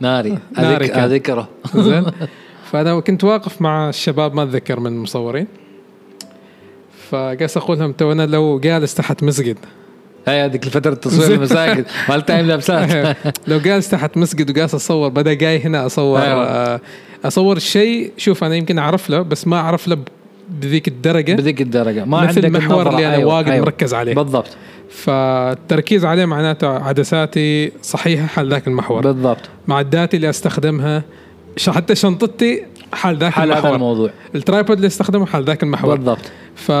ناري. 0.00 0.38
ناري 0.58 0.88
أذك- 0.88 0.90
كان. 0.90 1.04
أذكره. 1.04 1.48
زين. 1.74 2.04
فأنا 2.72 3.00
كنت 3.00 3.24
واقف 3.24 3.62
مع 3.62 3.88
الشباب 3.88 4.34
ما 4.34 4.42
أتذكر 4.42 4.80
من 4.80 4.86
المصورين 4.86 5.46
فقاس 7.08 7.56
أقول 7.56 7.78
لهم 7.78 7.92
تو 7.92 8.12
أنا 8.12 8.26
لو 8.26 8.58
جالس 8.60 8.94
تحت 8.94 9.22
مسجد. 9.22 9.58
هي 10.26 10.44
هذيك 10.44 10.66
الفترة 10.66 10.94
تصوير. 10.94 11.34
المساجد. 11.36 11.86
مال 12.08 12.26
timelapse 12.26 12.46
ات. 12.46 13.16
لو 13.48 13.58
جالس 13.58 13.88
تحت 13.88 14.16
مسجد 14.16 14.58
وقاس 14.58 14.74
أصور 14.74 15.08
بدأ 15.08 15.32
جاي 15.32 15.60
هنا 15.64 15.86
أصور 15.86 16.22
أيوة. 16.22 16.44
آه، 16.44 16.80
أصور 17.24 17.56
الشيء 17.56 18.12
شوف 18.16 18.44
أنا 18.44 18.54
يمكن 18.54 18.78
أعرف 18.78 19.10
له 19.10 19.22
بس 19.22 19.46
ما 19.46 19.56
أعرف 19.56 19.88
له 19.88 19.98
بذيك 20.48 20.88
الدرجة. 20.88 21.34
بذيك 21.34 21.60
الدرجة. 21.60 22.04
ما 22.04 22.20
مثل 22.20 22.44
عندك 22.44 22.44
المحور. 22.44 22.88
اللي 22.90 23.06
أنا 23.06 23.14
أيوة، 23.14 23.34
واجد 23.34 23.48
أيوة. 23.48 23.64
مركز 23.64 23.94
عليه. 23.94 24.14
بالضبط. 24.14 24.56
فالتركيز 24.90 26.04
عليه 26.04 26.24
معناته 26.24 26.68
عدساتي 26.68 27.72
صحيحة 27.82 28.26
حال 28.26 28.48
ذاك 28.48 28.66
المحور. 28.68 29.02
بالضبط. 29.02 29.40
معداتي 29.68 30.16
اللي 30.16 30.30
أستخدمها 30.30 31.02
حتى 31.68 31.94
شنطتي 31.94 32.64
حال 32.92 33.16
ذاك 33.16 33.32
حال 33.32 33.48
هذا 33.48 33.58
المحور. 33.58 33.74
الموضوع. 33.74 34.10
ال 34.34 34.40
tripod 34.40 34.76
اللي 34.76 34.86
أستخدمه 34.86 35.26
حال 35.26 35.44
ذاك 35.44 35.62
المحور. 35.62 35.96
بالضبط. 35.96 36.30
ف 36.54 36.72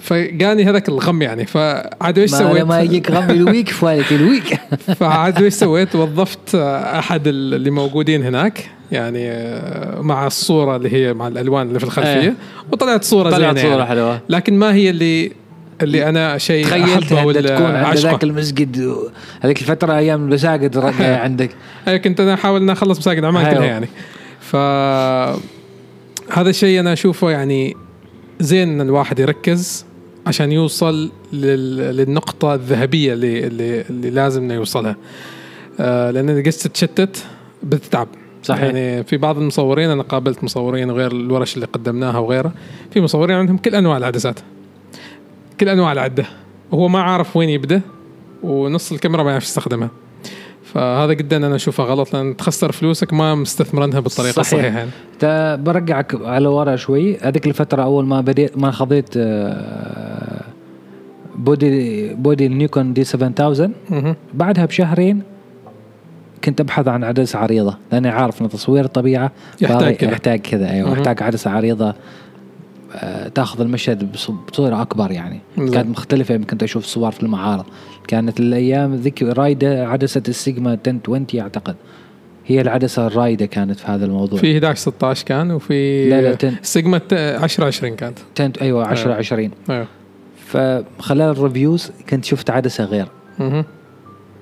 فجاني 0.00 0.64
هذاك 0.64 0.88
الغم 0.88 1.22
يعني 1.22 1.46
فعاد 1.46 2.18
إيش 2.18 2.30
سويت؟ 2.30 2.62
لما 2.62 2.80
يجيك 2.80 3.10
غم 3.10 3.30
الويك 3.30 3.68
فوالك 3.80 4.12
الويك 4.12 4.58
فعاد 4.96 5.42
إيش 5.42 5.54
سويت؟ 5.64 5.96
وظفت 5.96 6.54
أحد 6.54 7.22
اللي 7.26 7.70
موجودين 7.70 8.22
هناك 8.22 8.70
يعني 8.92 9.30
آه، 9.30 10.00
مع 10.00 10.26
الصورة 10.26 10.76
اللي 10.76 10.92
هي 10.92 11.14
مع 11.14 11.28
الألوان 11.28 11.68
اللي 11.68 11.78
في 11.78 11.84
الخلفية 11.84 12.20
إيه. 12.20 12.34
وطلعت 12.72 13.04
صورة 13.04 13.30
طلعت 13.30 13.56
يعني. 13.56 13.86
حلوة 13.86 14.20
لكن 14.28 14.58
ما 14.58 14.74
هي 14.74 14.90
اللي 14.90 15.32
اللي 15.82 16.08
أنا 16.08 16.38
شيء 16.38 16.64
تخيلت 16.64 16.88
أحبه 16.88 17.20
انت 17.20 17.26
ولا 17.26 17.40
تكون 17.40 17.76
عند 17.76 17.98
ذاك 17.98 18.24
المسجد 18.24 18.96
هذيك 19.40 19.60
الفترة 19.60 19.96
أيام 19.96 20.24
المساجد 20.24 20.78
عندك 21.24 21.50
أي 21.88 21.98
كنت 21.98 22.20
أنا 22.20 22.34
أحاول 22.34 22.62
ان 22.62 22.70
أخلص 22.70 22.98
مساجد 22.98 23.24
عمان 23.24 23.44
أيوه. 23.44 23.58
كلها 23.58 23.66
يعني 23.66 23.88
ف 24.40 24.56
هذا 26.32 26.50
الشيء 26.50 26.80
أنا 26.80 26.92
أشوفه 26.92 27.30
يعني 27.30 27.76
زين 28.40 28.68
إن 28.68 28.80
الواحد 28.80 29.18
يركز 29.18 29.86
عشان 30.26 30.52
يوصل 30.52 31.10
لل... 31.32 31.76
للنقطة 31.76 32.54
الذهبية 32.54 33.12
اللي 33.12 33.46
اللي, 33.46 33.80
اللي 33.80 34.10
لازم 34.10 34.42
إنه 34.42 34.54
يوصلها. 34.54 34.96
آه 35.80 36.10
لأن 36.10 36.30
إذا 36.30 36.42
قست 36.46 36.66
تتشتت 36.66 37.24
بتتعب. 37.62 38.08
صحيح. 38.42 38.62
يعني 38.62 39.04
في 39.04 39.16
بعض 39.16 39.38
المصورين 39.38 39.90
أنا 39.90 40.02
قابلت 40.02 40.44
مصورين 40.44 40.90
وغير 40.90 41.12
الورش 41.12 41.54
اللي 41.54 41.66
قدمناها 41.66 42.18
وغيرها 42.18 42.52
في 42.90 43.00
مصورين 43.00 43.36
عندهم 43.36 43.56
كل 43.56 43.74
أنواع 43.74 43.96
العدسات. 43.96 44.40
كل 45.60 45.68
أنواع 45.68 45.92
العدة. 45.92 46.26
وهو 46.70 46.88
ما 46.88 47.00
عارف 47.00 47.36
وين 47.36 47.48
يبدأ 47.48 47.80
ونص 48.42 48.92
الكاميرا 48.92 49.22
ما 49.22 49.30
يعرف 49.30 49.44
يستخدمها. 49.44 49.90
فهذا 50.64 51.12
جدا 51.12 51.36
أنا 51.36 51.54
أشوفه 51.56 51.84
غلط 51.84 52.14
لأن 52.14 52.36
تخسر 52.36 52.72
فلوسك 52.72 53.12
ما 53.12 53.34
مستثمرنها 53.34 54.00
بالطريقة 54.00 54.42
صحيح. 54.42 54.64
الصحيحة 54.64 54.88
يعني. 55.22 55.62
برجعك 55.62 56.14
على 56.24 56.48
ورا 56.48 56.76
شوي 56.76 57.16
هذيك 57.18 57.46
الفترة 57.46 57.82
أول 57.82 58.06
ما 58.06 58.20
بديت 58.20 58.58
ما 58.58 58.70
خذيت 58.70 59.18
بودي 61.36 62.14
بودي 62.14 62.46
النيكون 62.46 62.92
دي 62.92 63.04
7000 63.04 63.70
مهم. 63.90 64.16
بعدها 64.34 64.64
بشهرين 64.64 65.22
كنت 66.44 66.60
أبحث 66.60 66.88
عن 66.88 67.04
عدسة 67.04 67.38
عريضة 67.38 67.76
لأني 67.92 68.08
عارف 68.08 68.42
إن 68.42 68.48
تصوير 68.48 68.84
الطبيعة 68.84 69.32
يحتاج 69.60 69.94
كذا. 69.94 70.10
يحتاج 70.10 70.40
كذا 70.40 70.70
أيوه. 70.70 70.92
يحتاج 70.92 71.22
عدسة 71.22 71.50
عريضة 71.50 71.94
تاخذ 73.34 73.60
المشهد 73.60 74.12
بص- 74.12 74.30
بصورة 74.30 74.82
أكبر 74.82 75.10
يعني. 75.10 75.40
زين. 75.58 75.70
كانت 75.70 75.88
مختلفة 75.88 76.34
يمكن 76.34 76.46
كنت 76.46 76.62
أشوف 76.62 76.84
صور 76.84 77.10
في 77.10 77.22
المعارض. 77.22 77.64
كانت 78.08 78.40
الأيام 78.40 78.94
ذيك 78.94 79.22
رايدة 79.22 79.88
عدسة 79.88 80.22
السيجما 80.28 80.78
1020 80.86 81.40
أعتقد. 81.40 81.76
هي 82.46 82.60
العدسة 82.60 83.06
الرايدة 83.06 83.46
كانت 83.46 83.78
في 83.78 83.86
هذا 83.86 84.04
الموضوع. 84.04 84.38
في 84.40 84.52
11 84.54 84.80
16 84.80 85.24
كان 85.26 85.50
وفي 85.50 86.10
لا، 86.10 86.20
لا، 86.22 86.34
تن- 86.34 86.54
سيجما 86.62 87.00
10 87.12 87.64
20 87.66 87.96
كانت. 87.96 88.18
10 88.40 88.52
أيوه 88.62 88.86
10 88.86 89.12
آه. 89.12 89.16
20 89.16 89.50
أيوه 89.70 89.86
فخلال 90.46 91.30
الريفيوز 91.30 91.90
كنت 92.10 92.24
شفت 92.24 92.50
عدسة 92.50 92.84
غير. 92.84 93.06
مهم. 93.38 93.64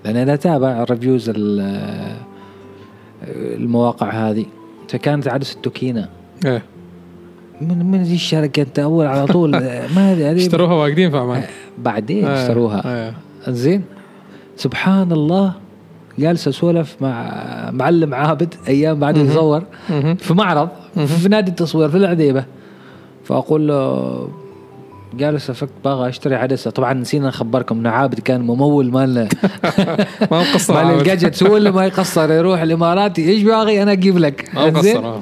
لأن 0.04 0.16
أنا 0.16 0.34
اتابع 0.34 0.82
الريفيوز 0.82 1.28
ال- 1.36 2.16
المواقع 3.32 4.10
هذه 4.10 4.44
فكانت 4.88 5.28
عدسة 5.28 5.60
توكينا. 5.62 6.08
إيه. 6.46 6.62
من 7.60 7.90
من 7.90 8.02
ذي 8.02 8.14
الشركة 8.14 8.62
أنت 8.62 8.78
أول 8.78 9.06
على 9.06 9.26
طول. 9.26 9.50
ما 9.96 10.12
هذه 10.12 10.36
اشتروها 10.36 10.74
واجدين 10.74 11.10
في 11.10 11.16
عمان 11.16 11.42
بعدين 11.78 12.26
إيه، 12.26 12.42
اشتروها. 12.42 13.06
إيه 13.06 13.14
زين. 13.52 13.82
سبحان 14.56 15.12
الله 15.12 15.52
جالس 16.18 16.48
أسولف 16.48 16.96
مع 17.00 17.32
معلم 17.70 18.14
عابد 18.14 18.54
أيام 18.68 18.98
بعد. 19.00 19.16
يصور. 19.16 19.62
في 20.18 20.34
معرض 20.34 20.68
في 21.06 21.28
نادي 21.28 21.50
التصوير 21.50 21.88
في 21.88 21.96
العذيبه 21.96 22.44
فأقول 23.24 23.68
له 23.68 24.28
جالس 25.14 25.50
افك 25.50 25.68
باغى 25.84 26.08
أشتري 26.08 26.34
عدسة. 26.34 26.70
طبعا 26.70 26.92
نسينا 26.94 27.28
نخبركم 27.28 27.78
إن 27.78 27.86
عابد 27.86 28.20
كان 28.20 28.40
ممول 28.40 28.90
مال 28.90 29.28
ما 30.30 30.40
مقصر 30.40 30.84
مال. 30.84 30.98
الجاجتس 30.98 31.42
هو 31.42 31.56
اللي 31.56 31.70
ما 31.70 31.86
يقصر 31.86 32.32
يروح 32.32 32.60
الإماراتي. 32.60 33.28
إيش 33.28 33.42
باغي 33.42 33.82
أنا 33.82 33.92
أجيب 33.92 34.18
لك؟ 34.18 34.50
ما 34.54 34.70
مقصر 34.70 35.14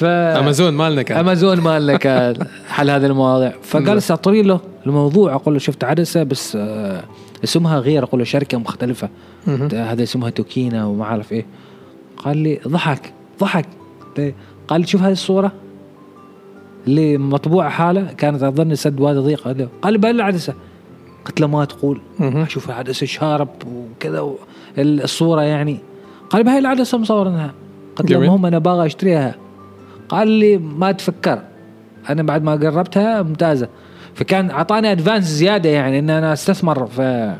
ف 0.00 0.04
امازون 0.04 0.72
مالنا 0.74 1.02
كان. 1.02 1.18
امازون 1.18 1.60
مالنا 1.60 1.96
كان. 1.96 2.36
حل 2.74 2.90
هذه 2.90 3.06
المواضيع. 3.06 3.52
فجالس 3.62 4.10
اطري 4.10 4.42
له 4.42 4.60
الموضوع 4.86 5.34
أقول 5.34 5.54
له 5.54 5.60
شفت 5.60 5.84
عدسة 5.84 6.22
بس 6.22 6.56
آه، 6.56 7.02
اسمها 7.44 7.78
غير 7.78 8.02
أقول 8.04 8.18
له 8.18 8.24
شركة 8.24 8.58
مختلفة. 8.58 9.08
هذا 9.72 10.02
اسمها 10.02 10.30
توكينا 10.30 10.86
وما 10.86 11.04
أعرف 11.04 11.32
إيه. 11.32 11.46
قال 12.16 12.36
لي 12.36 12.60
ضحك 12.68 13.12
ضحك؟ 13.40 13.66
قال 14.68 14.80
لي 14.80 14.86
شوف 14.86 15.02
هذه 15.02 15.12
الصورة. 15.12 15.52
اللي 16.86 17.18
مطبوعة 17.18 17.68
حالة 17.68 18.02
كانت 18.12 18.42
أظن 18.42 18.74
سد 18.74 19.00
وادي 19.00 19.18
ضيق. 19.18 19.40
قال 19.44 19.56
لي- 19.56 19.68
قال 19.82 19.92
لي 19.92 19.98
بقى 19.98 20.10
العدسة. 20.10 20.54
قلت 21.26 21.40
له 21.40 21.46
ما 21.46 21.64
تقول. 21.64 22.00
أشوف 22.20 22.68
العدسة 22.68 23.06
sharp 23.06 23.48
وكذا 23.74 24.28
الصورة 24.78 25.42
يعني. 25.42 25.78
قال 26.30 26.38
لي 26.40 26.44
بهاي 26.44 26.58
العدسة 26.58 26.98
مصورنها 26.98 27.54
قلت 27.96 28.10
له. 28.10 28.18
المهم 28.18 28.46
أنا 28.46 28.58
باغى 28.58 28.86
أشتريها. 28.86 29.34
قال 30.10 30.28
لي 30.28 30.58
ما 30.58 30.92
تفكر. 30.92 31.38
أنا 32.10 32.22
بعد 32.22 32.42
ما 32.42 32.52
قربتها 32.52 33.22
ممتازة. 33.22 33.68
فكان 34.14 34.50
أعطاني 34.50 34.92
advance 34.92 35.24
زيادة 35.24 35.70
يعني 35.70 35.98
إن 35.98 36.10
أنا 36.10 36.32
أستثمر 36.32 36.86
في 36.86 37.36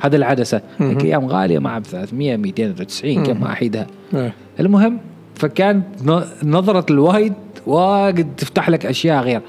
هذه 0.00 0.16
العدسة. 0.16 0.60
أيام 0.80 1.26
غالية 1.26 1.58
ما 1.58 1.78
ب 1.78 1.82
300 1.82 2.36
290 2.36 3.22
كم 3.22 3.42
أحيدها. 3.44 3.86
إيه. 4.14 4.32
المهم 4.60 4.98
فكان 5.34 5.82
نظرة 6.44 6.86
الوايد 6.90 7.32
واجد 7.66 8.28
تفتح 8.36 8.70
لك 8.70 8.86
أشياء 8.86 9.22
غير. 9.22 9.40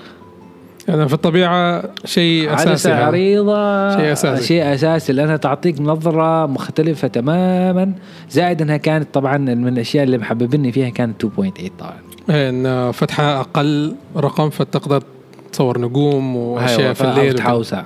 يعني 0.88 1.08
في 1.08 1.14
الطبيعة 1.14 1.84
شيء 2.06 2.54
أساسي 2.54 2.70
عدسه. 2.70 3.06
عريضة 3.06 3.98
شيء 3.98 4.12
أساسي. 4.12 4.44
شيء 4.44 4.74
أساسي. 4.74 5.14
لأنها 5.14 5.38
تعطيك 5.38 5.82
نظرة 5.82 6.46
مختلفة 6.46 7.08
تماما. 7.08 7.94
زائد 8.30 8.62
انها 8.62 8.78
كانت 8.78 9.08
طبعا 9.14 9.38
من 9.38 9.68
الأشياء 9.68 10.04
اللي 10.04 10.18
محببني 10.18 10.72
فيها 10.72 10.90
كانت 10.90 11.26
2.8 11.26 11.72
طبعا. 11.80 11.92
إيه، 11.92 12.07
إن 12.30 12.92
فتحة 12.92 13.40
أقل 13.40 13.96
رقم 14.18 14.50
فتقدر 14.50 15.04
تصور 15.52 15.82
نجوم 15.82 16.36
وأشياء 16.36 16.94
في 16.94 17.02
الليل 17.02 17.32
فأفتحها 17.32 17.54
وسع 17.54 17.84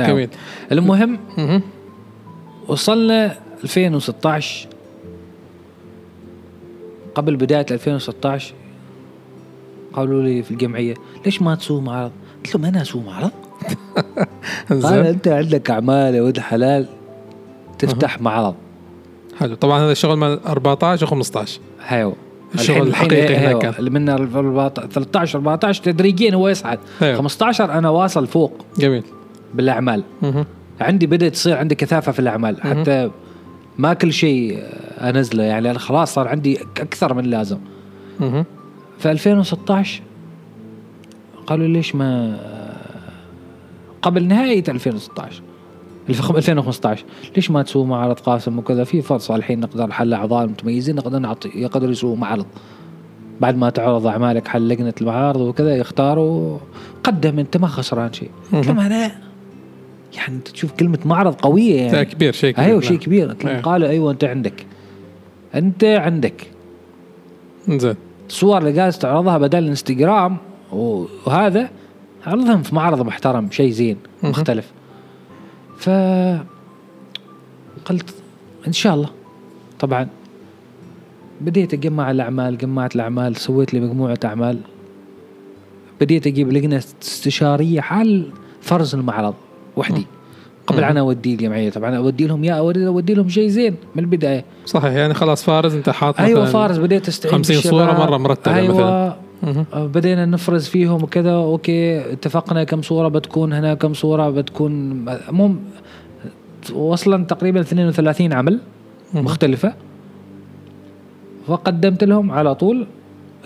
أيوة. 0.00 0.10
جميل. 0.10 0.28
المهم 0.72 1.18
مهم. 1.38 1.62
وصلنا 2.68 3.38
2016 3.64 4.68
قبل 7.14 7.36
بداية 7.36 7.66
2016 7.70 8.54
قالوا 9.92 10.22
لي 10.22 10.42
في 10.42 10.50
الجمعية 10.50 10.94
ليش 11.24 11.42
ما 11.42 11.54
تسوي 11.54 11.80
معرض؟ 11.80 12.12
قلت 12.44 12.54
لهم 12.54 12.64
أنا 12.64 12.82
أسوي 12.82 13.02
معرض؟ 13.02 13.30
قال 14.84 15.06
أنت 15.06 15.28
عندك 15.28 15.70
أعمال 15.70 16.14
يا 16.14 16.22
ولد 16.22 16.36
الحلال 16.36 16.86
تفتح 17.78 18.20
معرض. 18.20 18.54
حلو. 19.38 19.54
طبعا 19.54 19.80
هذا 19.80 19.92
الشغل 19.92 20.16
مال 20.16 20.46
14 20.46 21.06
و15 21.06 21.48
هيو 21.86 22.14
الشغل 22.54 22.88
الحقيقي 22.88 23.36
هناك. 23.36 23.58
كان. 23.62 23.74
اللي 23.78 23.90
من 23.90 24.08
14 24.08 24.86
13 24.86 25.38
14 25.38 25.82
تدريجيا 25.82 26.34
هو 26.34 26.48
يصعد. 26.48 26.78
أيوة. 27.02 27.16
15 27.18 27.72
أنا 27.72 27.88
واصل 27.90 28.26
فوق. 28.26 28.64
جميل. 28.78 29.02
بالأعمال. 29.54 30.02
مهم. 30.22 30.44
عندي 30.80 31.06
بدأت 31.06 31.32
تصير 31.32 31.56
عندي 31.56 31.74
كثافة 31.74 32.12
في 32.12 32.18
الأعمال. 32.18 32.62
حتى 32.62 33.10
ما 33.78 33.94
كل 33.94 34.12
شيء 34.12 34.62
أنزله. 35.00 35.42
يعني 35.42 35.70
أنا 35.70 35.78
خلاص 35.78 36.14
صار 36.14 36.28
عندي 36.28 36.58
أكثر 36.80 37.14
من 37.14 37.24
اللازم. 37.24 37.58
في 38.98 39.10
2016 39.10 40.02
قالوا 41.46 41.66
ليش 41.66 41.94
ما 41.94 42.36
قبل 44.02 44.24
نهاية 44.28 44.64
2016 44.68 45.26
الف- 45.28 45.42
2015 46.10 47.04
ليش 47.36 47.50
ما 47.50 47.62
تسووا 47.62 47.86
معرض 47.86 48.18
قاسم 48.18 48.58
وكذا؟ 48.58 48.84
في 48.84 49.02
فرصة 49.02 49.26
صالحين 49.26 49.60
نقدر 49.60 49.92
حل 49.92 50.14
أعضاء 50.14 50.46
متميزين 50.46 50.96
نقدر 50.96 51.18
نعطي 51.18 51.50
يقدروا 51.54 51.90
يسووا 51.92 52.16
معرض. 52.16 52.46
بعد 53.40 53.56
ما 53.56 53.70
تعرض 53.70 54.06
أعمالك 54.06 54.48
حل 54.48 54.68
لجنة 54.68 54.94
المعارض 55.00 55.40
وكذا 55.40 55.76
يختاروا. 55.76 56.58
قدم 57.04 57.38
أنت 57.38 57.56
ما 57.56 57.66
خسران 57.66 58.12
شيء. 58.12 58.30
قلت 58.52 58.66
لهم 58.66 58.80
أنا 58.80 59.12
يعني 60.16 60.34
أنت 60.34 60.48
تشوف 60.48 60.72
كلمة 60.72 60.98
معرض 61.04 61.34
قوية 61.34 61.90
ده 61.90 61.96
يعني 61.96 62.04
كبير 62.04 62.32
شيء 62.32 62.54
كبير. 62.54 62.74
لا. 62.74 62.80
شيء 62.80 62.98
كبير. 62.98 63.28
قلت 63.28 63.44
لهم 63.44 63.52
أيوه. 63.52 63.62
قالوا 63.62 63.88
أيوه 63.88 64.12
أنت 64.12 64.24
عندك. 64.24 64.66
أنت 65.54 65.84
عندك. 65.84 66.46
زين. 67.68 67.94
الصور 68.28 68.58
اللي 68.58 68.72
جالس 68.72 68.98
تعرضها 68.98 69.38
بدل 69.38 69.58
الانستغرام 69.58 70.36
وهذا 70.72 71.70
عرضهم 72.26 72.62
في 72.62 72.74
معرض 72.74 73.00
محترم 73.00 73.50
شيء 73.50 73.70
زين. 73.70 73.96
مختلف. 74.22 74.72
ف 75.80 75.90
قلت 77.84 78.14
إن 78.66 78.72
شاء 78.72 78.94
الله 78.94 79.10
طبعا 79.78 80.08
بديت 81.40 81.74
أجمع 81.74 82.10
الأعمال 82.10 82.58
جمعت 82.58 82.94
الأعمال 82.94 83.36
سويت 83.36 83.74
لي 83.74 83.80
مجموعة 83.80 84.18
أعمال 84.24 84.58
بديت 86.00 86.26
أجيب 86.26 86.52
لجنة 86.52 86.82
استشارية 87.02 87.80
حل 87.80 88.30
فرز 88.60 88.94
المعرض 88.94 89.34
وحدي 89.76 90.06
قبل. 90.66 90.84
أنا 90.84 91.00
اوديه 91.00 91.32
الجمعيه 91.32 91.70
طبعا 91.70 91.96
أودي 91.96 92.26
لهم 92.26 92.44
يا 92.44 92.54
أودي, 92.54 92.86
أودي 92.86 93.14
لهم 93.14 93.28
شيء 93.28 93.48
زين 93.48 93.76
من 93.94 94.02
البداية 94.02 94.44
صحيح 94.66 94.92
يعني 94.92 95.14
خلاص 95.14 95.44
فارز 95.44 95.74
أنت 95.74 95.90
حاط 95.90 96.20
أيوه 96.20 96.44
فارز 96.44 96.76
بديت 96.78 97.08
أستعين 97.08 97.34
50 97.34 97.56
بالشباب. 97.56 97.74
صورة 97.74 98.06
مرة 98.06 98.16
مرتبة 98.16 98.54
أيوه 98.54 98.74
مثلاً. 98.74 99.16
آه، 99.44 99.86
بدينا 99.86 100.26
نفرز 100.26 100.66
فيهم 100.68 101.02
وكذا. 101.02 101.32
okay 101.32 102.12
اتفقنا 102.12 102.64
كم 102.64 102.82
صورة 102.82 103.08
بتكون 103.08 103.52
هنا 103.52 103.74
كم 103.74 103.94
صورة 103.94 104.30
بتكون 104.30 105.04
مو 105.30 105.54
وصلا 106.72 107.24
تقريبا 107.24 107.60
32 107.60 108.32
عمل. 108.32 108.60
مختلفة. 109.14 109.72
فقدمت 111.46 112.04
لهم 112.04 112.30
على 112.30 112.54
طول 112.54 112.86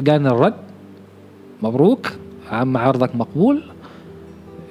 جاني 0.01 0.29
الرد 0.29 0.55
مبروك 1.63 2.13
عم 2.51 2.77
عرضك 2.77 3.17
مقبول. 3.17 3.63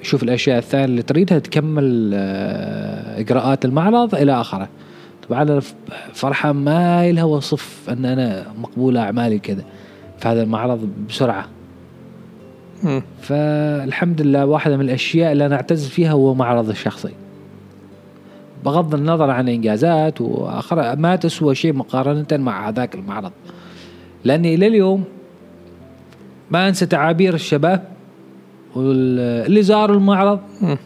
شوف 0.02 0.24
الأشياء 0.24 0.58
الثانية 0.58 0.86
اللي 0.86 1.02
تريدها 1.02 1.40
تكمل 1.40 2.12
آه، 2.14 3.20
إجراءات 3.20 3.66
المعرض 3.66 4.16
إلى 4.16 4.42
آخره. 4.42 4.70
طبعا 5.30 5.42
أنا 5.42 5.62
فرحه 6.14 6.52
ما 6.52 7.12
لها 7.12 7.24
وصف 7.24 7.90
أن 7.90 8.06
أنا 8.06 8.46
مقبوله 8.58 9.02
أعمالي 9.02 9.40
كذا. 9.40 9.64
في 10.24 10.30
هذا 10.30 10.44
المعرض 10.44 10.90
بسرعة. 11.10 11.48
فالحمد 13.22 14.22
لله 14.22 14.46
واحدة 14.46 14.78
من 14.78 14.86
الأشياء 14.86 15.32
اللي 15.32 15.46
أنا 15.46 15.56
أعتز 15.56 15.88
فيها 15.88 16.12
هو 16.12 16.34
معرض 16.34 16.70
الشخصي. 16.70 17.14
بغض 18.66 18.96
النظر 18.96 19.30
عن 19.30 19.50
إنجازات 19.50 20.22
وآخر 20.22 20.96
ما 20.96 21.16
تسوى 21.16 21.56
شيء 21.56 21.74
مقارنة 21.74 22.28
مع 22.32 22.70
هذاك 22.70 22.96
المعرض. 22.96 23.32
لأني 24.24 24.56
إلى 24.56 24.68
اليوم 24.68 25.04
ما 26.52 26.68
أنسى 26.68 26.86
تعابير 26.86 27.34
الشباب 27.34 27.88
اللي 28.76 29.64
زاروا 29.64 29.96
المعرض. 29.96 30.40
مم. 30.62 30.78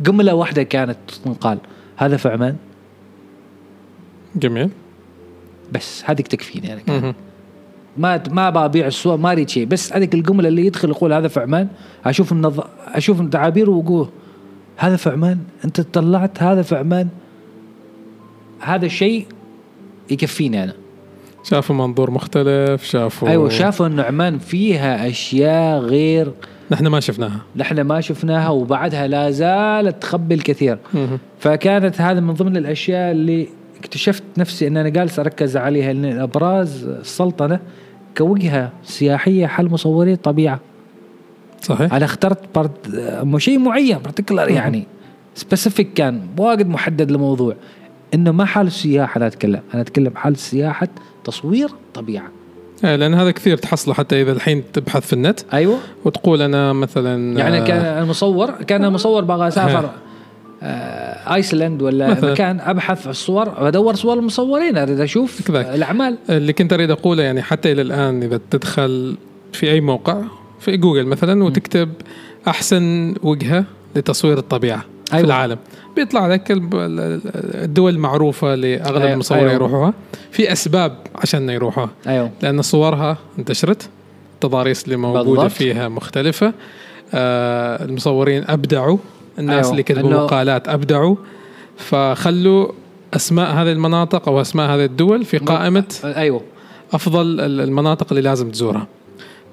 جملة 0.00 0.34
واحدة 0.34 0.62
كانت 0.62 0.96
تنقال. 1.24 1.58
هذا 1.96 2.16
في 2.16 2.28
عمان 2.28 2.56
جميل. 4.36 4.70
بس 5.72 6.02
هذيك 6.06 6.28
تكفيني 6.28 6.72
أنا 6.72 6.80
كان. 6.80 7.14
ما 7.98 8.22
ما 8.30 8.50
ببيع 8.50 8.86
السوق 8.86 9.14
ما 9.14 9.32
أريد 9.32 9.48
شيء. 9.48 9.66
بس 9.66 9.92
هذيك 9.92 10.14
الجملة 10.14 10.48
اللي 10.48 10.66
يدخل 10.66 10.90
يقول 10.90 11.12
هذا 11.12 11.28
في 11.28 11.40
عمان 11.40 11.68
أشوف 12.04 12.32
النظ... 12.32 12.60
أشوف 12.86 13.20
تعابيره 13.20 13.70
وأقول 13.70 14.08
هذا 14.76 14.96
في 14.96 15.10
عمان 15.10 15.38
أنت 15.64 15.80
طلعت 15.80 16.42
هذا 16.42 16.62
في 16.62 16.76
عمان 16.76 17.08
هذا 18.60 18.86
الشيء 18.86 19.26
يكفيني 20.10 20.64
أنا. 20.64 20.72
شافوا 21.44 21.76
منظور 21.76 22.10
مختلف 22.10 22.84
شافوا 22.84 23.28
أيوه 23.28 23.48
شافوا 23.48 23.86
انه 23.86 24.02
عمان 24.02 24.38
فيها 24.38 25.08
أشياء 25.08 25.78
غير 25.78 26.32
نحن 26.70 26.86
ما 26.86 27.00
شفناها. 27.00 27.40
نحن 27.56 27.80
ما 27.80 28.00
شفناها 28.00 28.48
وبعدها 28.48 29.06
لا 29.06 29.30
زالت 29.30 30.02
تخبي 30.02 30.34
الكثير. 30.34 30.78
فكانت 31.38 32.00
هذا 32.00 32.20
من 32.20 32.34
ضمن 32.34 32.56
الأشياء 32.56 33.12
اللي 33.12 33.48
اكتشفت 33.78 34.22
نفسي 34.38 34.66
إن 34.66 34.76
أنا 34.76 34.88
جالس 34.88 35.18
أركز 35.18 35.56
عليها 35.56 35.90
ان 35.90 36.04
أبراز 36.04 36.84
السلطنة 36.84 37.60
كوجهة 38.18 38.72
سياحية 38.84 39.46
حل 39.46 39.66
مصوري 39.66 40.16
طبيعة. 40.16 40.60
صحيح. 41.62 41.94
أنا 41.94 42.04
اخترت 42.04 42.38
برد 42.54 42.70
شيء 43.36 43.58
معين 43.58 43.98
particular 43.98 44.48
يعني. 44.48 44.86
specific 45.34 45.92
كان 45.94 46.26
واجد 46.38 46.68
محدد 46.68 47.10
لموضوع. 47.10 47.54
إنه 48.14 48.32
ما 48.32 48.44
حال 48.44 48.66
السياحة 48.66 49.18
أنا 49.18 49.26
أتكلم. 49.26 49.60
أنا 49.74 49.82
أتكلم 49.82 50.16
حال 50.16 50.36
سياحة 50.36 50.88
تصوير 51.24 51.68
طبيعة. 51.94 52.28
آه، 52.84 52.96
لأن 52.96 53.14
هذا 53.14 53.30
كثير 53.30 53.56
تحصله 53.56 53.94
حتى 53.94 54.22
إذا 54.22 54.32
الحين 54.32 54.62
تبحث 54.72 55.06
في 55.06 55.12
النت. 55.12 55.40
أيوه. 55.52 55.78
وتقول 56.04 56.42
أنا 56.42 56.72
مثلا 56.72 57.38
يعني 57.38 57.58
آه، 57.58 57.64
كان 57.64 58.02
المصور 58.02 58.50
كان 58.50 58.84
المصور 58.84 59.24
بغى 59.24 59.48
اسافر 59.48 59.90
ايسلند 61.34 61.82
ولا 61.82 62.10
مثلاً. 62.10 62.32
مكان 62.32 62.60
أبحث 62.60 63.02
في 63.02 63.10
الصور 63.10 63.48
بدور 63.48 63.94
صور 63.94 64.18
المصورين 64.18 64.78
أريد 64.78 65.00
أشوف 65.00 65.48
كذاك. 65.48 65.66
الأعمال 65.66 66.18
اللي 66.30 66.52
كنت 66.52 66.72
أريد 66.72 66.90
أقوله 66.90 67.22
يعني 67.22 67.42
حتى 67.42 67.72
إلى 67.72 67.82
الآن 67.82 68.22
إذا 68.22 68.40
تدخل 68.50 69.16
في 69.52 69.70
أي 69.70 69.80
موقع 69.80 70.20
في 70.60 70.76
جوجل 70.76 71.06
مثلا 71.06 71.44
وتكتب 71.44 71.88
أحسن 72.48 73.14
وجهة 73.22 73.64
لتصوير 73.96 74.38
الطبيعة 74.38 74.76
أيوة. 74.76 74.86
في 75.08 75.14
أيوة. 75.14 75.26
العالم 75.26 75.58
بيطلع 75.96 76.26
لك 76.26 76.46
الدول 76.50 77.94
المعروفة 77.94 78.54
لاغلب 78.54 79.02
أيوة. 79.02 79.12
المصورين 79.12 79.42
أيوة. 79.44 79.54
يروحوها 79.54 79.94
في 80.30 80.52
أسباب 80.52 80.96
عشان 81.16 81.50
يروحوها 81.50 81.90
أيوه 82.06 82.30
لأن 82.42 82.62
صورها 82.62 83.16
انتشرت 83.38 83.88
التضاريس 84.34 84.84
اللي 84.84 84.96
موجودة 84.96 85.22
بالضبط. 85.42 85.50
فيها 85.50 85.88
مختلفة 85.88 86.52
آه 87.14 87.84
المصورين 87.84 88.44
أبدعوا 88.48 88.98
الناس 89.38 89.56
أيوة. 89.64 89.70
اللي 89.70 89.82
كتبوا 89.82 90.10
مقالات 90.10 90.68
أبدعوا 90.68 91.16
فخلوا 91.76 92.68
أسماء 93.14 93.50
هذه 93.52 93.72
المناطق 93.72 94.28
أو 94.28 94.40
أسماء 94.40 94.70
هذه 94.70 94.84
الدول 94.84 95.24
في 95.24 95.38
قائمة 95.38 95.84
أيوه. 96.04 96.40
أفضل 96.92 97.40
ال- 97.40 97.60
المناطق 97.60 98.06
اللي 98.10 98.22
لازم 98.22 98.50
تزورها. 98.50 98.86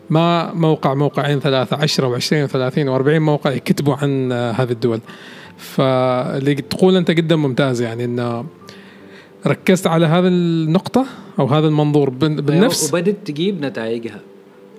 ما 0.10 0.54
موقع 0.54 0.94
موقعين 0.94 1.40
ثلاثة 1.40 1.78
عشرة 1.78 2.08
وعشرين 2.08 2.44
وثلاثين 2.44 2.90
وأربعين 2.90 3.22
موقع 3.22 3.52
يكتبوا 3.52 3.96
عن 3.96 4.32
آه، 4.32 4.52
هذه 4.52 4.72
الدول. 4.72 5.00
فاللي 5.58 6.56
تقول 6.56 6.96
أنت 6.96 7.12
جدا 7.12 7.36
ممتاز 7.36 7.82
يعني 7.82 8.06
إنه 8.06 8.46
ركزت 9.48 9.88
على 9.88 10.06
هذه 10.06 10.28
النقطة 10.28 11.06
أو 11.40 11.46
هذا 11.48 11.68
المنظور 11.68 12.10
بن- 12.10 12.36
بالنفس؟ 12.36 12.90
وبدت 12.90 13.18
تجيب 13.28 13.66
نتائجها. 13.66 14.20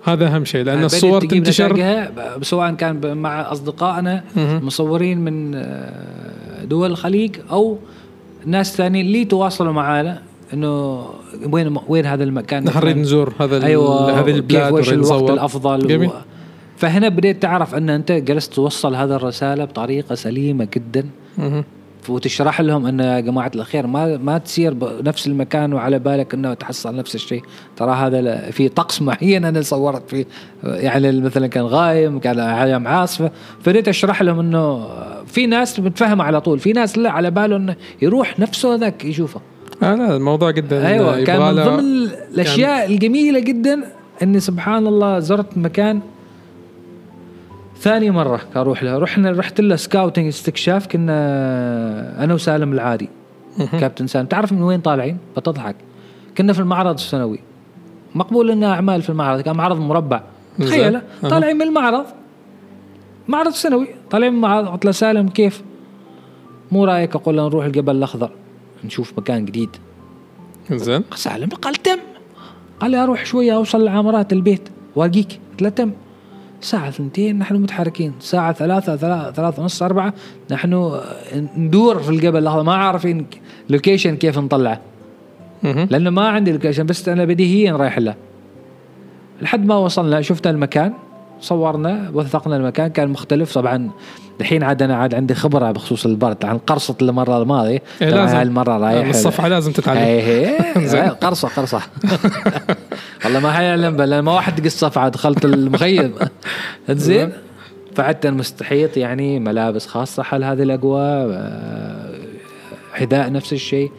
هذا 0.04 0.26
أهم 0.26 0.44
شيء 0.44 0.64
لأن 0.64 0.76
بدت 0.78 0.84
الصور 0.84 1.20
تنتشر 1.20 2.06
سواء 2.42 2.74
كان 2.74 3.16
مع 3.16 3.52
اصدقائنا. 3.52 4.24
مصورين 4.36 5.18
من 5.18 5.54
آه، 5.54 6.64
دول 6.64 6.90
الخليج 6.90 7.36
أو 7.50 7.78
ناس 8.46 8.76
ثانيين 8.76 9.06
اللي 9.06 9.24
تواصلوا 9.24 9.72
معنا 9.72 10.22
إنه 10.54 11.04
وين 11.50 11.76
وين 11.88 12.06
هذا 12.06 12.24
المكان 12.24 12.64
نحن 12.64 12.78
نريد 12.78 12.96
نزور 12.96 13.32
هذا 13.40 13.64
أيوه 13.66 14.20
هذه 14.20 14.30
البلاد 14.30 14.62
كيف 14.62 14.72
وش 14.72 14.92
الوقت. 14.92 15.30
الأفضل 15.30 15.86
جميل. 15.86 16.08
و... 16.08 16.12
فهنا 16.76 17.08
بديت 17.08 17.42
تعرف 17.42 17.74
أن 17.74 17.90
أنت 17.90 18.12
جلست 18.12 18.54
توصل 18.54 18.94
هذا 18.94 19.16
الرسالة 19.16 19.64
بطريقة 19.64 20.14
سليمة 20.14 20.68
جدا. 20.74 21.06
وتشرح 22.08 22.60
لهم 22.60 22.86
انه 22.86 23.04
يا 23.04 23.20
جماعة 23.20 23.50
الخير 23.54 23.86
ما 23.86 24.16
ما 24.16 24.38
تسير 24.38 24.74
بنفس 24.74 25.26
المكان 25.26 25.72
وعلى 25.72 25.98
بالك 25.98 26.34
إنه 26.34 26.54
تحصل 26.54 26.96
نفس 26.96 27.14
الشيء. 27.14 27.42
ترى 27.76 27.92
هذا 27.92 28.50
في 28.50 28.68
طقس 28.68 29.02
معين 29.02 29.44
أنا 29.44 29.62
صورت 29.62 30.10
فيه. 30.10 30.26
يعني 30.64 31.20
مثلا 31.20 31.46
كان 31.46 31.64
غايم 31.64 32.18
كان 32.18 32.38
أيام 32.40 32.88
عاصفة. 32.88 33.30
فبديت 33.60 33.88
أشرح 33.88 34.22
لهم 34.22 34.40
إنه 34.40 34.88
في 35.26 35.46
ناس 35.46 35.80
بتفهم 35.80 36.20
على 36.22 36.40
طول. 36.40 36.58
في 36.58 36.72
ناس 36.72 36.98
لا 36.98 37.10
على 37.10 37.30
باله 37.30 37.56
إنه 37.56 37.76
يروح 38.02 38.40
نفسه 38.40 38.74
ذاك 38.74 39.04
يشوفه. 39.04 39.40
آه 39.82 39.94
لا 39.94 40.16
الموضوع 40.16 40.50
جدا 40.50 40.88
أيوه 40.88 41.24
كان 41.24 41.40
من 41.40 41.54
ضمن 41.54 42.08
الأشياء 42.34 42.86
الجميلة 42.86 43.40
جدا 43.40 43.84
إني 44.22 44.40
سبحان 44.40 44.86
الله 44.86 45.18
زرت 45.18 45.58
مكان 45.58 46.00
ثاني 47.82 48.10
مرة 48.10 48.40
أروح 48.56 48.82
له 48.82 48.98
رحنا 48.98 49.30
رحت 49.30 49.60
له 49.60 49.76
سكاوتنج 49.76 50.26
استكشاف 50.26 50.86
كنا 50.86 52.24
أنا 52.24 52.34
وسالم 52.34 52.72
العادي. 52.72 53.08
كابتن 53.72 54.06
سالم. 54.06 54.26
تعرف 54.26 54.52
من 54.52 54.62
وين 54.62 54.80
طالعين؟ 54.80 55.18
بتضحك. 55.36 55.76
كنا 56.38 56.52
في 56.52 56.60
المعرض 56.60 56.94
السنوي 56.94 57.38
مقبول 58.14 58.48
لنا 58.48 58.72
أعمال 58.72 59.02
في 59.02 59.10
المعرض 59.10 59.40
كان 59.40 59.56
معرض 59.56 59.80
مربع. 59.80 60.22
تخيل. 60.58 61.00
طالعين 61.22 61.56
من 61.56 61.62
المعرض. 61.62 62.04
معرض 63.28 63.52
سنوي 63.52 63.86
طالعين 64.10 64.32
من 64.32 64.38
المعرض 64.38 64.68
قلت 64.68 64.84
له 64.84 64.90
سالم 64.90 65.28
كيف؟ 65.28 65.62
مو 66.72 66.84
رأيك؟ 66.84 67.16
أقول 67.16 67.36
له 67.36 67.48
نروح 67.48 67.64
الجبل 67.64 67.96
الأخضر 67.96 68.30
نشوف 68.84 69.18
مكان 69.18 69.44
جديد. 69.44 69.76
زين. 70.70 71.04
سالم 71.14 71.48
قال 71.48 71.74
تم. 71.74 71.98
قال 72.80 72.90
لي 72.90 73.02
أروح 73.02 73.24
شوية 73.24 73.56
أوصل 73.56 73.84
لعمارات 73.84 74.32
البيت 74.32 74.68
واجيك 74.96 75.40
قلت 75.50 75.62
له 75.62 75.68
تم. 75.68 75.90
ساعة 76.64 76.90
ثنتين 76.90 77.38
نحن 77.38 77.54
متحركين. 77.54 78.12
ساعة 78.20 78.52
ثلاثة 78.52 78.96
ثلاثة, 78.96 79.30
ثلاثة 79.30 79.62
ونص 79.62 79.82
أربعة 79.82 80.14
نحن 80.50 81.00
ندور 81.56 81.98
في 81.98 82.10
الجبل. 82.10 82.38
الأخضر 82.38 82.62
ما 82.62 82.74
عارفين 82.74 83.26
لوكيشن 83.70 84.16
كيف 84.16 84.38
نطلعه. 84.38 84.80
لأنه 85.62 86.10
ما 86.10 86.28
عندي 86.28 86.52
لوكيشن 86.52 86.86
بس 86.86 87.08
أنا 87.08 87.24
بديهيا 87.24 87.72
رايح 87.72 87.98
له. 87.98 88.14
لحد 89.42 89.66
ما 89.66 89.76
وصلنا 89.76 90.22
شفنا 90.22 90.50
المكان. 90.50 90.92
صورنا 91.42 92.10
وثقنا 92.14 92.56
المكان 92.56 92.88
كان 92.88 93.08
مختلف 93.08 93.54
طبعا. 93.54 93.90
الحين 94.40 94.62
عاد 94.62 94.82
أنا 94.82 94.96
عاد 94.96 95.14
عندي 95.14 95.34
خبرة 95.34 95.70
بخصوص 95.72 96.06
البرد 96.06 96.44
عن 96.44 96.58
قرصة 96.58 96.94
المرة 97.02 97.42
الماضية. 97.42 97.82
إيه 98.02 98.10
لازم. 98.10 98.36
هالمره 98.36 98.78
رايح 98.78 99.08
الصفحة 99.08 99.48
لازم 99.48 99.72
تتعلم. 99.72 99.98
إيه 100.06 100.78
زين. 100.78 101.02
إيه 101.02 101.08
قرصة 101.08 101.48
قرصة. 101.48 101.80
والله 103.24 103.40
ما 103.40 103.52
حيعلم 103.52 103.96
بل 103.96 104.18
ما 104.18 104.32
واحد 104.32 104.64
قص 104.64 104.78
صفعه 104.78 105.08
دخلت 105.08 105.44
المخيم. 105.44 106.14
زين. 106.90 107.32
فعدت 107.94 108.26
المستحيط 108.26 108.96
يعني 108.96 109.40
ملابس 109.40 109.86
خاصة 109.86 110.22
حل 110.22 110.44
هذه 110.44 110.62
الاجواء 110.62 111.28
آه، 111.32 112.10
حذاء 112.92 113.32
نفس 113.32 113.52
الشيء 113.52 113.90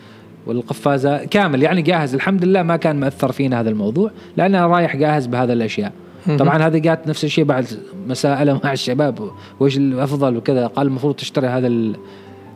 والقفازه 0.46 1.26
كامل. 1.26 1.64
يعني 1.64 1.82
جاهز. 1.82 2.14
الحمد 2.14 2.46
لله 2.46 2.64
ما 2.64 2.78
كان 2.78 3.00
مأثر 3.00 3.32
فينا 3.32 3.60
هذا 3.60 3.70
الموضوع 3.70 4.12
لأن 4.38 4.56
أنا 4.56 4.68
رايح 4.68 4.96
جاهز 4.96 5.26
بهذا 5.26 5.54
الأشياء. 5.54 5.92
طبعا 6.40 6.58
هذه 6.68 6.78
جات 6.78 7.08
نفس 7.08 7.24
الشيء 7.24 7.44
بعد 7.44 7.66
مساءلة 8.08 8.60
مع 8.64 8.74
الشباب 8.74 9.32
وش 9.60 9.78
الأفضل 9.78 10.38
وكذا 10.38 10.68
قال 10.68 10.88
المفروض 10.88 11.16
تشتري 11.16 11.48
هذا 11.48 11.68
ال- 11.68 11.96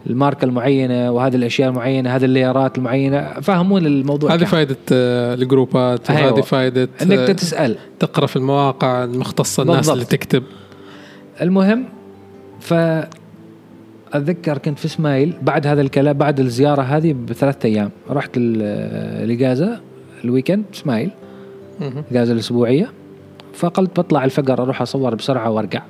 الماركة 0.08 0.46
المعينة 0.46 1.12
وهذه 1.12 1.36
الأشياء 1.36 1.70
المعينة 1.70 2.16
هذه 2.16 2.26
الليارات 2.26 2.78
المعينة 2.78 3.34
فهمون 3.42 3.86
الموضوع 3.86 4.34
هذه. 4.34 4.44
فائدة 4.44 4.78
آه، 4.92 5.34
الجروبات 5.34 6.10
أيوة. 6.12 6.32
وهذه 6.34 6.42
فائدة 6.42 6.90
إنك 7.02 7.12
آه، 7.18 7.32
تسأل 7.32 7.78
تقرأ 8.00 8.26
في 8.26 8.36
المواقع 8.36 9.04
المختصة 9.04 9.64
الناس 9.64 9.76
بالضبط. 9.78 9.94
اللي 9.94 10.06
تكتب 10.06 10.44
المهم 11.42 11.86
ف 12.60 12.74
اتذكر 14.14 14.58
كنت 14.58 14.80
في 14.80 14.86
سمائل 14.86 15.34
بعد 15.42 15.68
هذا 15.68 15.82
الكلام 15.82 16.18
بعد 16.18 16.40
الزيارة 16.40 16.82
هذه 16.82 17.16
بثلاثة 17.30 17.68
أيام 17.68 17.90
رحت 18.10 18.30
الاجازه 18.38 19.80
ال 20.24 20.29
weekend 20.29 20.64
سمائل. 20.74 21.10
الاجازه 21.82 22.34
الأسبوعية 22.34 22.90
فقلت 23.58 24.00
بطلع 24.00 24.26
الفجر 24.26 24.62
أروح 24.64 24.82
أصور 24.82 25.16
بسرعة 25.16 25.50
وأرجع. 25.50 25.82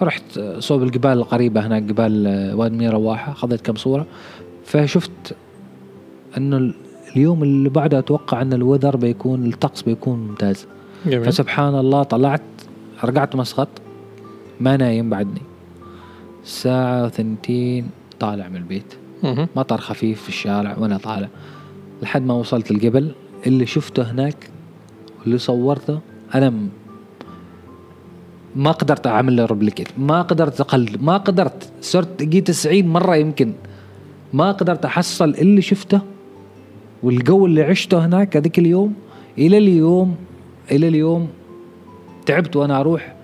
فرحت 0.00 0.40
صوب 0.58 0.82
الجبال 0.82 1.12
القريبة 1.12 1.66
هناك 1.66 1.82
جبال 1.82 2.52
وادي 2.54 2.72
بني 2.72 2.92
رواحه 2.92 3.32
أخذت 3.32 3.60
كم 3.66 3.74
صورة. 3.74 4.06
فشفت 4.64 5.36
إنه 6.36 6.56
ال- 6.56 6.74
اليوم 7.16 7.42
اللي 7.42 7.68
بعده 7.68 7.98
أتوقع 7.98 8.42
إن 8.42 8.52
ال 8.52 8.57
weather 8.57 8.96
بيكون 8.96 9.46
الطقس 9.46 9.82
بيكون 9.82 10.18
ممتاز. 10.18 10.66
جميل. 11.06 11.24
فسبحان 11.24 11.74
الله 11.74 12.02
طلعت 12.02 12.42
رجعت 13.04 13.36
مسقط 13.36 13.68
ما 14.60 14.76
نايم 14.76 15.10
بعدني. 15.10 15.42
ساعة 16.44 17.04
وثنتين 17.04 17.90
طالع 18.20 18.48
من 18.48 18.56
البيت. 18.56 18.94
مهم. 19.22 19.48
مطر 19.56 19.78
خفيف 19.80 20.22
في 20.22 20.28
الشارع 20.28 20.76
وأنا 20.78 20.98
طالع. 20.98 21.28
لحد 22.02 22.22
ما 22.22 22.34
وصلت 22.34 22.70
الجبل 22.70 23.12
اللي 23.46 23.66
شفته 23.66 24.02
هناك 24.10 24.50
واللي 25.20 25.38
صورته 25.38 26.00
أنا 26.34 26.52
ما 28.56 28.70
قدرت 28.70 29.06
أعمل 29.06 29.36
له 29.36 29.44
ريبليكيت 29.44 29.88
ما 29.98 30.22
قدرت 30.22 30.60
اقلد 30.60 31.02
ما 31.02 31.16
قدرت. 31.16 31.70
صرت 31.80 32.22
جيت 32.22 32.46
90 32.46 32.86
مرة 32.86 33.16
يمكن. 33.16 33.52
ما 34.32 34.52
قدرت 34.52 34.84
أحصل 34.84 35.30
اللي 35.30 35.62
شفته 35.62 36.00
والجو 37.02 37.46
اللي 37.46 37.62
عشته 37.62 38.06
هناك 38.06 38.36
هذيك 38.36 38.58
اليوم. 38.58 38.94
إلى 39.38 39.58
اليوم 39.58 40.16
إلى 40.70 40.88
اليوم 40.88 41.28
تعبت 42.26 42.56
وأنا 42.56 42.80
أروح 42.80 43.14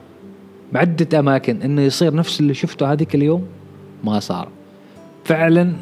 بعدة 0.73 1.19
أماكن 1.19 1.63
إنه 1.63 1.83
يصير 1.83 2.15
نفس 2.15 2.41
اللي 2.41 2.55
شفته 2.55 2.93
هذيك 2.93 3.15
اليوم 3.15 3.47
ما 4.05 4.21
صار. 4.21 4.49
فعلا 5.25 5.73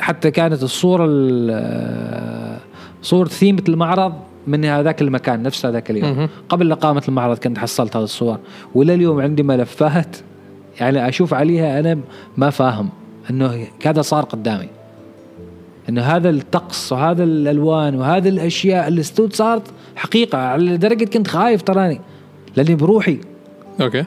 حتى 0.00 0.30
كانت 0.30 0.62
الصورة 0.62 1.06
ال- 1.08 2.58
صورة 3.02 3.28
ثيمة 3.28 3.62
المعرض 3.68 4.12
من 4.46 4.64
هذاك 4.64 5.02
المكان 5.02 5.42
نفس 5.42 5.66
هذاك 5.66 5.90
اليوم. 5.90 6.10
مهم. 6.10 6.28
قبل 6.48 6.72
اقامه 6.72 7.02
المعرض 7.08 7.38
كنت 7.38 7.58
حصلت 7.58 7.96
هذه 7.96 8.04
الصور 8.04 8.38
وإلى 8.74 8.94
اليوم 8.94 9.20
عندي 9.20 9.42
ملفات 9.42 10.16
يعني 10.80 11.08
أشوف 11.08 11.34
عليها 11.34 11.80
أنا 11.80 11.98
ما 12.36 12.50
فاهم 12.50 12.88
إنه 13.30 13.66
هذا 13.86 14.02
صار 14.02 14.24
قدامي. 14.24 14.68
إنه 15.88 16.02
هذا 16.02 16.30
الطقس 16.30 16.92
وهذا 16.92 17.24
الألوان 17.24 17.94
وهذه 17.94 18.28
الأشياء 18.28 18.88
اللي 18.88 19.00
استود 19.00 19.32
صارت 19.32 19.62
حقيقة 19.96 20.38
على 20.38 20.76
درجة 20.76 21.04
كنت 21.04 21.28
خايف 21.28 21.62
تراني 21.62 22.00
لأني 22.56 22.74
بروحي. 22.74 23.18
okay. 23.80 24.04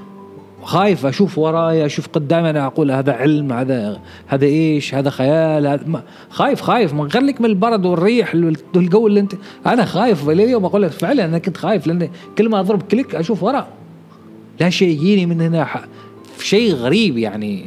خايف 0.63 1.05
أشوف 1.05 1.37
وراي 1.37 1.85
أشوف 1.85 2.07
قدامي 2.07 2.49
أنا 2.49 2.65
أقول 2.65 2.91
هذا 2.91 3.13
حلم 3.13 3.53
هذا 3.53 3.99
هذا 4.27 4.45
إيش 4.45 4.95
هذا 4.95 5.09
خيال 5.09 5.67
هذا 5.67 5.83
ما 5.87 6.03
خايف 6.29 6.61
خايف. 6.61 6.93
ما 6.93 7.09
خليك 7.09 7.41
من 7.41 7.49
البرد 7.49 7.85
والريح 7.85 8.35
والجو 8.75 9.07
اللي 9.07 9.19
أنت 9.19 9.33
أنا 9.65 9.85
خايف. 9.85 10.29
اليوم 10.29 10.65
أقول 10.65 10.81
لك 10.81 10.91
فعلا 10.91 11.25
أنا 11.25 11.37
كنت 11.39 11.57
خايف 11.57 11.87
لأن 11.87 12.09
كل 12.37 12.49
ما 12.49 12.59
أضرب 12.59 12.81
click 12.81 13.15
أشوف 13.15 13.43
ورا 13.43 13.67
لا 14.59 14.69
شيء 14.69 14.89
يجيني 14.89 15.25
من 15.25 15.41
هنا 15.41 15.67
شيء 16.39 16.73
غريب 16.73 17.17
يعني. 17.17 17.65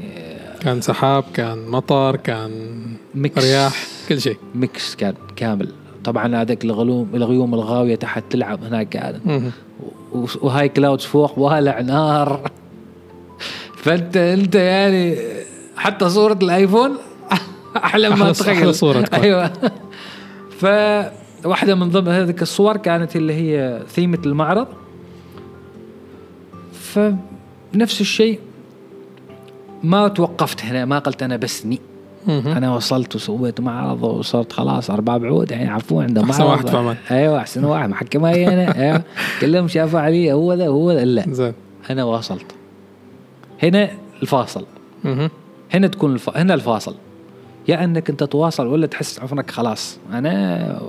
كان 0.60 0.80
سحاب 0.80 1.24
كان 1.34 1.68
مطر 1.68 2.16
كان 2.16 2.50
mix. 3.14 3.44
رياح 3.44 3.86
كل 4.08 4.20
شيء. 4.20 4.36
mix 4.54 4.94
كان 4.94 5.14
كامل. 5.36 5.68
طبعا 6.04 6.36
هذاك 6.36 6.64
الغلوم 6.64 7.08
الغيوم 7.14 7.54
الغاوية 7.54 7.94
تحت 7.94 8.24
تلعب 8.30 8.64
هناك. 8.64 9.20
و 10.42 10.68
high 10.68 10.83
clouds 10.83 11.04
فوق 11.04 11.38
والع 11.38 11.80
نار 11.80 12.50
فانت 13.82 14.16
أنت 14.16 14.54
يعني 14.54 15.16
حتى 15.76 16.08
صورة 16.08 16.38
الآيفون 16.42 16.90
أحلى 17.76 18.10
ما 18.10 18.32
تخيل. 18.32 18.56
أحلى 18.56 18.72
صورة 18.72 19.00
تكون. 19.00 19.20
أيوه. 19.20 19.52
فواحدة 20.58 21.74
من 21.74 21.90
ضمن 21.90 22.08
هذيك 22.08 22.42
الصور 22.42 22.76
كانت 22.76 23.16
اللي 23.16 23.34
هي 23.34 23.82
ثيمة 23.88 24.18
المعرض. 24.26 24.66
فنفس 26.72 28.00
الشيء 28.00 28.38
ما 29.82 30.08
توقفت 30.08 30.64
هنا 30.64 30.84
ما 30.84 30.98
قلت 30.98 31.22
أنا 31.22 31.36
بسني. 31.36 31.80
أنا 32.28 32.74
وصلت 32.74 33.16
وسويت 33.16 33.60
معرض 33.60 34.02
وصرت 34.02 34.52
خلاص 34.52 34.90
أربع 34.90 35.16
بعود 35.16 35.50
يعني 35.50 35.64
يعرفون 35.64 36.04
عنده 36.04 36.22
معرض. 36.22 36.40
واحد 36.40 36.68
في 36.68 36.76
عمان. 36.76 36.96
أيوه 37.10 37.38
أحسن 37.38 37.64
واحد 37.64 37.88
محكم 37.88 38.24
هاي 38.24 38.48
أنا. 38.48 38.76
أيوه. 38.82 39.02
كلهم 39.40 39.68
شافوا 39.68 40.00
علي 40.00 40.32
هو 40.32 40.52
ذا 40.54 40.68
هو 40.68 40.92
ذا. 40.92 41.04
لا. 41.04 41.24
زين. 41.28 41.52
أنا 41.90 42.04
واصلت 42.04 42.46
هنا 43.62 43.90
الفاصل. 44.22 44.66
مهم. 45.04 45.30
هنا 45.74 45.86
تكون 45.86 46.12
الف... 46.12 46.36
هنا 46.36 46.54
الفاصل. 46.54 46.94
يا 47.68 47.84
أنك 47.84 48.10
أنت 48.10 48.24
تواصل 48.24 48.66
ولا 48.66 48.86
تحس 48.86 49.20
عفنك 49.20 49.50
خلاص. 49.50 49.98
أنا. 50.12 50.80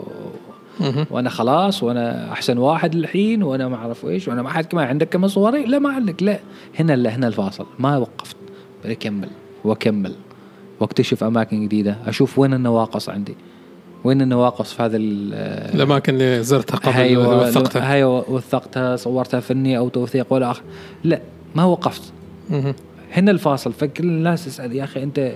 وأنا 1.12 1.30
خلاص 1.30 1.84
وأنا 1.84 2.32
أحسن 2.32 2.58
واحد 2.58 2.96
الحين 2.96 3.44
وأنا 3.44 3.68
ما 3.68 3.76
أعرف 3.76 4.06
إيش 4.06 4.28
وأنا 4.28 4.42
ما 4.42 4.50
حد 4.50 4.66
كمان 4.66 4.88
عندك 4.88 5.10
كمان 5.10 5.28
صوري؟ 5.30 5.66
لا 5.66 5.80
ما 5.80 5.90
عندك 5.90 6.24
لا. 6.24 6.40
هنا 6.80 6.94
لا 6.96 7.16
هنا 7.16 7.28
الفاصل. 7.28 7.66
ما 7.80 7.98
وقفت. 7.98 8.36
بكمل 8.86 9.30
واكمل 9.64 10.16
واكتشف 10.80 11.24
أماكن 11.24 11.66
جديدة. 11.66 11.98
أشوف 12.06 12.40
وين 12.40 12.54
النواقص 12.54 13.10
عندي. 13.10 13.36
وين 14.04 14.22
النواقص 14.22 14.74
في 14.74 14.84
هذا 14.84 14.98
ال- 14.98 15.34
الأماكن 15.76 16.14
اللي 16.14 16.44
زرتها 16.44 16.78
قبل 16.78 16.96
أيوه 16.96 17.42
وثقتها؟ 17.42 17.94
أيوه 17.94 18.32
وثقتها 18.32 18.96
صورتها 18.96 19.40
فني 19.40 19.78
أو 19.78 19.90
توثيق 19.90 20.34
ولا 20.34 20.52
آخر. 20.52 20.62
لا 21.04 21.22
ما 21.56 21.64
وقفت. 21.64 22.14
هنا 23.14 23.32
الفاصل. 23.32 23.74
فكل 23.74 24.04
الناس 24.04 24.46
تسأل 24.46 24.76
يا 24.76 24.84
أخي 24.84 25.04
أنت 25.04 25.32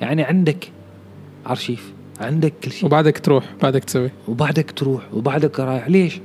يعني 0.00 0.22
عندك 0.22 0.68
أرشيف 1.50 1.92
عندك 2.20 2.52
كل 2.64 2.70
شيء. 2.70 2.86
وبعدك 2.86 3.18
تروح 3.18 3.44
بعدك 3.62 3.84
تسوي. 3.84 4.10
وبعدك 4.28 4.70
تروح 4.70 5.02
وبعدك 5.14 5.60
رايح. 5.60 5.88
ليش؟ 5.88 6.20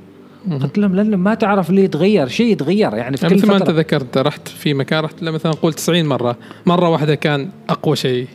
قلت 0.50 0.78
لهم 0.78 0.94
لأن 0.94 1.14
ما 1.14 1.34
تعرف 1.34 1.70
ليه 1.70 1.84
يتغير 1.84 2.28
شيء 2.28 2.52
يتغير. 2.52 2.94
يعني 2.94 3.16
في 3.16 3.26
يعني 3.26 3.36
كل 3.36 3.42
مثل 3.42 3.48
ما 3.48 3.56
أنت 3.56 3.70
ذكرت 3.70 4.18
رحت 4.18 4.48
في 4.48 4.74
مكان 4.74 5.04
رحت 5.04 5.22
له 5.22 5.30
مثلا 5.30 5.52
قول 5.52 5.72
90 5.72 6.06
مرة. 6.06 6.36
مرة 6.66 6.88
واحدة 6.88 7.14
كان 7.14 7.50
أقوى 7.68 7.96
شيء. 7.96 8.26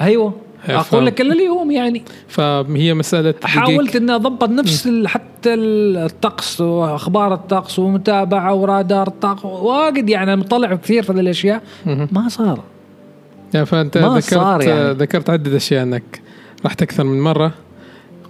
أيوه. 0.00 0.34
أقول 0.68 1.06
لك 1.06 1.20
إلا 1.20 1.32
اليوم 1.34 1.70
يعني 1.70 2.02
فهي 2.28 2.94
مسألة 2.94 3.34
حاولت. 3.44 3.96
إني 3.96 4.14
أضبط 4.14 4.48
نفس 4.48 4.88
حتى 5.06 5.54
الطقس 5.54 6.60
وأخبار 6.60 7.34
الطقس 7.34 7.78
ومتابعة 7.78 8.54
ورادار 8.54 9.06
الطقس 9.08 9.44
واجد 9.44 10.08
يعني 10.10 10.36
مطلع 10.36 10.74
كثير 10.74 11.02
في 11.02 11.10
الأشياء. 11.10 11.62
ما 11.86 12.28
صار 12.28 12.60
يعني 13.54 13.66
فأنت 13.66 13.98
ما 13.98 14.08
ذكرت 14.08 14.24
صار 14.34 14.62
يعني. 14.62 14.92
ذكرت 14.94 15.30
عدة 15.30 15.56
أشياء 15.56 15.82
إنك 15.82 16.20
رحت 16.66 16.82
أكثر 16.82 17.04
من 17.04 17.20
مرة 17.20 17.52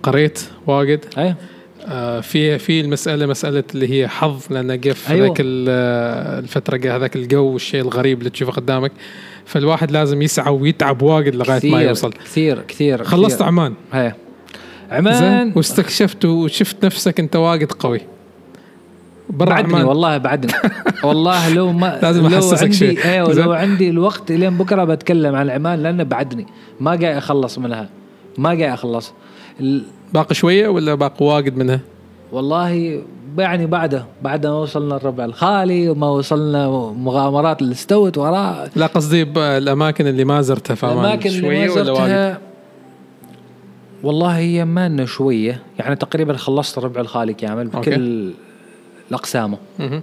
قريت 0.03 0.41
واجد 0.67 1.05
أيوه 1.19 1.35
آه، 1.89 2.21
في 2.21 2.59
في 2.59 2.81
المسألة 2.81 3.27
مسألة 3.27 3.65
اللي 3.75 3.91
هي 4.03 4.09
حظ 4.09 4.43
لأن 4.51 4.81
جه 4.81 4.93
في 4.93 5.13
أيوة. 5.13 5.27
ذاك 5.27 5.37
ال- 5.41 5.67
آه، 5.71 6.39
الفترة 6.39 6.97
هذاك 6.97 7.17
الجو 7.17 7.45
والشيء 7.45 7.81
الغريب 7.83 8.19
اللي 8.19 8.31
تشوفه 8.31 8.53
قدامك 8.53 8.93
فالواحد 9.47 9.91
لازم 9.91 10.23
يسعى 10.23 10.53
ويتعب 10.55 11.03
واجد 11.03 11.35
لغاية 11.35 11.71
ما 11.71 11.83
يوصل. 11.83 12.13
كثير 12.13 12.63
كثير 12.69 13.05
خلصت 13.05 13.35
كثير. 13.35 13.47
عمان؟ 13.47 13.75
هي 13.93 14.15
عمان. 14.91 15.53
واستكشفت 15.57 16.25
وشفت 16.25 16.85
نفسك 16.85 17.21
انت 17.21 17.37
واجد 17.37 17.73
قوي. 17.73 18.01
برا 19.31 19.49
بعدني 19.51 19.75
عمان. 19.75 19.85
والله 19.85 20.19
بعدني. 20.19 20.53
والله 21.05 21.55
لو 21.55 21.73
ما 21.73 21.99
لازم 22.03 22.27
لو 22.29 22.51
عندي 22.61 22.73
شيء. 22.73 23.05
أيوه. 23.05 23.33
لو 23.33 23.53
عندي 23.53 23.91
الوقت 23.91 24.33
لين 24.33 24.59
بكرة 24.59 24.85
بتكلم 24.85 25.35
عن 25.35 25.51
عمان 25.51 25.83
لأنه 25.83 26.03
بعدني. 26.03 26.47
ما 26.81 26.91
قاعد 26.91 27.17
أخلص 27.17 27.59
منها. 27.59 27.89
ما 28.39 28.49
قاعد 28.49 28.73
أخلص. 28.73 29.13
ال- 29.61 29.85
باقي 30.15 30.35
شوية 30.35 30.69
ولا 30.69 30.95
باقي 30.95 31.27
واجد 31.27 31.57
منها؟ 31.57 31.81
والله 32.33 33.03
يعني 33.39 33.67
بعده 33.67 34.05
بعد 34.23 34.47
ما 34.47 34.53
وصلنا 34.53 34.97
الربع 34.97 35.25
الخالي 35.25 35.89
وما 35.89 36.09
وصلنا 36.09 36.69
مغامرات 36.99 37.63
اللي 37.63 37.73
استوت 37.73 38.19
وراه 38.19 38.71
لا 38.77 38.87
قصدي 38.87 39.23
الأماكن 39.37 40.07
اللي 40.07 40.25
ما 40.25 40.41
زرتها 40.41 40.75
في 40.75 40.87
الأماكن 40.87 41.31
اللي 41.31 41.67
ما؟ 41.67 41.75
زرتها 41.75 42.39
والله 44.03 44.39
هي 44.39 44.65
مالنا 44.65 45.05
شوية 45.05 45.63
يعني 45.79 45.97
تقريبا 45.97 46.37
خلصت 46.37 46.79
الربع 46.79 47.01
الخالي 47.01 47.35
كامل. 47.35 47.69
بكل 47.69 48.33
الاقسامه 49.11 49.59
مهم. 49.79 50.03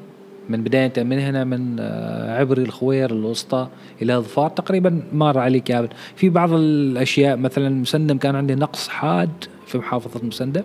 من 0.50 0.64
بداية 0.64 0.94
من 0.98 1.20
هنا 1.20 1.44
من 1.44 1.76
آه، 1.80 2.40
عبري 2.40 2.62
الخوير 2.64 3.12
الوسطى 3.12 3.68
إلى 4.02 4.16
ظفار 4.16 4.50
تقريبا 4.50 5.02
مر 5.14 5.38
علي 5.40 5.60
كامل 5.60 5.90
في 6.16 6.30
بعض 6.30 6.54
الأشياء 6.54 7.38
مثلا 7.38 7.70
مسندم 7.70 8.18
كان 8.18 8.36
عندي 8.36 8.56
نقص 8.56 8.88
حاد 8.88 9.30
في 9.68 9.78
محافظة 9.78 10.26
مسندم. 10.26 10.64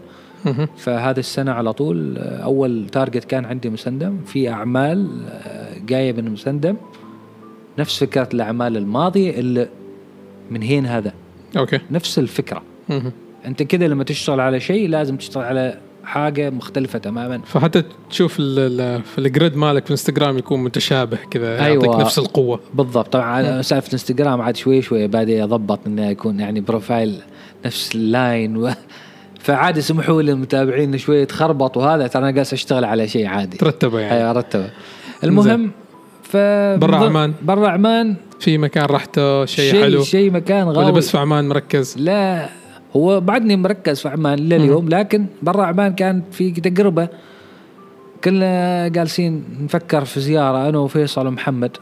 فهذه 0.77 1.19
السنة 1.19 1.53
على 1.53 1.73
طول 1.73 2.19
أول 2.19 2.87
target 2.93 3.25
كان 3.25 3.45
عندي 3.45 3.71
مسندم 3.71 4.19
في 4.27 4.49
أعمال 4.49 5.09
آه، 5.29 5.79
جاية 5.87 6.13
من 6.13 6.31
مسندم 6.31 6.77
نفس 7.79 8.05
فكرة 8.05 8.29
الأعمال 8.35 8.77
الماضية 8.77 9.31
اللي 9.31 9.69
من 10.51 10.63
هين 10.63 10.87
هذا. 10.87 11.13
okay. 11.57 11.79
نفس 11.91 12.19
الفكرة. 12.19 12.63
مهم. 12.89 13.13
أنت 13.47 13.63
كذا 13.63 13.89
لما 13.89 14.05
تشتغل 14.05 14.41
على 14.41 14.61
شيء 14.61 14.89
لازم 14.89 15.17
تشتغل 15.17 15.45
على 15.45 15.79
حاجة 16.05 16.51
مختلفة 16.51 16.99
تماما. 16.99 17.39
فحتى 17.39 17.83
تشوف 18.11 18.35
في 18.35 19.19
ال 19.19 19.26
grid 19.26 19.57
مالك 19.57 19.87
في 19.87 19.91
إنستغرام 19.91 20.39
يكون 20.39 20.65
متشابه 20.65 21.19
كذا 21.31 21.57
يعطيك 21.57 21.83
أيوة. 21.83 22.01
نفس 22.01 22.19
القوة. 22.19 22.61
بالضبط. 22.75 23.13
طبعا 23.13 23.63
سالفه 23.63 23.89
الانستغرام 23.89 24.41
عاد 24.41 24.57
شوي 24.57 24.83
شوي 24.83 25.07
بادئ 25.07 25.43
اضبط 25.45 25.81
إنه 25.87 26.11
يكون 26.11 26.41
يعني 26.41 26.61
profile 26.61 27.21
نفس 27.67 27.95
ال 27.95 28.07
line 28.07 28.57
و... 29.45 29.47
فعاد 29.47 29.77
يسمحوا 29.77 30.23
لي 30.23 30.33
المتابعين 30.33 30.99
شوي 30.99 31.17
يتخربط 31.17 31.77
وهذا 31.77 32.07
ترى 32.07 32.23
أنا 32.23 32.31
جالس 32.31 32.53
أشتغل 32.53 32.85
على 32.85 33.09
شيء 33.09 33.27
عادي. 33.27 33.57
ترتبه 33.57 34.01
يعني. 34.01 34.17
أيوه 34.17 34.33
رتبه. 34.33 34.71
المهم 35.25 35.71
ف 36.23 36.37
برا 36.77 36.97
عمان. 36.97 37.35
برا 37.43 37.69
عمان. 37.69 38.15
في 38.41 38.59
مكان 38.59 38.85
رحته 38.85 39.45
شيء 39.45 39.71
شيء 39.71 39.83
حلو. 39.83 40.03
شيء 40.03 40.31
مكان 40.31 40.67
ولا 40.67 40.79
غاوي. 40.79 40.93
بس 40.93 41.11
في 41.11 41.19
عمان 41.19 41.49
مركز. 41.49 41.95
لا 41.99 42.49
هو 42.97 43.21
بعدني 43.21 43.57
مركز 43.57 44.01
في 44.01 44.09
عمان 44.09 44.39
لليوم 44.39 44.89
لكن 44.89 45.27
برا 45.43 45.65
عمان 45.65 45.95
كان 45.95 46.23
في 46.33 46.51
تجربة. 46.51 47.09
كنا 48.25 48.89
جالسين 48.89 49.45
نفكر 49.61 50.05
في 50.05 50.21
زيارة 50.21 50.69
أنا 50.69 50.79
وفيصل 50.79 51.27
ومحمد. 51.27 51.77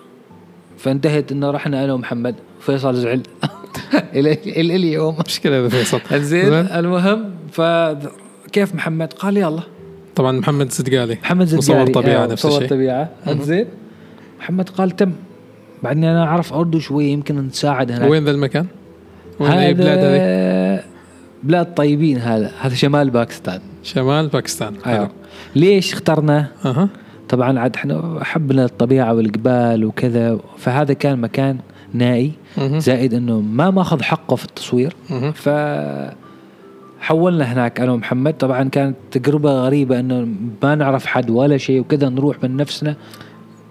فانتهت 0.78 1.32
إنه 1.32 1.50
رحنا 1.50 1.84
أنا 1.84 1.92
ومحمد. 1.92 2.34
فيصل 2.60 2.94
زعل. 2.94 3.22
إلى 4.14 4.76
اليوم. 4.76 5.16
مشكله 5.26 5.58
هذا 5.58 5.68
فيصل. 5.68 6.00
زين 6.12 6.22
زين. 6.22 6.52
المهم 6.52 7.30
فكيف 7.52 8.74
محمد؟ 8.74 9.12
قال 9.12 9.36
يلا. 9.36 9.62
طبعا 10.14 10.32
محمد 10.32 10.72
صدقالي 10.72 11.18
محمد 11.22 11.46
زدقالي 11.46 11.82
مصور 11.82 12.02
طبيعة 12.02 12.24
آه، 12.24 12.26
نفس 12.26 12.46
مصور 12.46 12.62
الشيء. 12.62 12.70
طبيعة. 12.70 13.08
زين 13.40 13.66
محمد 14.40 14.68
قال 14.68 14.90
تم. 14.90 15.12
بعدني 15.82 16.10
أنا 16.10 16.24
أعرف 16.24 16.52
أردو 16.52 16.78
شوي 16.78 17.04
يمكن 17.06 17.46
نساعد 17.46 17.92
هناك. 17.92 18.10
وين 18.10 18.24
ذا 18.24 18.30
المكان؟ 18.30 18.66
وين 19.40 19.52
أي 19.52 19.74
بلاد 19.74 19.98
هذه؟ 19.98 20.84
بلاد 21.42 21.74
طيبين 21.74 22.18
هذا. 22.18 22.50
هذا 22.60 22.74
شمال 22.74 23.10
باكستان. 23.10 23.60
شمال 23.82 24.28
باكستان. 24.28 24.74
أيوه. 24.86 25.10
ليش 25.56 25.92
اخترناه؟ 25.92 26.48
أها. 26.64 26.88
طبعا 27.28 27.58
عاد 27.58 27.76
إحنا 27.76 28.18
حبنا 28.22 28.64
الطبيعة 28.64 29.14
والجبال 29.14 29.84
وكذا. 29.84 30.38
فهذا 30.58 30.92
كان 30.94 31.20
مكان 31.20 31.58
نائي. 31.94 32.32
زائد 32.58 33.14
إنه 33.14 33.40
ما 33.40 33.70
ماخذ 33.70 34.02
حقه 34.02 34.36
في 34.36 34.44
التصوير. 34.44 34.96
ف 35.34 35.48
حولنا 37.00 37.44
هناك 37.52 37.80
أنا 37.80 37.92
ومحمد 37.92 38.34
طبعا 38.34 38.68
كانت 38.68 38.96
تجربة 39.10 39.50
غريبة 39.52 40.00
إنه 40.00 40.28
ما 40.62 40.74
نعرف 40.74 41.06
حد 41.06 41.30
ولا 41.30 41.56
شيء 41.56 41.80
وكذا 41.80 42.08
نروح 42.08 42.36
من 42.42 42.56
نفسنا 42.56 42.96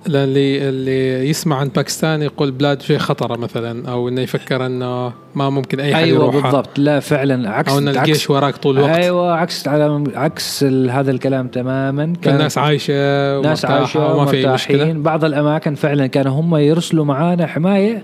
لأن 0.08 0.24
اللي 0.24 0.70
اللي 0.70 1.30
يسمع 1.30 1.56
عن 1.58 1.68
باكستان 1.68 2.22
يقول 2.22 2.52
بلاد 2.52 2.82
شيء 2.82 2.98
خطرة 2.98 3.38
مثلا 3.38 3.90
أو 3.92 4.10
إنه 4.10 4.22
يفكر 4.22 4.66
إنه 4.66 5.14
ما 5.36 5.50
ممكن 5.50 5.80
أي 5.80 5.96
حد 5.96 6.04
أيوه 6.04 6.24
يروحها. 6.24 6.42
بالضبط. 6.42 6.80
لا 6.80 7.00
فعلا 7.00 7.50
عكس 7.50 7.72
أو 7.72 7.78
إن 7.78 7.88
الجيش 7.88 8.30
وراك 8.30 8.58
طول 8.58 8.78
الوقت. 8.78 8.92
أيوه 8.92 9.34
عكس 9.34 9.68
على 9.68 10.04
عكس 10.16 10.64
هذا 10.64 11.12
الكلام 11.12 11.48
تماما. 11.48 12.14
كان 12.22 12.34
الناس 12.36 12.58
عايشة 12.58 13.42
ناس 13.42 13.66
عايشة 13.66 14.16
وما 14.16 14.26
في 14.26 14.38
أي 14.38 14.54
مشكلة. 14.54 14.94
بعض 14.94 15.26
الأماكن 15.26 15.76
فعلا 15.76 16.08
كانوا 16.08 16.32
هم 16.40 16.56
يرسلوا 16.56 17.06
معانا 17.06 17.48
حماية. 17.48 18.04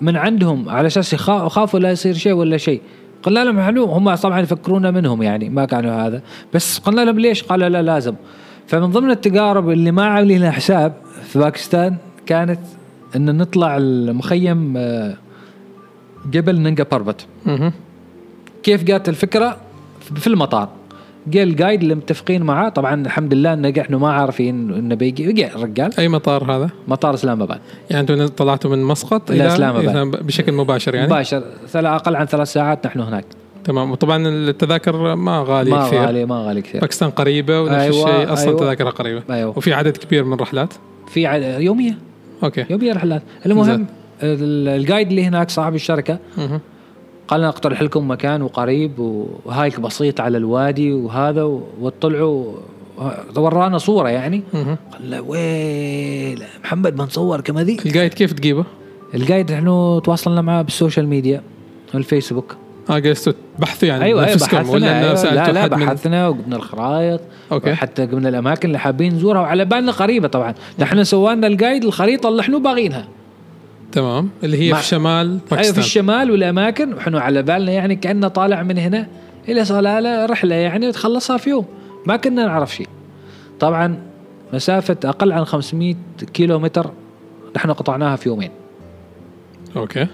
من 0.00 0.16
عندهم 0.16 0.68
على 0.68 0.86
أساس 0.86 1.12
يخا- 1.14 1.46
يخافوا 1.46 1.80
لا 1.80 1.90
يصير 1.90 2.14
شيء 2.14 2.32
ولا 2.32 2.56
شيء. 2.56 2.80
قلنا 3.22 3.44
لهم 3.44 3.60
حلو 3.60 3.84
هم 3.84 4.14
طبعا 4.14 4.40
يفكرونا 4.40 4.90
منهم 4.90 5.22
يعني 5.22 5.48
ما 5.48 5.64
كانوا 5.64 6.06
هذا. 6.06 6.22
بس 6.54 6.78
قلنا 6.78 7.00
لهم 7.00 7.18
ليش؟ 7.18 7.42
قالوا 7.42 7.68
لا 7.68 7.82
لازم. 7.82 8.14
فمن 8.66 8.86
ضمن 8.86 9.10
التجارب 9.10 9.70
اللي 9.70 9.90
ما 9.90 10.04
عاملين 10.04 10.40
لها 10.40 10.50
حساب 10.50 10.92
في 11.22 11.38
باكستان 11.38 11.96
كانت 12.26 12.60
إن 13.16 13.36
نطلع 13.36 13.76
المخيم 13.76 14.74
آه، 14.76 15.16
جبل 16.30 16.60
نينجا 16.60 16.84
باربت. 16.84 17.26
مهم. 17.46 17.72
كيف 18.62 18.84
جات 18.84 19.08
الفكرة؟ 19.08 19.56
في 20.00 20.26
المطار. 20.26 20.68
جاء 21.26 21.42
الجايد 21.42 21.82
اللي 21.82 21.94
متفقين 21.94 22.42
معاه. 22.42 22.68
طبعا 22.68 22.94
الحمد 23.06 23.34
لله 23.34 23.52
ان 23.52 23.66
إحنا 23.66 23.98
ما 23.98 24.12
عارفين 24.12 24.74
إنه 24.74 24.94
بيجي. 24.94 25.32
جاء 25.32 25.56
الرجال. 25.56 25.90
أي 25.98 26.08
مطار 26.08 26.56
هذا؟ 26.56 26.70
مطار 26.88 27.14
إسلام 27.14 27.42
آباد. 27.42 27.60
يعني 27.90 28.12
أنتم 28.12 28.26
طلعتوا 28.26 28.70
من 28.70 28.82
مسقط 28.82 29.30
إلى 29.30 29.46
إسلام 29.46 29.76
آباد. 29.76 30.26
بشكل 30.26 30.52
مباشر 30.52 30.94
يعني؟ 30.94 31.06
مباشر. 31.06 31.42
أقل 31.74 32.16
عن 32.16 32.26
ثلاث 32.26 32.52
ساعات 32.52 32.86
نحن 32.86 33.00
هناك. 33.00 33.24
تمام. 33.64 33.90
وطبعا 33.90 34.28
التذاكر 34.28 35.14
ما 35.14 35.44
غالية 35.48 35.70
ما 35.74 35.86
كثير. 35.86 36.00
غالي 36.06 36.24
ما 36.26 36.44
غالي 36.46 36.62
كثير. 36.62 36.80
باكستان 36.80 37.10
قريبة 37.10 37.60
ونفس 37.60 37.74
أيوة، 37.74 38.10
الشيء 38.20 38.32
أصلا 38.32 38.48
أيوة. 38.48 38.60
تذاكرها 38.60 38.90
قريبة. 38.90 39.22
أيوه. 39.30 39.58
وفي 39.58 39.72
عدد 39.74 39.96
كبير 39.96 40.24
من 40.24 40.32
الرحلات؟ 40.32 40.74
في 41.08 41.26
عد- 41.26 41.60
يومية. 41.62 41.98
أوكي. 42.44 42.64
يومية 42.70 42.92
رحلات. 42.92 43.22
المهم 43.46 43.86
ال- 44.22 44.68
ال 44.68 44.75
guide 44.75 45.08
اللي 45.08 45.24
هناك 45.24 45.50
صاحب 45.50 45.74
الشركة 45.74 46.18
مهم. 46.38 46.60
قال 47.28 47.40
لنا 47.40 47.48
اقترح 47.48 47.82
لكم 47.82 48.10
مكان 48.10 48.42
وقريب 48.42 48.98
و 49.44 49.51
hike 49.51 49.80
بسيط 49.80 50.20
على 50.20 50.38
الوادي 50.38 50.92
وهذا 50.92 51.42
وطلعوا 51.80 52.52
ورانا 53.36 53.78
صورة 53.78 54.08
يعني. 54.08 54.42
قال 54.92 55.10
له 55.10 55.20
ويل 55.20 56.42
محمد 56.64 56.96
بنصور 56.96 57.40
كما 57.40 57.64
ذي 57.64 57.78
ال 57.86 57.91
guide 57.91 58.14
كيف 58.14 58.32
تجيبه؟ 58.32 58.64
ال 59.14 59.20
guide 59.20 59.50
إحنا 59.52 60.00
تواصلنا 60.04 60.42
معاه 60.42 60.62
بال 60.62 60.74
social 60.74 61.08
media 61.08 61.42
الفيسبوك. 61.94 62.56
آه 62.90 62.98
جلستوا 62.98 63.32
تبحثوا 63.58 63.88
يعني 63.88 64.04
أيوه 64.04 64.24
أيوه 64.26 64.38
بحثنا 64.38 64.70
ولا 64.70 65.00
أيوة. 65.00 65.24
لا 65.24 65.52
لا 65.52 65.66
بحثنا 65.66 66.28
وجبنا 66.28 66.56
الخرائط 66.56 67.20
أوكي. 67.52 67.74
حتى 67.74 68.06
قمنا 68.06 68.28
الأماكن 68.28 68.68
اللي 68.68 68.78
حابين 68.78 69.14
نزورها 69.14 69.40
وعلى 69.40 69.64
بالنا 69.64 69.92
قريبة 69.92 70.28
طبعا. 70.28 70.54
نحن 70.78 71.04
سوينا 71.04 71.46
ال 71.46 71.52
guide 71.52 71.84
الخريطة 71.84 72.28
اللي 72.28 72.40
إحنا 72.42 72.58
باغينها. 72.58 73.08
تمام. 73.92 74.30
اللي 74.44 74.68
هي 74.70 74.74
في 74.74 74.84
شمال 74.84 75.26
أيوه 75.26 75.38
في 75.38 75.54
باكستان. 75.54 75.78
الشمال 75.78 76.30
والأماكن 76.30 76.92
وحنا 76.94 77.20
على 77.20 77.42
بالنا 77.42 77.72
يعني 77.72 77.96
كأنه 77.96 78.28
طالع 78.28 78.62
من 78.62 78.78
هنا 78.78 79.06
إلى 79.48 79.64
صلالة 79.64 80.26
رحلة 80.26 80.54
يعني 80.54 80.92
تخلصها 80.92 81.36
في 81.36 81.50
يوم. 81.50 81.64
ما 82.06 82.16
كنا 82.16 82.46
نعرف 82.46 82.74
شيء. 82.74 82.88
طبعا 83.60 83.96
مسافة 84.52 84.96
أقل 85.04 85.32
عن 85.32 85.44
500 85.44 85.94
كيلو 86.32 86.58
متر 86.58 86.90
نحن 87.56 87.70
قطعناها 87.72 88.16
في 88.16 88.28
يومين. 88.28 88.50
أوكي. 89.76 90.06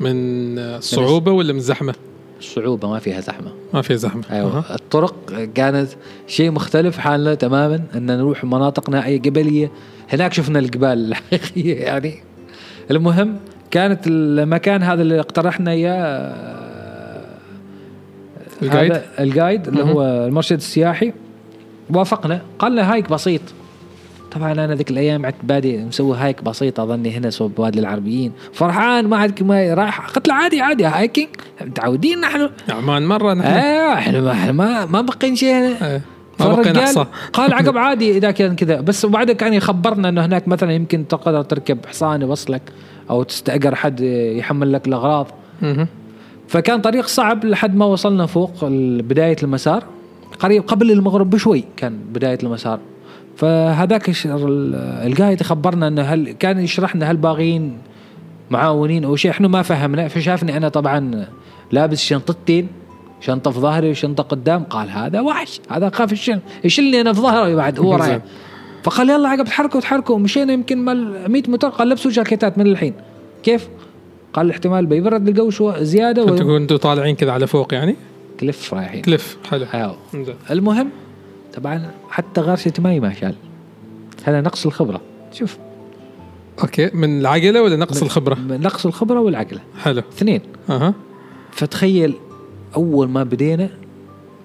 من 0.00 0.58
الصعوبه 0.58 1.32
ولا 1.32 1.52
من 1.52 1.58
الزحمه؟ 1.58 1.94
الصعوبه 2.38 2.88
ما 2.88 2.98
فيها 2.98 3.20
زحمة. 3.20 3.52
ما 3.74 3.82
في 3.82 3.96
زحمة. 3.96 4.22
أيوه. 4.30 4.58
أها. 4.58 4.74
الطرق 4.74 5.14
كانت 5.54 5.88
شيء 6.26 6.50
مختلف 6.50 6.98
حالنا 6.98 7.34
تماما 7.34 7.82
إن 7.94 8.06
نروح 8.06 8.44
مناطق 8.44 8.90
نائيه 8.90 9.16
جبليه 9.16 9.70
هناك 10.12 10.32
شفنا 10.32 10.58
الجبال 10.58 10.98
الحقيقية 11.08 11.74
يعني. 11.74 12.14
المهم 12.90 13.36
كانت 13.70 14.06
المكان 14.06 14.82
هذا 14.82 15.02
اللي 15.02 15.20
اقترحنا 15.20 15.70
إياه 15.70 16.34
ال 18.62 18.67
guide 18.67 18.92
هذا 18.92 19.04
ال 19.20 19.28
guide 19.28 19.68
اللي. 19.68 19.82
هو 19.82 20.02
المرشد 20.02 20.56
السياحي. 20.56 21.12
وافقنا. 21.94 22.42
قال 22.58 22.72
لنا 22.72 22.92
hike 22.92 23.10
بسيط. 23.10 23.40
طبعا 24.30 24.52
أنا 24.52 24.74
ذيك 24.74 24.90
الأيام 24.90 25.26
عدت 25.26 25.44
بادي 25.44 25.78
مسوي 25.78 26.16
hike 26.16 26.44
بسيط 26.44 26.80
اظني 26.80 27.10
هنا 27.10 27.30
صوب 27.30 27.54
بوادي 27.54 27.80
العربيين. 27.80 28.32
فرحان 28.52 29.06
ما 29.06 29.16
عاد 29.16 29.42
ما 29.42 29.74
رايح 29.74 30.00
قلت 30.00 30.28
له 30.28 30.34
عادي 30.34 30.60
عادي 30.60 30.84
hiking. 30.84 31.28
متعودين 31.60 32.20
نحن. 32.20 32.50
عمان 32.68 33.06
مرة 33.06 33.34
نحن. 33.34 33.48
أيوه 33.48 33.92
إحنا 33.94 34.20
ما 34.20 34.32
إحنا 34.32 34.52
ما 34.52 34.86
ما 34.86 35.00
بقين 35.00 35.36
شيء 35.36 35.54
هنا. 35.54 36.00
ما 36.40 36.54
بقينا 36.54 36.86
فالرجال 36.86 37.06
قال 37.32 37.52
عقب 37.52 37.78
عادي 37.78 38.16
اذا 38.16 38.30
كان 38.30 38.56
كذا. 38.56 38.80
بس 38.80 39.04
وبعدين 39.04 39.36
كان 39.36 39.54
يخبرنا 39.54 40.08
إنه 40.08 40.24
هناك 40.24 40.48
مثلا 40.48 40.72
يمكن 40.72 41.08
تقدر 41.08 41.42
تركب 41.42 41.78
حصان 41.86 42.22
يوصلك 42.22 42.62
أو 43.10 43.22
تستأجر 43.22 43.74
حد 43.74 44.00
يحمل 44.36 44.72
لك 44.72 44.88
الأغراض. 44.88 45.26
فكان 46.48 46.80
طريق 46.80 47.06
صعب 47.06 47.44
لحد 47.44 47.76
ما 47.76 47.84
وصلنا 47.84 48.26
فوق 48.26 48.64
بداية 49.00 49.36
المسار. 49.42 49.84
قريب 50.38 50.62
قبل 50.62 50.90
المغرب 50.90 51.30
بشوي 51.30 51.64
كان 51.76 51.98
بداية 52.12 52.38
المسار. 52.42 52.78
فهذاك 53.36 54.10
القايد 55.06 55.42
خبرنا 55.42 55.88
إنه 55.88 56.02
هل 56.02 56.32
كان 56.32 56.58
يشرح 56.58 56.96
لنا 56.96 57.10
هل 57.10 57.16
باغيين 57.16 57.78
معاونين 58.50 59.04
أو 59.04 59.16
شيء. 59.16 59.30
إحنا 59.30 59.48
ما 59.48 59.62
فهمنا 59.62 60.08
فشافني 60.08 60.56
أنا 60.56 60.68
طبعا 60.68 61.26
لابس 61.72 62.02
شنطتين 62.04 62.68
شنطة 63.20 63.50
في 63.50 63.60
ظهري 63.60 63.90
وشنطة 63.90 64.22
قدام. 64.22 64.64
قال 64.64 64.90
هذا 64.90 65.20
وحش 65.20 65.60
هذا 65.70 65.90
خاف 65.90 66.12
الشن 66.12 66.40
يشيلني 66.64 67.00
أنا 67.00 67.12
في 67.12 67.20
ظهري 67.20 67.54
بعد 67.54 67.78
هو. 67.78 67.94
رايح. 67.94 68.18
فقال 68.82 69.10
يلا 69.10 69.28
عقب 69.28 69.44
تحركوا 69.44 69.80
تحركوا. 69.80 70.18
مشينا 70.18 70.52
يمكن 70.52 70.78
مال 70.84 71.30
100 71.32 71.42
متر. 71.48 71.68
قال 71.68 71.88
لبسوا 71.88 72.10
جاكيتات 72.10 72.58
من 72.58 72.66
الحين. 72.66 72.94
كيف؟ 73.42 73.68
قال 74.32 74.46
الاحتمال 74.46 74.86
بيبرد 74.86 75.28
الجو 75.28 75.50
شوي 75.50 75.72
زيادة 75.78 76.22
أنتوا 76.22 76.54
و... 76.54 76.58
كنتوا 76.58 76.76
طالعين 76.76 77.16
كذا 77.16 77.32
على 77.32 77.46
فوق 77.46 77.74
يعني؟ 77.74 77.96
cliff 78.40 78.74
رايحين. 78.74 79.02
cliff 79.02 79.38
حلو. 79.72 79.94
المهم 80.50 80.88
طبعا 81.54 81.90
حتى 82.10 82.56
ماي 82.78 83.00
ما 83.00 83.14
شال 83.14 83.34
هذا 84.24 84.40
نقص 84.40 84.66
الخبرة. 84.66 85.00
شوف. 85.32 85.58
أوكي 86.62 86.90
من 86.94 87.20
العقلة 87.20 87.62
ولا 87.62 87.76
نقص 87.76 88.02
الخبرة؟ 88.02 88.38
نقص 88.40 88.86
الخبرة 88.86 89.20
والعقلة. 89.20 89.60
حلو. 89.82 90.02
اثنين. 90.16 90.40
أها. 90.70 90.94
فتخيل 91.52 92.14
أول 92.76 93.08
ما 93.08 93.22
بدينا 93.22 93.68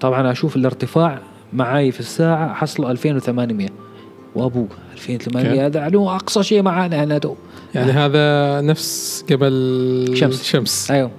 طبعا 0.00 0.32
أشوف 0.32 0.56
الارتفاع 0.56 1.18
معاي 1.52 1.92
في 1.92 2.00
الساعة 2.00 2.54
حصلوا 2.54 2.90
2800 2.90 3.68
وابوك 4.34 4.70
2800 4.92 5.46
أوكي. 5.46 5.60
هذا 5.60 5.80
علو 5.80 6.10
أقصى 6.10 6.42
شيء 6.42 6.62
معانا 6.62 7.04
هنا 7.04 7.18
تو. 7.18 7.34
يعني 7.74 7.92
هذا 7.92 8.60
نفس 8.60 9.24
جبل 9.30 10.14
شمس. 10.14 10.44
شمس. 10.44 10.90
أيوه. 10.90 11.10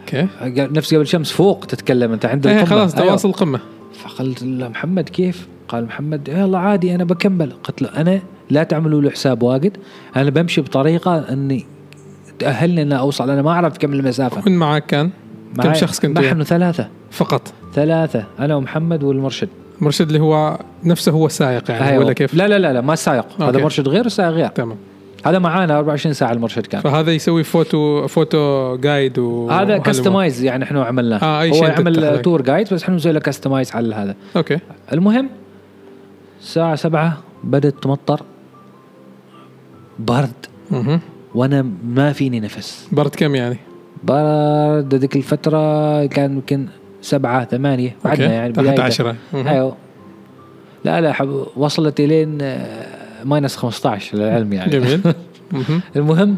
أوكي. 0.00 0.28
نفس 0.58 0.94
جبل 0.94 1.06
شمس 1.06 1.30
فوق 1.30 1.64
تتكلم 1.64 2.12
أنت 2.12 2.26
عند 2.26 2.46
إيه 2.46 2.54
القمة. 2.54 2.68
خلاص 2.68 2.94
أيوة. 2.94 3.08
تواصل 3.08 3.32
قمه 3.32 3.60
فقلت 3.94 4.42
له 4.42 4.68
محمد 4.68 5.08
كيف؟ 5.08 5.48
قال 5.68 5.84
محمد 5.84 6.28
يلا 6.28 6.58
عادي 6.58 6.94
أنا 6.94 7.04
بكمل 7.04 7.52
قلت 7.64 7.82
له 7.82 7.88
أنا 7.88 8.20
لا 8.50 8.62
تعملوا 8.62 9.02
له 9.02 9.10
حساب 9.10 9.42
واجد 9.42 9.76
أنا 10.16 10.30
بمشي 10.30 10.60
بطريقة 10.60 11.18
أني 11.18 11.66
تأهلني 12.38 12.82
أن 12.82 12.92
أوصل 12.92 13.30
أنا 13.30 13.42
ما 13.42 13.50
أعرف 13.50 13.78
كم 13.78 13.92
المسافة 13.92 14.42
من 14.46 14.58
معك 14.58 14.86
كان؟ 14.86 15.10
كم 15.62 15.74
شخص 15.74 16.00
كنتوا 16.00 16.22
نحن 16.22 16.42
ثلاثة 16.42 16.88
فقط 17.10 17.52
ثلاثة 17.74 18.24
أنا 18.38 18.54
ومحمد 18.56 19.02
والمرشد 19.02 19.48
مرشد 19.80 20.06
اللي 20.06 20.20
هو 20.20 20.58
نفسه 20.84 21.12
هو 21.12 21.26
السائق 21.26 21.70
يعني 21.70 21.88
أيوة. 21.88 22.04
ولا 22.04 22.12
كيف؟ 22.12 22.34
لا 22.34 22.48
لا 22.48 22.58
لا 22.58 22.72
لا 22.72 22.80
ما 22.80 22.92
السائق 22.92 23.42
هذا. 23.42 23.62
مرشد 23.62 23.88
غير 23.88 24.02
والسائق 24.02 24.30
غير 24.30 24.46
تمام 24.46 24.76
هذا 25.24 25.38
معانا 25.38 25.78
24 25.78 26.12
ساعة 26.14 26.32
المرشد 26.32 26.66
كان 26.66 26.80
فهذا 26.80 27.12
يسوي 27.12 27.44
photo 27.44 28.06
photo 28.06 28.76
guide 28.76 29.18
و 29.18 29.50
هذا. 29.50 29.78
customize 29.78 30.44
يعني 30.44 30.64
إحنا 30.64 30.84
عملناه 30.84 31.18
آه، 31.22 31.42
أي 31.42 31.50
هو 31.50 31.68
تحتاج. 31.68 32.22
tour 32.22 32.42
guide 32.42 32.74
بس 32.74 32.82
إحنا 32.82 32.94
نسوي 32.94 33.12
له 33.12 33.20
customize 33.20 33.72
على 33.72 33.94
هذا 33.94 34.14
أوكي 34.36 34.58
المهم 34.92 35.28
الساعة 36.40 36.74
سبعة 36.76 37.18
بدأت 37.44 37.74
تمطر 37.82 38.22
برد 39.98 40.32
مهم. 40.70 41.00
وأنا 41.34 41.66
ما 41.84 42.12
فيني 42.12 42.40
نفس 42.40 42.88
برد 42.92 43.14
كم 43.14 43.34
يعني؟ 43.34 43.56
برد 44.04 44.94
ذيك 44.94 45.16
الفترة 45.16 46.06
كان 46.06 46.32
يمكن 46.32 46.66
سبعة 47.02 47.44
ثمانية 47.44 47.96
بعدنا 48.04 48.32
يعني 48.32 48.52
تحت 48.52 48.64
بدايته. 48.64 48.82
10 48.82 49.16
مهم. 49.32 49.48
أيوه 49.48 49.76
لا 50.84 51.00
لا 51.00 51.12
حب 51.12 51.46
وصلت 51.56 52.00
إلين 52.00 52.38
minus 53.24 53.56
15 53.56 54.16
للعلم 54.16 54.52
يعني. 54.52 54.70
جميل. 54.70 55.00
مهم. 55.52 55.80
المهم 55.96 56.36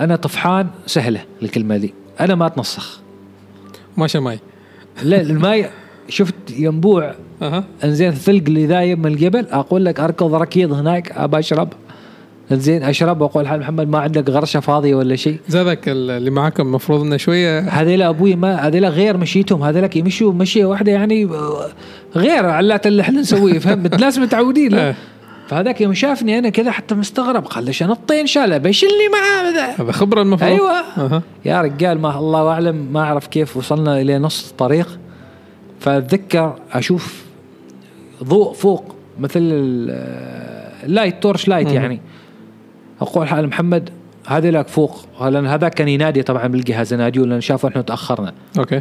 أنا 0.00 0.16
طفحان 0.16 0.66
سهلة 0.86 1.24
الكلمة 1.42 1.76
دي. 1.76 1.94
أنا 2.20 2.34
ما 2.34 2.46
أتنسخ. 2.46 3.00
ماشي 3.96 4.18
ماي. 4.18 4.38
لا 5.02 5.20
الماي 5.20 5.70
شفت 6.08 6.34
ينبوع 6.50 7.14
أنزين 7.84 8.08
الثلج 8.08 8.48
اللي 8.48 8.66
ذايب 8.66 8.98
من 8.98 9.06
الجبل؟ 9.06 9.46
أقول 9.50 9.84
لك 9.84 10.00
أركض 10.00 10.34
ركيض 10.34 10.72
هناك 10.72 11.12
أبى 11.12 11.38
أشرب. 11.38 11.72
زين 12.52 12.82
أشرب 12.82 13.20
وأقول 13.20 13.48
حال 13.48 13.60
محمد 13.60 13.88
ما 13.88 13.98
عندك 13.98 14.30
غرشة 14.30 14.60
فاضية 14.60 14.94
ولا 14.94 15.16
شيء 15.16 15.38
زادك 15.48 15.88
اللي 15.88 16.30
معاكم 16.30 16.62
المفروض 16.62 17.00
إنه 17.00 17.16
شوية 17.16 17.58
هذيل 17.60 18.02
أبوي 18.02 18.36
ما 18.36 18.54
هذيل 18.66 18.84
غير 18.86 19.16
مشيتهم 19.16 19.62
هذيلك 19.62 19.96
يمشوا 19.96 20.32
مشية 20.32 20.64
واحدة 20.64 20.92
يعني 20.92 21.24
آه، 21.24 21.66
غير 22.16 22.46
علات 22.46 22.86
اللي 22.86 23.02
إحنا 23.02 23.20
نسويه 23.20 23.58
فهمت 23.58 23.94
لازم 24.00 24.22
متعودين 24.22 24.72
له 24.72 24.86
إيه. 24.86 24.94
فهذاك 25.48 25.80
يوم 25.80 25.94
شافني 25.94 26.38
أنا 26.38 26.48
كذا 26.48 26.70
حتى 26.70 26.94
مستغرب 26.94 27.44
قال 27.44 27.64
ليش 27.64 27.82
أنا 27.82 27.92
الطين 27.92 28.26
شالة 28.26 28.58
بيشلني 28.58 29.08
معاه 29.12 29.50
ذا. 29.50 29.84
هذا 29.84 29.92
خبرة 29.92 30.22
المفروض 30.22 30.50
أيوه 30.50 30.70
أها. 30.96 31.22
يا 31.44 31.60
رجال 31.60 32.00
ما 32.00 32.18
الله 32.18 32.48
أعلم 32.48 32.88
ما 32.92 33.00
أعرف 33.00 33.26
كيف 33.26 33.56
وصلنا 33.56 34.00
إلى 34.00 34.18
نص 34.18 34.50
الطريق 34.50 34.98
فأتذكر 35.80 36.54
أشوف 36.72 37.24
ضوء 38.24 38.52
فوق 38.52 38.94
مثل 39.20 39.40
ال- 39.40 39.90
ال 40.84 40.90
light 40.90 41.22
torch 41.22 41.48
light. 41.48 41.72
يعني 41.72 42.00
أقول 43.00 43.28
حال 43.28 43.48
محمد 43.48 43.90
هذا 44.26 44.50
لك 44.50 44.68
فوق 44.68 45.04
لأن 45.20 45.46
هذاك 45.46 45.74
كان 45.74 45.88
ينادي 45.88 46.22
طبعا 46.22 46.46
بالجهاز 46.46 46.92
يناديون 46.92 47.28
لأن 47.28 47.40
شافوا 47.40 47.68
إحنا 47.68 47.82
تأخرنا. 47.82 48.32
أوكي. 48.58 48.80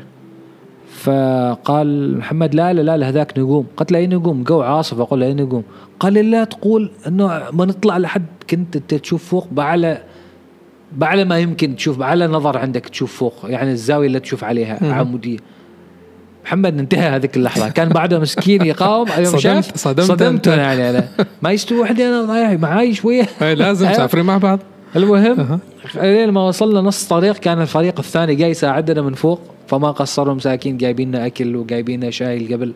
فقال 0.93 2.17
محمد 2.17 2.55
لا 2.55 2.73
لا 2.73 2.81
لا 2.81 2.97
لا 2.97 3.09
هذاك 3.09 3.39
نقوم. 3.39 3.65
قلت 3.77 3.91
له 3.91 3.99
أي 3.99 4.07
نقوم؟ 4.07 4.43
جو 4.43 4.61
عاصف 4.61 4.99
أقول 4.99 5.19
له 5.19 5.25
أي 5.25 5.33
نقوم. 5.33 5.63
قال 5.99 6.13
لي 6.13 6.21
لا 6.21 6.43
تقول 6.43 6.91
إنه 7.07 7.43
ما 7.51 7.65
نطلع 7.65 7.97
لحد 7.97 8.25
كنت 8.49 8.75
أنت 8.75 8.93
تشوف 8.93 9.23
فوق 9.29 9.47
باعلى 9.51 10.01
باعلى 10.91 11.25
ما 11.25 11.39
يمكن 11.39 11.75
تشوف 11.75 11.97
باعلى 11.97 12.27
نظر 12.27 12.57
عندك 12.57 12.89
تشوف 12.89 13.17
فوق 13.17 13.33
يعني 13.43 13.71
الزاوية 13.71 14.07
اللي 14.07 14.19
تشوف 14.19 14.43
عليها. 14.43 14.93
عمودية. 14.93 15.37
محمد 16.45 16.79
انتهى 16.79 17.09
هذيك 17.09 17.37
اللحظه 17.37 17.69
كان 17.69 17.89
بعده 17.89 18.19
مسكين 18.19 18.65
يقاوم 18.65 19.07
يوم 19.17 19.25
صدمت- 19.25 19.39
شاف 19.39 19.77
صدمت 19.77 20.05
صدمت. 20.05 20.47
أنا 20.47 20.61
يعني 20.73 20.89
أنا 20.89 21.07
ما 21.41 21.51
يستوي 21.51 21.79
وحدي 21.79 22.07
أنا 22.07 22.21
ضايع 22.21 22.53
معاي 22.57 22.93
شوية 22.93 23.27
لازم 23.41 23.85
أيوة. 23.85 23.97
مسافرين 23.97 24.25
مع 24.25 24.37
بعض 24.37 24.59
المهم. 24.95 25.59
لين 25.95 26.29
ما 26.29 26.47
وصلنا 26.47 26.81
نص 26.81 27.03
طريق 27.07 27.37
كان 27.37 27.61
الفريق 27.61 27.99
الثاني 27.99 28.35
جاي 28.35 28.49
يساعدنا 28.49 29.01
من 29.01 29.13
فوق 29.13 29.41
فما 29.67 29.91
قصروا 29.91 30.33
مساكين 30.33 30.77
جايبين 30.77 31.07
لنا 31.09 31.25
أكل 31.25 31.55
وجايبين 31.55 31.99
لنا 31.99 32.11
شاي 32.11 32.53
قبل. 32.53 32.73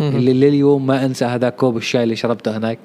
اللي 0.00 0.32
لليوم 0.32 0.86
ما 0.86 1.04
أنسى 1.04 1.24
هذا 1.24 1.48
كوب 1.48 1.76
الشاي 1.76 2.02
اللي 2.02 2.16
شربته 2.16 2.56
هناك. 2.56 2.78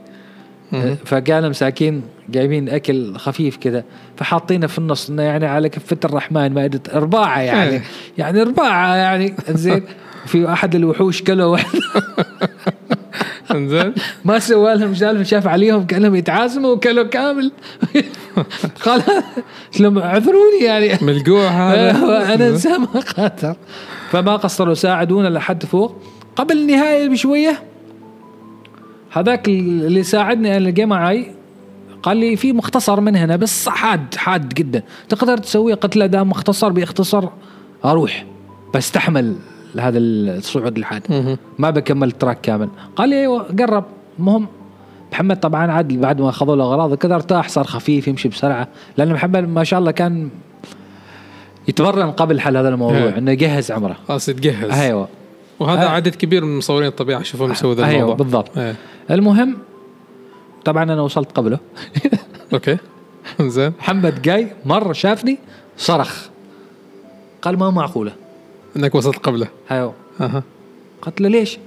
فكان 1.06 1.50
مساكين 1.50 2.02
جايبين 2.30 2.70
أكل 2.70 3.16
خفيف 3.18 3.58
كذا 3.58 3.84
فحاطينه 4.18 4.68
في 4.68 4.78
النص 4.80 5.10
إنه 5.10 5.24
يعني 5.24 5.46
على 5.46 5.70
كفة 5.70 5.98
الرحمن 6.06 6.54
مائده 6.54 6.82
أرباعه 6.94 7.40
يعني 7.40 7.70
إيه. 7.70 7.82
يعني 8.18 8.42
أرباعه 8.42 8.96
يعني 8.96 9.34
زين 9.50 9.84
في 10.26 10.54
أحد 10.54 10.76
الوحوش 10.76 11.22
كله 11.22 11.48
واحد. 11.48 11.80
إنزين. 13.52 13.94
ما 14.26 14.40
سوى 14.40 14.76
لهم 14.76 14.96
سالفه 14.96 15.24
شاف 15.24 15.48
عليهم 15.48 15.86
كأنهم 15.86 16.16
يتعازموا 16.16 16.72
وكلوا 16.72 17.04
كامل. 17.04 17.52
قال 18.86 19.02
لهم 19.80 20.00
اعذروني 20.00 20.64
يعني؟ 20.64 20.98
من 21.02 21.10
الجوع 21.10 21.48
هذا 21.48 21.92
أنا 22.34 22.48
إنسان 22.48 22.82
ما 22.82 23.00
قادر 23.18 23.56
فما 24.10 24.36
قصروا 24.36 24.74
ساعدونا 24.74 25.28
لحد 25.28 25.66
فوق. 25.66 26.02
قبل 26.36 26.58
النهاية 26.58 27.10
بشوية 27.10 27.64
هذاك 29.12 29.48
اللي 29.48 30.04
ساعدني 30.04 30.58
اللي 30.58 30.72
جه 30.72 30.86
معي 30.86 31.32
قال 32.04 32.18
لي 32.18 32.36
في 32.36 32.54
مختصر 32.54 33.02
من 33.02 33.16
هنا 33.16 33.36
بس 33.36 33.70
حاد 33.70 34.16
حاد 34.16 34.50
جدا. 34.50 34.84
تقدر 35.10 35.38
تسويه 35.38 35.76
قلت 35.76 35.96
له 35.96 36.06
دام 36.06 36.30
مختصر 36.30 36.70
بيختصر 36.70 37.26
أروح. 37.86 38.26
بستحمل. 38.76 39.36
هذا 39.78 39.98
الصعود 39.98 40.78
الحاد. 40.78 41.38
ما 41.60 41.70
بكمل 41.70 42.08
ال 42.08 42.13
track 42.13 42.42
كامل. 42.42 42.70
قال 42.96 43.10
لي 43.10 43.22
أيوه 43.22 43.46
قرب. 43.60 43.84
المهم 44.20 44.48
محمد 45.12 45.40
طبعا 45.40 45.72
عاد 45.72 45.88
بعد 45.88 46.22
ما 46.22 46.30
اخذوا 46.30 46.56
له 46.56 46.64
أغراض 46.64 46.92
وكذا 46.92 47.16
ارتاح 47.16 47.50
صار 47.50 47.64
خفيف 47.64 48.08
يمشي 48.08 48.30
بسرعة. 48.30 48.68
لأن 48.98 49.14
محمد 49.14 49.48
ما 49.48 49.64
شاء 49.64 49.80
الله 49.80 49.92
كان 49.92 50.30
يتمرن 51.68 52.12
قبل 52.12 52.40
حال 52.40 52.58
هذا 52.58 52.70
الموضوع 52.70 52.98
إيه. 52.98 53.18
إنه 53.18 53.32
يجهز 53.32 53.72
عمره. 53.72 53.96
خلاص 54.08 54.30
يتجهز 54.30 54.72
أيوه. 54.72 55.08
وهذا 55.60 55.84
آه. 55.84 55.90
عدد 55.90 56.16
كبير 56.16 56.46
من 56.46 56.58
مصورين 56.58 56.88
الطبيعة 56.88 57.24
شوفهم 57.24 57.52
يسووا 57.52 57.74
ذا 57.76 57.86
أيوه 57.86 57.96
الموضوع. 57.96 58.16
بالضبط. 58.16 58.58
إيه. 58.58 58.76
المهم 59.12 59.58
طبعا 60.66 60.84
أنا 60.84 61.02
وصلت 61.02 61.32
قبله. 61.32 61.60
أوكي. 62.54 62.78
انزين 63.40 63.74
محمد 63.80 64.22
جاي 64.22 64.48
مرة 64.66 64.94
شافني 64.94 65.38
صرخ. 65.78 66.28
قال 67.42 67.60
ما 67.60 67.70
معقولة. 67.70 68.12
إنك 68.78 68.96
وصلت 68.96 69.18
قبله. 69.18 69.48
أيوه 69.72 69.94
أها. 70.22 70.44
قلت 71.02 71.22
له 71.22 71.30
ليش؟ 71.30 71.58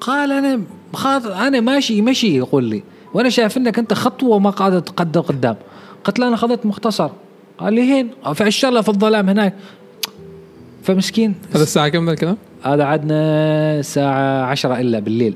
قال 0.00 0.32
أنا 0.32 0.60
خاطر 0.92 1.34
أنا 1.34 1.60
ماشي 1.60 2.02
مشي 2.02 2.36
يقول 2.36 2.64
لي. 2.64 2.82
وأنا 3.14 3.28
شايف 3.28 3.56
إنك 3.56 3.78
أنت 3.78 3.94
خطوة 3.94 4.38
ما 4.38 4.50
قاعد 4.50 4.82
تقدم 4.82 5.20
قدام. 5.20 5.56
قلت 6.04 6.18
له 6.18 6.26
أنا 6.26 6.34
اخذت 6.34 6.66
مختصر. 6.66 7.10
قال 7.58 7.74
لي 7.74 7.80
هين؟ 7.80 8.10
في 8.34 8.46
الشله 8.46 8.80
في 8.80 8.88
الظلام 8.88 9.28
هناك. 9.28 9.54
فمسكين. 10.82 11.34
هذا 11.54 11.62
الساعة 11.62 11.88
كم 11.88 12.06
ذا 12.06 12.12
الكلام؟ 12.12 12.36
هذا 12.62 12.84
عدنا 12.84 13.78
الساعة 13.78 14.42
عشرة 14.42 14.80
إلا 14.80 14.98
بالليل. 14.98 15.34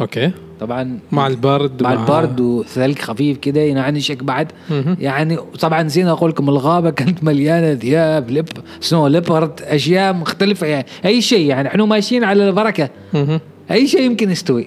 أوكي. 0.00 0.30
طبعا 0.60 0.98
مع 1.12 1.26
البرد 1.26 1.82
مع 1.82 1.92
البرد 1.92 2.40
وثلج 2.40 2.98
خفيف 2.98 3.38
كده 3.38 3.60
ينعنشك 3.60 4.24
بعد. 4.24 4.52
مهم. 4.70 4.96
يعني 5.00 5.36
طبعا 5.60 5.88
زين 5.88 6.08
أقول 6.08 6.30
لكم 6.30 6.48
الغابة 6.48 6.90
كانت 6.90 7.24
مليانة 7.24 7.72
ذئاب 7.72 8.30
لب 8.30 8.48
snow 8.80 9.06
leopard 9.06 9.62
أشياء 9.62 10.12
مختلفة 10.12 10.66
يعني 10.66 10.86
أي 11.04 11.20
شيء 11.20 11.46
يعني 11.46 11.68
إحنا 11.68 11.84
ماشيين 11.84 12.24
على 12.24 12.48
البركة. 12.48 12.90
مهم. 13.14 13.40
أي 13.70 13.86
شيء 13.86 14.00
يمكن 14.02 14.30
يستوي. 14.30 14.66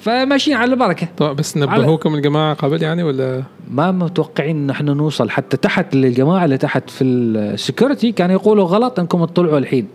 فماشيين 0.00 0.56
على 0.56 0.72
البركة. 0.72 1.08
طبعا 1.16 1.32
بس 1.32 1.56
نبهوكم 1.56 2.14
الجماعة 2.14 2.54
قبل 2.54 2.82
يعني 2.82 3.02
ولا؟ 3.02 3.42
ما 3.70 3.92
متوقعين 3.92 4.56
إن 4.56 4.70
إحنا 4.70 4.94
نوصل 4.94 5.30
حتى 5.30 5.56
تحت 5.56 5.94
الجماعه 5.94 6.44
اللي 6.44 6.58
تحت 6.58 6.90
في 6.90 7.04
ال 7.04 7.16
security 7.16 8.12
كانوا 8.12 8.34
يقولوا 8.34 8.64
غلط 8.64 9.00
إنكم 9.00 9.24
تطلعوا 9.24 9.58
الحين. 9.58 9.86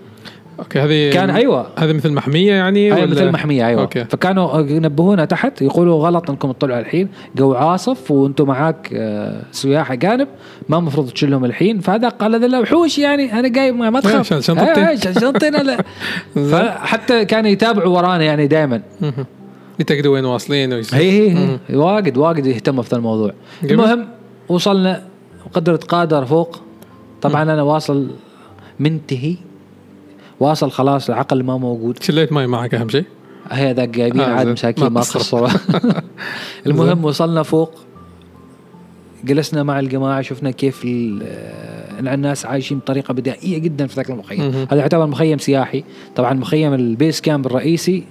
okay 0.60 0.80
هذه 0.80 1.14
كان 1.14 1.30
أيوه. 1.30 1.68
هذه 1.78 1.94
مثل 1.94 2.12
محمية 2.12 2.54
يعني 2.54 2.92
ولا؟ 2.92 3.06
مثل 3.06 3.32
محمية 3.32 3.68
أيوه. 3.68 3.82
أوكي. 3.82 4.06
فكانوا 4.06 4.60
ينبهونا 4.60 5.26
تحت 5.26 5.62
يقولوا 5.62 6.06
غلط 6.06 6.30
إنكم 6.30 6.52
تطلعوا 6.52 6.80
الحين 6.80 7.10
جو 7.36 7.54
عاصف 7.54 8.12
وأنتم 8.12 8.48
معاك 8.48 8.90
آه، 8.94 9.42
سياح 9.52 9.92
أجانب 9.92 10.28
ما 10.70 10.78
المفروض 10.78 11.10
تشيلهم 11.10 11.46
الحين. 11.46 11.80
فهذا 11.80 12.10
قال 12.10 12.36
هذا 12.36 12.60
وحوش 12.60 12.98
يعني 12.98 13.40
أنا 13.40 13.48
جاي 13.48 13.72
ما 13.72 14.00
تخاف. 14.00 14.16
عشان 14.16 14.42
شنطتي. 14.42 15.14
شنطتنا 15.20 15.58
لا 15.58 15.84
فحتى 16.50 17.26
كانوا 17.26 17.50
يتابعوا 17.50 17.98
ورانا 17.98 18.24
يعني 18.24 18.48
دائما. 18.48 18.82
يتاكدوا 19.80 20.14
وين 20.14 20.26
واصلين 20.26 20.74
هي 20.74 21.32
هي 21.32 21.60
واجد 21.74 22.18
واجد 22.18 22.46
يهتموا 22.46 22.84
في 22.84 22.94
الموضوع. 22.94 23.34
المهم 23.64 24.08
وصلنا 24.50 25.02
قدرة 25.54 25.80
قادر 25.88 26.26
فوق. 26.26 26.60
طبعا 27.22 27.44
أنا 27.44 27.62
واصل 27.62 28.08
منتهي. 28.80 29.36
واصل 30.40 30.72
خلاص 30.72 31.10
العقل 31.10 31.44
ما 31.44 31.58
موجود. 31.58 32.04
شليت 32.04 32.34
ماي 32.34 32.48
معك 32.48 32.76
أهم 32.76 32.90
شيء؟ 32.90 33.06
هي 33.52 33.74
ذاك 33.74 33.90
جايبين 33.90 34.22
آه، 34.22 34.34
عاد. 34.34 34.48
مساكين 34.48 34.88
ما 34.88 35.00
قصروا. 35.00 35.50
المهم 36.68 37.06
وصلنا 37.06 37.44
فوق. 37.44 37.72
جلسنا 39.24 39.64
مع 39.64 39.80
الجماعة 39.80 40.22
شفنا 40.22 40.52
كيف 40.52 40.86
آه، 41.22 42.00
الناس 42.00 42.46
عايشين 42.46 42.78
بطريقة 42.78 43.14
بدائية 43.14 43.58
جدا 43.58 43.88
في 43.88 43.96
ذاك 43.96 44.10
المخيم. 44.10 44.42
هذا 44.42 44.76
يعتبر 44.76 45.06
مخيم 45.06 45.38
سياحي. 45.38 45.84
طبعا 46.16 46.34
مخيم 46.34 46.74
ال 46.74 46.83
base 46.83 47.22
camp 47.22 47.46
الرئيسي. 47.46 48.04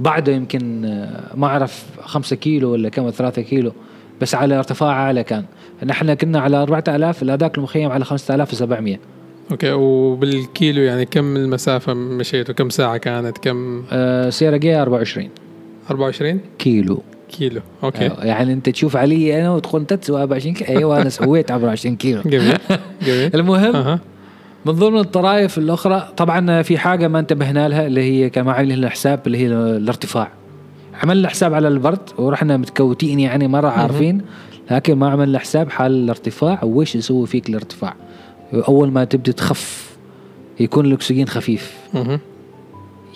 بعده 0.00 0.32
يمكن 0.32 0.84
آه، 0.84 1.36
ما 1.36 1.46
أعرف 1.46 1.84
خمسة 2.02 2.36
كيلو 2.36 2.72
ولا 2.72 2.88
كم 2.88 3.10
ثلاثة 3.10 3.42
كيلو. 3.42 3.72
بس 4.20 4.34
على 4.34 4.58
ارتفاع 4.58 4.92
أعلى 4.92 5.24
كان. 5.24 5.44
نحن 5.86 6.14
كنا 6.14 6.40
على 6.40 6.56
4000 6.56 7.24
هذاك 7.24 7.58
المخيم 7.58 7.90
على 7.90 8.04
5700 8.04 8.98
okay 9.50 9.72
وبالكيلو 9.72 10.82
يعني 10.82 11.04
كم 11.04 11.36
المسافة 11.36 11.94
مشيت؟ 11.94 12.50
وكم 12.50 12.70
ساعة 12.70 12.96
كانت؟ 12.96 13.38
كم؟ 13.38 13.84
آه 13.92 14.30
سيارة 14.30 14.56
جاية 14.56 14.82
24 14.82 15.28
24 15.90 16.40
كيلو. 16.58 17.02
كيلو 17.38 17.60
okay. 17.84 18.00
أيوة. 18.00 18.24
يعني 18.24 18.52
أنت 18.52 18.68
تشوف 18.68 18.96
علي 18.96 19.40
أنا 19.40 19.50
وتقول 19.50 19.80
انت 19.80 19.92
تسوي 19.92 20.20
24 20.20 20.54
كيلو. 20.54 20.78
أيوه 20.78 21.00
أنا 21.02 21.08
سويت 21.08 21.50
24 21.50 21.96
كيلو. 21.96 22.22
جميل 22.34 22.58
جميل. 23.02 23.30
المهم 23.34 23.76
أها. 23.76 24.00
من 24.64 24.72
ضمن 24.72 24.98
الطرائف 24.98 25.58
الأخرى 25.58 26.08
طبعا 26.16 26.62
في 26.62 26.78
حاجة 26.78 27.08
ما 27.08 27.18
انتبهنا 27.18 27.68
لها 27.68 27.86
اللي 27.86 28.02
هي 28.02 28.30
كان 28.30 28.44
ما 28.44 28.52
عاملين 28.52 28.80
لها 28.80 28.90
حساب 28.90 29.20
اللي 29.26 29.38
هي 29.38 29.46
الارتفاع. 29.46 30.28
عملنا 31.02 31.28
حساب 31.28 31.54
على 31.54 31.68
البرد 31.68 32.10
ورحنا 32.18 32.56
متكوتين 32.56 33.20
يعني 33.20 33.48
مرة 33.48 33.68
عارفين 33.68 34.20
لكن 34.70 34.94
ما 34.94 35.10
عملنا 35.10 35.38
حساب 35.38 35.70
حال 35.70 35.92
الارتفاع 35.92 36.60
وش 36.62 36.94
يسوي 36.96 37.26
فيك 37.26 37.48
الارتفاع. 37.48 37.94
أول 38.54 38.90
ما 38.90 39.04
تبدأ 39.04 39.32
تخف 39.32 39.96
يكون 40.60 40.86
الأكسجين 40.86 41.28
خفيف. 41.28 41.72
مهم. 41.94 42.20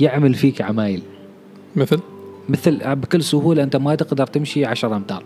يعمل 0.01 0.35
فيك 0.35 0.63
عمايل. 0.63 1.03
مثل؟ 1.77 2.01
مثل 2.49 2.97
بكل 2.97 3.23
سهولة 3.23 3.63
أنت 3.63 3.77
ما 3.77 3.95
تقدر 3.95 4.27
تمشي 4.27 4.65
10 4.65 4.97
أمتار. 4.97 5.23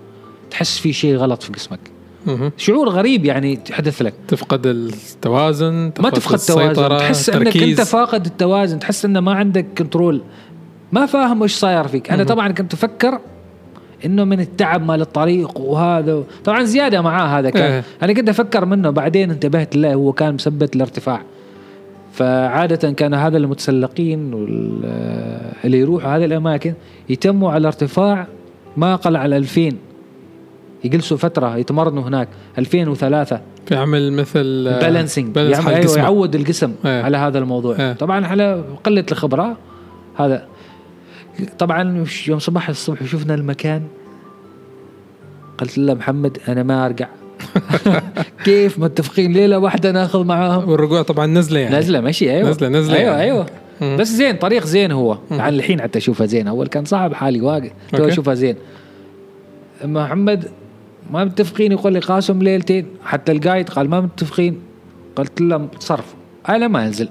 تحس 0.50 0.78
في 0.78 0.92
شيء 0.92 1.16
غلط 1.16 1.42
في 1.42 1.52
جسمك. 1.52 1.80
مهم. 2.26 2.52
شعور 2.56 2.88
غريب 2.88 3.24
يعني 3.24 3.58
يحدث 3.70 4.02
لك. 4.02 4.14
تفقد 4.28 4.66
التوازن 4.66 5.92
ما 6.00 6.10
تفقد 6.10 6.38
توازن. 6.38 6.70
السيطرة، 6.70 6.98
تحس 6.98 7.30
أنك 7.30 7.44
تركيز. 7.44 7.80
انت 7.80 7.88
فاقد 7.88 8.26
التوازن. 8.26 8.78
تحس 8.78 9.04
أنه 9.04 9.20
ما 9.20 9.32
عندك 9.32 9.66
كنترول 9.78 10.22
ما 10.92 11.06
فاهم 11.06 11.42
وش 11.42 11.54
صاير 11.54 11.88
فيك. 11.88 12.08
أنا 12.10 12.16
مهم. 12.16 12.26
طبعا 12.26 12.52
كنت 12.52 12.74
أفكر 12.74 13.20
إنه 14.06 14.24
من 14.24 14.40
التعب 14.40 14.86
مال 14.86 15.00
الطريق 15.00 15.60
وهذا 15.60 16.22
طبعا 16.44 16.62
زيادة 16.62 17.00
معاه 17.00 17.38
هذا 17.38 17.50
كان 17.50 17.72
إيه. 17.72 17.84
أنا 18.02 18.12
كنت 18.12 18.28
أفكر 18.28 18.64
منه 18.64 18.90
بعدين 18.90 19.30
انتبهت 19.30 19.76
لا 19.76 19.94
هو 19.94 20.12
كان 20.12 20.34
مثبت 20.34 20.76
الارتفاع 20.76 21.22
فعادة 22.12 22.90
كان 22.90 23.14
هذا 23.14 23.36
المتسلقين 23.36 24.32
اللي 25.64 25.78
يروحوا 25.78 26.16
هذه 26.16 26.24
الأماكن 26.24 26.74
يتموا 27.08 27.52
على 27.52 27.66
ارتفاع 27.66 28.26
ما 28.76 28.94
أقل 28.94 29.16
على 29.16 29.36
2000 29.36 29.70
يجلسوا 30.84 31.16
فترة 31.16 31.56
يتمرنوا 31.56 32.02
هناك 32.02 32.28
2003 32.58 33.40
في 33.66 33.76
عمل 33.76 34.12
مثل 34.12 34.64
بالانسنج 34.64 35.34
بالانس 35.34 35.58
يعمل 35.58 35.80
جسمه. 35.80 36.02
يعود 36.02 36.34
الجسم 36.34 36.72
إيه. 36.84 37.02
على 37.02 37.16
هذا 37.16 37.38
الموضوع 37.38 37.76
إيه. 37.78 37.92
طبعا 37.92 38.26
على 38.26 38.64
قلة 38.84 39.04
الخبره 39.12 39.56
هذا 40.16 40.46
طبعا 41.58 42.04
يوم 42.28 42.38
صباح 42.38 42.68
الصبح 42.68 43.04
شفنا 43.04 43.34
المكان 43.34 43.82
قلت 45.58 45.78
له 45.78 45.94
محمد 45.94 46.38
أنا 46.48 46.62
ما 46.62 46.86
أرجع. 46.86 47.08
كيف؟ 48.44 48.78
متفقين 48.78 49.32
ليلة 49.32 49.58
واحدة 49.58 49.92
ناخذ 49.92 50.24
معاهم. 50.24 50.68
والرجوع 50.68 51.02
طبعا 51.02 51.26
نزلة 51.26 51.60
يعني. 51.60 51.76
نزلة 51.76 52.00
ماشي 52.00 52.30
أيوه. 52.32 52.52
نزلة- 52.54 52.62
نزلة 52.62 52.96
أيوه 52.96 53.10
يعني. 53.18 53.22
أيوه. 53.22 53.46
بس 53.96 54.08
زين 54.08 54.36
طريق 54.36 54.64
زين 54.64 54.92
هو. 54.92 55.18
يعني 55.30 55.56
الحين 55.56 55.80
حتى 55.82 55.98
اشوفها 55.98 56.26
زين. 56.26 56.48
أول 56.48 56.66
كان 56.66 56.84
صعب 56.84 57.14
حالي 57.14 57.40
واقف 57.40 57.70
تو. 57.92 58.08
اشوفها 58.08 58.34
زين. 58.34 58.56
محمد 59.84 60.48
ما 61.10 61.24
متفقين 61.24 61.72
يقول 61.72 61.92
لي 61.92 61.98
قاسم 61.98 62.42
ليلتين. 62.42 62.86
حتى 63.04 63.32
القايد 63.32 63.68
قال 63.68 63.90
ما 63.90 64.00
متفقين. 64.00 64.60
قلت 65.16 65.40
له 65.40 65.68
صرف. 65.78 66.14
أنا 66.48 66.68
ما 66.68 66.86
أنزل. 66.86 67.08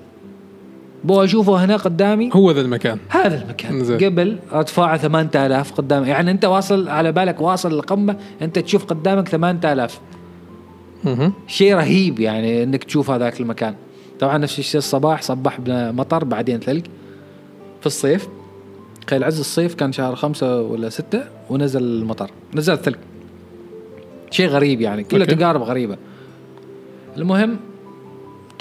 بو 1.04 1.24
أشوفه 1.24 1.66
هنا 1.66 1.78
قدامي؟ 1.78 2.30
هو 2.34 2.52
ذا 2.52 2.62
المكان. 2.62 2.98
هذا 3.10 3.44
المكان. 3.44 3.84
زين. 3.84 3.98
قبل 3.98 4.40
ارتفاعه 4.54 4.98
8000 4.98 5.72
قدام. 5.72 6.04
يعني 6.04 6.32
أنت 6.32 6.46
واصل 6.46 6.88
على 6.88 7.12
بالك 7.12 7.42
واصل 7.42 7.74
القمة 7.74 8.18
أنت 8.42 8.60
تشوف 8.60 8.86
قدامك 8.86 9.28
8000 9.28 10.00
مهم. 11.04 11.34
شيء 11.48 11.76
رهيب 11.76 12.20
يعني 12.20 12.64
إنك 12.64 12.84
تشوف 12.84 13.12
هذاك 13.12 13.40
المكان. 13.40 13.76
طبعا 14.20 14.38
نفس 14.38 14.60
الشيء 14.60 14.78
الصباح 14.78 15.22
صبح 15.22 15.60
مطر 15.68 16.24
بعدين 16.24 16.60
ثلج 16.60 16.86
في 17.80 17.86
الصيف 17.86 18.28
تخيل 19.08 19.24
عز 19.24 19.40
الصيف 19.40 19.76
كان 19.76 19.92
شهر 19.92 20.16
خمسة 20.16 20.62
ولا 20.62 20.90
ستة 20.90 21.24
ونزل 21.50 21.84
المطر. 21.84 22.32
نزل 22.56 22.74
الثلج. 22.74 22.96
شيء 24.32 24.48
غريب 24.48 24.82
يعني 24.82 25.04
كلها. 25.04 25.26
تجارب 25.26 25.62
غريبة. 25.62 25.98
المهم 27.18 27.58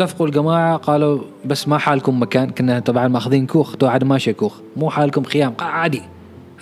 اتفقوا 0.02 0.27
الجماعة 0.27 0.77
قالوا 0.77 1.20
بس 1.44 1.68
ما 1.68 1.78
حالكم 1.78 2.22
مكان 2.22 2.51
كنا 2.51 2.81
طبعا 2.81 3.09
ماخذين 3.09 3.47
كوخ 3.47 3.77
تو 3.77 3.86
عاد 3.86 4.05
ماشي 4.05 4.32
كوخ. 4.32 4.55
مو 4.77 4.90
حالكم 4.90 5.22
خيام 5.24 5.55
عادي. 5.60 6.02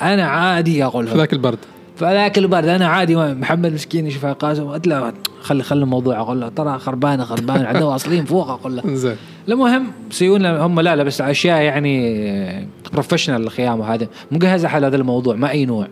أنا 0.02 0.26
عادي 0.26 0.84
أقول 0.84 1.06
في 1.06 1.16
ذاك 1.16 1.32
البرد. 1.32 1.58
فذاك 1.96 2.38
البرد 2.38 2.64
أنا 2.68 2.86
عادي. 2.86 3.16
محمد 3.16 3.72
مسكين 3.72 4.06
يشوف 4.06 4.26
قاسم 4.26 4.68
قلت 4.68 4.86
له 4.86 5.12
خلي 5.42 5.62
خلي 5.62 5.82
الموضوع 5.82 6.20
أقول 6.20 6.40
له 6.40 6.48
ترى 6.48 6.78
خربانه 6.78 7.24
خربانه 7.24 7.66
عندنا 7.66 7.84
واصلين 7.92 8.24
فوق 8.24 8.50
أقول 8.50 8.76
له. 8.76 8.82
زين. 8.94 9.16
المهم 9.48 9.86
سيون 10.10 10.46
هم 10.46 10.80
لا 10.80 10.96
لا 10.96 11.02
بس 11.02 11.20
أشياء 11.20 11.62
يعني 11.62 12.68
professional 12.92 13.42
الخيام 13.42 13.80
وهذا. 13.80 14.08
مجهزه 14.32 14.68
حل 14.68 14.84
هذا 14.84 14.96
الموضوع 14.96 15.34
ما 15.34 15.50
أي 15.50 15.64
نوع. 15.64 15.88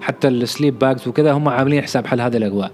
حتى 0.00 0.28
ال 0.28 0.36
sleep 0.36 0.78
bags 0.78 1.08
وكذا 1.08 1.32
هم 1.32 1.48
عاملين 1.48 1.82
حساب 1.82 2.06
حل 2.06 2.20
هذه 2.20 2.36
الأجواء. 2.36 2.70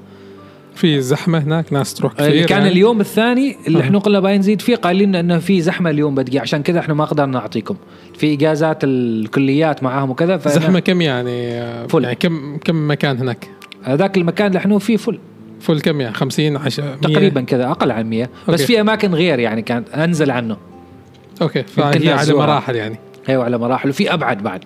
في 0.75 1.01
زحمة 1.01 1.39
هناك 1.39 1.73
ناس 1.73 1.95
تروح 1.95 2.13
كثير 2.13 2.27
اللي 2.27 2.45
كان 2.45 2.59
يعني. 2.59 2.71
اليوم 2.71 3.01
الثاني 3.01 3.57
اللي 3.67 3.81
إحنا 3.81 3.99
قلنا 3.99 4.21
باين 4.21 4.41
نزيد 4.41 4.61
فيه 4.61 4.77
قايلين 4.77 5.09
لنا 5.09 5.21
إنه 5.21 5.39
في 5.39 5.61
زحمة 5.61 5.91
اليوم 5.91 6.15
بدقي 6.15 6.39
عشان 6.39 6.63
كذا 6.63 6.81
إحنا 6.81 6.95
ما 6.95 7.05
قدرنا 7.05 7.33
نعطيكم. 7.33 7.77
في 8.19 8.35
إجازات 8.35 8.85
الكليات 8.85 9.83
معاهم 9.83 10.11
وكذا 10.11 10.37
زحمة 10.37 10.81
كم 10.81 11.01
يعني؟ 11.01 11.53
آه، 11.53 11.87
full. 11.87 12.05
يعني 12.05 12.17
كم 12.17 12.57
كم 12.57 12.91
مكان 12.91 13.19
هناك؟ 13.19 13.49
هذاك 13.83 14.17
المكان 14.17 14.47
اللي 14.47 14.59
إحنا 14.59 14.79
فيه 14.79 14.97
full. 14.97 15.19
full 15.61 15.81
كم 15.81 16.01
يعني؟ 16.01 16.15
50 16.15 16.57
10 16.57 16.95
تقريبا 16.95 17.41
كذا 17.41 17.71
أقل 17.71 17.91
عن 17.91 18.11
100 18.11 18.25
بس 18.25 18.31
okay. 18.49 18.67
في 18.67 18.81
أماكن 18.81 19.15
غير 19.15 19.39
يعني 19.39 19.63
كانت 19.63 19.89
أنزل 19.89 20.31
عنه. 20.31 20.57
okay 21.43 21.63
فهي 21.63 22.13
على. 22.13 22.33
مراحل 22.35 22.77
يعني. 22.77 22.99
أيوه 23.29 23.45
على 23.45 23.59
مراحل 23.59 23.89
وفي 23.89 24.15
أبعد 24.15 24.43
بعد. 24.43 24.65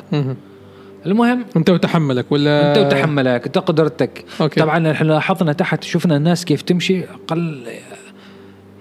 المهم 1.07 1.45
أنت 1.57 1.71
وتحملك 1.71 2.33
ولا؟ 2.33 2.69
أنت 2.69 2.79
وتحملك 2.87 3.47
أنت 3.47 3.59
قدرتك. 3.59 4.25
okay. 4.41 4.61
طبعا 4.61 4.91
إحنا 4.91 5.07
لاحظنا 5.09 5.53
تحت 5.53 5.85
شفنا 5.85 6.17
الناس 6.17 6.45
كيف 6.45 6.63
تمشي 6.63 7.05
أقل 7.05 7.63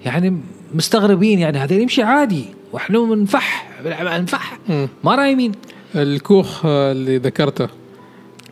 يعني 0.04 0.40
مستغربين 0.74 1.38
يعني 1.38 1.58
هذا 1.58 1.74
يمشي 1.74 2.02
عادي 2.02 2.44
وإحنا 2.72 2.98
نفح 2.98 4.58
مم. 4.68 4.88
ما 5.04 5.14
رايمين 5.14 5.52
الكوخ 5.94 6.66
اللي 6.66 7.18
ذكرته 7.18 7.68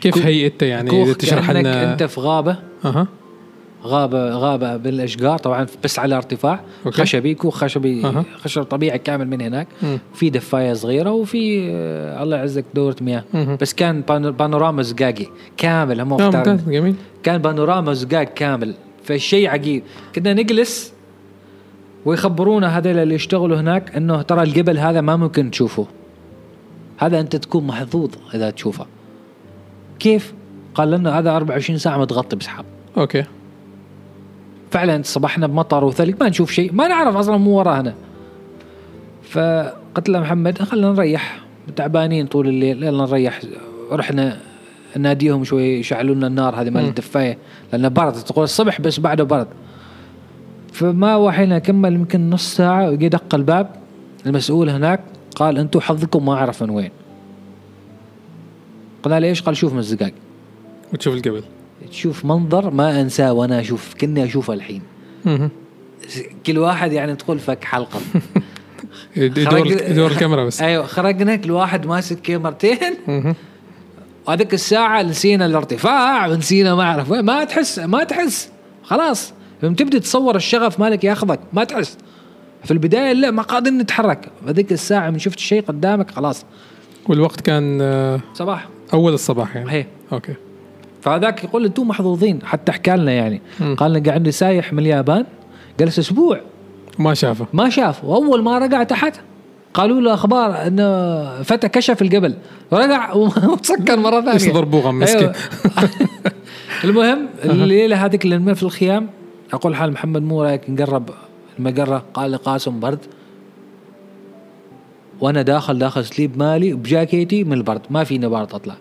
كيف 0.00 0.26
هيئته 0.26 0.64
يعني؟ 0.64 1.02
إذا 1.02 1.12
تشرح 1.12 1.50
لنا. 1.50 1.92
أنت 1.92 2.02
في 2.02 2.20
غابة. 2.20 2.56
أها. 2.84 3.06
غابه 3.84 4.30
غابه 4.30 4.76
بالاشجار 4.76 5.38
طبعا 5.38 5.66
بس 5.84 5.98
على 5.98 6.16
ارتفاع. 6.16 6.60
okay. 6.86 7.02
خشبي 7.02 7.34
كوخ 7.34 7.56
خشبي 7.56 8.04
أها. 8.06 8.24
خشب 8.36 8.62
طبيعي 8.62 8.98
كامل 8.98 9.28
من 9.28 9.40
هناك. 9.40 9.68
مم. 9.82 9.98
في 10.14 10.30
دفاية 10.30 10.72
صغيرة 10.72 11.10
وفي 11.10 11.70
آه، 11.70 12.22
الله 12.22 12.36
يعزك 12.36 12.64
دورة 12.74 12.96
مياه. 13.00 13.24
مهم. 13.34 13.56
بس 13.60 13.74
كان 13.74 14.02
بانو- 14.02 14.32
بانوراما 14.32 14.82
زجاجي 14.82 15.26
كامل 15.56 16.00
هم. 16.00 16.08
ممتاز 16.08 16.60
جميل. 16.68 16.94
كان 17.22 17.38
بانوراما 17.38 17.92
زقاق 17.92 18.22
كامل. 18.24 18.74
فالشيء 19.04 19.48
عجيب. 19.48 19.82
كنا 20.14 20.32
نجلس 20.34 20.92
ويخبرونا 22.04 22.78
هذول 22.78 22.98
اللي 22.98 23.14
يشتغلوا 23.14 23.60
هناك 23.60 23.96
إنه 23.96 24.22
ترى 24.22 24.42
الجبل 24.42 24.78
هذا 24.78 25.00
ما 25.00 25.16
ممكن 25.16 25.50
تشوفه. 25.50 25.86
هذا 26.98 27.20
أنت 27.20 27.36
تكون 27.36 27.66
محظوظ 27.66 28.10
إذا 28.34 28.50
تشوفه. 28.50 28.86
كيف؟ 29.98 30.34
قال 30.74 30.90
لنا 30.90 31.18
هذا 31.18 31.36
24 31.36 31.78
ساعة 31.78 31.98
متغطي 31.98 32.36
بسحاب. 32.36 32.64
أوكي. 32.96 33.24
فعلا 34.72 35.02
صبحنا 35.04 35.46
بمطر 35.46 35.84
وثلج 35.84 36.14
ما 36.20 36.28
نشوف 36.28 36.50
شيء 36.50 36.72
ما 36.72 36.88
نعرف 36.88 37.16
أصلا 37.16 37.36
مو 37.36 37.58
ورانا 37.58 37.94
فقلت 39.22 40.08
له 40.08 40.20
محمد 40.20 40.62
خلينا 40.62 40.92
نريح. 40.92 41.38
تعبانين 41.76 42.26
طول 42.26 42.48
الليل 42.48 42.82
يلا 42.82 43.04
نريح. 43.04 43.40
رحنا 43.92 44.38
ناديهم 44.96 45.44
شوي 45.44 45.78
يشعلوا 45.78 46.14
لنا 46.14 46.26
النار 46.26 46.60
هذه 46.60 46.70
مال. 46.70 46.84
الدفاية 46.84 47.38
لأن 47.72 47.88
برد. 47.88 48.12
تقول 48.12 48.44
الصبح 48.44 48.80
بس 48.80 49.00
بعده 49.00 49.24
برد. 49.24 49.46
فما 50.72 51.16
وحينا 51.16 51.58
كمل 51.58 51.94
يمكن 51.94 52.30
نص 52.30 52.56
ساعة 52.56 52.90
وجي 52.90 53.08
دق 53.08 53.34
الباب. 53.34 53.70
المسؤول 54.26 54.70
هناك 54.70 55.00
قال 55.36 55.58
أنتم 55.58 55.80
حظكم 55.80 56.24
ما 56.24 56.32
أعرف 56.32 56.62
من 56.62 56.70
وين. 56.70 56.90
قلنا 59.02 59.20
له 59.20 59.28
إيش 59.28 59.42
قال 59.42 59.56
شوف 59.56 59.72
من 59.72 59.78
الزقاق. 59.78 60.12
وتشوف 60.92 61.14
القبل. 61.14 61.42
تشوف 61.90 62.24
منظر 62.24 62.70
ما 62.70 63.00
أنساه 63.00 63.32
وأنا 63.32 63.60
أشوف 63.60 63.94
كني 64.00 64.24
أشوفه 64.24 64.52
الحين. 64.54 64.82
كل 66.46 66.58
واحد 66.58 66.92
يعني 66.92 67.14
تقول 67.16 67.38
فك 67.38 67.64
حلقة. 67.64 68.00
يدور 69.16 69.44
خرج- 69.50 69.90
يدور 69.90 70.10
الكاميرا 70.10 70.44
بس. 70.44 70.62
أيوه 70.62 70.86
خرجنا 70.86 71.36
كل 71.36 71.50
واحد 71.50 71.86
ماسك 71.86 72.20
كاميرتين. 72.22 72.78
وهذيك 74.26 74.54
الساعة 74.54 75.02
نسينا 75.02 75.46
الارتفاع 75.46 76.26
ونسينا 76.26 76.74
ما 76.74 76.82
أعرف 76.82 77.10
ما 77.12 77.44
تحس 77.44 77.78
ما 77.78 78.04
تحس. 78.04 78.50
خلاص. 78.82 79.32
لما 79.62 79.74
تبدأ 79.74 79.98
تصور 79.98 80.36
الشغف 80.36 80.80
مالك 80.80 81.04
ياخذك 81.04 81.40
ما 81.52 81.64
تحس. 81.64 81.98
في 82.64 82.70
البداية 82.70 83.12
لا 83.12 83.30
ما 83.30 83.42
قادر 83.42 83.70
نتحرك. 83.70 84.28
هذيك 84.48 84.72
الساعة 84.72 85.10
من 85.10 85.18
شفت 85.18 85.38
شيء 85.38 85.62
قدامك 85.62 86.10
خلاص. 86.10 86.44
والوقت 87.08 87.40
كان 87.40 87.78
آه، 87.82 88.20
صباح. 88.34 88.68
أول 88.94 89.12
الصباح 89.14 89.56
يعني؟ 89.56 89.72
هي 89.72 89.86
أوكي. 90.12 90.34
فهذاك 91.02 91.44
يقول 91.44 91.64
أنتم 91.64 91.88
محظوظين 91.88 92.38
حتى 92.44 92.72
حكى 92.72 92.90
لنا 92.90 93.12
يعني. 93.12 93.40
مم. 93.60 93.74
قال 93.74 93.92
لنا 93.92 94.08
قاعد 94.08 94.30
سايح 94.30 94.72
من 94.72 94.78
اليابان 94.78 95.24
جلس 95.80 95.98
أسبوع. 95.98 96.40
ما 96.98 97.14
شافه. 97.14 97.46
ما 97.52 97.70
شاف 97.70 98.04
وأول 98.04 98.42
ما 98.42 98.58
رجع 98.58 98.82
تحت 98.82 99.20
قالوا 99.74 100.00
له 100.00 100.14
أخبار 100.14 100.66
انه 100.66 101.42
فتى 101.42 101.68
كشف 101.68 102.02
الجبل. 102.02 102.34
رجع 102.72 103.14
وسكر 103.14 103.96
مرة 103.96 104.20
ثانية. 104.20 104.34
يصدر 104.34 104.64
بوغم 104.64 104.98
مسكين. 104.98 105.32
المهم 106.84 107.26
الليلة 107.44 108.04
هذيك 108.04 108.24
اللي 108.24 108.54
في 108.54 108.62
الخيام 108.62 109.08
أقول 109.52 109.76
حال 109.76 109.92
محمد 109.92 110.22
مو 110.22 110.42
رايك 110.42 110.70
نقرب 110.70 111.10
المقرة؟ 111.58 112.04
قال 112.14 112.30
لي 112.30 112.36
قاسم 112.36 112.80
برد. 112.80 112.98
وأنا 115.20 115.42
داخل 115.42 115.78
داخل 115.78 116.04
سليب 116.04 116.38
مالي 116.38 116.72
بجاكيتي 116.72 117.44
من 117.44 117.52
البرد. 117.52 117.80
ما 117.90 118.04
فيني 118.04 118.28
برد 118.28 118.54
أطلع. 118.54 118.74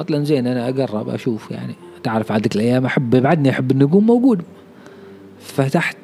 قلت 0.00 0.10
له 0.10 0.22
زين 0.22 0.46
أنا 0.46 0.68
أقرب 0.68 1.08
أشوف 1.08 1.50
يعني. 1.50 1.74
تعرف 2.02 2.32
عندك 2.32 2.56
الأيام 2.56 2.86
أحب 2.86 3.10
بعدني 3.16 3.50
أحب 3.50 3.70
النجوم 3.70 4.06
موجود. 4.06 4.42
فتحت 5.40 5.96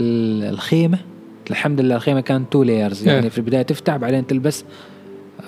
ال- 0.00 0.44
الخيمة. 0.44 0.98
الحمد 1.50 1.80
لله 1.80 1.96
الخيمة 1.96 2.20
كانت 2.20 2.52
two 2.52 2.62
layers 2.62 3.06
يعني 3.08 3.22
إيه. 3.22 3.28
في 3.28 3.38
البداية 3.38 3.62
تفتح 3.62 3.96
بعدين 3.96 4.26
تلبس 4.26 4.64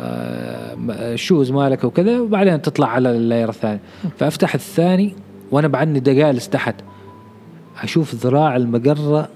آه، 0.00 0.76
ال 0.88 0.99
shoes 0.99 1.50
مالك 1.50 1.84
وكذا 1.84 2.20
وبعدين 2.20 2.62
تطلع 2.62 2.86
على 2.88 3.10
ال 3.10 3.17
layer 3.17 3.48
الثاني. 3.48 3.80
فأفتح 4.18 4.54
الثاني 4.54 5.14
وأنا 5.50 5.68
بعدني 5.68 6.00
جالس 6.00 6.48
تحت. 6.48 6.74
أشوف 7.82 8.14
ذراع 8.14 8.56
المجرة. 8.56 9.28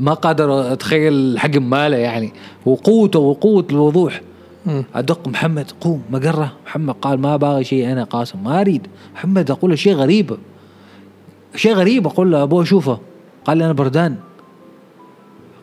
ما 0.00 0.14
قادر 0.14 0.72
أتخيل 0.72 1.12
الحجم 1.12 1.70
ماله 1.70 1.96
يعني. 1.96 2.32
وقوته 2.66 3.18
وقوة 3.18 3.66
الوضوح. 3.70 4.20
أدق 4.94 5.28
محمد 5.28 5.70
قوم 5.80 6.02
مجرة. 6.10 6.52
محمد 6.66 6.94
قال 6.94 7.20
ما 7.20 7.36
باغي 7.36 7.64
شيء 7.64 7.92
أنا 7.92 8.04
قاسم 8.04 8.44
ما 8.44 8.60
أريد. 8.60 8.86
محمد 9.14 9.50
أقول 9.50 9.70
له 9.70 9.76
شيء 9.76 9.94
غريب. 9.94 10.36
شيء 11.54 11.74
غريب 11.74 12.06
أقول 12.06 12.32
له 12.32 12.42
أبوي 12.42 12.62
اشوفه 12.62 12.98
قال 13.44 13.58
لي 13.58 13.64
أنا 13.64 13.72
بردان. 13.72 14.16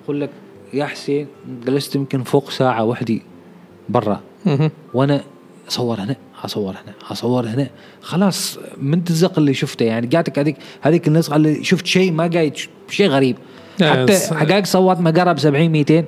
أقول 0.03 0.21
لك 0.21 0.29
يا 0.73 0.85
حسين 0.85 1.27
جلست 1.65 1.95
يمكن 1.95 2.23
فوق 2.23 2.49
ساعة 2.49 2.83
وحدي 2.83 3.21
برا. 3.89 4.19
وأنا 4.93 5.21
أصور 5.69 5.99
هنا 5.99 6.15
أصور 6.43 6.71
هنا 6.71 6.93
أصور 7.11 7.45
هنا. 7.45 7.69
خلاص 8.01 8.59
من 8.77 9.03
تزق 9.03 9.39
اللي 9.39 9.53
شفته 9.53 9.83
يعني 9.83 10.07
قاعدك 10.07 10.39
هذيك 10.39 10.57
هذيك 10.81 11.07
النسخه 11.07 11.35
اللي 11.35 11.63
شفت 11.63 11.85
شيء 11.85 12.11
ما 12.11 12.27
قاعد 12.27 12.57
شيء 12.89 13.07
غريب. 13.07 13.35
حتى 13.81 14.19
حقائق 14.35 14.65
صوت 14.65 14.97
مقرب 14.99 15.39
70 15.39 15.69
200 15.69 16.05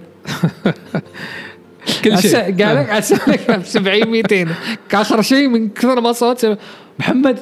كل 2.04 2.18
شيء. 2.18 2.64
قال 2.64 2.76
لك 2.76 2.90
اسالك 2.90 3.52
ب 3.52 3.64
70 3.64 4.08
200 4.08 4.48
اخر 4.94 5.22
شيء 5.22 5.48
من 5.48 5.70
كثر 5.70 6.02
ما 6.02 6.12
صوت 6.12 6.58
محمد 7.00 7.40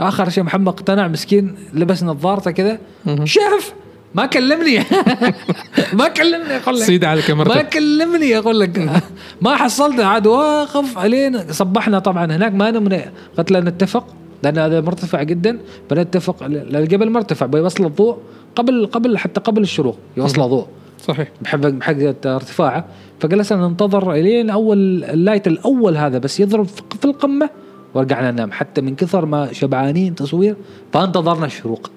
آخر 0.00 0.28
شيء 0.28 0.44
محمد 0.44 0.68
اقتنع 0.68 1.08
مسكين 1.08 1.54
لبس 1.74 2.02
نظارته 2.02 2.50
كذا. 2.50 2.78
شاف 3.24 3.72
ما 4.14 4.26
كلمني. 4.26 4.78
ما 5.98 6.08
كلمني 6.08 6.56
أقول 6.56 6.80
لك. 6.80 6.86
صيد 6.86 7.04
على 7.04 7.20
ما 7.20 7.26
كاميرتك 7.26 7.68
كلمني 7.68 8.38
أقول 8.38 8.60
لك. 8.60 9.02
ما 9.40 9.56
حصلته 9.56 10.04
عاد 10.04 10.26
واقف 10.26 10.98
علينا. 10.98 11.52
صبحنا 11.52 11.98
طبعا 11.98 12.24
هناك 12.24 12.54
ما 12.54 12.70
نمنا 12.70 13.12
قلت 13.38 13.50
له 13.50 13.60
نتفق 13.60 14.06
لأن 14.42 14.58
هذا 14.58 14.80
مرتفع 14.80 15.22
جدا. 15.22 15.58
بنتفق 15.90 16.36
الجبل 16.42 17.10
مرتفع 17.10 17.46
بيوصل 17.46 17.86
الضوء 17.86 18.18
قبل 18.56 18.86
قبل 18.86 19.18
حتى 19.18 19.40
قبل 19.40 19.62
الشروق 19.62 19.98
يوصل 20.16 20.42
ضوء 20.42 20.66
صحيح 21.08 21.28
بحق 21.42 21.58
بحق 21.58 21.96
ارتفاعه 22.26 22.84
فجلسنا 23.20 23.68
ننتظر 23.68 24.12
إلين 24.12 24.50
أول 24.50 25.04
ال 25.04 25.11
light 25.11 25.46
الأول 25.46 25.96
هذا 25.96 26.18
بس 26.18 26.40
يضرب 26.40 26.66
في 27.00 27.04
القمة 27.04 27.50
ورجعنا 27.94 28.30
ننام 28.30 28.52
حتى 28.52 28.80
من 28.80 28.96
كثر 28.96 29.26
ما 29.26 29.52
شبعانين 29.52 30.14
تصوير 30.14 30.56
فانتظرنا 30.92 31.46
الشروق 31.46 31.90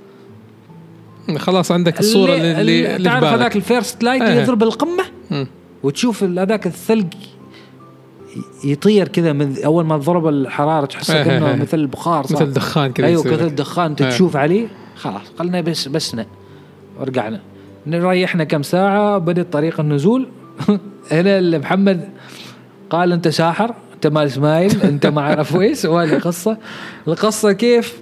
خلاص 1.37 1.71
عندك 1.71 1.99
الصورة 1.99 2.33
اللي 2.33 2.61
اللي, 2.61 2.95
اللي 2.95 3.09
تعرف 3.09 3.23
هذاك 3.23 3.55
ال 3.55 3.63
first 3.63 4.03
light 4.03 4.21
إيه. 4.21 4.41
يضرب 4.41 4.63
القمة 4.63 5.03
مم. 5.31 5.47
وتشوف 5.83 6.23
هذاك 6.23 6.67
الثلج 6.67 7.13
يطير 8.63 9.07
كذا 9.07 9.33
من 9.33 9.55
أول 9.65 9.85
ما 9.85 9.97
ضرب 9.97 10.27
الحرارة 10.27 10.85
تحسه 10.85 11.17
إيه، 11.17 11.23
كأنه 11.23 11.49
إيه. 11.49 11.55
مثل 11.55 11.87
بخار 11.87 12.25
صار. 12.25 12.41
مثل 12.41 12.53
دخان 12.53 12.91
كذا 12.91 13.07
أيوه 13.07 13.27
لك. 13.27 13.41
الدخان 13.41 13.89
انت. 13.89 14.03
تشوف 14.03 14.35
عليه 14.35 14.67
خلاص 14.95 15.29
قلنا 15.39 15.61
بس 15.61 15.87
بسنا 15.87 16.25
ورجعنا 16.99 17.39
ريحنا 17.87 18.43
كم 18.43 18.63
ساعة 18.63 19.17
بدا 19.17 19.43
طريق 19.43 19.79
النزول. 19.79 20.27
هنا 21.11 21.39
اللي 21.39 21.59
محمد 21.59 22.09
قال 22.89 23.11
أنت 23.11 23.27
ساحر 23.27 23.73
أنت 23.93 24.07
مال 24.07 24.25
إسماعيل 24.25 24.81
أنت 24.81 25.05
ما 25.05 25.21
اعرف 25.21 25.55
إيش 25.55 25.85
وهذه 25.85 26.19
قصه 26.19 26.57
القصة 27.07 27.51
كيف؟ 27.51 28.01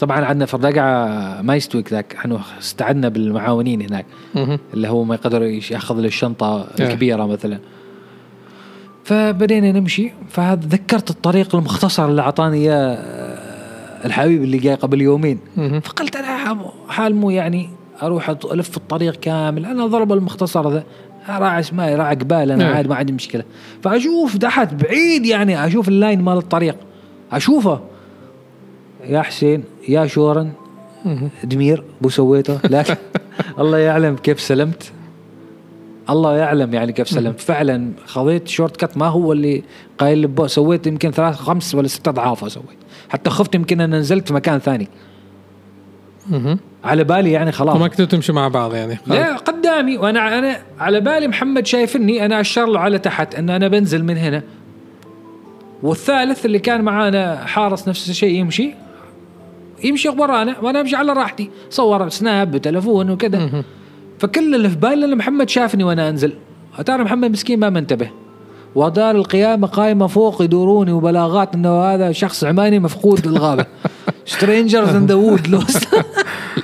طبعا 0.00 0.24
عندنا 0.24 0.46
في 0.46 0.54
الرقعه 0.54 1.42
ما 1.42 1.56
يستوي 1.56 1.84
ذاك 1.90 2.14
إحنا 2.14 2.40
استعنا 2.60 3.08
بالمعاونين 3.08 3.82
هناك. 3.82 4.06
اللي 4.74 4.88
هو 4.88 5.04
ما 5.04 5.14
يقدر 5.14 5.42
يأخذ 5.42 5.94
له 6.00 6.06
الشنطة 6.06 6.66
إيه. 6.80 6.86
الكبيرة 6.86 7.26
مثلا. 7.26 7.58
فبدينا 9.04 9.72
نمشي. 9.72 10.12
فذكرت 10.28 11.10
الطريق 11.10 11.54
المختصر 11.54 12.08
اللي 12.08 12.22
أعطاني 12.22 12.56
إياه 12.56 12.94
آه، 12.94 14.06
الحبيب 14.06 14.42
اللي 14.42 14.58
جاي 14.58 14.74
قبل 14.74 15.00
يومين. 15.02 15.38
فقلت 15.84 16.16
أنا 16.16 16.36
حام- 16.36 16.66
حال 16.88 17.14
مو 17.14 17.30
يعني 17.30 17.70
أروح 18.02 18.30
ألف 18.30 18.76
الطريق 18.76 19.14
كامل. 19.14 19.66
أنا 19.66 19.86
ضرب 19.86 20.12
المختصر 20.12 20.70
ذا. 20.70 20.84
راعي 21.28 21.60
اسماعيل 21.60 21.98
راعي 21.98 22.14
قبال 22.14 22.50
أنا 22.50 22.64
نعم. 22.64 22.76
عاد 22.76 22.86
ما 22.86 22.94
عندي 22.94 23.12
مشكلة. 23.12 23.44
فأشوف 23.82 24.36
تحت 24.36 24.74
بعيد 24.74 25.26
يعني 25.26 25.66
أشوف 25.66 25.88
اللاين 25.88 26.22
مال 26.22 26.36
الطريق. 26.36 26.76
أشوفه. 27.32 27.80
يا 29.04 29.22
حسين 29.22 29.64
يا 29.88 30.06
شورن. 30.06 30.50
دمير 31.44 31.84
بو 32.00 32.08
سويته. 32.08 32.58
لكن 32.64 32.96
الله 33.60 33.78
يعلم 33.78 34.16
كيف 34.16 34.40
سلمت. 34.40 34.92
الله 36.10 36.36
يعلم 36.36 36.74
يعني 36.74 36.92
كيف 36.92 37.08
سلمت. 37.08 37.40
فعلا 37.40 37.92
خذيت 38.06 38.48
شورت 38.48 38.76
كات 38.76 38.96
ما 38.96 39.06
هو 39.06 39.32
اللي 39.32 39.62
قايل 39.98 40.50
سويت 40.50 40.86
يمكن 40.86 41.10
ثلاث 41.10 41.36
خمس 41.36 41.74
ولا 41.74 41.88
ست 41.88 42.08
أضعافه 42.08 42.48
سويت. 42.48 42.78
حتى 43.08 43.30
خفت 43.30 43.54
يمكن 43.54 43.80
ان 43.80 43.94
نزلت 43.94 44.28
في 44.28 44.34
مكان 44.34 44.58
ثاني. 44.58 44.88
على 46.88 47.04
بالي 47.04 47.32
يعني 47.32 47.52
خلاص. 47.52 47.76
وما 47.76 47.88
كنتوا 47.88 48.04
تمشوا 48.04 48.34
مع 48.34 48.48
بعض 48.48 48.74
يعني. 48.74 48.98
لا 49.06 49.36
قدامي. 49.36 49.96
وأنا 49.96 50.38
أنا 50.38 50.58
على 50.78 51.00
بالي 51.00 51.28
محمد 51.28 51.66
شايفني 51.66 52.24
أنا 52.24 52.40
اشر 52.40 52.66
له 52.66 52.80
على 52.80 52.98
تحت 52.98 53.34
إن 53.34 53.50
أنا 53.50 53.68
بنزل 53.68 54.04
من 54.04 54.16
هنا. 54.16 54.42
والثالث 55.82 56.46
اللي 56.46 56.58
كان 56.58 56.82
معانا 56.82 57.36
حارس 57.36 57.88
نفس 57.88 58.10
الشيء 58.10 58.34
يمشي. 58.34 58.74
يمشي 59.84 60.08
ورانا 60.08 60.56
وأنا 60.62 60.80
أمشي 60.80 60.96
على 60.96 61.12
راحتي. 61.12 61.50
صور 61.70 62.08
سناب 62.08 62.50
بتلفون 62.50 63.10
وكذا. 63.10 63.64
فكل 64.18 64.54
اللي 64.54 64.68
في 64.68 64.76
بالي 64.76 65.04
إن 65.04 65.16
محمد 65.16 65.48
شافني 65.48 65.84
وأنا 65.84 66.08
أنزل. 66.08 66.32
ترى 66.86 67.04
محمد 67.04 67.30
مسكين 67.30 67.60
ما 67.60 67.70
منتبه. 67.70 68.10
ودار 68.74 69.16
القيامة 69.16 69.66
قائمة 69.66 70.06
فوق 70.06 70.42
يدوروني 70.42 70.92
وبلاغات 70.92 71.54
إنه 71.54 71.82
هذا 71.82 72.12
شخص 72.12 72.44
عماني 72.44 72.78
مفقود 72.78 73.26
الغابة 73.26 73.66
strangers 74.28 74.88
in 74.94 75.06
the 75.06 75.14
wood 75.14 75.46
lost 75.46 75.88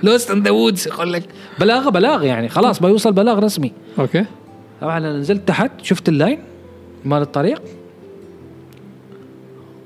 lost 0.02 0.30
in 0.30 0.42
the 0.42 0.50
woods 0.50 0.88
يقول 0.88 1.12
لك. 1.12 1.22
بلاغة 1.60 1.90
بلاغ 1.90 2.24
يعني 2.24 2.48
خلاص 2.48 2.82
بيوصل 2.82 3.12
بلاغ 3.12 3.38
رسمي. 3.38 3.72
okay. 3.98 4.24
طبعا 4.80 4.98
أنا 4.98 5.18
نزلت 5.18 5.48
تحت 5.48 5.70
شفت 5.82 6.08
ال 6.08 6.14
line 6.14 6.38
مال 7.04 7.22
الطريق. 7.22 7.62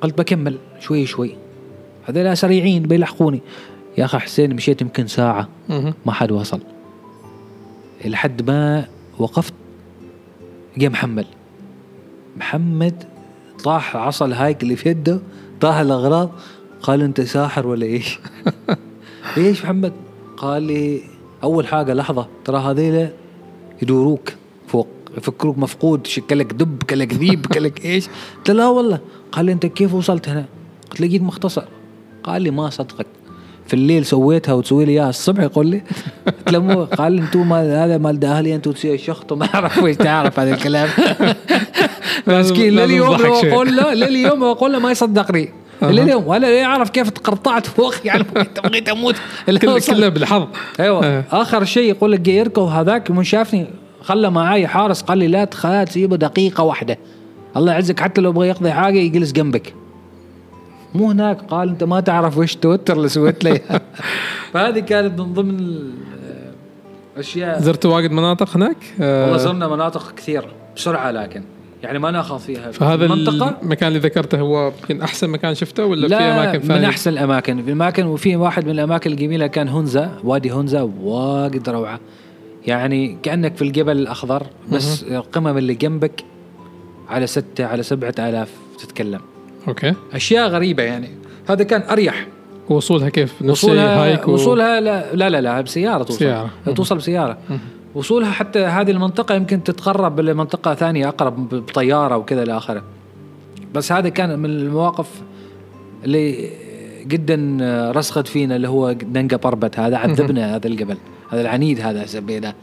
قلت 0.01 0.19
بكمل 0.19 0.59
شوي 0.81 1.07
شوي. 1.07 1.37
هذول 2.07 2.37
سريعين 2.37 2.83
بيلحقوني. 2.83 3.41
يا 3.99 4.05
أخي 4.05 4.19
حسين 4.19 4.55
مشيت 4.55 4.83
يمكن 4.83 5.07
ساعة. 5.07 5.49
مهم. 5.69 5.95
ما 6.07 6.13
حد 6.13 6.33
وصل. 6.33 6.61
لحد 8.05 8.51
ما 8.51 8.85
وقفت 9.19 9.55
جاء 10.77 10.91
محمد. 10.91 11.27
محمد 12.37 13.05
طاح 13.65 13.97
عصا 13.97 14.27
الهايك 14.27 14.63
اللي 14.63 14.77
في 14.77 14.89
يده 14.89 15.21
طاح 15.61 15.77
الأغراض. 15.77 16.31
قال 16.83 17.03
أنت 17.03 17.21
ساحر 17.21 17.67
ولا 17.67 17.87
إيش؟ 17.87 18.19
إيش 19.37 19.65
محمد؟ 19.65 19.93
قال 20.37 20.63
لي 20.63 21.01
أول 21.43 21.67
حاجة 21.67 21.95
لحظة 21.95 22.29
ترى 22.45 22.59
هذيلا 22.59 23.11
يدوروك 23.83 24.33
فوق 24.67 24.89
يفكروك 25.17 25.59
مفقود 25.59 26.07
شكلك 26.07 26.53
دب 26.53 26.83
كلك 26.83 27.15
ذيب 27.15 27.47
كلك 27.55 27.85
إيش؟ 27.85 28.09
قلت 28.37 28.51
له 28.51 28.55
لا 28.55 28.69
والله 28.69 28.99
قال 29.33 29.45
لي 29.47 29.53
أنت 29.53 29.67
كيف 29.67 29.95
وصلت 29.95 30.29
هنا؟ 30.29 30.45
قلت 30.91 31.01
له 31.01 31.07
جيت 31.07 31.23
مختصر 31.23 31.65
قال 32.23 32.43
لي 32.43 32.51
ما 32.51 32.71
صدقك 32.71 33.07
في 33.67 33.75
الليل 33.75 34.07
سويتها 34.07 34.53
وتسوي 34.53 34.85
لي 34.85 34.93
إياها 34.93 35.09
الصبح 35.09 35.43
يقول 35.43 35.67
لي 35.67 35.83
قلت 36.27 36.53
له 36.53 36.59
مو 36.59 36.85
قال 36.85 37.13
لي 37.13 37.23
أنتم 37.23 37.49
مال 37.49 37.71
هذا 37.71 37.99
مال 37.99 38.21
داهلي 38.21 38.55
أنتم 38.55 38.73
تسوي 38.73 38.95
الشخط 38.95 39.33
وما 39.33 39.47
أعرف 39.55 39.85
إيش 39.85 39.97
تعرف 39.97 40.41
هذا 40.41 40.55
الكلام 40.55 40.89
مسكين 42.27 42.75
لليوم. 42.75 43.15
أقول 43.15 43.77
له 43.77 43.95
لليوم 43.95 44.45
أقول 44.45 44.73
له 44.73 44.79
ما 44.79 44.91
يصدقني 44.91 45.49
أها. 45.83 45.91
لليوم 45.93 46.27
ولا 46.27 46.41
لا 46.47 46.61
يعرف 46.61 46.91
كيف 46.91 47.11
تقرطعت. 47.11 47.67
فوق 47.67 47.95
يعني 48.05 48.25
بغيت 48.65 48.89
أموت 48.89 49.15
كله 49.61 49.81
كله 49.81 50.09
بالحظ. 50.09 50.47
أيوه. 50.81 51.07
آه. 51.07 51.25
آخر 51.33 51.65
شيء 51.65 51.91
يقول 51.91 52.13
لك 52.13 52.21
جاي 52.21 52.37
يركض 52.37 52.63
هذاك 52.63 53.11
من 53.11 53.25
شافني 53.25 53.67
خلى 54.03 54.31
معاي 54.31 54.67
حارس 54.67 55.03
قال 55.03 55.19
لي 55.19 55.29
لا 55.29 55.45
تخلى 55.45 55.85
تسيبه 55.85 56.17
دقيقة 56.17 56.65
واحدة. 56.65 56.99
الله 57.57 57.73
يعزك 57.73 58.01
حتى 58.01 58.21
لو 58.21 58.33
بغى 58.33 58.49
يقضي 58.49 58.73
حاجة 58.73 58.99
يجلس 58.99 59.33
جنبك. 59.33 59.75
مو 60.95 61.11
هناك. 61.11 61.39
قال 61.51 61.69
أنت 61.69 61.85
ما 61.85 62.01
تعرف 62.01 62.39
وش 62.39 62.55
توتر 62.55 62.97
اللي 62.97 63.09
سويت 63.09 63.45
لي. 63.45 63.61
فهذه 64.53 64.79
كانت 64.81 65.21
من 65.21 65.33
ضمن 65.35 65.59
ال- 65.59 65.95
الاشياء 67.15 67.61
زرتوا 67.61 67.95
واجد 67.95 68.11
مناطق 68.11 68.57
هناك؟ 68.57 68.77
آه، 69.01 69.23
والله 69.25 69.37
زرنا 69.39 69.69
مناطق 69.69 70.15
كثير 70.17 70.45
بسرعة 70.77 71.11
لكن. 71.11 71.43
يعني 71.83 71.99
ما 71.99 72.11
ناخذ 72.11 72.39
فيها 72.39 72.71
فهذا 72.71 73.05
المنطقة؟ 73.05 73.59
المكان 73.63 73.89
اللي 73.89 73.99
ذكرته 73.99 74.41
هو 74.41 74.73
يمكن 74.81 75.03
أحسن 75.03 75.31
مكان 75.31 75.55
شفته 75.55 75.85
ولا 75.85 76.09
في 76.09 76.15
لا 76.15 76.35
أماكن 76.35 76.59
من 76.59 76.65
ثانية؟ 76.69 76.89
أحسن 76.89 77.11
الأماكن. 77.11 77.63
في 77.63 77.73
اماكن 77.73 78.07
وفي 78.07 78.37
واحد 78.37 78.65
من 78.65 78.71
الأماكن 78.71 79.11
الجميلة 79.11 79.47
كان 79.47 79.69
هنزا 79.69 80.19
وادي 80.25 80.51
هنزا 80.51 80.91
واجد 81.03 81.69
روعة. 81.69 82.01
يعني 82.67 83.19
كأنك 83.23 83.57
في 83.57 83.63
الجبل 83.63 83.97
الأخضر 83.97 84.43
بس 84.73 85.03
القمم 85.03 85.59
اللي 85.59 85.75
جنبك 85.75 86.25
على 87.09 87.27
ستة 87.27 87.67
على 87.67 87.83
سبعة 87.83 88.15
آلاف 88.19 88.51
تتكلم. 88.79 89.21
أوكي. 89.69 89.95
أشياء 90.13 90.49
غريبة 90.49 90.83
يعني. 90.83 91.09
هذا 91.49 91.65
كان 91.65 91.83
أريح. 91.91 92.27
وصولها 92.69 93.09
كيف؟ 93.09 93.43
وصولها 93.43 94.05
هايك 94.05 94.29
و... 94.29 94.33
وصولها 94.33 94.81
لا 94.81 95.15
لا 95.15 95.31
لا, 95.31 95.41
لا 95.41 95.61
بسيارة 95.61 96.03
توصل. 96.03 96.19
سيارة. 96.19 96.51
لا 96.67 96.73
توصل 96.73 96.97
بسيارة. 96.97 97.39
وصولها 97.95 98.31
حتى 98.31 98.59
هذه 98.59 98.91
المنطقة 98.91 99.35
يمكن 99.35 99.65
تتقرب 99.65 100.21
لمنطقة 100.21 100.75
ثانية 100.75 101.09
أقرب 101.09 101.49
بطيارة 101.49 102.17
وكذا 102.17 102.43
إلى 102.43 102.57
آخره. 102.57 102.83
بس 103.75 103.93
هذا 103.93 104.09
كان 104.09 104.39
من 104.39 104.51
المواقف 104.51 105.23
اللي 106.05 106.51
جدا 107.07 107.59
رسخت 107.97 108.27
فينا 108.27 108.57
اللي 108.57 108.69
هو 108.69 108.97
ننقى 109.13 109.39
بربت 109.39 109.79
هذا 109.79 109.97
عذبنا 109.97 110.57
هذا 110.57 110.67
الجبل 110.67 110.97
هذا 111.31 111.41
العنيد 111.41 111.81
هذا 111.81 112.07
سميناه 112.07 112.55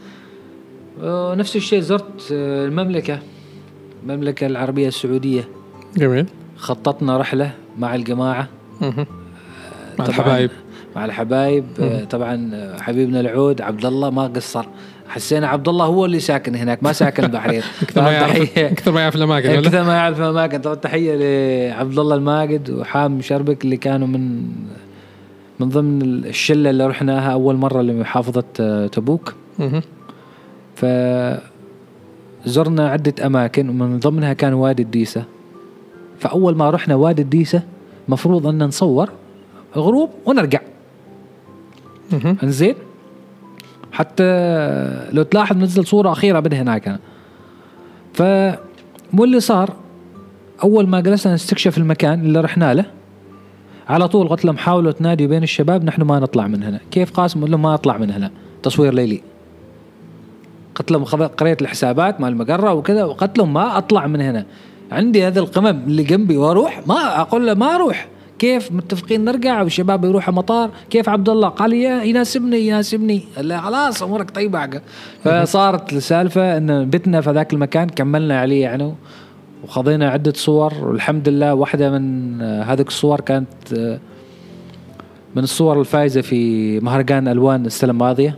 نفس 1.34 1.56
الشيء 1.56 1.80
زرت 1.80 2.28
المملكة 2.30 3.18
المملكة 4.02 4.46
العربية 4.46 4.88
السعودية. 4.88 5.48
جميل. 5.96 6.26
خططنا 6.56 7.18
رحلة 7.18 7.50
مع 7.78 7.94
الجماعة. 7.94 8.48
مهم. 8.80 9.06
مع 9.98 10.06
الحبايب. 10.06 10.50
مع 10.96 11.04
الحبايب. 11.04 11.64
آه، 11.80 12.04
طبعا 12.04 12.50
آه، 12.54 12.80
حبيبنا 12.80 13.20
العود 13.20 13.60
عبد 13.60 13.86
الله 13.86 14.10
ما 14.10 14.26
قصر. 14.26 14.66
حسينا 15.08 15.48
عبد 15.48 15.68
الله 15.68 15.84
هو 15.84 16.04
اللي 16.04 16.20
ساكن 16.20 16.54
هناك 16.54 16.82
ما 16.82 16.92
ساكن 16.92 17.24
البحرين 17.28 17.62
أكثر 17.82 18.02
ما 18.02 18.12
يعرف 18.12 18.58
أكثر 18.58 18.92
ما 18.92 19.00
يعرف 19.00 19.16
الأماكن 19.16 19.50
ولا؟ 19.50 19.68
كثر 19.68 19.84
ما 19.84 19.94
يعرف 19.94 20.20
الأماكن. 20.20 20.60
طبعا 20.60 20.74
تحية 20.74 21.14
لعبد 21.14 21.98
الله 21.98 22.14
الماجد 22.14 22.70
وحام 22.70 23.20
شربك 23.20 23.64
اللي 23.64 23.76
كانوا 23.76 24.08
من 24.08 24.42
من 25.60 25.68
ضمن 25.68 26.02
الشلة 26.02 26.70
اللي 26.70 26.86
رحناها 26.86 27.32
أول 27.32 27.56
مرة 27.56 27.82
لمحافظة 27.82 28.44
آه، 28.60 28.86
تبوك. 28.86 29.34
مهم. 29.58 29.82
فزرنا 30.76 31.40
عدة 32.90 33.26
أماكن 33.26 33.68
ومن 33.68 33.98
ضمنها 33.98 34.32
كان 34.32 34.54
وادي 34.54 34.82
الديسة. 34.82 35.24
فأول 36.18 36.56
ما 36.56 36.70
رحنا 36.70 36.94
وادي 36.94 37.22
الديسة 37.22 37.62
مفروض 38.08 38.46
أن 38.46 38.62
نصور 38.62 39.10
غروب 39.76 40.10
ونرجع. 40.26 40.60
إنزين؟ 42.42 42.74
حتى 43.96 44.24
لو 45.12 45.22
تلاحظ 45.22 45.56
نزل 45.56 45.86
صورة 45.86 46.12
أخيرة 46.12 46.40
من 46.40 46.52
هناك 46.52 46.88
أنا. 46.88 46.98
ف 48.12 48.22
مو 49.12 49.24
اللي 49.24 49.40
صار 49.40 49.70
أول 50.62 50.88
ما 50.88 51.00
جلسنا 51.00 51.34
نستكشف 51.34 51.78
المكان 51.78 52.20
اللي 52.20 52.40
رحنا 52.40 52.74
له 52.74 52.84
على 53.88 54.08
طول 54.08 54.28
قلت 54.28 54.44
لهم 54.44 54.56
حاولوا 54.56 54.92
تنادي 54.92 55.26
بين 55.26 55.42
الشباب 55.42 55.84
نحن 55.84 56.02
ما 56.02 56.18
نطلع 56.18 56.46
من 56.46 56.62
هنا. 56.62 56.80
كيف 56.90 57.10
قاسم؟ 57.10 57.40
قلت 57.40 57.50
لهم 57.50 57.62
ما 57.62 57.74
أطلع 57.74 57.96
من 57.96 58.10
هنا. 58.10 58.30
تصوير 58.62 58.94
ليلي. 58.94 59.22
قلت 60.74 60.90
لهم 60.90 61.04
قريت 61.26 61.62
الحسابات 61.62 62.20
مال 62.20 62.28
المقرة 62.28 62.72
وكذا 62.72 63.04
وقلت 63.04 63.38
لهم 63.38 63.52
ما 63.52 63.78
أطلع 63.78 64.06
من 64.06 64.20
هنا. 64.20 64.46
عندي 64.92 65.26
هذه 65.26 65.38
القمم 65.38 65.80
اللي 65.86 66.02
جنبي 66.02 66.36
وأروح 66.36 66.82
ما 66.86 67.20
أقول 67.20 67.46
له 67.46 67.54
ما 67.54 67.74
أروح. 67.74 68.08
كيف 68.38 68.72
متفقين 68.72 69.24
نرجع 69.24 69.62
والشباب 69.62 70.04
يروحوا 70.04 70.34
مطار؟ 70.34 70.70
كيف 70.90 71.08
عبد 71.08 71.28
الله؟ 71.28 71.48
قال 71.48 71.70
لي 71.70 72.08
يناسبني 72.10 72.66
يناسبني. 72.66 73.22
لا 73.40 73.60
خلاص 73.60 74.02
أمورك 74.02 74.30
طيبة 74.30 74.58
عقب. 74.58 74.80
فصارت 75.24 75.92
السالفة 75.92 76.56
إن 76.56 76.90
بتنا 76.90 77.20
في 77.20 77.30
ذاك 77.30 77.52
المكان 77.52 77.88
كملنا 77.88 78.40
عليه 78.40 78.62
يعني 78.62 78.94
وخذينا 79.64 80.10
عدة 80.10 80.32
صور. 80.36 80.74
والحمد 80.82 81.28
لله 81.28 81.54
واحدة 81.54 81.98
من 81.98 82.42
هذيك 82.42 82.88
الصور 82.88 83.20
كانت 83.20 83.74
من 85.36 85.42
الصور 85.42 85.80
الفائزه 85.80 86.20
في 86.20 86.80
مهرجان 86.80 87.28
ألوان 87.28 87.66
السنة 87.66 87.90
الماضيه. 87.90 88.36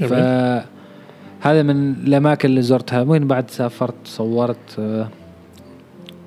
فهذا 0.00 1.62
من 1.62 1.92
الأماكن 1.92 2.48
اللي 2.48 2.62
زرتها. 2.62 3.02
وين 3.02 3.26
بعد 3.26 3.50
سافرت؟ 3.50 3.94
صورت 4.04 4.80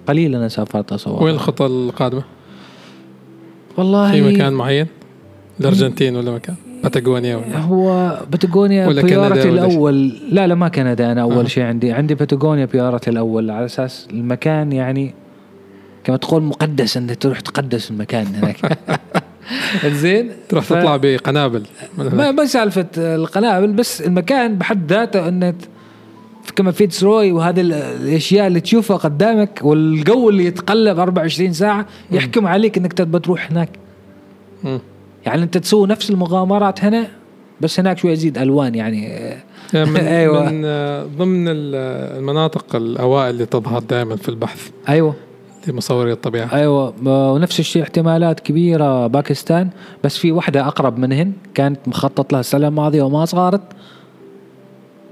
قليل 0.08 0.36
أنا 0.36 0.48
سافرت 0.48 0.94
أصور. 0.94 1.24
وين 1.24 1.36
الخطة 1.36 1.66
القادمة؟ 1.66 2.24
والله 3.78 4.12
في 4.12 4.22
مكان 4.22 4.54
معين؟ 4.54 4.88
الأرجنتين 5.60 6.16
ولا 6.16 6.32
مكان؟ 6.32 6.56
باتاغونيا 6.84 7.36
ولا 7.36 7.58
هو 7.60 8.18
باتاغونيا 8.32 8.88
ولا 8.88 9.02
بيارتي 9.02 9.50
ولا 9.50 9.66
الأول 9.66 10.08
لا 10.32 10.48
لا 10.48 10.56
ما 10.56 10.68
كندا 10.68 11.12
أنا 11.12 11.22
أول 11.22 11.36
أها. 11.38 11.48
شيء 11.48 11.64
عندي 11.64 11.92
عندي 11.92 12.16
باتاغونيا 12.16 12.66
بيارتي 12.66 13.10
الأول 13.10 13.52
على 13.52 13.66
أساس 13.66 14.08
المكان 14.12 14.72
يعني 14.72 15.14
كما 16.04 16.18
تقول 16.18 16.44
مقدس 16.44 16.98
انك 16.98 17.16
تروح 17.16 17.40
تقدس 17.40 17.92
المكان 17.92 18.26
هناك 18.26 18.78
زين 20.02 20.32
تروح 20.50 20.64
ف- 20.64 20.70
تطلع 20.74 20.98
بقنابل 20.98 21.64
ما. 21.98 22.32
ما 22.32 22.46
سالفة 22.46 22.86
القنابل 22.98 23.72
بس 23.74 24.02
المكان 24.02 24.56
بحد 24.56 24.92
ذاته 24.92 25.28
انه 25.28 25.54
كما 26.56 26.72
فيتس 26.72 27.04
روي 27.04 27.32
وهذه 27.32 27.62
ال- 27.62 27.74
الأشياء 27.74 28.48
اللي 28.48 28.60
تشوفها 28.62 28.98
قدامك 28.98 29.60
والجو 29.64 30.30
اللي 30.30 30.46
يتقلب 30.46 31.00
24 31.00 31.54
ساعة 31.54 31.86
يحكم 32.12 32.48
عليك 32.48 32.78
إنك 32.78 32.94
تبى 32.94 33.20
تروح 33.20 33.52
هناك. 33.52 33.70
مم. 34.64 34.80
يعني 35.26 35.44
أنت 35.44 35.58
تسوي 35.58 35.88
نفس 35.88 36.10
المغامرات 36.10 36.84
هنا 36.84 37.08
بس 37.62 37.80
هناك 37.80 37.98
شوي 37.98 38.12
يزيد 38.12 38.38
ألوان 38.38 38.76
يعني. 38.76 39.34
من, 39.74 39.98
أيوة. 40.20 40.50
من 40.52 40.62
آه، 40.66 41.04
ضمن 41.18 41.48
ال- 41.48 41.76
المناطق 42.20 42.76
الأوائل 42.76 43.30
اللي 43.30 43.46
تظهر 43.46 43.80
دائما 43.80 44.16
في 44.16 44.30
البحث. 44.30 44.70
أيوه. 44.90 45.16
لمصوري 45.68 46.12
الطبيعة. 46.12 46.54
أيوه. 46.54 46.94
ونفس 47.06 47.60
الشيء 47.60 47.84
احتمالات 47.84 48.40
كبيرة 48.40 49.08
باكستان 49.08 49.70
بس 50.04 50.18
في 50.18 50.32
واحدة 50.32 50.68
أقرب 50.68 50.98
منهن 51.00 51.32
كانت 51.54 51.80
مخطط 51.88 52.32
لها 52.34 52.40
السنة 52.40 52.68
الماضية 52.68 53.02
وما 53.04 53.26
صارت 53.26 53.62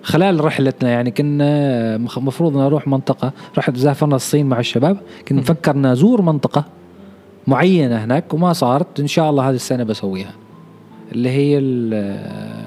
خلال 0.04 0.46
رحلتنا 0.46 0.90
يعني 0.90 1.12
كنا 1.12 1.98
مخ- 1.98 2.20
مفروض 2.20 2.58
نروح 2.58 2.88
منطقة 2.88 3.32
رحت 3.58 3.78
سافرنا 3.78 4.16
الصين 4.16 4.46
مع 4.46 4.60
الشباب. 4.60 4.98
كنا 5.28 5.40
نفكر 5.40 5.78
نزور 5.78 6.22
منطقة 6.22 6.66
معينة 7.48 7.96
هناك 8.04 8.34
وما 8.34 8.54
صارت. 8.54 9.00
إن 9.00 9.08
شاء 9.08 9.30
الله 9.30 9.50
هذه 9.50 9.56
السنة 9.56 9.84
بسويها. 9.84 10.34
اللي 11.12 11.30
هي 11.30 11.58
ال- 11.58 12.66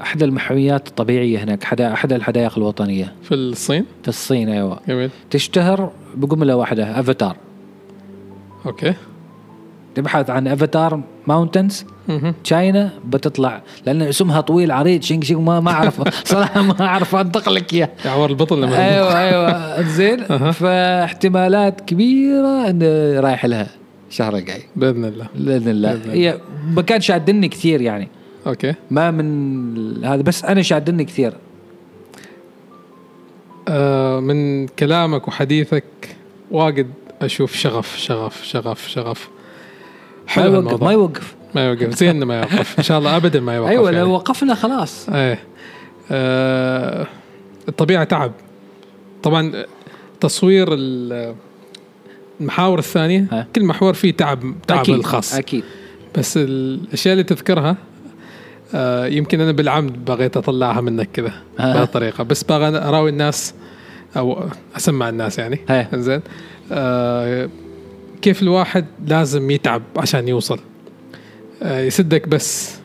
احدى 0.00 0.24
المحميات 0.24 0.88
الطبيعية 0.88 1.38
هناك 1.44 1.62
احد 1.64 1.80
أحد 1.80 2.12
الحدائق 2.12 2.58
الوطنية. 2.58 3.12
في 3.22 3.34
الصين؟ 3.34 3.84
في 4.02 4.08
الصين 4.08 4.48
أيوه. 4.48 4.80
جميل. 4.88 5.10
تشتهر 5.30 5.90
بجملة 6.16 6.56
واحدة 6.56 7.00
أفاتار. 7.00 7.36
okay. 8.66 8.94
تبحث 9.96 10.30
عن 10.30 10.48
Avatar 10.48 11.00
mountains. 11.26 11.84
China 12.44 12.90
بتطلع. 13.04 13.62
لأن 13.86 14.02
اسمها 14.02 14.40
طويل 14.40 14.70
عريض 14.70 15.02
شينج 15.02 15.24
شينج 15.24 15.40
ما 15.40 15.60
ما 15.60 15.70
اعرف 15.70 16.02
صراحة 16.32 16.62
ما 16.62 16.80
أعرف 16.80 17.14
أنطق 17.14 17.48
لك 17.48 17.74
إياه. 17.74 17.88
يعور 18.04 18.30
البطن 18.30 18.60
لما 18.60 18.94
أيوه 18.94 19.18
أيوه. 19.20 19.82
زين. 19.82 20.24
فاحتمالات 20.60 21.80
كبيرة 21.80 22.70
انه 22.70 23.20
رايح 23.20 23.44
لها 23.44 23.68
الشهر 24.10 24.36
الجاي. 24.36 24.62
بإذن 24.76 25.04
الله. 25.04 25.26
بإذن 25.34 25.68
الله. 25.68 26.00
هي 26.12 26.38
مكان 26.66 27.00
شادني 27.00 27.48
كثير 27.48 27.80
يعني. 27.80 28.08
أوكي. 28.46 28.74
ما 28.90 29.10
من 29.10 30.04
هذا 30.04 30.22
بس 30.22 30.44
أنا 30.44 30.62
شادني 30.62 31.04
كثير. 31.04 31.32
آه 33.68 34.20
من 34.20 34.66
كلامك 34.66 35.28
وحديثك 35.28 35.84
واجد 36.50 36.90
أشوف 37.22 37.54
شغف 37.54 37.96
شغف 37.96 38.44
شغف 38.44 38.88
شغف. 38.88 39.28
ما 40.36 40.42
حلو 40.42 40.52
يوقف 40.54 40.66
الموضوع. 40.66 40.88
ما 40.88 40.92
يوقف. 40.92 41.34
ما 41.54 41.66
يوقف 41.68 41.94
زين 41.94 42.08
انه 42.10 42.26
ما 42.26 42.36
يوقف. 42.38 42.78
إن 42.78 42.84
شاء 42.84 42.98
الله 42.98 43.16
ابدا 43.16 43.40
ما 43.40 43.54
يوقف 43.56 43.70
أيوه 43.70 43.90
يعني. 43.90 44.02
لو 44.04 44.10
وقفنا 44.10 44.54
خلاص. 44.54 45.08
إيه. 45.08 45.38
آه 46.10 47.06
الطبيعة 47.68 48.04
تعب. 48.04 48.32
طبعا 49.22 49.52
تصوير 50.20 50.68
ال- 50.72 51.34
المحاور 52.40 52.78
الثانية 52.78 53.26
ها. 53.32 53.46
كل 53.56 53.64
محور 53.64 53.94
فيه 53.94 54.12
تعب 54.12 54.54
تعب 54.66 54.78
أكيد 54.78 54.94
الخاص. 54.94 55.34
أكيد. 55.34 55.64
بس 56.18 56.36
الأشياء 56.36 57.12
اللي 57.12 57.24
تذكرها 57.24 57.76
آه 58.74 59.06
يمكن 59.06 59.40
أنا 59.40 59.52
بالعمد 59.52 60.04
بغيت 60.04 60.36
أطلعها 60.36 60.80
منك 60.80 61.08
كذا 61.12 61.32
ها. 61.58 61.74
بهالطريقه 61.74 62.24
بس 62.24 62.42
باغي 62.44 62.68
أراوي 62.78 63.10
الناس 63.10 63.54
أو 64.16 64.44
أسمع 64.76 65.08
الناس 65.08 65.38
يعني. 65.38 65.60
زين. 65.94 66.20
آه 66.72 67.48
كيف 68.22 68.42
الواحد 68.42 68.86
لازم 69.06 69.50
يتعب 69.50 69.82
عشان 69.96 70.28
يوصل؟ 70.28 70.58
آه 71.62 71.80
يسدك 71.80 72.28
بس 72.28 72.76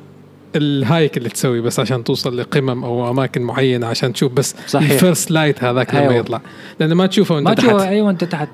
ال 0.56 0.68
hike 0.68 1.18
اللي 1.18 1.30
تسوي 1.30 1.62
بس 1.62 1.80
عشان 1.80 2.04
توصل 2.04 2.38
لقمم 2.38 2.84
أو 2.84 3.10
أماكن 3.10 3.42
معينة 3.42 3.88
عشان 3.88 4.14
تشوف 4.14 4.32
بس 4.34 4.56
صحيح. 4.68 4.92
ال 4.92 4.99
first 4.99 5.32
light 5.32 5.64
هذاك 5.64 5.94
لما 5.96 6.04
أيوة. 6.04 6.14
يطلع. 6.16 6.42
لأنه 6.80 6.96
ما 6.96 7.08
تشوفه 7.08 7.36
وأنت 7.36 7.48
ما 7.48 7.54
تحت. 7.54 7.66
تشوف 7.66 7.82
أيوه 7.82 8.10
أنت 8.10 8.24
تحت. 8.24 8.50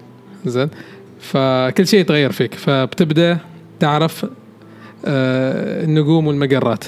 زين. 0.45 0.69
فكل 1.19 1.87
شيء 1.87 1.99
يتغير 1.99 2.31
فيك. 2.31 2.53
فبتبدأ 2.53 3.37
تعرف 3.79 4.25
آه 5.05 5.83
النجوم 5.83 6.27
والمجرات. 6.27 6.83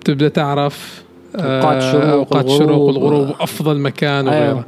بتبدأ 0.00 0.28
تعرف 0.28 1.02
آه، 1.36 1.62
أوقات 1.62 1.82
الشروق 1.82 2.04
أوقات 2.12 2.44
الشروق 2.44 2.78
والغروب. 2.78 3.12
والغروب 3.12 3.36
أفضل 3.40 3.78
مكان 3.78 4.28
أيوة. 4.28 4.44
وغيره. 4.48 4.66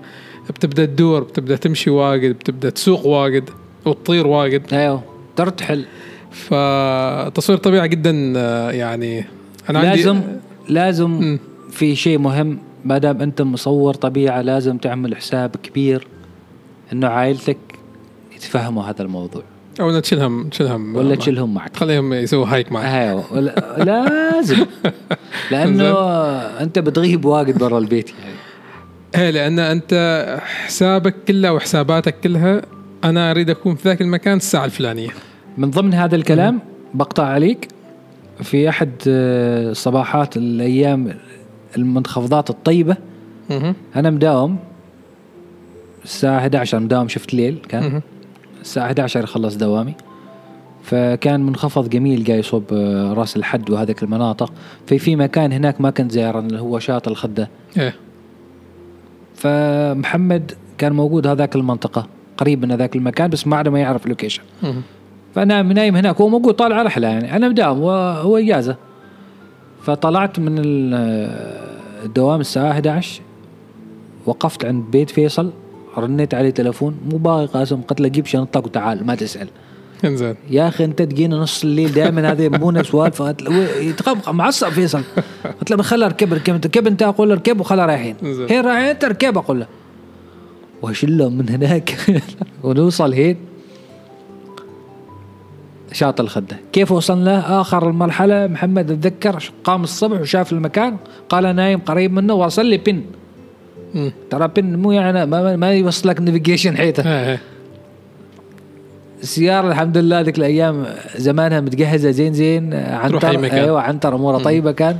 بتبدأ 0.51 0.85
تدور 0.85 1.23
بتبدأ 1.23 1.57
تمشي 1.57 1.91
واجد 1.91 2.31
بتبدأ 2.33 2.71
تسوق 2.71 3.07
واجد. 3.07 3.51
وتطير 3.91 4.27
واجد. 4.27 4.75
أيوه. 4.75 5.03
ترتحل 5.37 5.85
فتصوير 6.31 7.59
طبيعه 7.59 7.87
جدا 7.87 8.33
آه، 8.37 8.71
يعني 8.71 9.25
أنا 9.71 9.79
عندي 9.79 9.91
لازم 9.91 10.21
لازم 10.69 11.11
مم. 11.11 11.39
في 11.71 11.97
شيء 11.97 12.19
مهم. 12.19 12.59
ما 12.85 12.99
دام 12.99 13.21
أنت 13.21 13.43
مصور 13.43 13.95
طبيعة 13.95 14.43
لازم 14.43 14.79
تعمل 14.79 15.17
حساب 15.17 15.51
كبير 15.63 16.07
إنه 16.93 17.07
عائلتك 17.07 17.59
يتفهموا 18.37 18.83
هذا 18.85 19.03
الموضوع. 19.03 19.43
أو 19.81 20.01
تشيلهم 20.01 20.49
تشيلهم. 20.49 20.97
ولا. 20.97 21.15
تشيلهم 21.15 21.55
معك. 21.55 21.69
تخليهم 21.71 22.13
يسووا 22.13 22.47
هايك 22.47 22.73
معك. 22.73 22.85
أيوه. 22.85 23.41
لازم. 23.79 24.67
لأنه 25.51 25.93
أنت 26.61 26.79
بتغيب 26.79 27.25
واجد 27.25 27.59
برا 27.59 27.79
البيت 27.79 28.11
يعني. 28.11 28.35
إيه 29.17 29.31
لأن 29.31 29.59
أنت 29.59 30.39
حسابك 30.43 31.15
كله 31.29 31.53
وحساباتك 31.53 32.21
كلها 32.21 32.63
أنا 33.05 33.31
أريد 33.31 33.51
أكون 33.51 33.75
في 33.75 33.89
ذاك 33.89 34.01
المكان 34.01 34.37
الساعة 34.37 34.65
الفلانية. 34.65 35.09
من 35.59 35.71
ضمن 35.71 35.95
هذا 35.95 36.17
الكلام 36.17 36.61
بقطع 36.95 37.25
عليك 37.25 37.69
في 38.43 38.69
أحد 38.69 38.91
آه، 39.09 39.73
صباحات 39.73 40.37
الأيام 40.37 41.15
المنخفضات 41.77 42.51
الطيبة. 42.51 42.97
مهم. 43.51 43.75
أنا 43.97 44.11
مداوم. 44.11 44.59
الساعة 46.05 46.39
11 46.39 46.79
مداوم 46.79 47.09
شفت 47.09 47.35
ليل 47.35 47.59
كان. 47.69 47.83
مهم. 47.83 48.03
الساعة 48.61 48.87
11 48.87 49.27
خلص 49.27 49.57
دوامي. 49.57 49.95
فكان 50.83 51.41
منخفض 51.41 51.89
جميل 51.89 52.25
جاي 52.25 52.39
يصب 52.39 52.65
آه، 52.73 53.13
رأس 53.13 53.37
الحد 53.37 53.71
وهذيك 53.71 54.03
المناطق. 54.03 54.53
في 54.87 54.99
في 54.99 55.17
مكان 55.17 55.53
هناك 55.53 55.81
ما 55.81 55.91
كنت 55.91 56.13
زايره 56.13 56.39
اللي 56.39 56.61
هو 56.61 56.79
شاطئ 56.79 57.11
الخدة. 57.11 57.49
إيه. 57.79 57.95
فمحمد 59.35 60.53
كان 60.79 60.93
موجود 60.93 61.27
هذاك 61.27 61.57
المنطقة. 61.57 62.07
قريب 62.41 62.65
من 62.65 62.71
هذاك 62.73 62.97
المكان 62.97 63.31
بس 63.31 63.47
ما 63.47 63.57
عاد 63.57 63.69
ما 63.69 63.81
يعرف 63.81 64.05
ال 64.05 64.09
location 64.09 64.43
مهم. 64.63 64.83
فانا 65.35 65.63
نايم 65.63 65.97
هناك 65.97 66.21
هو 66.21 66.29
موجود 66.29 66.55
طالع 66.55 66.83
رحله 66.83 67.09
يعني. 67.09 67.37
أنا 67.37 67.49
مداوم 67.49 67.81
وهو 67.81 68.37
إجازة. 68.37 68.77
فطلعت 69.83 70.39
من 70.39 70.59
ال- 70.59 71.65
الدوام 72.05 72.41
الساعة 72.41 72.71
11 72.71 73.21
وقفت 74.27 74.65
عند 74.65 74.85
بيت 74.93 75.11
فيصل. 75.11 75.51
رنيت 75.99 76.35
عليه 76.35 76.51
تلفون. 76.51 76.97
مو 77.11 77.17
باغي 77.17 77.47
قاسم 77.47 77.81
قلت 77.81 78.01
له 78.01 78.09
جيب 78.09 78.27
شنطتك 78.27 78.67
وتعال 78.67 79.07
ما 79.07 79.15
تسأل. 79.15 79.49
إنزين. 80.05 80.35
يا 80.51 80.69
أخي 80.69 80.85
أنت 80.85 81.03
تجينا 81.03 81.37
نص 81.37 81.65
الليل 81.65 81.93
دائما 81.93 82.33
هذه 82.33 82.49
مو 82.49 82.83
سوالف 82.83 83.23
قلت 83.23 83.43
له 83.43 83.55
يتقبق 83.77 84.29
معصب 84.31 84.69
فيصل. 84.69 85.03
قلت 85.61 85.71
له 85.71 85.83
خلها 85.83 86.07
اركب 86.07 86.33
اركب 86.33 86.55
انت 86.55 86.67
ركب 86.67 86.87
أنت؟ 86.87 87.03
أقول 87.03 87.29
له 87.29 87.35
اركب 87.35 87.61
وخلها 87.61 87.87
رايحين. 87.87 88.17
هين 88.23 88.61
رايحين 88.65 88.89
أنت 88.89 89.05
اركب 89.05 89.39
أقول 89.39 89.61
له. 89.61 89.67
واشله 90.83 91.29
من 91.29 91.49
هناك. 91.49 91.97
ونوصل 92.65 93.13
هين 93.13 93.37
شاطئ 95.93 96.23
الخدة. 96.23 96.57
كيف 96.73 96.93
وصلنا؟ 96.93 97.61
آخر 97.61 97.89
المرحلة. 97.89 98.47
محمد 98.47 98.91
اتذكر 98.91 99.53
قام 99.65 99.83
الصبح 99.83 100.21
وشاف 100.21 100.53
المكان. 100.53 100.97
قال 101.29 101.57
نايم 101.57 101.79
قريب 101.79 102.13
منه 102.13 102.35
وصل 102.35 102.67
لي 102.67 102.79
بن. 102.79 103.03
ترى 104.31 104.49
بن 104.49 104.77
مو 104.77 104.93
يعني 104.93 105.27
ما, 105.27 105.57
ما 105.57 105.73
يوصلك 105.73 106.21
نافيجيشن 106.21 106.77
حيته 106.77 107.39
السيارة 109.23 109.69
الحمد 109.69 109.99
لله 109.99 110.21
ذيك 110.21 110.39
الأيام 110.39 110.87
زمانها 111.17 111.61
متجهزة 111.61 112.11
زين 112.11 112.33
زين. 112.33 112.75
عنتر. 112.75 113.45
أيوة 113.53 113.81
عنتر 113.81 114.15
أمورها 114.15 114.39
طيبة 114.39 114.73
كان. 114.73 114.99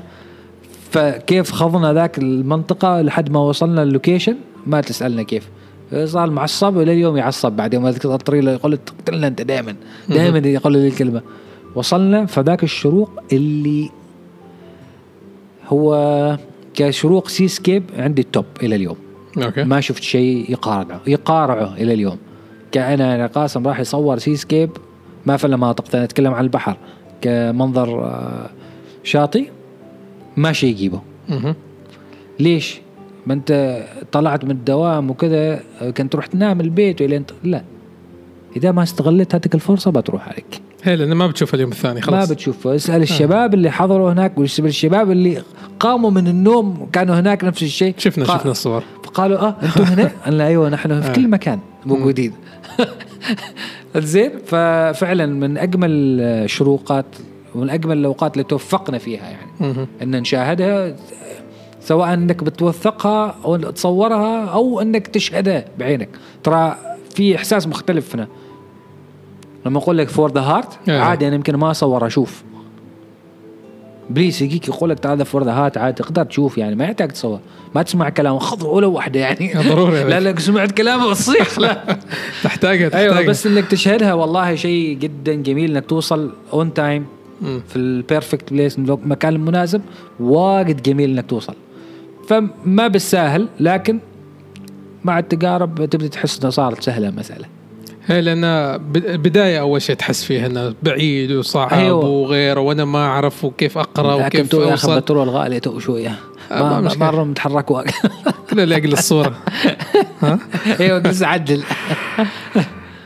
فكيف 0.91 1.53
خضنا 1.53 1.93
ذاك 1.93 2.19
المنطقة 2.19 3.01
لحد 3.01 3.31
ما 3.31 3.41
وصلنا 3.41 3.83
ال 3.83 3.89
location 3.89 4.37
ما 4.67 4.81
تسألنا 4.81 5.23
كيف. 5.23 5.49
صار 6.05 6.31
معصب 6.31 6.77
والى 6.77 6.93
اليوم 6.93 7.17
يعصب 7.17 7.53
بعد 7.53 7.75
يوم 7.75 7.87
اذكر 7.87 8.15
الطريق 8.15 8.45
يقول 8.45 8.77
تقتلنا 8.77 9.27
أنت 9.27 9.43
دائما 9.43 9.77
دائما 10.09 10.49
يقول 10.49 10.73
لي 10.73 10.89
الكلمة. 10.89 11.23
وصلنا 11.75 12.27
فذاك 12.27 12.65
الشروق 12.65 13.11
اللي 13.33 13.91
هو 15.69 16.39
كشروق 16.75 17.29
seascape 17.29 17.85
عندي 17.97 18.23
ال 18.23 18.28
top 18.28 18.45
إلى 18.63 18.77
اليوم. 18.77 18.97
okay. 19.39 19.65
ما 19.65 19.81
شفت 19.81 20.03
شيء 20.03 20.51
يقارعه 20.51 21.01
يقارعه 21.07 21.75
إلى 21.75 21.95
اليوم. 21.95 22.19
كان 22.73 23.01
أنا 23.01 23.27
قاسم 23.27 23.69
راح 23.69 23.81
يصور 23.81 24.19
seascape 24.19 24.71
ما 25.27 25.37
في 25.37 25.47
إلا 25.47 25.57
مناطق 25.57 25.87
ثانية 25.87 26.05
أتكلم 26.05 26.35
عن 26.35 26.45
البحر. 26.45 26.77
كمنظر 27.21 28.05
آه، 28.05 28.51
شاطئ 29.05 29.49
ما 30.37 30.53
شيء 30.53 30.71
يجيبه. 30.71 31.01
ليش؟ 32.41 32.81
ما 33.27 33.35
انت 33.35 33.83
طلعت 34.13 34.45
من 34.45 34.51
الدوام 34.51 35.11
وكذا 35.11 35.61
آه، 35.81 35.91
كنت 35.91 36.13
تروح 36.13 36.27
تنام 36.27 36.61
البيت 36.61 37.03
والين 37.03 37.27
ت- 37.27 37.33
لا. 37.45 37.63
إذا 38.57 38.73
ما 38.73 38.83
استغلت 38.83 39.35
هذيك 39.35 39.55
الفرصة 39.55 39.91
بتروح 39.91 40.29
عليك. 40.29 40.61
هي 40.83 40.97
لأنه 40.97 41.15
ما 41.15 41.27
بتشوف 41.27 41.55
اليوم 41.55 41.71
الثاني 41.71 42.01
خلاص. 42.01 42.29
ما 42.29 42.35
بتشوف 42.35 42.67
اسأل 42.67 43.03
الشباب 43.03 43.55
اللي 43.55 43.71
حضروا 43.71 44.13
هناك 44.13 44.39
واسأل 44.39 44.67
الشباب 44.67 45.11
اللي 45.11 45.43
قاموا 45.81 46.11
من 46.11 46.29
النوم 46.29 46.89
كانوا 46.93 47.21
هناك 47.21 47.45
نفس 47.45 47.63
الشيء. 47.63 47.95
شفنا 47.99 48.25
قا- 48.25 48.29
شفنا 48.39 48.51
الصور. 48.51 48.83
فقالوا 49.05 49.39
آه 49.39 49.57
أنتم 49.63 49.83
هنا؟ 49.85 50.11
قلنا 50.27 50.47
أيوه 50.47 50.69
نحن 50.69 51.01
في 51.01 51.13
كل 51.13 51.29
مكان. 51.29 51.59
موجودين 51.87 52.33
زين 53.97 54.31
ففعلا 54.47 55.27
من 55.27 55.59
أجمل 55.59 55.91
الشروقات 56.21 57.05
ومن 57.55 57.71
أجمل 57.71 57.99
الأوقات 57.99 58.33
اللي 58.33 58.45
توفقنا 58.45 58.99
فيها 58.99 59.29
يعني. 59.29 59.87
إن 60.03 60.21
نشاهدها 60.21 60.97
سواء 61.81 62.15
إنك 62.15 62.45
بتوثقها 62.45 63.37
أو 63.45 63.57
تصورها 63.57 64.45
أو 64.45 64.81
إنك 64.81 65.07
تشهدها 65.07 65.65
بعينك. 65.79 66.09
ترى 66.43 66.77
في 67.15 67.37
إحساس 67.37 67.67
مختلف 67.67 68.15
هنا. 68.15 68.29
لما 69.67 69.79
أقول 69.79 69.99
لك 69.99 70.09
for 70.09 70.33
the 70.33 70.41
heart. 70.41 70.79
عادي 70.89 71.29
أنا 71.29 71.35
يمكن 71.35 71.57
ما 71.57 71.71
أصور 71.71 72.07
أشوف. 72.07 72.43
بس 74.11 74.43
يجيك 74.43 74.69
يقول 74.69 74.91
لك 74.91 75.07
هذا 75.07 75.25
for 75.25 75.45
the 75.45 75.53
heart 75.53 75.79
عادي 75.79 76.03
تقدر 76.03 76.25
تشوف 76.25 76.59
يعني 76.59 76.77
ما 76.77 76.85
يحتاج 76.85 77.09
تصور. 77.09 77.41
ما 77.75 77.83
تسمع 77.83 78.09
كلامه 78.09 78.39
خضر 78.39 78.67
ولا 78.67 78.87
واحدة 78.87 79.21
يعني. 79.21 79.53
ضروري 79.69 80.05
لا 80.11 80.21
لا 80.21 80.41
سمعت 80.41 80.73
كلامه 80.73 81.11
بتصيح 81.11 81.59
لا. 81.59 81.75
تحتاجها 82.45 82.89
تحتاجها 82.89 83.19
أيوه 83.19 83.27
بس 83.27 83.47
إنك 83.47 83.67
تشهدها 83.67 84.15
والله 84.15 84.55
شيء 84.55 84.99
جدا 84.99 85.35
جميل 85.35 85.71
إنك 85.71 85.87
توصل 85.87 86.33
on 86.53 86.75
time. 86.75 87.07
في 87.41 87.77
ال 87.77 87.86
perfect 87.86 88.53
place 88.53 88.79
المكان 88.79 89.35
المناسب 89.35 89.83
واجد 90.21 90.83
جميل 90.83 91.11
إنك 91.11 91.27
توصل. 91.27 91.55
فما 92.31 92.89
بالساهل 92.89 93.49
لكن 93.61 93.99
مع 95.05 95.19
التجارب 95.19 95.85
تبدأ 95.85 96.07
تحس 96.07 96.39
إنها 96.39 96.51
صارت 96.51 96.83
سهلة 96.83 97.09
المساله 97.09 97.47
هي 98.07 98.21
لأن 98.21 98.79
بدايه 99.17 99.61
أول 99.61 99.83
شيء 99.83 99.97
تحس 99.97 100.25
فيها 100.25 100.47
انه 100.47 100.75
بعيد 100.83 101.33
وصعب 101.33 101.73
أيوة. 101.73 102.05
وغيره 102.05 102.61
وأنا 102.61 102.85
ما 102.85 102.99
أعرف 102.99 103.45
وكيف 103.45 103.79
أقرأ 103.79 104.27
وكيف 104.27 104.49
تو 104.49 104.61
يا 104.61 104.65
أخي 104.65 104.73
أوصل. 104.73 104.95
البترول 104.95 105.29
غالي 105.29 105.61
تو 105.61 105.79
شوية. 105.79 106.15
آه، 106.53 106.81
ما 106.81 106.81
ما. 106.81 107.11
مره 107.11 107.25
متحرك 107.25 107.65
كله 108.51 108.65
لاجل 108.65 108.93
الصورة. 108.93 109.37
ها؟ 110.23 110.39
أيوه 110.81 110.99
بس 110.99 111.23
عدل. 111.23 111.63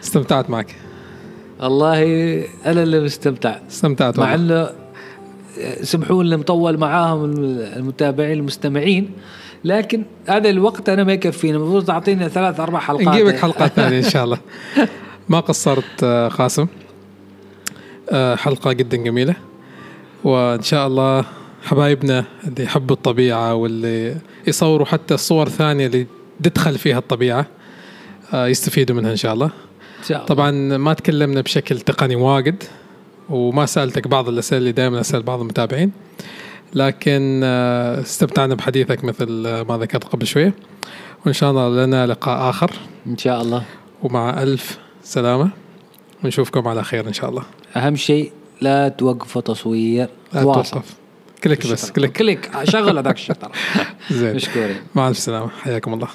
استمتعت 0.03 0.51
معك. 0.51 0.77
والله 1.61 2.03
أنا 2.67 2.83
اللي 2.83 3.01
مستمتع 3.01 3.57
استمتعت 3.69 4.19
مع. 4.19 4.35
إنه 4.35 4.69
سمحوا 5.83 6.25
لي 6.25 6.37
مطول 6.37 6.79
معاهم 6.79 7.25
المتابعين 7.77 8.39
المستمعين. 8.39 9.11
لكن 9.65 10.05
هذا 10.29 10.51
الوقت 10.51 10.89
أنا 10.89 11.05
ما 11.05 11.13
يكفيني 11.13 11.57
المفروض 11.57 11.85
تعطيني 11.85 12.29
ثلاث 12.29 12.61
أربع 12.61 12.79
حلقات. 12.79 13.09
نجيبك 13.09 13.37
حلقات 13.37 13.73
ثانية 13.73 13.99
إن 13.99 14.11
شاء 14.11 14.25
الله. 14.25 14.39
ما 15.29 15.41
قصرت 15.41 16.05
آه، 16.05 16.29
قاسم 16.29 16.67
آه، 18.11 18.37
حلقة 18.37 18.73
جدا 18.73 18.97
جميلة. 18.97 19.35
وإن 20.25 20.63
شاء 20.63 20.87
الله 20.87 21.25
حبايبنا 21.63 22.25
اللي 22.47 22.65
يحبوا 22.65 22.97
الطبيعة 22.97 23.55
واللي 23.55 24.17
يصوروا 24.47 24.87
حتى 24.87 25.17
صور 25.17 25.49
ثانية 25.49 25.87
اللي 25.87 26.07
تدخل 26.43 26.79
فيها 26.79 26.99
الطبيعة 26.99 27.47
آه، 28.35 28.47
يستفيدوا 28.47 28.97
منها 28.97 29.11
إن 29.11 29.17
شاء 29.17 29.35
الله. 29.35 29.47
إن 29.47 30.05
شاء 30.09 30.17
الله. 30.17 30.29
طبعا 30.29 30.51
ما 30.77 30.95
تكلمنا 30.95 31.41
بشكل 31.41 31.81
تقني 31.81 32.17
واجد. 32.17 32.63
وما 33.31 33.67
سألتك 33.67 34.09
بعض 34.09 34.29
الأسئلة 34.29 34.59
اللي 34.59 34.73
دائما 34.73 35.01
أسأل 35.01 35.23
بعض 35.23 35.41
المتابعين 35.41 35.93
لكن 36.75 37.41
آه، 37.45 38.01
استمتعنا 38.01 38.55
بحديثك 38.55 39.05
مثل 39.05 39.45
آه، 39.47 39.63
ما 39.63 39.79
ذكرت 39.79 40.05
قبل 40.05 40.27
شوية. 40.27 40.55
وإن 41.27 41.33
شاء 41.33 41.51
الله 41.51 41.85
لنا 41.87 42.07
لقاء 42.07 42.51
آخر. 42.51 42.71
إن 43.07 43.19
شاء 43.19 43.43
الله. 43.43 43.63
ومع 44.03 44.43
ألف 44.43 44.79
سلامة. 45.03 45.51
ونشوفكم 46.25 46.69
على 46.69 46.85
خير 46.85 47.09
إن 47.09 47.13
شاء 47.13 47.31
الله. 47.31 47.43
أهم 47.77 47.97
شيء 47.97 48.33
لا 48.61 48.89
توقفوا 48.89 49.43
تصوير 49.43 50.09
لا 50.33 50.43
توقف. 50.43 50.95
click 51.45 51.67
بس. 51.67 51.91
click 51.91 52.13
click 52.13 52.51
شغل 52.65 52.99
هذاك 52.99 53.15
الشتر 53.17 53.53
زين. 54.11 54.37
مشكورين. 54.37 54.77
مع 54.95 55.09
ألف 55.09 55.19
سلامة. 55.19 55.49
حياكم 55.49 55.95
الله. 55.95 56.09